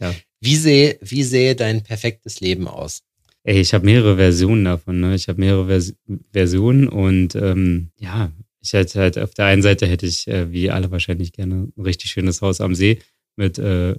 Wie 0.40 0.56
sehe, 0.56 0.98
wie 1.00 1.24
sehe 1.24 1.56
dein 1.56 1.82
perfektes 1.82 2.40
Leben 2.40 2.68
aus? 2.68 3.02
Ey, 3.48 3.60
ich 3.60 3.72
habe 3.72 3.86
mehrere 3.86 4.16
Versionen 4.16 4.64
davon, 4.64 5.00
ne? 5.00 5.14
Ich 5.14 5.28
habe 5.28 5.40
mehrere 5.40 5.66
Vers 5.66 5.94
Versionen 6.32 6.86
und 6.86 7.34
ähm, 7.34 7.90
ja, 7.98 8.30
ich 8.60 8.74
hätte 8.74 9.00
halt 9.00 9.18
auf 9.18 9.32
der 9.32 9.46
einen 9.46 9.62
Seite 9.62 9.86
hätte 9.86 10.04
ich, 10.04 10.28
äh, 10.28 10.52
wie 10.52 10.70
alle 10.70 10.90
wahrscheinlich 10.90 11.32
gerne, 11.32 11.68
ein 11.74 11.82
richtig 11.82 12.10
schönes 12.10 12.42
Haus 12.42 12.60
am 12.60 12.74
See 12.74 12.98
mit 13.36 13.58
äh, 13.58 13.94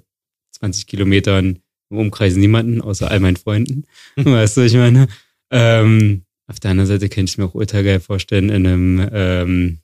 20 0.52 0.86
Kilometern 0.86 1.60
im 1.90 1.98
Umkreis 1.98 2.36
niemanden, 2.36 2.82
außer 2.82 3.10
all 3.10 3.20
meinen 3.20 3.38
Freunden. 3.38 3.86
weißt 4.16 4.58
du, 4.58 4.62
ich 4.62 4.76
meine? 4.76 5.08
Ähm, 5.50 6.26
auf 6.46 6.60
der 6.60 6.72
anderen 6.72 6.88
Seite 6.88 7.10
könnte 7.10 7.32
ich 7.32 7.38
mir 7.40 7.46
auch 7.46 7.56
ultra 7.56 7.82
geil 7.82 8.00
vorstellen, 8.00 8.50
in 8.50 8.68
einem 8.68 9.10
ähm, 9.12 9.80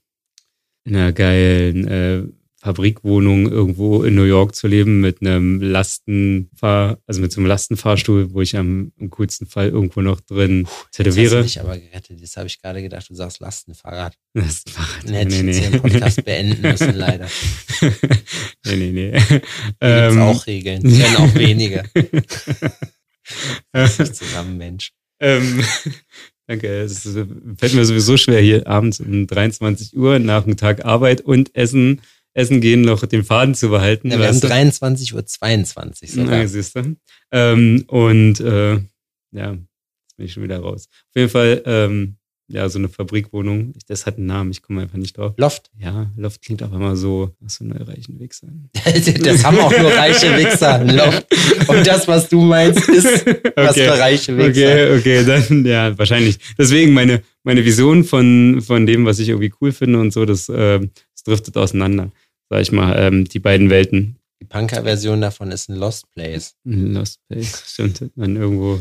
in 0.84 0.94
einer 0.94 1.12
geilen 1.12 1.88
äh, 1.88 2.22
Fabrikwohnung 2.66 3.48
irgendwo 3.48 4.02
in 4.02 4.16
New 4.16 4.24
York 4.24 4.56
zu 4.56 4.66
leben 4.66 5.00
mit 5.00 5.20
einem 5.20 5.60
Lastenfahr, 5.62 6.98
also 7.06 7.20
mit 7.20 7.30
so 7.30 7.40
einem 7.40 7.46
Lastenfahrstuhl, 7.46 8.32
wo 8.32 8.40
ich 8.42 8.56
am 8.56 8.90
im 8.98 9.08
coolsten 9.10 9.46
Fall 9.46 9.68
irgendwo 9.68 10.00
noch 10.00 10.20
drin 10.20 10.62
Jetzt 10.66 10.68
hast 10.68 10.98
du 10.98 11.02
tätowiere. 11.04 11.42
mich 11.44 11.60
aber 11.60 11.78
gerettet. 11.78 12.20
Jetzt 12.20 12.36
habe 12.36 12.48
ich 12.48 12.60
gerade 12.60 12.82
gedacht, 12.82 13.08
du 13.08 13.14
sagst 13.14 13.38
Lastenfahrrad. 13.38 14.16
Lastenfahrrad. 14.34 15.04
Ich 15.04 15.10
jetzt 15.12 15.34
hier 15.60 15.70
den 15.70 15.80
Podcast 15.80 16.24
beenden 16.24 16.60
müssen, 16.68 16.96
leider. 16.96 17.28
nee, 18.64 18.76
nee, 18.76 18.90
nee. 18.90 19.10
Gibt's 19.28 19.46
Ähm, 19.80 20.18
auch 20.20 20.44
Regeln. 20.48 20.82
Wenn 20.82 21.16
auch 21.16 21.34
wenige. 21.36 21.84
Dich 23.74 24.12
zusammen, 24.12 24.56
Mensch. 24.56 24.92
Ähm, 25.20 25.62
danke. 26.48 26.66
Es 26.82 27.02
fällt 27.02 27.74
mir 27.74 27.84
sowieso 27.84 28.16
schwer, 28.16 28.40
hier 28.40 28.66
abends 28.66 29.00
um 29.00 29.26
23 29.28 29.96
Uhr 29.96 30.18
nach 30.18 30.44
dem 30.44 30.56
Tag 30.56 30.84
Arbeit 30.84 31.20
und 31.20 31.54
Essen, 31.54 32.00
Essen 32.36 32.60
gehen 32.60 32.82
noch 32.82 33.04
den 33.06 33.24
Faden 33.24 33.54
zu 33.54 33.70
behalten. 33.70 34.10
Ja, 34.10 34.18
wir 34.18 34.26
haben 34.26 34.34
weißt 34.34 34.44
du? 34.44 34.48
23.22 34.48 35.14
Uhr 35.14 35.26
22 35.26 36.12
sogar. 36.12 36.36
Na, 36.36 36.46
siehst 36.46 36.76
du. 36.76 36.96
Ähm, 37.32 37.84
und 37.88 38.40
äh, 38.40 38.74
ja, 39.32 39.52
jetzt 39.52 40.16
bin 40.16 40.26
ich 40.26 40.32
schon 40.34 40.42
wieder 40.42 40.58
raus. 40.58 40.88
Auf 40.90 41.16
jeden 41.16 41.30
Fall, 41.30 41.62
ähm, 41.64 42.16
ja, 42.48 42.68
so 42.68 42.78
eine 42.78 42.90
Fabrikwohnung. 42.90 43.72
Das 43.88 44.04
hat 44.04 44.18
einen 44.18 44.26
Namen, 44.26 44.50
ich 44.50 44.60
komme 44.60 44.82
einfach 44.82 44.98
nicht 44.98 45.16
drauf. 45.16 45.32
Loft. 45.38 45.70
Ja, 45.78 46.12
Loft 46.16 46.42
klingt 46.42 46.62
auch 46.62 46.72
immer 46.72 46.94
so, 46.94 47.34
ach, 47.42 47.48
so 47.48 47.64
neureichen 47.64 48.20
Wichser. 48.20 48.48
Das 49.24 49.42
haben 49.42 49.58
auch 49.58 49.76
nur 49.76 49.90
reiche 49.90 50.36
Wichser. 50.36 50.84
Loft. 50.84 51.26
Und 51.68 51.86
das, 51.86 52.06
was 52.06 52.28
du 52.28 52.42
meinst, 52.42 52.86
ist 52.88 53.26
was 53.56 53.74
für 53.74 53.98
reiche 53.98 54.36
Wichser. 54.36 54.50
Okay, 54.50 54.98
okay, 54.98 55.24
dann, 55.24 55.64
ja, 55.64 55.96
wahrscheinlich. 55.98 56.38
Deswegen 56.58 56.92
meine, 56.92 57.22
meine 57.44 57.64
Vision 57.64 58.04
von, 58.04 58.60
von 58.60 58.84
dem, 58.84 59.06
was 59.06 59.20
ich 59.20 59.30
irgendwie 59.30 59.52
cool 59.62 59.72
finde 59.72 59.98
und 60.00 60.12
so, 60.12 60.26
das, 60.26 60.50
äh, 60.50 60.80
das 61.14 61.22
driftet 61.24 61.56
auseinander. 61.56 62.12
Sag 62.48 62.62
ich 62.62 62.72
mal, 62.72 62.96
ähm, 62.98 63.24
die 63.24 63.40
beiden 63.40 63.70
Welten. 63.70 64.18
Die 64.40 64.46
Punker-Version 64.46 65.20
davon 65.20 65.50
ist 65.50 65.68
ein 65.68 65.76
Lost 65.76 66.12
Place. 66.14 66.54
Lost 66.64 67.20
Place, 67.28 67.62
stimmt. 67.66 68.16
Man 68.16 68.36
irgendwo 68.36 68.80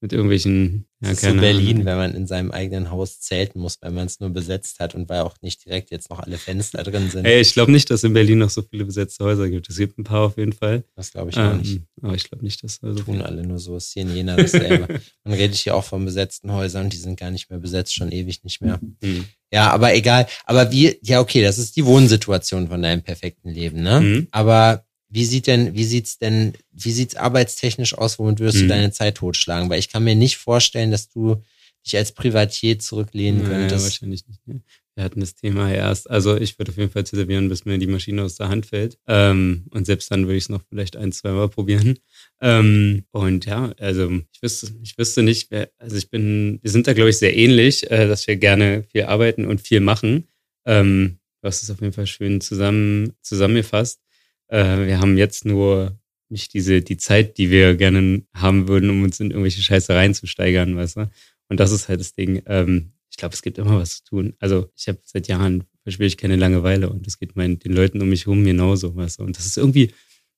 mit 0.00 0.12
irgendwelchen, 0.12 0.86
ja, 1.00 1.08
Das 1.10 1.22
ist 1.22 1.30
so 1.30 1.40
Berlin, 1.40 1.76
Ahnung. 1.76 1.86
wenn 1.86 1.96
man 1.96 2.14
in 2.14 2.26
seinem 2.26 2.50
eigenen 2.50 2.90
Haus 2.90 3.20
zelten 3.20 3.58
muss, 3.58 3.78
weil 3.80 3.90
man 3.90 4.04
es 4.04 4.20
nur 4.20 4.28
besetzt 4.28 4.78
hat 4.78 4.94
und 4.94 5.08
weil 5.08 5.20
auch 5.20 5.36
nicht 5.40 5.64
direkt 5.64 5.90
jetzt 5.90 6.10
noch 6.10 6.20
alle 6.20 6.36
Fenster 6.36 6.82
drin 6.82 7.08
sind. 7.10 7.24
Ey, 7.24 7.40
ich 7.40 7.54
glaube 7.54 7.72
nicht, 7.72 7.88
dass 7.88 8.00
es 8.00 8.04
in 8.04 8.12
Berlin 8.12 8.38
noch 8.38 8.50
so 8.50 8.60
viele 8.60 8.84
besetzte 8.84 9.24
Häuser 9.24 9.48
gibt. 9.48 9.66
Es 9.70 9.78
gibt 9.78 9.98
ein 9.98 10.04
paar 10.04 10.26
auf 10.26 10.36
jeden 10.36 10.52
Fall. 10.52 10.84
Das 10.94 11.10
glaube 11.10 11.30
ich 11.30 11.38
auch 11.38 11.54
nicht. 11.54 11.76
Ähm, 11.76 11.86
aber 12.02 12.14
ich 12.14 12.24
glaube 12.28 12.44
nicht, 12.44 12.62
dass 12.62 12.80
da 12.80 12.92
so 12.92 13.02
Tun 13.02 13.22
alle 13.22 13.46
nur 13.46 13.58
so. 13.58 13.78
Ist 13.78 13.94
hier 13.94 14.02
in 14.02 14.14
Jena 14.14 14.36
dasselbe. 14.36 15.00
Man 15.24 15.32
redet 15.32 15.56
hier 15.56 15.74
auch 15.74 15.84
von 15.84 16.04
besetzten 16.04 16.52
Häusern, 16.52 16.90
die 16.90 16.98
sind 16.98 17.18
gar 17.18 17.30
nicht 17.30 17.48
mehr 17.48 17.58
besetzt, 17.58 17.94
schon 17.94 18.12
ewig 18.12 18.44
nicht 18.44 18.60
mehr. 18.60 18.78
Hm. 19.02 19.24
Ja, 19.54 19.70
aber 19.70 19.94
egal. 19.94 20.26
Aber 20.46 20.72
wie, 20.72 20.98
ja, 21.02 21.20
okay, 21.20 21.40
das 21.42 21.58
ist 21.58 21.76
die 21.76 21.86
Wohnsituation 21.86 22.66
von 22.68 22.82
deinem 22.82 23.02
perfekten 23.02 23.50
Leben, 23.50 23.82
ne? 23.82 24.00
Mhm. 24.00 24.28
Aber 24.32 24.84
wie 25.10 25.24
sieht 25.24 25.46
denn, 25.46 25.74
wie 25.76 25.84
sieht's 25.84 26.18
denn, 26.18 26.54
wie 26.72 26.90
sieht's 26.90 27.14
arbeitstechnisch 27.14 27.96
aus? 27.96 28.18
Womit 28.18 28.40
würdest 28.40 28.58
du 28.60 28.64
Mhm. 28.64 28.68
deine 28.68 28.90
Zeit 28.90 29.14
totschlagen? 29.14 29.70
Weil 29.70 29.78
ich 29.78 29.90
kann 29.92 30.02
mir 30.02 30.16
nicht 30.16 30.38
vorstellen, 30.38 30.90
dass 30.90 31.08
du 31.08 31.40
dich 31.84 31.96
als 31.96 32.12
Privatier 32.12 32.78
zurücklehnen 32.78 33.42
Naja, 33.42 33.58
könntest. 33.58 33.84
wahrscheinlich 33.84 34.26
nicht. 34.26 34.46
Ne? 34.46 34.62
Wir 34.94 35.04
hatten 35.04 35.20
das 35.20 35.34
Thema 35.34 35.72
erst. 35.72 36.08
Also 36.08 36.36
ich 36.36 36.56
würde 36.58 36.70
auf 36.70 36.78
jeden 36.78 36.90
Fall 36.90 37.04
servieren, 37.04 37.48
bis 37.48 37.64
mir 37.64 37.78
die 37.78 37.88
Maschine 37.88 38.22
aus 38.22 38.36
der 38.36 38.48
Hand 38.48 38.66
fällt. 38.66 38.96
Ähm, 39.08 39.64
und 39.70 39.86
selbst 39.86 40.10
dann 40.10 40.26
würde 40.26 40.36
ich 40.36 40.44
es 40.44 40.48
noch 40.48 40.62
vielleicht 40.68 40.96
ein, 40.96 41.10
zwei 41.10 41.30
Mal 41.32 41.48
probieren. 41.48 41.98
Ähm, 42.40 43.04
und 43.10 43.44
ja, 43.44 43.72
also 43.78 44.10
ich 44.32 44.40
wüsste, 44.42 44.68
ich 44.82 44.96
wüsste 44.96 45.22
nicht, 45.22 45.50
wer, 45.50 45.70
also 45.78 45.96
ich 45.96 46.10
bin, 46.10 46.60
wir 46.62 46.70
sind 46.70 46.86
da 46.86 46.92
glaube 46.92 47.10
ich 47.10 47.18
sehr 47.18 47.36
ähnlich, 47.36 47.90
äh, 47.90 48.06
dass 48.06 48.26
wir 48.26 48.36
gerne 48.36 48.84
viel 48.84 49.02
arbeiten 49.04 49.46
und 49.46 49.60
viel 49.60 49.80
machen. 49.80 50.28
Ähm, 50.64 51.18
du 51.42 51.48
hast 51.48 51.62
es 51.62 51.70
auf 51.70 51.80
jeden 51.80 51.92
Fall 51.92 52.06
schön 52.06 52.40
zusammen, 52.40 53.14
zusammengefasst. 53.20 54.00
Äh, 54.46 54.86
wir 54.86 55.00
haben 55.00 55.18
jetzt 55.18 55.44
nur 55.44 55.98
nicht 56.28 56.54
diese, 56.54 56.82
die 56.82 56.96
Zeit, 56.96 57.36
die 57.38 57.50
wir 57.50 57.74
gerne 57.74 58.22
haben 58.32 58.68
würden, 58.68 58.90
um 58.90 59.02
uns 59.02 59.20
in 59.20 59.30
irgendwelche 59.30 59.62
Scheiße 59.62 59.94
reinzusteigern, 59.94 60.76
weißt 60.76 60.96
du? 60.98 61.10
Und 61.54 61.60
das 61.60 61.70
ist 61.70 61.88
halt 61.88 62.00
das 62.00 62.14
Ding. 62.14 62.42
Ähm, 62.46 62.94
ich 63.12 63.16
glaube, 63.16 63.32
es 63.32 63.42
gibt 63.42 63.58
immer 63.58 63.78
was 63.78 63.98
zu 63.98 64.04
tun. 64.06 64.34
Also 64.40 64.72
ich 64.74 64.88
habe 64.88 64.98
seit 65.04 65.28
Jahren 65.28 65.62
verspüre 65.84 66.08
ich 66.08 66.16
keine 66.16 66.34
Langeweile 66.34 66.90
und 66.90 67.06
das 67.06 67.20
geht 67.20 67.36
meinen, 67.36 67.60
den 67.60 67.72
Leuten 67.72 68.02
um 68.02 68.08
mich 68.08 68.26
herum 68.26 68.44
genauso, 68.44 68.96
weißt 68.96 69.20
du? 69.20 69.22
Und 69.22 69.38
das 69.38 69.46
ist 69.46 69.56
irgendwie, 69.56 69.92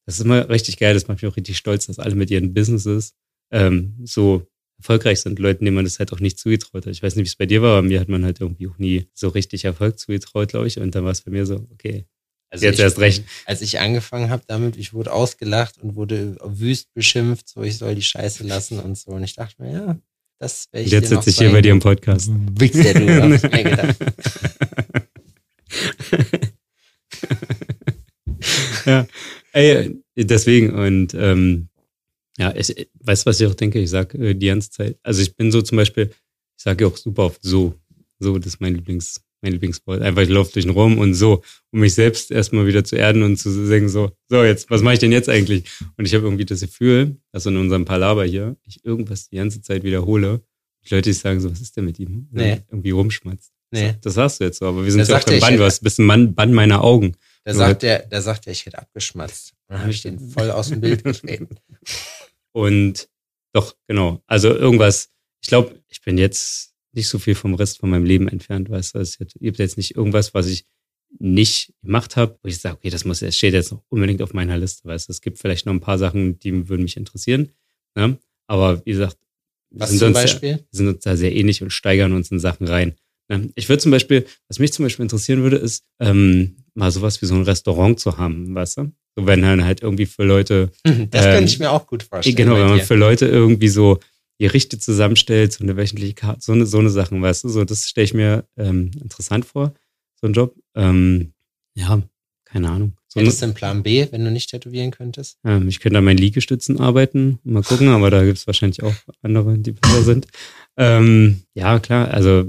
das 0.05 0.19
ist 0.19 0.27
immer 0.27 0.47
richtig 0.51 0.77
geil. 0.77 0.93
Das 0.93 1.09
macht 1.09 1.23
mich 1.23 1.33
auch 1.33 1.39
richtig 1.39 1.57
stolz, 1.57 1.87
dass 1.87 1.99
alle 1.99 2.15
mit 2.15 2.31
ihren 2.31 2.53
Businesses 2.53 3.15
ähm, 3.51 3.95
so 4.05 4.47
erfolgreich 4.77 5.23
sind. 5.23 5.39
Leuten, 5.39 5.65
denen 5.65 5.75
man 5.75 5.87
das 5.87 5.99
halt 5.99 6.13
auch 6.13 6.21
nicht 6.21 6.39
zugetraut 6.39 6.85
hat. 6.85 6.93
Ich 6.93 7.03
weiß 7.03 7.17
nicht, 7.17 7.25
wie 7.25 7.29
es 7.29 7.37
bei 7.37 7.47
dir 7.47 7.63
war, 7.63 7.79
aber 7.79 7.89
mir 7.89 7.99
hat 7.99 8.11
man 8.11 8.23
halt 8.23 8.43
irgendwie 8.43 8.69
auch 8.69 8.77
nie 8.77 9.09
so 9.15 9.29
richtig 9.29 9.65
Erfolg 9.65 9.99
zugetraut, 9.99 10.49
glaube 10.49 10.67
ich. 10.67 10.79
Und 10.79 10.95
dann 10.95 11.05
war 11.05 11.13
es 11.13 11.23
bei 11.23 11.31
mir 11.31 11.47
so, 11.47 11.67
okay, 11.73 12.05
also 12.51 12.67
Jetzt 12.67 12.75
ich, 12.75 12.81
erst 12.81 12.99
recht. 12.99 13.25
Als 13.47 13.63
ich 13.63 13.81
angefangen 13.81 14.29
habe 14.29 14.43
damit, 14.47 14.77
ich 14.77 14.93
wurde 14.93 15.13
ausgelacht 15.13 15.79
und 15.79 15.97
wurde 15.97 16.37
wüst 16.45 16.93
beschimpft, 16.93 17.49
so 17.49 17.63
ich 17.63 17.79
soll 17.79 17.95
die 17.95 18.03
Scheiße 18.03 18.45
lassen 18.45 18.79
und 18.81 18.99
so. 18.99 19.13
Und 19.13 19.25
ich 19.25 19.35
dachte 19.35 19.63
mir, 19.63 19.73
ja, 19.73 19.99
das 20.39 20.69
ich. 20.73 20.91
Jetzt 20.91 21.09
sitze 21.09 21.31
ich 21.31 21.39
hier 21.39 21.51
bei 21.51 21.63
dir 21.63 21.73
im 21.73 21.81
Podcast. 21.81 22.31
Wichser, 22.59 22.95
du 22.95 23.33
hast 23.33 23.43
mir 23.51 23.65
gedacht. 23.65 23.97
ja, 28.87 29.07
ey, 29.53 29.97
deswegen 30.17 30.75
und 30.75 31.15
ähm, 31.15 31.69
ja, 32.39 32.55
ich 32.55 32.89
weiß, 33.01 33.27
was 33.27 33.41
ich 33.41 33.47
auch 33.47 33.55
denke. 33.55 33.79
Ich 33.79 33.91
sage 33.91 34.19
äh, 34.19 34.35
die 34.35 34.47
ganze 34.47 34.71
Zeit. 34.71 34.99
Also 35.03 35.23
ich 35.23 35.35
bin 35.37 35.51
so 35.51 35.63
zum 35.63 35.77
Beispiel, 35.77 36.11
ich 36.57 36.63
sage 36.63 36.85
ja 36.85 36.91
auch 36.91 36.97
super 36.97 37.25
oft 37.25 37.43
so. 37.43 37.75
So, 38.19 38.39
das 38.39 38.55
ist 38.55 38.61
mein 38.61 38.75
Lieblings, 38.75 39.21
mein 39.43 39.53
Lieblingswort. 39.53 40.03
Einfach, 40.03 40.23
ich 40.23 40.29
laufe 40.29 40.53
durch 40.53 40.65
den 40.65 40.75
Raum 40.75 40.99
und 40.99 41.15
so, 41.15 41.43
um 41.73 41.81
mich 41.81 41.95
selbst 41.95 42.31
erstmal 42.31 42.67
wieder 42.67 42.85
zu 42.85 42.97
erden 42.97 43.23
und 43.23 43.37
zu 43.37 43.51
sagen, 43.51 43.89
so, 43.89 44.11
so, 44.29 44.43
jetzt, 44.43 44.71
was 44.71 44.83
mache 44.83 44.95
ich 44.95 45.01
denn 45.01 45.13
jetzt 45.13 45.29
eigentlich? 45.29 45.65
Und 45.97 46.07
ich 46.07 46.15
habe 46.15 46.25
irgendwie 46.25 46.45
das 46.45 46.61
Gefühl, 46.61 47.17
dass 47.33 47.47
in 47.47 47.57
unserem 47.57 47.85
Palaber 47.85 48.25
hier 48.25 48.57
ich 48.65 48.85
irgendwas 48.85 49.29
die 49.29 49.37
ganze 49.37 49.61
Zeit 49.63 49.83
wiederhole. 49.83 50.43
Die 50.85 50.95
Leute, 50.95 51.11
die 51.11 51.15
sagen 51.15 51.41
so, 51.41 51.51
was 51.51 51.61
ist 51.61 51.77
denn 51.77 51.85
mit 51.85 51.99
ihm? 51.99 52.29
Nee. 52.31 52.63
Irgendwie 52.71 52.91
rumschmatzt. 52.91 53.53
Nee. 53.71 53.95
Das 54.01 54.15
sagst 54.15 54.41
du 54.41 54.45
jetzt 54.45 54.59
so, 54.59 54.67
aber 54.67 54.85
wir 54.85 54.93
sind 54.93 55.07
ja 55.09 55.19
auch 55.19 55.27
im 55.27 55.41
Bann. 55.41 55.57
Du 55.57 55.65
hast 55.65 55.83
ein 55.83 55.85
bisschen 55.85 56.07
Mann, 56.07 56.35
Bann 56.35 56.53
meiner 56.53 56.83
Augen. 56.83 57.17
Da 57.45 57.55
sagt, 57.55 57.85
er, 57.85 58.07
da 58.07 58.21
sagt 58.21 58.47
er, 58.47 58.53
ich 58.53 58.67
hätte 58.67 58.79
abgeschmatzt. 58.79 59.55
Dann 59.69 59.81
habe 59.81 59.91
ich 59.91 60.03
den 60.03 60.19
voll 60.19 60.51
aus 60.51 60.69
dem 60.69 60.81
Bild 60.81 61.05
getreten. 61.05 61.57
Und 62.53 63.09
doch, 63.53 63.75
genau. 63.87 64.23
Also 64.27 64.55
irgendwas, 64.55 65.11
ich 65.41 65.49
glaube, 65.49 65.81
ich 65.89 66.01
bin 66.01 66.19
jetzt 66.19 66.75
nicht 66.97 67.09
so 67.09 67.19
viel 67.19 67.35
vom 67.35 67.55
Rest 67.55 67.79
von 67.79 67.91
meinem 67.91 68.05
Leben 68.05 68.29
entfernt, 68.29 68.71
weißt 68.71 68.95
du. 68.95 68.99
Es 68.99 69.19
gibt 69.19 69.59
jetzt 69.59 69.77
nicht 69.77 69.95
irgendwas, 69.97 70.35
was 70.35 70.47
ich 70.49 70.65
nicht 71.19 71.73
gemacht 71.83 72.17
habe, 72.17 72.39
wo 72.43 72.49
ich 72.49 72.59
sage, 72.59 72.77
okay, 72.77 72.91
das 72.91 73.05
muss, 73.05 73.23
es 73.23 73.37
steht 73.37 73.55
jetzt 73.55 73.73
noch 73.73 73.83
unbedingt 73.89 74.23
auf 74.23 74.35
meiner 74.35 74.59
Liste, 74.59 74.87
weißt 74.89 75.09
du. 75.09 75.13
Es 75.13 75.21
gibt 75.21 75.39
vielleicht 75.39 75.67
noch 75.67 75.73
ein 75.73 75.81
paar 75.81 75.99
Sachen, 75.99 76.39
die 76.39 76.69
würden 76.69 76.83
mich 76.83 76.97
interessieren. 76.97 77.51
Ne? 77.95 78.19
Aber 78.47 78.85
wie 78.85 78.91
gesagt, 78.91 79.17
was 79.71 79.91
sind, 79.91 79.99
zum 79.99 80.13
Beispiel? 80.13 80.51
Ja, 80.51 80.59
sind 80.71 80.89
uns 80.89 81.03
da 81.03 81.17
sehr 81.17 81.35
ähnlich 81.35 81.63
und 81.63 81.71
steigern 81.71 82.13
uns 82.13 82.31
in 82.31 82.39
Sachen 82.39 82.67
rein. 82.67 82.95
Ne? 83.29 83.51
Ich 83.55 83.69
würde 83.69 83.83
zum 83.83 83.91
Beispiel, 83.91 84.27
was 84.49 84.59
mich 84.59 84.73
zum 84.73 84.85
Beispiel 84.85 85.03
interessieren 85.05 85.43
würde, 85.43 85.57
ist, 85.57 85.85
ähm, 86.01 86.57
mal 86.75 86.91
sowas 86.91 87.21
wie 87.23 87.27
so 87.27 87.35
ein 87.35 87.43
Restaurant 87.43 87.99
zu 87.99 88.19
haben, 88.19 88.55
weißt 88.55 88.79
du? 88.79 88.93
So 89.17 89.27
wenn 89.27 89.43
dann 89.43 89.65
halt 89.65 89.83
irgendwie 89.83 90.07
für 90.07 90.25
Leute. 90.25 90.71
Das 91.11 91.25
ähm, 91.25 91.33
könnte 91.33 91.53
ich 91.53 91.59
mir 91.59 91.71
auch 91.71 91.87
gut 91.87 92.03
vorstellen. 92.03 92.37
Genau, 92.37 92.57
wenn 92.57 92.69
man 92.69 92.81
für 92.81 92.95
Leute 92.95 93.27
irgendwie 93.27 93.69
so 93.69 93.99
Gerichte 94.39 94.79
zusammenstellt, 94.79 95.53
so 95.53 95.65
eine 95.65 95.77
wöchentliche 95.77 96.15
Karte, 96.15 96.41
so 96.43 96.53
eine, 96.53 96.67
so 96.67 96.79
eine 96.79 96.91
Sachen, 96.91 97.23
weißt 97.23 97.45
du, 97.45 97.49
so 97.49 97.65
das 97.65 97.89
stelle 97.89 98.05
ich 98.05 98.15
mir 98.15 98.45
ähm, 98.57 98.91
interessant 99.01 99.45
vor, 99.45 99.75
so 100.21 100.27
ein 100.27 100.33
Job. 100.33 100.55
Ähm, 100.75 101.33
ja, 101.75 102.03
keine 102.45 102.71
Ahnung. 102.71 102.93
So 103.09 103.21
Hättest 103.21 103.41
du 103.41 103.47
einen 103.47 103.55
Plan 103.55 103.83
B, 103.83 104.07
wenn 104.11 104.25
du 104.25 104.31
nicht 104.31 104.51
tätowieren 104.51 104.91
könntest? 104.91 105.39
Ähm, 105.45 105.69
ich 105.69 105.81
könnte 105.81 105.99
an 105.99 106.05
meinen 106.05 106.19
Liegestützen 106.19 106.79
arbeiten, 106.79 107.39
mal 107.45 107.63
gucken, 107.63 107.89
aber 107.89 108.11
da 108.11 108.25
gibt 108.25 108.37
es 108.37 108.47
wahrscheinlich 108.47 108.83
auch 108.83 108.95
andere, 109.23 109.59
die 109.59 109.73
besser 109.73 110.03
sind. 110.03 110.27
Ähm, 110.77 111.43
ja, 111.55 111.79
klar, 111.79 112.09
also 112.09 112.45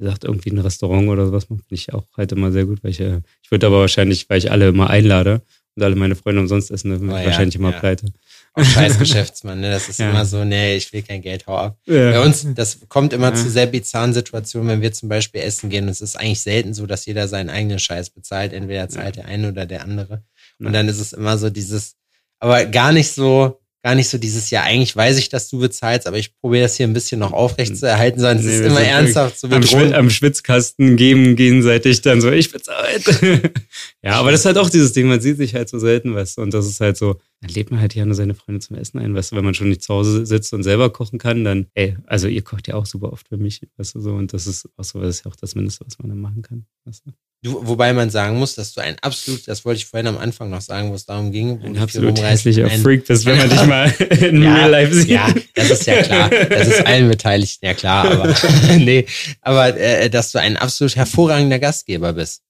wie 0.00 0.04
gesagt, 0.04 0.24
irgendwie 0.24 0.50
ein 0.50 0.58
Restaurant 0.58 1.08
oder 1.08 1.26
sowas 1.26 1.44
finde 1.44 1.64
ich 1.70 1.92
auch 1.92 2.06
halt 2.16 2.32
immer 2.32 2.52
sehr 2.52 2.66
gut, 2.66 2.82
weil 2.82 2.90
ich, 2.90 3.00
äh, 3.00 3.20
ich 3.42 3.50
würde 3.50 3.66
aber 3.66 3.80
wahrscheinlich, 3.80 4.28
weil 4.28 4.38
ich 4.38 4.50
alle 4.50 4.68
immer 4.68 4.90
einlade 4.90 5.42
und 5.74 5.82
alle 5.82 5.96
meine 5.96 6.16
Freunde 6.16 6.40
umsonst 6.40 6.70
essen, 6.70 6.90
dann 6.90 7.08
oh, 7.08 7.12
wahrscheinlich 7.12 7.54
ja, 7.54 7.60
immer 7.60 7.72
ja. 7.72 7.78
pleite. 7.78 8.12
Auch 8.54 8.64
scheiß 8.64 8.98
Geschäftsmann, 8.98 9.60
ne? 9.60 9.70
Das 9.70 9.88
ist 9.88 10.00
ja. 10.00 10.10
immer 10.10 10.24
so, 10.24 10.44
nee, 10.44 10.76
ich 10.76 10.92
will 10.92 11.02
kein 11.02 11.22
Geld, 11.22 11.46
hau 11.46 11.56
ab. 11.56 11.78
Ja. 11.86 12.12
Bei 12.12 12.20
uns, 12.20 12.46
das 12.54 12.78
kommt 12.88 13.12
immer 13.12 13.28
ja. 13.28 13.34
zu 13.34 13.48
sehr 13.48 13.66
bizarren 13.66 14.12
Situationen, 14.12 14.68
wenn 14.68 14.82
wir 14.82 14.92
zum 14.92 15.08
Beispiel 15.08 15.40
essen 15.40 15.70
gehen. 15.70 15.84
Und 15.84 15.90
es 15.90 16.00
ist 16.00 16.16
eigentlich 16.16 16.40
selten 16.40 16.74
so, 16.74 16.86
dass 16.86 17.06
jeder 17.06 17.28
seinen 17.28 17.50
eigenen 17.50 17.78
Scheiß 17.78 18.10
bezahlt. 18.10 18.52
Entweder 18.52 18.88
zahlt 18.88 19.16
der 19.16 19.26
eine 19.26 19.48
oder 19.48 19.66
der 19.66 19.82
andere. 19.82 20.22
Und 20.58 20.72
dann 20.72 20.88
ist 20.88 21.00
es 21.00 21.12
immer 21.12 21.38
so 21.38 21.48
dieses, 21.48 21.96
aber 22.38 22.66
gar 22.66 22.92
nicht 22.92 23.12
so, 23.12 23.60
gar 23.82 23.94
nicht 23.94 24.08
so 24.08 24.18
dieses, 24.18 24.50
ja, 24.50 24.62
eigentlich 24.62 24.94
weiß 24.94 25.16
ich, 25.16 25.30
dass 25.30 25.48
du 25.48 25.58
bezahlst, 25.58 26.06
aber 26.06 26.18
ich 26.18 26.36
probiere 26.38 26.64
das 26.64 26.76
hier 26.76 26.86
ein 26.86 26.92
bisschen 26.92 27.18
noch 27.18 27.32
aufrecht 27.32 27.76
zu 27.76 27.86
erhalten, 27.86 28.20
sondern 28.20 28.38
es 28.38 28.44
nee, 28.44 28.56
ist 28.56 28.66
immer 28.66 28.82
ernsthaft 28.82 29.38
so 29.38 29.48
am, 29.48 29.62
Schwitz, 29.62 29.92
am 29.94 30.10
Schwitzkasten 30.10 30.96
geben 30.96 31.34
gegenseitig 31.34 32.02
dann 32.02 32.20
so, 32.20 32.30
ich 32.30 32.52
bezahlt. 32.52 33.04
ja, 34.02 34.12
aber 34.12 34.32
das 34.32 34.40
ist 34.40 34.46
halt 34.46 34.58
auch 34.58 34.68
dieses 34.68 34.92
Ding, 34.92 35.06
man 35.06 35.20
sieht 35.20 35.38
sich 35.38 35.54
halt 35.54 35.70
so 35.70 35.78
selten, 35.78 36.14
du, 36.14 36.42
und 36.42 36.52
das 36.52 36.66
ist 36.66 36.80
halt 36.80 36.98
so, 36.98 37.16
dann 37.40 37.50
lädt 37.50 37.70
man 37.70 37.80
halt 37.80 37.94
gerne 37.94 38.14
seine 38.14 38.34
Freunde 38.34 38.60
zum 38.60 38.76
Essen 38.76 38.98
ein, 38.98 39.14
weißt 39.14 39.32
du, 39.32 39.36
wenn 39.36 39.44
man 39.44 39.54
schon 39.54 39.70
nicht 39.70 39.82
zu 39.82 39.94
Hause 39.94 40.26
sitzt 40.26 40.52
und 40.52 40.62
selber 40.62 40.90
kochen 40.90 41.18
kann, 41.18 41.42
dann, 41.42 41.68
ey, 41.74 41.96
also 42.06 42.28
ihr 42.28 42.42
kocht 42.42 42.68
ja 42.68 42.74
auch 42.74 42.84
super 42.84 43.12
oft 43.12 43.28
für 43.28 43.38
mich, 43.38 43.62
weißt 43.78 43.94
du, 43.94 44.00
so, 44.00 44.12
und 44.12 44.32
das 44.34 44.46
ist 44.46 44.68
auch 44.76 44.84
so, 44.84 45.00
das 45.00 45.16
ist 45.16 45.24
ja 45.24 45.30
auch 45.30 45.36
das 45.36 45.54
Mindeste, 45.54 45.86
was 45.86 45.98
man 45.98 46.10
dann 46.10 46.20
machen 46.20 46.42
kann, 46.42 46.66
weißt 46.84 47.06
du. 47.06 47.12
Du, 47.42 47.66
wobei 47.66 47.94
man 47.94 48.10
sagen 48.10 48.38
muss, 48.38 48.54
dass 48.54 48.74
du 48.74 48.82
ein 48.82 48.98
absolut, 49.00 49.48
das 49.48 49.64
wollte 49.64 49.78
ich 49.78 49.86
vorhin 49.86 50.06
am 50.08 50.18
Anfang 50.18 50.50
noch 50.50 50.60
sagen, 50.60 50.90
wo 50.90 50.94
es 50.94 51.06
darum 51.06 51.32
ging, 51.32 51.62
wo 51.62 51.66
ein 51.66 51.78
absolut 51.78 52.20
hässlicher 52.20 52.68
Freak 52.68 53.06
bist, 53.06 53.24
wenn 53.24 53.38
man 53.38 53.48
dich 53.48 53.64
mal 53.64 53.90
in 54.20 54.42
ja, 54.42 54.54
Real 54.56 54.70
Life 54.70 54.94
sieht. 54.94 55.08
Ja, 55.08 55.32
das 55.54 55.70
ist 55.70 55.86
ja 55.86 56.02
klar. 56.02 56.28
Das 56.28 56.68
ist 56.68 56.86
allen 56.86 57.08
Beteiligten 57.08 57.64
ja 57.64 57.72
klar, 57.72 58.10
aber 58.10 58.34
nee, 58.76 59.06
aber 59.40 59.74
äh, 59.74 60.10
dass 60.10 60.32
du 60.32 60.38
ein 60.38 60.58
absolut 60.58 60.96
hervorragender 60.96 61.58
Gastgeber 61.58 62.12
bist. 62.12 62.42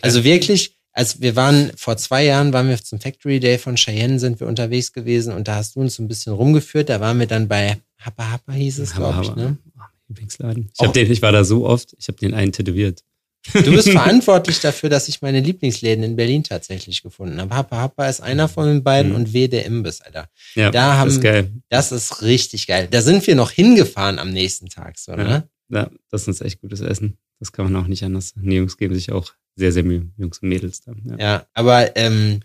Also 0.00 0.22
wirklich, 0.22 0.75
als 0.96 1.20
wir 1.20 1.36
waren 1.36 1.72
vor 1.76 1.98
zwei 1.98 2.24
Jahren, 2.24 2.54
waren 2.54 2.70
wir 2.70 2.82
zum 2.82 2.98
Factory 2.98 3.38
Day 3.38 3.58
von 3.58 3.76
Cheyenne, 3.76 4.18
sind 4.18 4.40
wir 4.40 4.46
unterwegs 4.46 4.94
gewesen 4.94 5.34
und 5.34 5.46
da 5.46 5.56
hast 5.56 5.76
du 5.76 5.80
uns 5.80 5.96
so 5.96 6.02
ein 6.02 6.08
bisschen 6.08 6.32
rumgeführt. 6.32 6.88
Da 6.88 7.00
waren 7.00 7.18
wir 7.20 7.26
dann 7.26 7.48
bei 7.48 7.76
Happa 7.98 8.32
Happa 8.32 8.52
hieß 8.52 8.78
es, 8.78 8.94
glaube 8.94 9.20
ich. 9.22 9.36
Ne? 9.36 9.58
Oh, 9.76 9.82
Lieblingsladen. 10.08 10.70
Ich, 10.72 10.80
hab 10.80 10.94
den, 10.94 11.12
ich 11.12 11.20
war 11.20 11.32
da 11.32 11.44
so 11.44 11.66
oft, 11.66 11.94
ich 11.98 12.08
habe 12.08 12.16
den 12.16 12.32
einen 12.32 12.50
tätowiert. 12.50 13.04
Du 13.52 13.72
bist 13.72 13.90
verantwortlich 13.90 14.58
dafür, 14.60 14.88
dass 14.88 15.08
ich 15.08 15.20
meine 15.20 15.40
Lieblingsläden 15.40 16.02
in 16.02 16.16
Berlin 16.16 16.42
tatsächlich 16.42 17.02
gefunden 17.02 17.38
habe. 17.42 17.54
Happa 17.54 17.76
Happa 17.76 18.08
ist 18.08 18.22
einer 18.22 18.48
von 18.48 18.66
den 18.66 18.82
beiden 18.82 19.10
mhm. 19.10 19.18
und 19.18 19.32
W 19.34 19.48
der 19.48 19.66
Imbiss, 19.66 20.00
Alter. 20.00 20.30
Ja, 20.54 20.70
da 20.70 20.96
haben, 20.96 21.08
das 21.08 21.16
ist 21.16 21.22
geil. 21.22 21.52
Das 21.68 21.92
ist 21.92 22.22
richtig 22.22 22.66
geil. 22.66 22.88
Da 22.90 23.02
sind 23.02 23.26
wir 23.26 23.34
noch 23.34 23.50
hingefahren 23.50 24.18
am 24.18 24.30
nächsten 24.30 24.70
Tag, 24.70 24.98
so, 24.98 25.14
ne? 25.14 25.46
Ja, 25.68 25.90
das 26.10 26.26
ist 26.26 26.40
echt 26.40 26.62
gutes 26.62 26.80
Essen. 26.80 27.18
Das 27.38 27.52
kann 27.52 27.70
man 27.70 27.84
auch 27.84 27.86
nicht 27.86 28.02
anders 28.02 28.30
sagen. 28.30 28.48
Die 28.48 28.56
Jungs 28.56 28.78
geben 28.78 28.94
sich 28.94 29.12
auch 29.12 29.34
sehr, 29.56 29.72
sehr 29.72 29.82
Mühe. 29.82 30.10
Jungs 30.16 30.38
und 30.38 30.48
Mädels 30.48 30.82
da. 30.82 30.94
Ja, 31.04 31.18
ja 31.18 31.46
aber 31.54 31.96
ähm, 31.96 32.40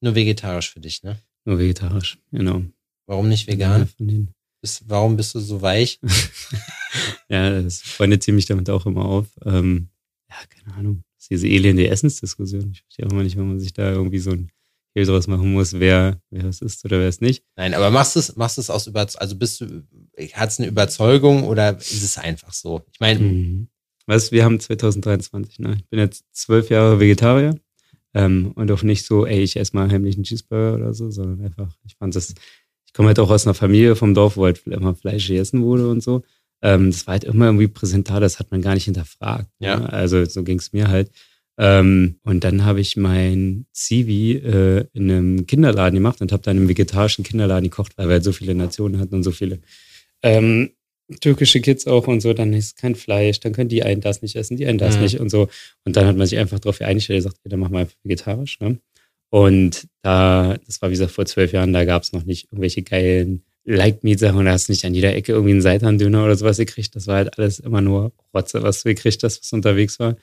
nur 0.00 0.14
vegetarisch 0.14 0.72
für 0.72 0.80
dich, 0.80 1.02
ne? 1.02 1.18
Nur 1.44 1.58
vegetarisch, 1.58 2.18
genau. 2.30 2.62
Warum 3.06 3.28
nicht 3.28 3.48
vegan? 3.48 3.88
Bist, 4.60 4.84
warum 4.86 5.16
bist 5.16 5.34
du 5.34 5.40
so 5.40 5.60
weich? 5.60 5.98
ja, 7.28 7.60
das 7.60 7.82
Freunde 7.82 8.18
ziehen 8.20 8.36
mich 8.36 8.46
damit 8.46 8.70
auch 8.70 8.86
immer 8.86 9.04
auf. 9.04 9.26
Ähm, 9.44 9.88
ja, 10.30 10.36
keine 10.48 10.76
Ahnung. 10.76 11.02
Das 11.16 11.24
ist 11.24 11.30
diese 11.30 11.48
elende 11.48 11.88
Essensdiskussion. 11.88 12.70
Ich 12.72 12.82
verstehe 12.82 13.06
auch 13.06 13.10
immer 13.10 13.24
nicht, 13.24 13.36
wenn 13.36 13.48
man 13.48 13.58
sich 13.58 13.72
da 13.72 13.90
irgendwie 13.90 14.20
so 14.20 14.30
ein 14.30 14.50
Hehl 14.94 15.06
draus 15.06 15.26
machen 15.26 15.52
muss, 15.52 15.72
wer, 15.74 16.20
wer 16.30 16.44
es 16.44 16.60
ist 16.60 16.84
oder 16.84 17.00
wer 17.00 17.08
es 17.08 17.20
nicht. 17.20 17.44
Nein, 17.56 17.74
aber 17.74 17.90
machst 17.90 18.14
du 18.14 18.20
es, 18.20 18.36
machst 18.36 18.58
es 18.58 18.70
aus 18.70 18.86
Überzeugung, 18.86 19.20
also 19.20 19.36
bist 19.36 19.60
du, 19.60 19.82
hat 20.34 20.50
es 20.50 20.58
eine 20.58 20.68
Überzeugung 20.68 21.44
oder 21.44 21.78
ist 21.78 22.02
es 22.02 22.18
einfach 22.18 22.52
so? 22.52 22.82
Ich 22.92 23.00
meine. 23.00 23.20
Mhm. 23.20 23.68
Weißt 24.06 24.30
du, 24.30 24.36
wir 24.36 24.44
haben 24.44 24.58
2023, 24.58 25.60
ne? 25.60 25.74
Ich 25.78 25.88
bin 25.88 25.98
jetzt 25.98 26.24
zwölf 26.32 26.70
Jahre 26.70 27.00
Vegetarier. 27.00 27.54
Ähm, 28.14 28.52
und 28.54 28.70
auch 28.70 28.82
nicht 28.82 29.06
so, 29.06 29.26
ey, 29.26 29.40
ich 29.40 29.56
esse 29.56 29.74
mal 29.74 29.90
heimlich 29.90 30.16
einen 30.16 30.24
Cheeseburger 30.24 30.74
oder 30.74 30.94
so, 30.94 31.10
sondern 31.10 31.46
einfach, 31.46 31.74
ich 31.86 31.96
fand 31.96 32.14
das, 32.14 32.34
ich 32.84 32.92
komme 32.92 33.08
halt 33.08 33.18
auch 33.18 33.30
aus 33.30 33.46
einer 33.46 33.54
Familie 33.54 33.96
vom 33.96 34.12
Dorf, 34.12 34.36
wo 34.36 34.44
halt 34.44 34.66
immer 34.66 34.94
Fleisch 34.94 35.28
gegessen 35.28 35.62
wurde 35.62 35.88
und 35.88 36.02
so. 36.02 36.22
Ähm, 36.60 36.90
das 36.90 37.06
war 37.06 37.12
halt 37.12 37.24
immer 37.24 37.46
irgendwie 37.46 37.68
präsentar, 37.68 38.20
das 38.20 38.38
hat 38.38 38.50
man 38.50 38.60
gar 38.60 38.74
nicht 38.74 38.84
hinterfragt. 38.84 39.48
Ja. 39.58 39.80
Ne? 39.80 39.92
Also 39.92 40.24
so 40.26 40.44
ging 40.44 40.58
es 40.58 40.72
mir 40.72 40.88
halt. 40.88 41.10
Ähm, 41.58 42.16
und 42.22 42.44
dann 42.44 42.64
habe 42.64 42.80
ich 42.80 42.96
mein 42.96 43.66
Zivi 43.72 44.32
äh, 44.32 44.84
in 44.92 45.10
einem 45.10 45.46
Kinderladen 45.46 45.94
gemacht 45.94 46.20
und 46.20 46.32
habe 46.32 46.42
dann 46.42 46.56
im 46.56 46.68
vegetarischen 46.68 47.24
Kinderladen 47.24 47.68
gekocht, 47.68 47.92
weil 47.96 48.08
wir 48.08 48.14
halt 48.14 48.24
so 48.24 48.32
viele 48.32 48.54
Nationen 48.54 48.98
hatten 48.98 49.14
und 49.14 49.22
so 49.22 49.32
viele 49.32 49.60
ähm, 50.22 50.70
türkische 51.20 51.60
Kids 51.60 51.86
auch 51.86 52.06
und 52.06 52.20
so. 52.20 52.32
Dann 52.32 52.52
ist 52.52 52.76
kein 52.76 52.94
Fleisch, 52.94 53.40
dann 53.40 53.52
können 53.52 53.68
die 53.68 53.82
einen 53.82 54.00
das 54.00 54.22
nicht 54.22 54.36
essen, 54.36 54.56
die 54.56 54.66
einen 54.66 54.78
das 54.78 54.96
mhm. 54.96 55.02
nicht 55.02 55.20
und 55.20 55.30
so. 55.30 55.48
Und 55.84 55.96
dann 55.96 56.06
hat 56.06 56.16
man 56.16 56.26
sich 56.26 56.38
einfach 56.38 56.58
darauf 56.58 56.78
geeinigt 56.78 57.08
und 57.10 57.16
gesagt, 57.16 57.36
ja, 57.44 57.50
dann 57.50 57.60
machen 57.60 57.72
wir 57.72 57.80
einfach 57.80 57.96
vegetarisch. 58.02 58.60
Ne? 58.60 58.78
Und 59.30 59.88
da, 60.02 60.58
das 60.66 60.82
war 60.82 60.90
wie 60.90 60.94
gesagt 60.94 61.12
vor 61.12 61.26
zwölf 61.26 61.52
Jahren, 61.52 61.72
da 61.72 61.84
gab 61.84 62.02
es 62.02 62.12
noch 62.12 62.24
nicht 62.24 62.46
irgendwelche 62.52 62.82
geilen 62.82 63.44
Like-Meat-Sachen. 63.64 64.44
Da 64.44 64.52
hast 64.52 64.68
du 64.68 64.72
nicht 64.72 64.84
an 64.84 64.94
jeder 64.94 65.14
Ecke 65.14 65.32
irgendwie 65.32 65.52
einen 65.52 65.62
Seitan-Döner 65.62 66.24
oder 66.24 66.36
sowas 66.36 66.58
gekriegt. 66.58 66.94
Das 66.96 67.06
war 67.06 67.16
halt 67.16 67.38
alles 67.38 67.58
immer 67.60 67.80
nur 67.80 68.12
Rotze, 68.34 68.62
was 68.62 68.82
du 68.82 68.90
gekriegt 68.90 69.22
hast, 69.22 69.40
was 69.40 69.52
unterwegs 69.52 69.98
war. 69.98 70.16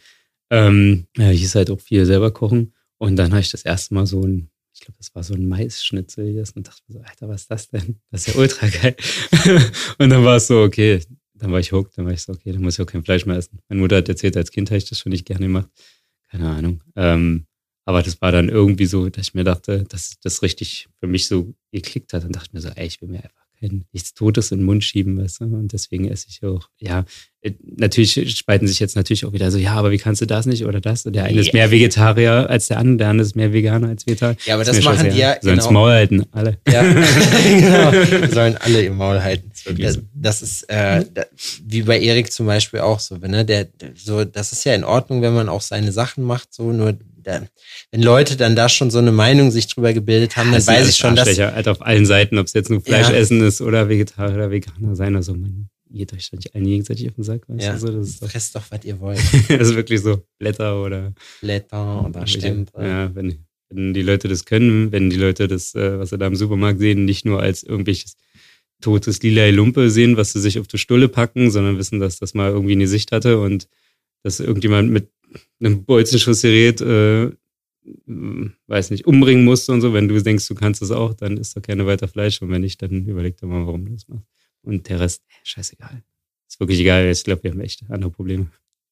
Ähm, 0.51 1.05
ja, 1.17 1.29
hieß 1.29 1.55
halt 1.55 1.71
auch 1.71 1.79
viel 1.79 2.05
selber 2.05 2.31
kochen. 2.31 2.73
Und 2.97 3.15
dann 3.15 3.31
habe 3.31 3.41
ich 3.41 3.51
das 3.51 3.63
erste 3.63 3.93
Mal 3.93 4.05
so 4.05 4.21
ein, 4.21 4.49
ich 4.79 4.85
glaube, 4.85 4.97
das 4.97 5.13
war 5.13 5.23
so 5.23 5.33
ein 5.33 5.47
Maisschnitzel 5.47 6.27
gegessen 6.27 6.59
und 6.59 6.67
dachte 6.67 6.81
so, 6.87 6.99
Alter, 7.01 7.27
was 7.27 7.41
ist 7.41 7.51
das 7.51 7.67
denn? 7.67 7.99
Das 8.11 8.25
ist 8.25 8.33
ja 8.33 8.39
ultra 8.39 8.67
geil. 8.67 8.95
und 9.99 10.09
dann 10.09 10.23
war 10.23 10.37
es 10.37 10.47
so, 10.47 10.61
okay, 10.61 11.01
dann 11.33 11.51
war 11.51 11.59
ich 11.59 11.73
hooked, 11.73 11.97
dann 11.97 12.05
war 12.05 12.13
ich 12.13 12.21
so, 12.21 12.31
okay, 12.31 12.53
dann 12.53 12.61
muss 12.61 12.75
ich 12.75 12.81
auch 12.81 12.89
kein 12.89 13.03
Fleisch 13.03 13.25
mehr 13.25 13.35
essen. 13.35 13.59
Meine 13.67 13.81
Mutter 13.81 13.97
hat 13.97 14.07
erzählt, 14.07 14.37
als 14.37 14.51
Kind 14.51 14.69
habe 14.69 14.77
ich 14.77 14.87
das 14.87 14.99
schon 14.99 15.11
nicht 15.11 15.25
gerne 15.25 15.47
gemacht. 15.47 15.69
Keine 16.29 16.49
Ahnung. 16.49 16.81
Ähm, 16.95 17.45
aber 17.85 18.03
das 18.03 18.21
war 18.21 18.31
dann 18.31 18.47
irgendwie 18.47 18.85
so, 18.85 19.09
dass 19.09 19.27
ich 19.27 19.33
mir 19.33 19.43
dachte, 19.43 19.83
dass 19.83 20.19
das 20.21 20.41
richtig 20.43 20.87
für 20.99 21.07
mich 21.07 21.27
so 21.27 21.53
geklickt 21.71 22.13
hat. 22.13 22.23
Dann 22.23 22.31
dachte 22.31 22.47
ich 22.47 22.53
mir 22.53 22.61
so, 22.61 22.69
ey, 22.69 22.87
ich 22.87 23.01
will 23.01 23.09
mir 23.09 23.23
einfach 23.23 23.38
kein, 23.59 23.85
nichts 23.91 24.13
Totes 24.13 24.51
in 24.51 24.59
den 24.59 24.65
Mund 24.65 24.83
schieben, 24.83 25.21
weißt 25.21 25.41
du? 25.41 25.45
Und 25.45 25.73
deswegen 25.73 26.09
esse 26.09 26.27
ich 26.29 26.43
auch, 26.43 26.69
ja, 26.79 27.05
äh, 27.41 27.51
natürlich 27.77 28.37
spalten 28.37 28.67
sich 28.67 28.79
jetzt 28.79 28.95
natürlich 28.95 29.25
auch 29.25 29.31
wieder 29.31 29.49
so, 29.49 29.57
ja, 29.57 29.73
aber 29.73 29.91
wie 29.91 29.97
kannst 29.97 30.21
du 30.21 30.25
das 30.25 30.45
nicht 30.45 30.65
oder 30.65 30.81
das? 30.81 31.05
Und 31.05 31.13
der 31.13 31.23
eine 31.23 31.33
yeah. 31.33 31.41
ist 31.41 31.53
mehr 31.53 31.71
Vegetarier 31.71 32.49
als 32.49 32.67
der 32.67 32.79
andere, 32.79 32.97
der 32.97 33.07
andere 33.09 33.25
ist 33.25 33.35
mehr 33.35 33.53
Veganer 33.53 33.89
als 33.89 34.05
Vegetarier. 34.05 34.35
Ja, 34.45 34.55
aber 34.55 34.65
das, 34.65 34.75
das 34.75 34.85
machen 34.85 35.09
die 35.09 35.17
ja. 35.17 35.37
Sollen 35.41 35.57
genau. 35.57 35.71
Maul 35.71 35.91
halten, 35.91 36.25
alle. 36.31 36.57
Ja, 36.67 36.81
genau. 37.43 38.27
Sollen 38.33 38.57
alle 38.57 38.81
im 38.83 38.97
Maul 38.97 39.21
halten. 39.21 39.51
Das, 39.77 39.99
das 40.13 40.41
ist 40.41 40.69
äh, 40.69 41.05
wie 41.65 41.83
bei 41.83 41.99
Erik 41.99 42.31
zum 42.31 42.45
Beispiel 42.45 42.81
auch 42.81 42.99
so, 42.99 43.15
ne? 43.17 43.45
Der, 43.45 43.67
so, 43.95 44.25
das 44.25 44.51
ist 44.51 44.65
ja 44.65 44.73
in 44.73 44.83
Ordnung, 44.83 45.21
wenn 45.21 45.33
man 45.33 45.49
auch 45.49 45.61
seine 45.61 45.91
Sachen 45.91 46.23
macht, 46.23 46.53
so, 46.53 46.71
nur 46.71 46.97
wenn 47.91 48.01
Leute 48.01 48.35
dann 48.35 48.55
da 48.55 48.69
schon 48.69 48.91
so 48.91 48.99
eine 48.99 49.11
Meinung 49.11 49.51
sich 49.51 49.67
drüber 49.67 49.93
gebildet 49.93 50.37
haben, 50.37 50.51
dann 50.51 50.65
weiß 50.65 50.89
ich 50.89 50.97
schon, 50.97 51.15
dass. 51.15 51.37
Halt 51.39 51.67
auf 51.67 51.81
allen 51.81 52.05
Seiten, 52.05 52.37
ob 52.37 52.47
es 52.47 52.53
jetzt 52.53 52.69
nur 52.69 52.81
Fleisch 52.81 53.09
ja. 53.09 53.15
essen 53.15 53.41
ist 53.41 53.61
oder 53.61 53.89
Vegetarier 53.89 54.35
oder 54.35 54.51
Veganer 54.51 54.95
sein, 54.95 55.15
also 55.15 55.33
man 55.33 55.69
geht 55.91 56.13
euch 56.13 56.31
nicht 56.31 56.53
allen 56.53 56.65
gegenseitig 56.65 57.09
auf 57.09 57.15
den 57.15 57.23
Sack, 57.23 57.47
weißt 57.47 57.63
ja. 57.63 57.73
du? 57.73 57.79
So, 57.79 57.87
das 57.87 58.09
ist 58.09 58.21
doch, 58.21 58.29
Fresst 58.29 58.55
doch, 58.55 58.63
was 58.69 58.85
ihr 58.85 58.99
wollt. 58.99 59.19
das 59.49 59.69
ist 59.69 59.75
wirklich 59.75 60.01
so 60.01 60.23
Blätter 60.37 60.81
oder. 60.81 61.13
Blätter 61.41 62.05
oder 62.05 62.27
Stempel. 62.27 62.85
Ja, 62.85 63.13
wenn, 63.15 63.45
wenn 63.69 63.93
die 63.93 64.01
Leute 64.01 64.27
das 64.27 64.45
können, 64.45 64.91
wenn 64.91 65.09
die 65.09 65.17
Leute 65.17 65.47
das, 65.47 65.75
äh, 65.75 65.97
was 65.99 66.09
sie 66.09 66.17
da 66.17 66.27
im 66.27 66.35
Supermarkt 66.35 66.79
sehen, 66.79 67.05
nicht 67.05 67.25
nur 67.25 67.41
als 67.41 67.63
irgendwelches 67.63 68.15
totes 68.81 69.21
lila 69.21 69.49
Lumpe 69.49 69.89
sehen, 69.89 70.17
was 70.17 70.33
sie 70.33 70.39
sich 70.39 70.59
auf 70.59 70.67
die 70.67 70.77
Stulle 70.77 71.09
packen, 71.09 71.51
sondern 71.51 71.77
wissen, 71.77 71.99
dass 71.99 72.19
das 72.19 72.33
mal 72.33 72.49
irgendwie 72.49 72.73
eine 72.73 72.87
Sicht 72.87 73.11
hatte 73.11 73.39
und 73.39 73.67
dass 74.23 74.39
irgendjemand 74.39 74.91
mit 74.91 75.09
einem 75.59 75.83
Bolzenschussgerät, 75.85 76.81
äh, 76.81 77.31
weiß 78.67 78.91
nicht, 78.91 79.07
umbringen 79.07 79.45
musste 79.45 79.71
und 79.71 79.81
so. 79.81 79.93
Wenn 79.93 80.07
du 80.07 80.21
denkst, 80.21 80.47
du 80.47 80.55
kannst 80.55 80.81
das 80.81 80.91
auch, 80.91 81.13
dann 81.13 81.37
ist 81.37 81.55
doch 81.55 81.61
gerne 81.61 81.85
weiter 81.85 82.07
Fleisch. 82.07 82.41
Und 82.41 82.51
wenn 82.51 82.61
nicht, 82.61 82.81
dann 82.81 83.05
überleg 83.05 83.37
doch 83.37 83.47
mal, 83.47 83.65
warum 83.65 83.85
du 83.85 83.93
das 83.93 84.07
machst. 84.07 84.25
Und 84.61 84.89
der 84.89 84.99
Rest, 84.99 85.23
scheißegal. 85.43 86.03
Ist 86.47 86.59
wirklich 86.59 86.79
egal. 86.79 87.09
Ich 87.09 87.23
glaube, 87.23 87.43
wir 87.43 87.51
haben 87.51 87.61
echt 87.61 87.83
andere 87.89 88.11
Probleme. 88.11 88.47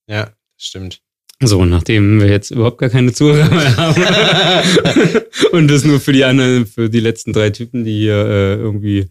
Ja, 0.07 0.25
das 0.25 0.35
stimmt. 0.57 1.01
So, 1.39 1.65
nachdem 1.65 2.19
wir 2.19 2.29
jetzt 2.29 2.49
überhaupt 2.49 2.79
gar 2.79 2.89
keine 2.89 3.13
Zuhörer 3.13 3.49
mehr 3.53 3.77
haben 3.77 5.21
und 5.51 5.67
das 5.67 5.83
nur 5.83 5.99
für 5.99 6.13
die 6.13 6.23
anderen, 6.23 6.65
für 6.65 6.89
die 6.89 6.99
letzten 6.99 7.31
drei 7.31 7.51
Typen, 7.51 7.83
die 7.83 7.95
hier 7.95 8.15
äh, 8.15 8.55
irgendwie 8.55 9.07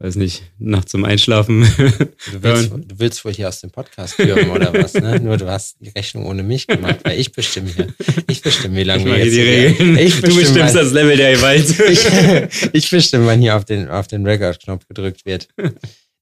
weiß 0.00 0.14
nicht, 0.16 0.42
nachts 0.58 0.92
zum 0.92 1.04
Einschlafen. 1.04 1.66
Du 2.32 2.42
willst, 2.42 2.70
du 2.72 2.98
willst 2.98 3.24
wohl 3.24 3.32
hier 3.32 3.48
aus 3.48 3.60
dem 3.60 3.70
Podcast 3.70 4.14
führen 4.14 4.50
oder 4.50 4.72
was, 4.74 4.94
ne? 4.94 5.18
Nur 5.20 5.36
du 5.36 5.48
hast 5.48 5.76
die 5.80 5.88
Rechnung 5.88 6.26
ohne 6.26 6.42
mich 6.42 6.66
gemacht, 6.66 6.98
weil 7.04 7.18
ich 7.18 7.32
bestimme 7.32 7.70
hier. 7.70 7.88
Ich 8.28 8.42
bestimme, 8.42 8.76
wie 8.76 8.82
lange 8.82 9.04
wir 9.06 9.16
jetzt 9.18 9.34
die 9.34 9.40
Regeln. 9.40 9.98
Ich 9.98 10.20
du 10.20 10.34
bestimmst 10.34 10.74
das 10.74 10.92
Level 10.92 11.16
der 11.16 11.34
Gewalt. 11.34 11.78
ich, 11.88 12.70
ich 12.72 12.90
bestimme, 12.90 13.26
wann 13.26 13.40
hier 13.40 13.56
auf 13.56 13.64
den, 13.64 13.88
auf 13.88 14.08
den 14.08 14.26
Record-Knopf 14.26 14.86
gedrückt 14.88 15.24
wird. 15.24 15.48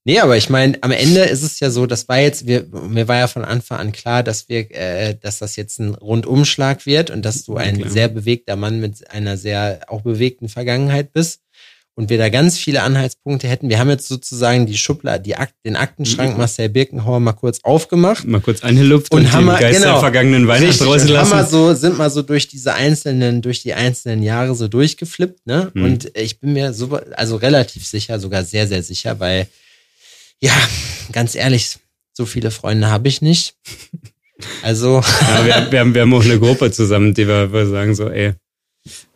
Nee, 0.05 0.19
aber 0.19 0.37
ich 0.37 0.49
meine, 0.49 0.77
am 0.81 0.91
Ende 0.91 1.21
ist 1.21 1.43
es 1.43 1.59
ja 1.59 1.69
so, 1.69 1.85
das 1.85 2.07
war 2.07 2.19
jetzt, 2.19 2.47
wir, 2.47 2.65
mir 2.67 3.09
war 3.09 3.17
ja 3.17 3.27
von 3.27 3.43
Anfang 3.43 3.79
an 3.79 3.91
klar, 3.91 4.23
dass 4.23 4.47
wir, 4.47 4.71
äh, 4.71 5.15
dass 5.19 5.39
das 5.39 5.57
jetzt 5.57 5.79
ein 5.79 5.95
Rundumschlag 5.95 6.85
wird 6.85 7.09
und 7.09 7.25
dass 7.25 7.43
du 7.43 7.57
ein 7.57 7.77
ja, 7.77 7.89
sehr 7.89 8.07
bewegter 8.07 8.55
Mann 8.55 8.79
mit 8.79 9.11
einer 9.11 9.35
sehr 9.35 9.81
auch 9.87 10.03
bewegten 10.03 10.47
Vergangenheit 10.47 11.11
bist 11.11 11.41
und 11.97 12.11
wir 12.11 12.19
da 12.19 12.29
ganz 12.29 12.59
viele 12.59 12.83
Anhaltspunkte 12.83 13.47
hätten. 13.47 13.69
Wir 13.69 13.79
haben 13.79 13.89
jetzt 13.89 14.07
sozusagen 14.07 14.67
die 14.67 14.77
Schublade, 14.77 15.23
die 15.23 15.35
Akt, 15.35 15.55
den 15.65 15.75
Aktenschrank 15.75 16.33
mhm. 16.33 16.37
Marcel 16.37 16.69
Birkenhauer 16.69 17.19
mal 17.19 17.33
kurz 17.33 17.59
aufgemacht. 17.63 18.23
Mal 18.23 18.39
kurz 18.39 18.63
angelupft 18.63 19.11
und, 19.11 19.21
und 19.21 19.31
haben 19.33 19.47
den 19.47 19.57
Geist 19.57 19.79
genau, 19.79 19.93
der 19.93 20.01
vergangenen 20.01 20.47
Weihnachten 20.47 20.83
rausgelassen. 20.83 21.33
Haben 21.35 21.45
wir 21.45 21.49
so, 21.49 21.73
sind 21.73 21.97
mal 21.97 22.11
so 22.11 22.21
durch 22.21 22.47
diese 22.47 22.75
einzelnen, 22.75 23.41
durch 23.41 23.63
die 23.63 23.73
einzelnen 23.73 24.21
Jahre 24.21 24.53
so 24.53 24.67
durchgeflippt, 24.67 25.47
ne? 25.47 25.71
Mhm. 25.73 25.83
Und 25.83 26.11
ich 26.15 26.39
bin 26.39 26.53
mir 26.53 26.71
so, 26.71 26.99
also 27.15 27.35
relativ 27.37 27.83
sicher, 27.83 28.19
sogar 28.19 28.43
sehr, 28.43 28.67
sehr 28.67 28.83
sicher, 28.83 29.19
weil, 29.19 29.47
ja, 30.39 30.53
ganz 31.11 31.33
ehrlich, 31.33 31.79
so 32.13 32.27
viele 32.27 32.51
Freunde 32.51 32.89
habe 32.91 33.07
ich 33.07 33.21
nicht. 33.21 33.55
Also. 34.61 35.01
Ja, 35.01 35.45
wir, 35.47 35.71
wir, 35.71 35.79
haben, 35.79 35.95
wir 35.95 36.01
haben 36.01 36.13
auch 36.13 36.23
eine 36.23 36.39
Gruppe 36.39 36.69
zusammen, 36.69 37.15
die 37.15 37.27
wir, 37.27 37.51
wir 37.51 37.65
sagen 37.65 37.95
so, 37.95 38.07
ey, 38.07 38.35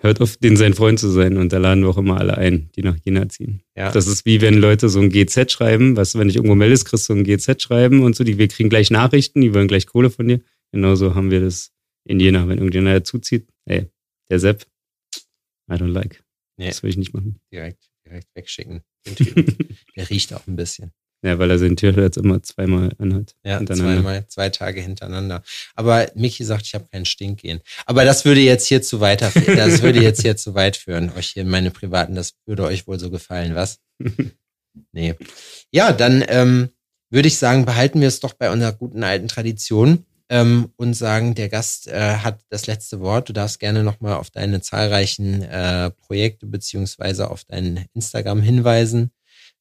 hört 0.01 0.19
auf, 0.21 0.37
den 0.37 0.57
sein 0.57 0.73
Freund 0.73 0.99
zu 0.99 1.09
sein. 1.09 1.37
Und 1.37 1.53
da 1.53 1.57
laden 1.57 1.83
wir 1.83 1.89
auch 1.89 1.97
immer 1.97 2.17
alle 2.17 2.37
ein, 2.37 2.69
die 2.75 2.81
nach 2.81 2.97
Jena 3.03 3.29
ziehen. 3.29 3.61
Ja. 3.75 3.91
Das 3.91 4.07
ist 4.07 4.25
wie 4.25 4.41
wenn 4.41 4.55
Leute 4.55 4.89
so 4.89 4.99
ein 4.99 5.09
GZ 5.09 5.51
schreiben. 5.51 5.95
Weißt 5.95 6.15
du, 6.15 6.19
wenn 6.19 6.29
ich 6.29 6.35
irgendwo 6.35 6.55
meldest, 6.55 6.85
kriegst 6.85 7.07
du 7.09 7.13
ein 7.13 7.23
GZ 7.23 7.61
schreiben 7.61 8.03
und 8.03 8.15
so. 8.15 8.23
Die, 8.23 8.37
wir 8.37 8.47
kriegen 8.47 8.69
gleich 8.69 8.91
Nachrichten, 8.91 9.41
die 9.41 9.53
wollen 9.53 9.67
gleich 9.67 9.85
Kohle 9.85 10.09
von 10.09 10.27
dir. 10.27 10.41
Genauso 10.71 11.15
haben 11.15 11.31
wir 11.31 11.41
das 11.41 11.71
in 12.05 12.19
Jena. 12.19 12.47
Wenn 12.47 12.57
irgendjemand 12.57 12.95
dazuzieht, 12.95 13.47
ey, 13.65 13.87
der 14.29 14.39
Sepp, 14.39 14.65
I 15.69 15.75
don't 15.75 15.91
like. 15.91 16.23
Nee. 16.57 16.67
Das 16.67 16.83
will 16.83 16.89
ich 16.89 16.97
nicht 16.97 17.13
machen. 17.13 17.39
Direkt, 17.51 17.89
direkt 18.05 18.27
wegschicken. 18.35 18.81
der 19.95 20.09
riecht 20.09 20.33
auch 20.33 20.45
ein 20.47 20.55
bisschen. 20.55 20.91
Ja, 21.23 21.37
weil 21.37 21.51
er 21.51 21.59
sein 21.59 21.75
T-Shirt 21.75 21.97
jetzt 21.97 22.17
immer 22.17 22.41
zweimal 22.41 22.91
anhat. 22.97 23.35
Ja, 23.43 23.63
zweimal, 23.63 24.27
zwei 24.27 24.49
Tage 24.49 24.81
hintereinander. 24.81 25.43
Aber 25.75 26.09
Michi 26.15 26.43
sagt, 26.43 26.65
ich 26.65 26.73
habe 26.73 26.87
keinen 26.91 27.05
Stinkgehen. 27.05 27.61
Aber 27.85 28.05
das 28.05 28.25
würde 28.25 28.41
jetzt 28.41 28.65
hier 28.65 28.81
zu 28.81 29.01
weiter, 29.01 29.31
das 29.45 29.83
würde 29.83 30.01
jetzt 30.01 30.23
hier 30.23 30.35
zu 30.35 30.55
weit 30.55 30.77
führen, 30.77 31.11
euch 31.15 31.27
hier 31.27 31.45
meine 31.45 31.69
privaten, 31.69 32.15
das 32.15 32.33
würde 32.47 32.63
euch 32.63 32.87
wohl 32.87 32.99
so 32.99 33.11
gefallen, 33.11 33.53
was? 33.53 33.79
nee. 34.91 35.13
Ja, 35.71 35.91
dann 35.91 36.25
ähm, 36.27 36.69
würde 37.11 37.27
ich 37.27 37.37
sagen, 37.37 37.65
behalten 37.65 38.01
wir 38.01 38.07
es 38.07 38.19
doch 38.19 38.33
bei 38.33 38.49
unserer 38.49 38.73
guten 38.73 39.03
alten 39.03 39.27
Tradition 39.27 40.05
ähm, 40.29 40.69
und 40.75 40.95
sagen, 40.95 41.35
der 41.35 41.49
Gast 41.49 41.87
äh, 41.87 42.15
hat 42.15 42.39
das 42.49 42.65
letzte 42.65 42.99
Wort. 42.99 43.29
Du 43.29 43.33
darfst 43.33 43.59
gerne 43.59 43.83
nochmal 43.83 44.15
auf 44.15 44.31
deine 44.31 44.61
zahlreichen 44.61 45.43
äh, 45.43 45.91
Projekte 45.91 46.47
beziehungsweise 46.47 47.29
auf 47.29 47.43
dein 47.43 47.85
Instagram 47.93 48.41
hinweisen 48.41 49.11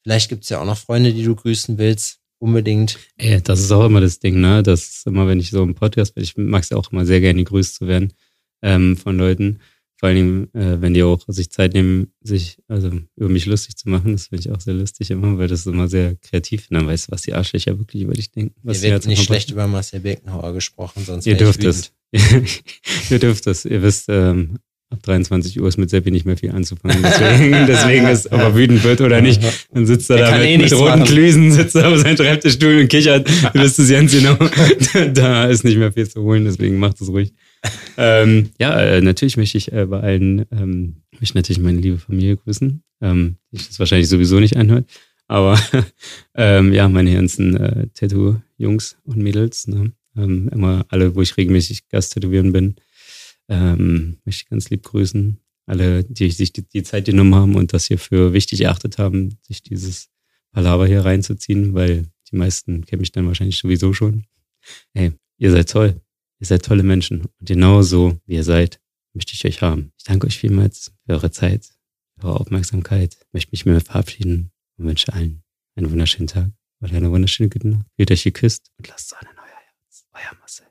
Vielleicht 0.02 0.28
gibt 0.28 0.44
es 0.44 0.48
ja 0.48 0.60
auch 0.60 0.66
noch 0.66 0.78
Freunde, 0.78 1.12
die 1.12 1.24
du 1.24 1.34
grüßen 1.34 1.78
willst. 1.78 2.18
Unbedingt. 2.38 2.98
Ey, 3.18 3.42
das 3.42 3.60
ist 3.60 3.70
auch 3.70 3.84
immer 3.84 4.00
das 4.00 4.18
Ding, 4.18 4.40
ne? 4.40 4.62
Das 4.62 4.88
ist 4.88 5.06
immer, 5.06 5.28
wenn 5.28 5.40
ich 5.40 5.50
so 5.50 5.62
im 5.62 5.74
Podcast 5.74 6.14
bin, 6.14 6.24
ich 6.24 6.38
mag 6.38 6.62
es 6.62 6.70
ja 6.70 6.78
auch 6.78 6.90
immer 6.90 7.04
sehr 7.04 7.20
gerne 7.20 7.44
gegrüßt 7.44 7.74
zu 7.74 7.86
werden 7.86 8.14
ähm, 8.62 8.96
von 8.96 9.18
Leuten. 9.18 9.60
Vor 10.00 10.08
allem, 10.08 10.48
äh, 10.54 10.80
wenn 10.80 10.94
die 10.94 11.02
auch 11.02 11.22
sich 11.28 11.50
Zeit 11.50 11.74
nehmen, 11.74 12.14
sich 12.22 12.56
also 12.66 12.90
über 13.16 13.28
mich 13.28 13.44
lustig 13.44 13.76
zu 13.76 13.90
machen. 13.90 14.12
Das 14.12 14.28
finde 14.28 14.40
ich 14.40 14.50
auch 14.50 14.60
sehr 14.60 14.72
lustig 14.72 15.10
immer, 15.10 15.36
weil 15.36 15.48
das 15.48 15.60
ist 15.60 15.66
immer 15.66 15.88
sehr 15.88 16.16
kreativ. 16.16 16.68
Und 16.70 16.78
dann 16.78 16.86
weißt 16.86 17.08
du, 17.08 17.12
was 17.12 17.20
die 17.20 17.34
Arschlöcher 17.34 17.78
wirklich 17.78 18.04
über 18.04 18.14
dich 18.14 18.30
denken. 18.30 18.54
Was 18.62 18.82
Ihr 18.82 18.92
wird 18.92 19.04
nicht 19.04 19.22
schlecht 19.22 19.50
über 19.50 19.66
Marcel 19.66 20.00
Birkenhauer 20.00 20.54
gesprochen, 20.54 21.04
sonst 21.04 21.26
Ihr 21.26 21.36
dürft 21.36 21.62
es. 21.62 21.92
ihr 23.10 23.18
dürft 23.18 23.46
es. 23.46 23.66
Ihr 23.66 23.82
wisst, 23.82 24.06
ähm, 24.08 24.56
ab 24.90 25.02
23 25.02 25.60
Uhr 25.60 25.68
ist 25.68 25.78
mit 25.78 25.88
Seppi 25.88 26.10
nicht 26.10 26.26
mehr 26.26 26.36
viel 26.36 26.50
anzufangen. 26.50 26.98
Deswegen, 27.02 27.52
deswegen 27.66 28.06
ist, 28.08 28.30
ob 28.32 28.40
er 28.40 28.54
wütend 28.54 28.82
wird 28.84 29.00
oder 29.00 29.20
nicht, 29.20 29.40
dann 29.72 29.86
sitzt 29.86 30.10
er, 30.10 30.18
da 30.18 30.38
mit, 30.38 30.46
eh 30.46 30.58
mit 30.58 30.72
roten 30.72 31.04
Klüsen, 31.04 31.52
sitzt 31.52 31.76
er 31.76 31.88
auf 31.88 31.98
seinem 31.98 32.16
Schreibtischstuhl 32.16 32.80
und 32.80 32.88
kichert. 32.88 33.28
Du 33.28 33.60
wirst 33.60 33.78
es 33.78 33.90
ganz 33.90 34.12
genau. 34.12 34.36
da 35.14 35.46
ist 35.46 35.64
nicht 35.64 35.78
mehr 35.78 35.92
viel 35.92 36.08
zu 36.08 36.22
holen, 36.22 36.44
deswegen 36.44 36.78
macht 36.78 37.00
es 37.00 37.08
ruhig. 37.08 37.32
ähm, 37.96 38.50
ja, 38.58 38.78
äh, 38.80 39.00
natürlich 39.00 39.36
möchte 39.36 39.58
ich 39.58 39.72
äh, 39.72 39.86
bei 39.86 40.00
allen, 40.00 40.46
ähm, 40.50 40.96
möchte 41.20 41.38
natürlich 41.38 41.60
meine 41.60 41.78
liebe 41.78 41.98
Familie 41.98 42.36
grüßen, 42.36 42.82
ähm, 43.00 43.36
die 43.52 43.58
das 43.58 43.78
wahrscheinlich 43.78 44.08
sowieso 44.08 44.40
nicht 44.40 44.56
anhört. 44.56 44.86
Aber 45.28 45.56
ähm, 46.34 46.72
ja, 46.72 46.88
meine 46.88 47.14
ganzen 47.14 47.56
äh, 47.56 47.86
Tattoo-Jungs 47.94 48.96
und 49.04 49.18
Mädels, 49.18 49.68
ne? 49.68 49.92
ähm, 50.16 50.50
immer 50.52 50.84
alle, 50.88 51.14
wo 51.14 51.22
ich 51.22 51.36
regelmäßig 51.36 51.88
Gast 51.88 52.14
tätowieren 52.14 52.52
bin, 52.52 52.74
ähm, 53.50 54.18
möchte 54.24 54.44
ich 54.44 54.48
ganz 54.48 54.70
lieb 54.70 54.84
grüßen. 54.84 55.38
Alle, 55.66 56.04
die 56.04 56.30
sich 56.30 56.52
die, 56.52 56.62
die 56.62 56.82
Zeit 56.82 57.04
genommen 57.04 57.34
haben 57.34 57.54
und 57.54 57.72
das 57.72 57.86
hier 57.86 57.98
für 57.98 58.32
wichtig 58.32 58.62
erachtet 58.62 58.98
haben, 58.98 59.36
sich 59.42 59.62
dieses 59.62 60.08
Palaver 60.52 60.86
hier 60.86 61.04
reinzuziehen, 61.04 61.74
weil 61.74 62.06
die 62.30 62.36
meisten 62.36 62.86
kennen 62.86 63.00
mich 63.00 63.12
dann 63.12 63.26
wahrscheinlich 63.26 63.58
sowieso 63.58 63.92
schon. 63.92 64.24
Hey, 64.94 65.12
ihr 65.38 65.50
seid 65.50 65.70
toll. 65.70 66.00
Ihr 66.38 66.46
seid 66.46 66.64
tolle 66.64 66.82
Menschen. 66.82 67.22
Und 67.38 67.46
genau 67.46 67.82
so, 67.82 68.18
wie 68.26 68.34
ihr 68.34 68.44
seid, 68.44 68.80
möchte 69.12 69.34
ich 69.34 69.44
euch 69.44 69.62
haben. 69.62 69.92
Ich 69.98 70.04
danke 70.04 70.26
euch 70.26 70.38
vielmals 70.38 70.92
für 71.04 71.12
eure 71.12 71.30
Zeit, 71.30 71.68
für 72.18 72.28
eure 72.28 72.40
Aufmerksamkeit. 72.40 73.16
Ich 73.20 73.32
möchte 73.32 73.50
mich 73.52 73.66
mehr 73.66 73.80
verabschieden 73.80 74.50
und 74.76 74.86
wünsche 74.86 75.12
allen 75.12 75.42
einen 75.76 75.90
wunderschönen 75.90 76.28
Tag 76.28 76.50
oder 76.80 76.94
eine 76.94 77.10
wunderschöne 77.10 77.48
gute 77.48 77.68
Nacht. 77.68 77.86
Fühlt 77.96 78.10
euch 78.10 78.24
geküsst 78.24 78.70
und 78.78 78.88
lasst 78.88 79.10
Sonne 79.10 79.30
in 79.30 79.38
euer 79.38 79.44
Herz. 79.44 80.06
Euer 80.12 80.38
Marcel. 80.40 80.69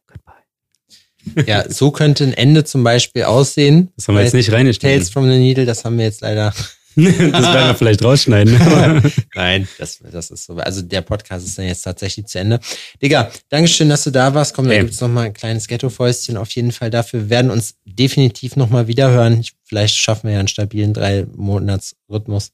Ja, 1.46 1.70
so 1.70 1.92
könnte 1.92 2.24
ein 2.24 2.34
Ende 2.34 2.64
zum 2.64 2.84
Beispiel 2.84 3.24
aussehen. 3.24 3.90
Das 3.96 4.08
haben 4.08 4.16
wir 4.16 4.24
jetzt 4.24 4.34
nicht 4.34 4.52
reingestellt. 4.52 4.96
Tales 4.96 5.10
from 5.10 5.30
the 5.30 5.38
Needle, 5.38 5.66
das 5.66 5.86
haben 5.86 5.98
wir 5.98 6.06
jetzt 6.06 6.22
leider 6.22 6.54
das 6.96 7.18
werden 7.18 7.68
wir 7.68 7.76
vielleicht 7.76 8.04
rausschneiden. 8.04 8.60
Nein, 9.36 9.68
das, 9.78 10.00
das 10.12 10.32
ist 10.32 10.46
so. 10.46 10.56
Also 10.56 10.82
der 10.82 11.02
Podcast 11.02 11.46
ist 11.46 11.58
dann 11.58 11.66
jetzt 11.66 11.84
tatsächlich 11.84 12.26
zu 12.26 12.40
Ende. 12.40 12.60
Digga, 13.02 13.32
Dankeschön, 13.50 13.90
dass 13.90 14.04
du 14.04 14.12
da 14.12 14.34
warst. 14.34 14.54
Komm, 14.54 14.66
da 14.66 14.72
hey. 14.72 14.82
gibt's 14.82 15.00
noch 15.00 15.08
mal 15.08 15.28
ein 15.28 15.34
kleines 15.34 15.68
Ghetto-Fäustchen 15.68 16.36
auf 16.36 16.50
jeden 16.52 16.72
Fall 16.72 16.90
dafür. 16.90 17.22
Wir 17.22 17.30
werden 17.30 17.52
uns 17.52 17.76
definitiv 17.86 18.56
noch 18.56 18.70
mal 18.70 18.88
wiederhören. 18.88 19.44
Vielleicht 19.64 19.96
schaffen 19.96 20.28
wir 20.28 20.34
ja 20.34 20.40
einen 20.40 20.48
stabilen 20.48 20.94
drei 20.94 21.26
Monats 21.36 21.96
Rhythmus. 22.10 22.52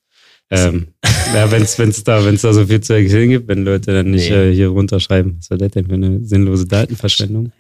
Ähm, 0.51 0.89
ja, 1.34 1.49
wenn 1.49 1.63
es 1.63 1.80
wenn's 1.80 2.03
da, 2.03 2.23
wenn's 2.23 2.41
da 2.41 2.53
so 2.53 2.67
viel 2.67 2.82
zu 2.82 2.93
erzählen 2.93 3.30
gibt, 3.30 3.47
wenn 3.47 3.65
Leute 3.65 3.93
dann 3.93 4.11
nicht 4.11 4.30
nee. 4.30 4.51
äh, 4.51 4.53
hier 4.53 4.67
runterschreiben, 4.67 5.38
was 5.39 5.47
soll 5.47 5.57
das 5.57 5.71
denn 5.71 5.88
für 5.88 5.95
eine 5.95 6.23
sinnlose 6.23 6.67
Datenverschwendung? 6.67 7.51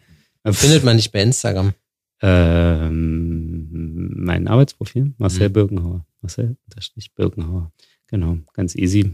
Findet 0.53 0.83
man 0.83 0.95
nicht 0.95 1.11
bei 1.11 1.21
Instagram. 1.21 1.73
Ähm, 2.21 4.11
mein 4.15 4.47
Arbeitsprofil, 4.47 5.13
Marcel 5.17 5.49
mhm. 5.49 5.53
Birkenhauer. 5.53 6.05
Marcel 6.21 6.57
unterstrich 6.65 7.13
Birkenhauer. 7.13 7.71
Genau, 8.07 8.37
ganz 8.53 8.75
easy. 8.75 9.11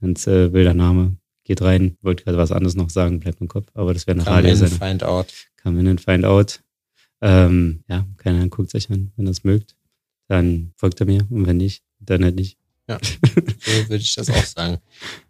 Ganz 0.00 0.26
äh, 0.26 0.52
wilder 0.52 0.74
Name. 0.74 1.16
Geht 1.44 1.62
rein. 1.62 1.96
Wollte 2.02 2.24
gerade 2.24 2.38
was 2.38 2.52
anderes 2.52 2.74
noch 2.74 2.90
sagen, 2.90 3.20
bleibt 3.20 3.40
im 3.40 3.48
Kopf, 3.48 3.68
aber 3.74 3.94
das 3.94 4.06
wäre 4.06 4.18
eine 4.18 4.26
Radio 4.26 4.54
sein. 4.54 4.70
Find 4.70 5.04
out. 5.04 5.32
Come 5.62 5.80
in 5.80 5.88
and 5.88 6.00
find 6.00 6.24
out. 6.24 6.60
Ähm, 7.20 7.84
ja, 7.88 8.06
keiner 8.16 8.46
guckt 8.48 8.70
sich 8.70 8.90
an. 8.90 9.12
Wenn 9.16 9.26
das 9.26 9.44
mögt, 9.44 9.76
dann 10.28 10.72
folgt 10.76 11.00
er 11.00 11.06
mir 11.06 11.26
und 11.30 11.46
wenn 11.46 11.58
nicht, 11.58 11.84
dann 11.98 12.24
halt 12.24 12.36
nicht. 12.36 12.59
Ja, 12.90 12.98
so 13.04 13.88
würde 13.88 14.02
ich 14.02 14.14
das 14.16 14.28
auch 14.30 14.44
sagen. 14.44 14.78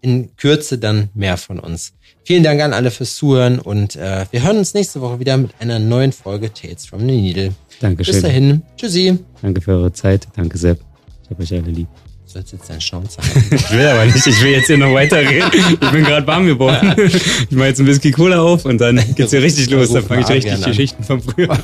In 0.00 0.34
Kürze 0.36 0.78
dann 0.78 1.10
mehr 1.12 1.36
von 1.36 1.58
uns. 1.58 1.92
Vielen 2.24 2.42
Dank 2.42 2.62
an 2.62 2.72
alle 2.72 2.90
fürs 2.90 3.16
Zuhören 3.16 3.58
und 3.58 3.96
äh, 3.96 4.24
wir 4.30 4.42
hören 4.42 4.56
uns 4.56 4.72
nächste 4.72 5.02
Woche 5.02 5.20
wieder 5.20 5.36
mit 5.36 5.50
einer 5.58 5.78
neuen 5.78 6.12
Folge 6.12 6.50
Tales 6.54 6.86
from 6.86 7.00
the 7.00 7.06
Needle. 7.06 7.52
Dankeschön. 7.80 8.14
Bis 8.14 8.22
dahin. 8.22 8.62
Tschüssi. 8.78 9.18
Danke 9.42 9.60
für 9.60 9.72
eure 9.72 9.92
Zeit. 9.92 10.26
Danke, 10.36 10.56
Sepp. 10.56 10.80
Ich 11.24 11.30
habe 11.30 11.42
euch 11.42 11.52
alle 11.52 11.70
lieb. 11.70 11.88
Du 12.24 12.32
sollst 12.32 12.52
jetzt 12.52 12.70
deinen 12.70 12.80
Schnauze 12.80 13.18
haben. 13.18 13.44
ich 13.50 13.70
will 13.70 13.86
aber 13.86 14.06
nicht. 14.06 14.26
Ich 14.26 14.42
will 14.42 14.52
jetzt 14.52 14.68
hier 14.68 14.78
noch 14.78 14.94
weiterreden. 14.94 15.50
Ich 15.52 15.90
bin 15.90 16.04
gerade 16.04 16.26
warm 16.26 16.46
geworden. 16.46 16.94
Ich 16.96 17.50
mache 17.50 17.68
jetzt 17.68 17.80
ein 17.80 17.86
Whisky 17.86 18.10
Cola 18.10 18.40
auf 18.40 18.64
und 18.64 18.80
dann 18.80 18.96
geht's 19.16 19.32
hier 19.32 19.42
richtig 19.42 19.68
los. 19.68 19.92
Dann 19.92 20.04
fange 20.04 20.22
ich 20.22 20.28
richtig 20.28 20.64
Geschichten 20.64 21.04
von 21.04 21.20
früher. 21.20 21.58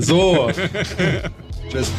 so. 0.00 0.50
Tschüss. 1.70 1.92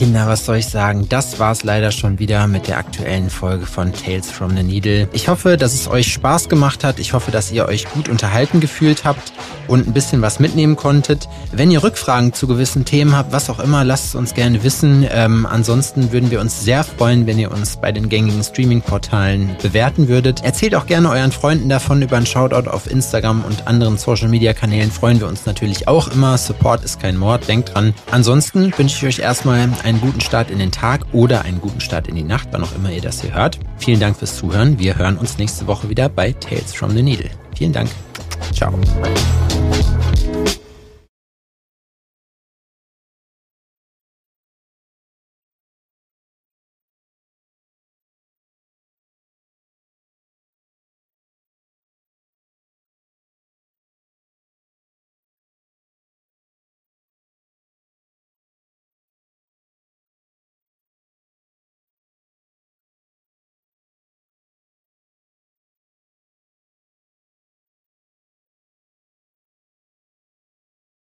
Kinder, 0.00 0.26
was 0.26 0.46
soll 0.46 0.56
ich 0.56 0.66
sagen? 0.66 1.10
Das 1.10 1.38
war's 1.40 1.62
leider 1.62 1.90
schon 1.90 2.18
wieder 2.18 2.46
mit 2.46 2.68
der 2.68 2.78
aktuellen 2.78 3.28
Folge 3.28 3.66
von 3.66 3.92
Tales 3.92 4.30
from 4.30 4.56
the 4.56 4.62
Needle. 4.62 5.10
Ich 5.12 5.28
hoffe, 5.28 5.58
dass 5.58 5.74
es 5.74 5.88
euch 5.88 6.10
Spaß 6.10 6.48
gemacht 6.48 6.84
hat. 6.84 6.98
Ich 6.98 7.12
hoffe, 7.12 7.30
dass 7.30 7.52
ihr 7.52 7.66
euch 7.66 7.84
gut 7.84 8.08
unterhalten 8.08 8.60
gefühlt 8.60 9.04
habt 9.04 9.34
und 9.68 9.86
ein 9.86 9.92
bisschen 9.92 10.22
was 10.22 10.40
mitnehmen 10.40 10.76
konntet. 10.76 11.28
Wenn 11.52 11.70
ihr 11.70 11.82
Rückfragen 11.82 12.32
zu 12.32 12.46
gewissen 12.46 12.86
Themen 12.86 13.14
habt, 13.14 13.32
was 13.32 13.50
auch 13.50 13.60
immer, 13.60 13.84
lasst 13.84 14.06
es 14.06 14.14
uns 14.14 14.32
gerne 14.32 14.64
wissen. 14.64 15.06
Ähm, 15.10 15.44
ansonsten 15.44 16.12
würden 16.12 16.30
wir 16.30 16.40
uns 16.40 16.64
sehr 16.64 16.82
freuen, 16.82 17.26
wenn 17.26 17.38
ihr 17.38 17.50
uns 17.50 17.76
bei 17.76 17.92
den 17.92 18.08
gängigen 18.08 18.42
Streaming-Portalen 18.42 19.56
bewerten 19.60 20.08
würdet. 20.08 20.42
Erzählt 20.42 20.74
auch 20.76 20.86
gerne 20.86 21.10
euren 21.10 21.30
Freunden 21.30 21.68
davon 21.68 22.00
über 22.00 22.16
einen 22.16 22.24
Shoutout 22.24 22.70
auf 22.70 22.90
Instagram 22.90 23.44
und 23.44 23.66
anderen 23.66 23.98
Social-Media-Kanälen. 23.98 24.90
Freuen 24.90 25.20
wir 25.20 25.28
uns 25.28 25.44
natürlich 25.44 25.88
auch 25.88 26.08
immer. 26.08 26.38
Support 26.38 26.84
ist 26.84 27.00
kein 27.00 27.18
Mord, 27.18 27.46
denkt 27.48 27.74
dran. 27.74 27.92
Ansonsten 28.10 28.72
wünsche 28.78 28.96
ich 28.96 29.18
euch 29.18 29.22
erstmal 29.22 29.68
einen 29.90 30.00
guten 30.00 30.20
Start 30.20 30.50
in 30.50 30.58
den 30.58 30.70
Tag 30.70 31.04
oder 31.12 31.42
einen 31.42 31.60
guten 31.60 31.80
Start 31.80 32.06
in 32.08 32.14
die 32.14 32.22
Nacht, 32.22 32.48
wann 32.52 32.62
auch 32.62 32.74
immer 32.74 32.90
ihr 32.90 33.02
das 33.02 33.20
hier 33.20 33.34
hört. 33.34 33.58
Vielen 33.78 34.00
Dank 34.00 34.16
fürs 34.16 34.36
Zuhören. 34.36 34.78
Wir 34.78 34.96
hören 34.96 35.18
uns 35.18 35.36
nächste 35.36 35.66
Woche 35.66 35.88
wieder 35.88 36.08
bei 36.08 36.32
Tales 36.32 36.72
from 36.72 36.90
the 36.90 37.02
Needle. 37.02 37.30
Vielen 37.56 37.72
Dank. 37.72 37.90
Ciao. 38.52 38.72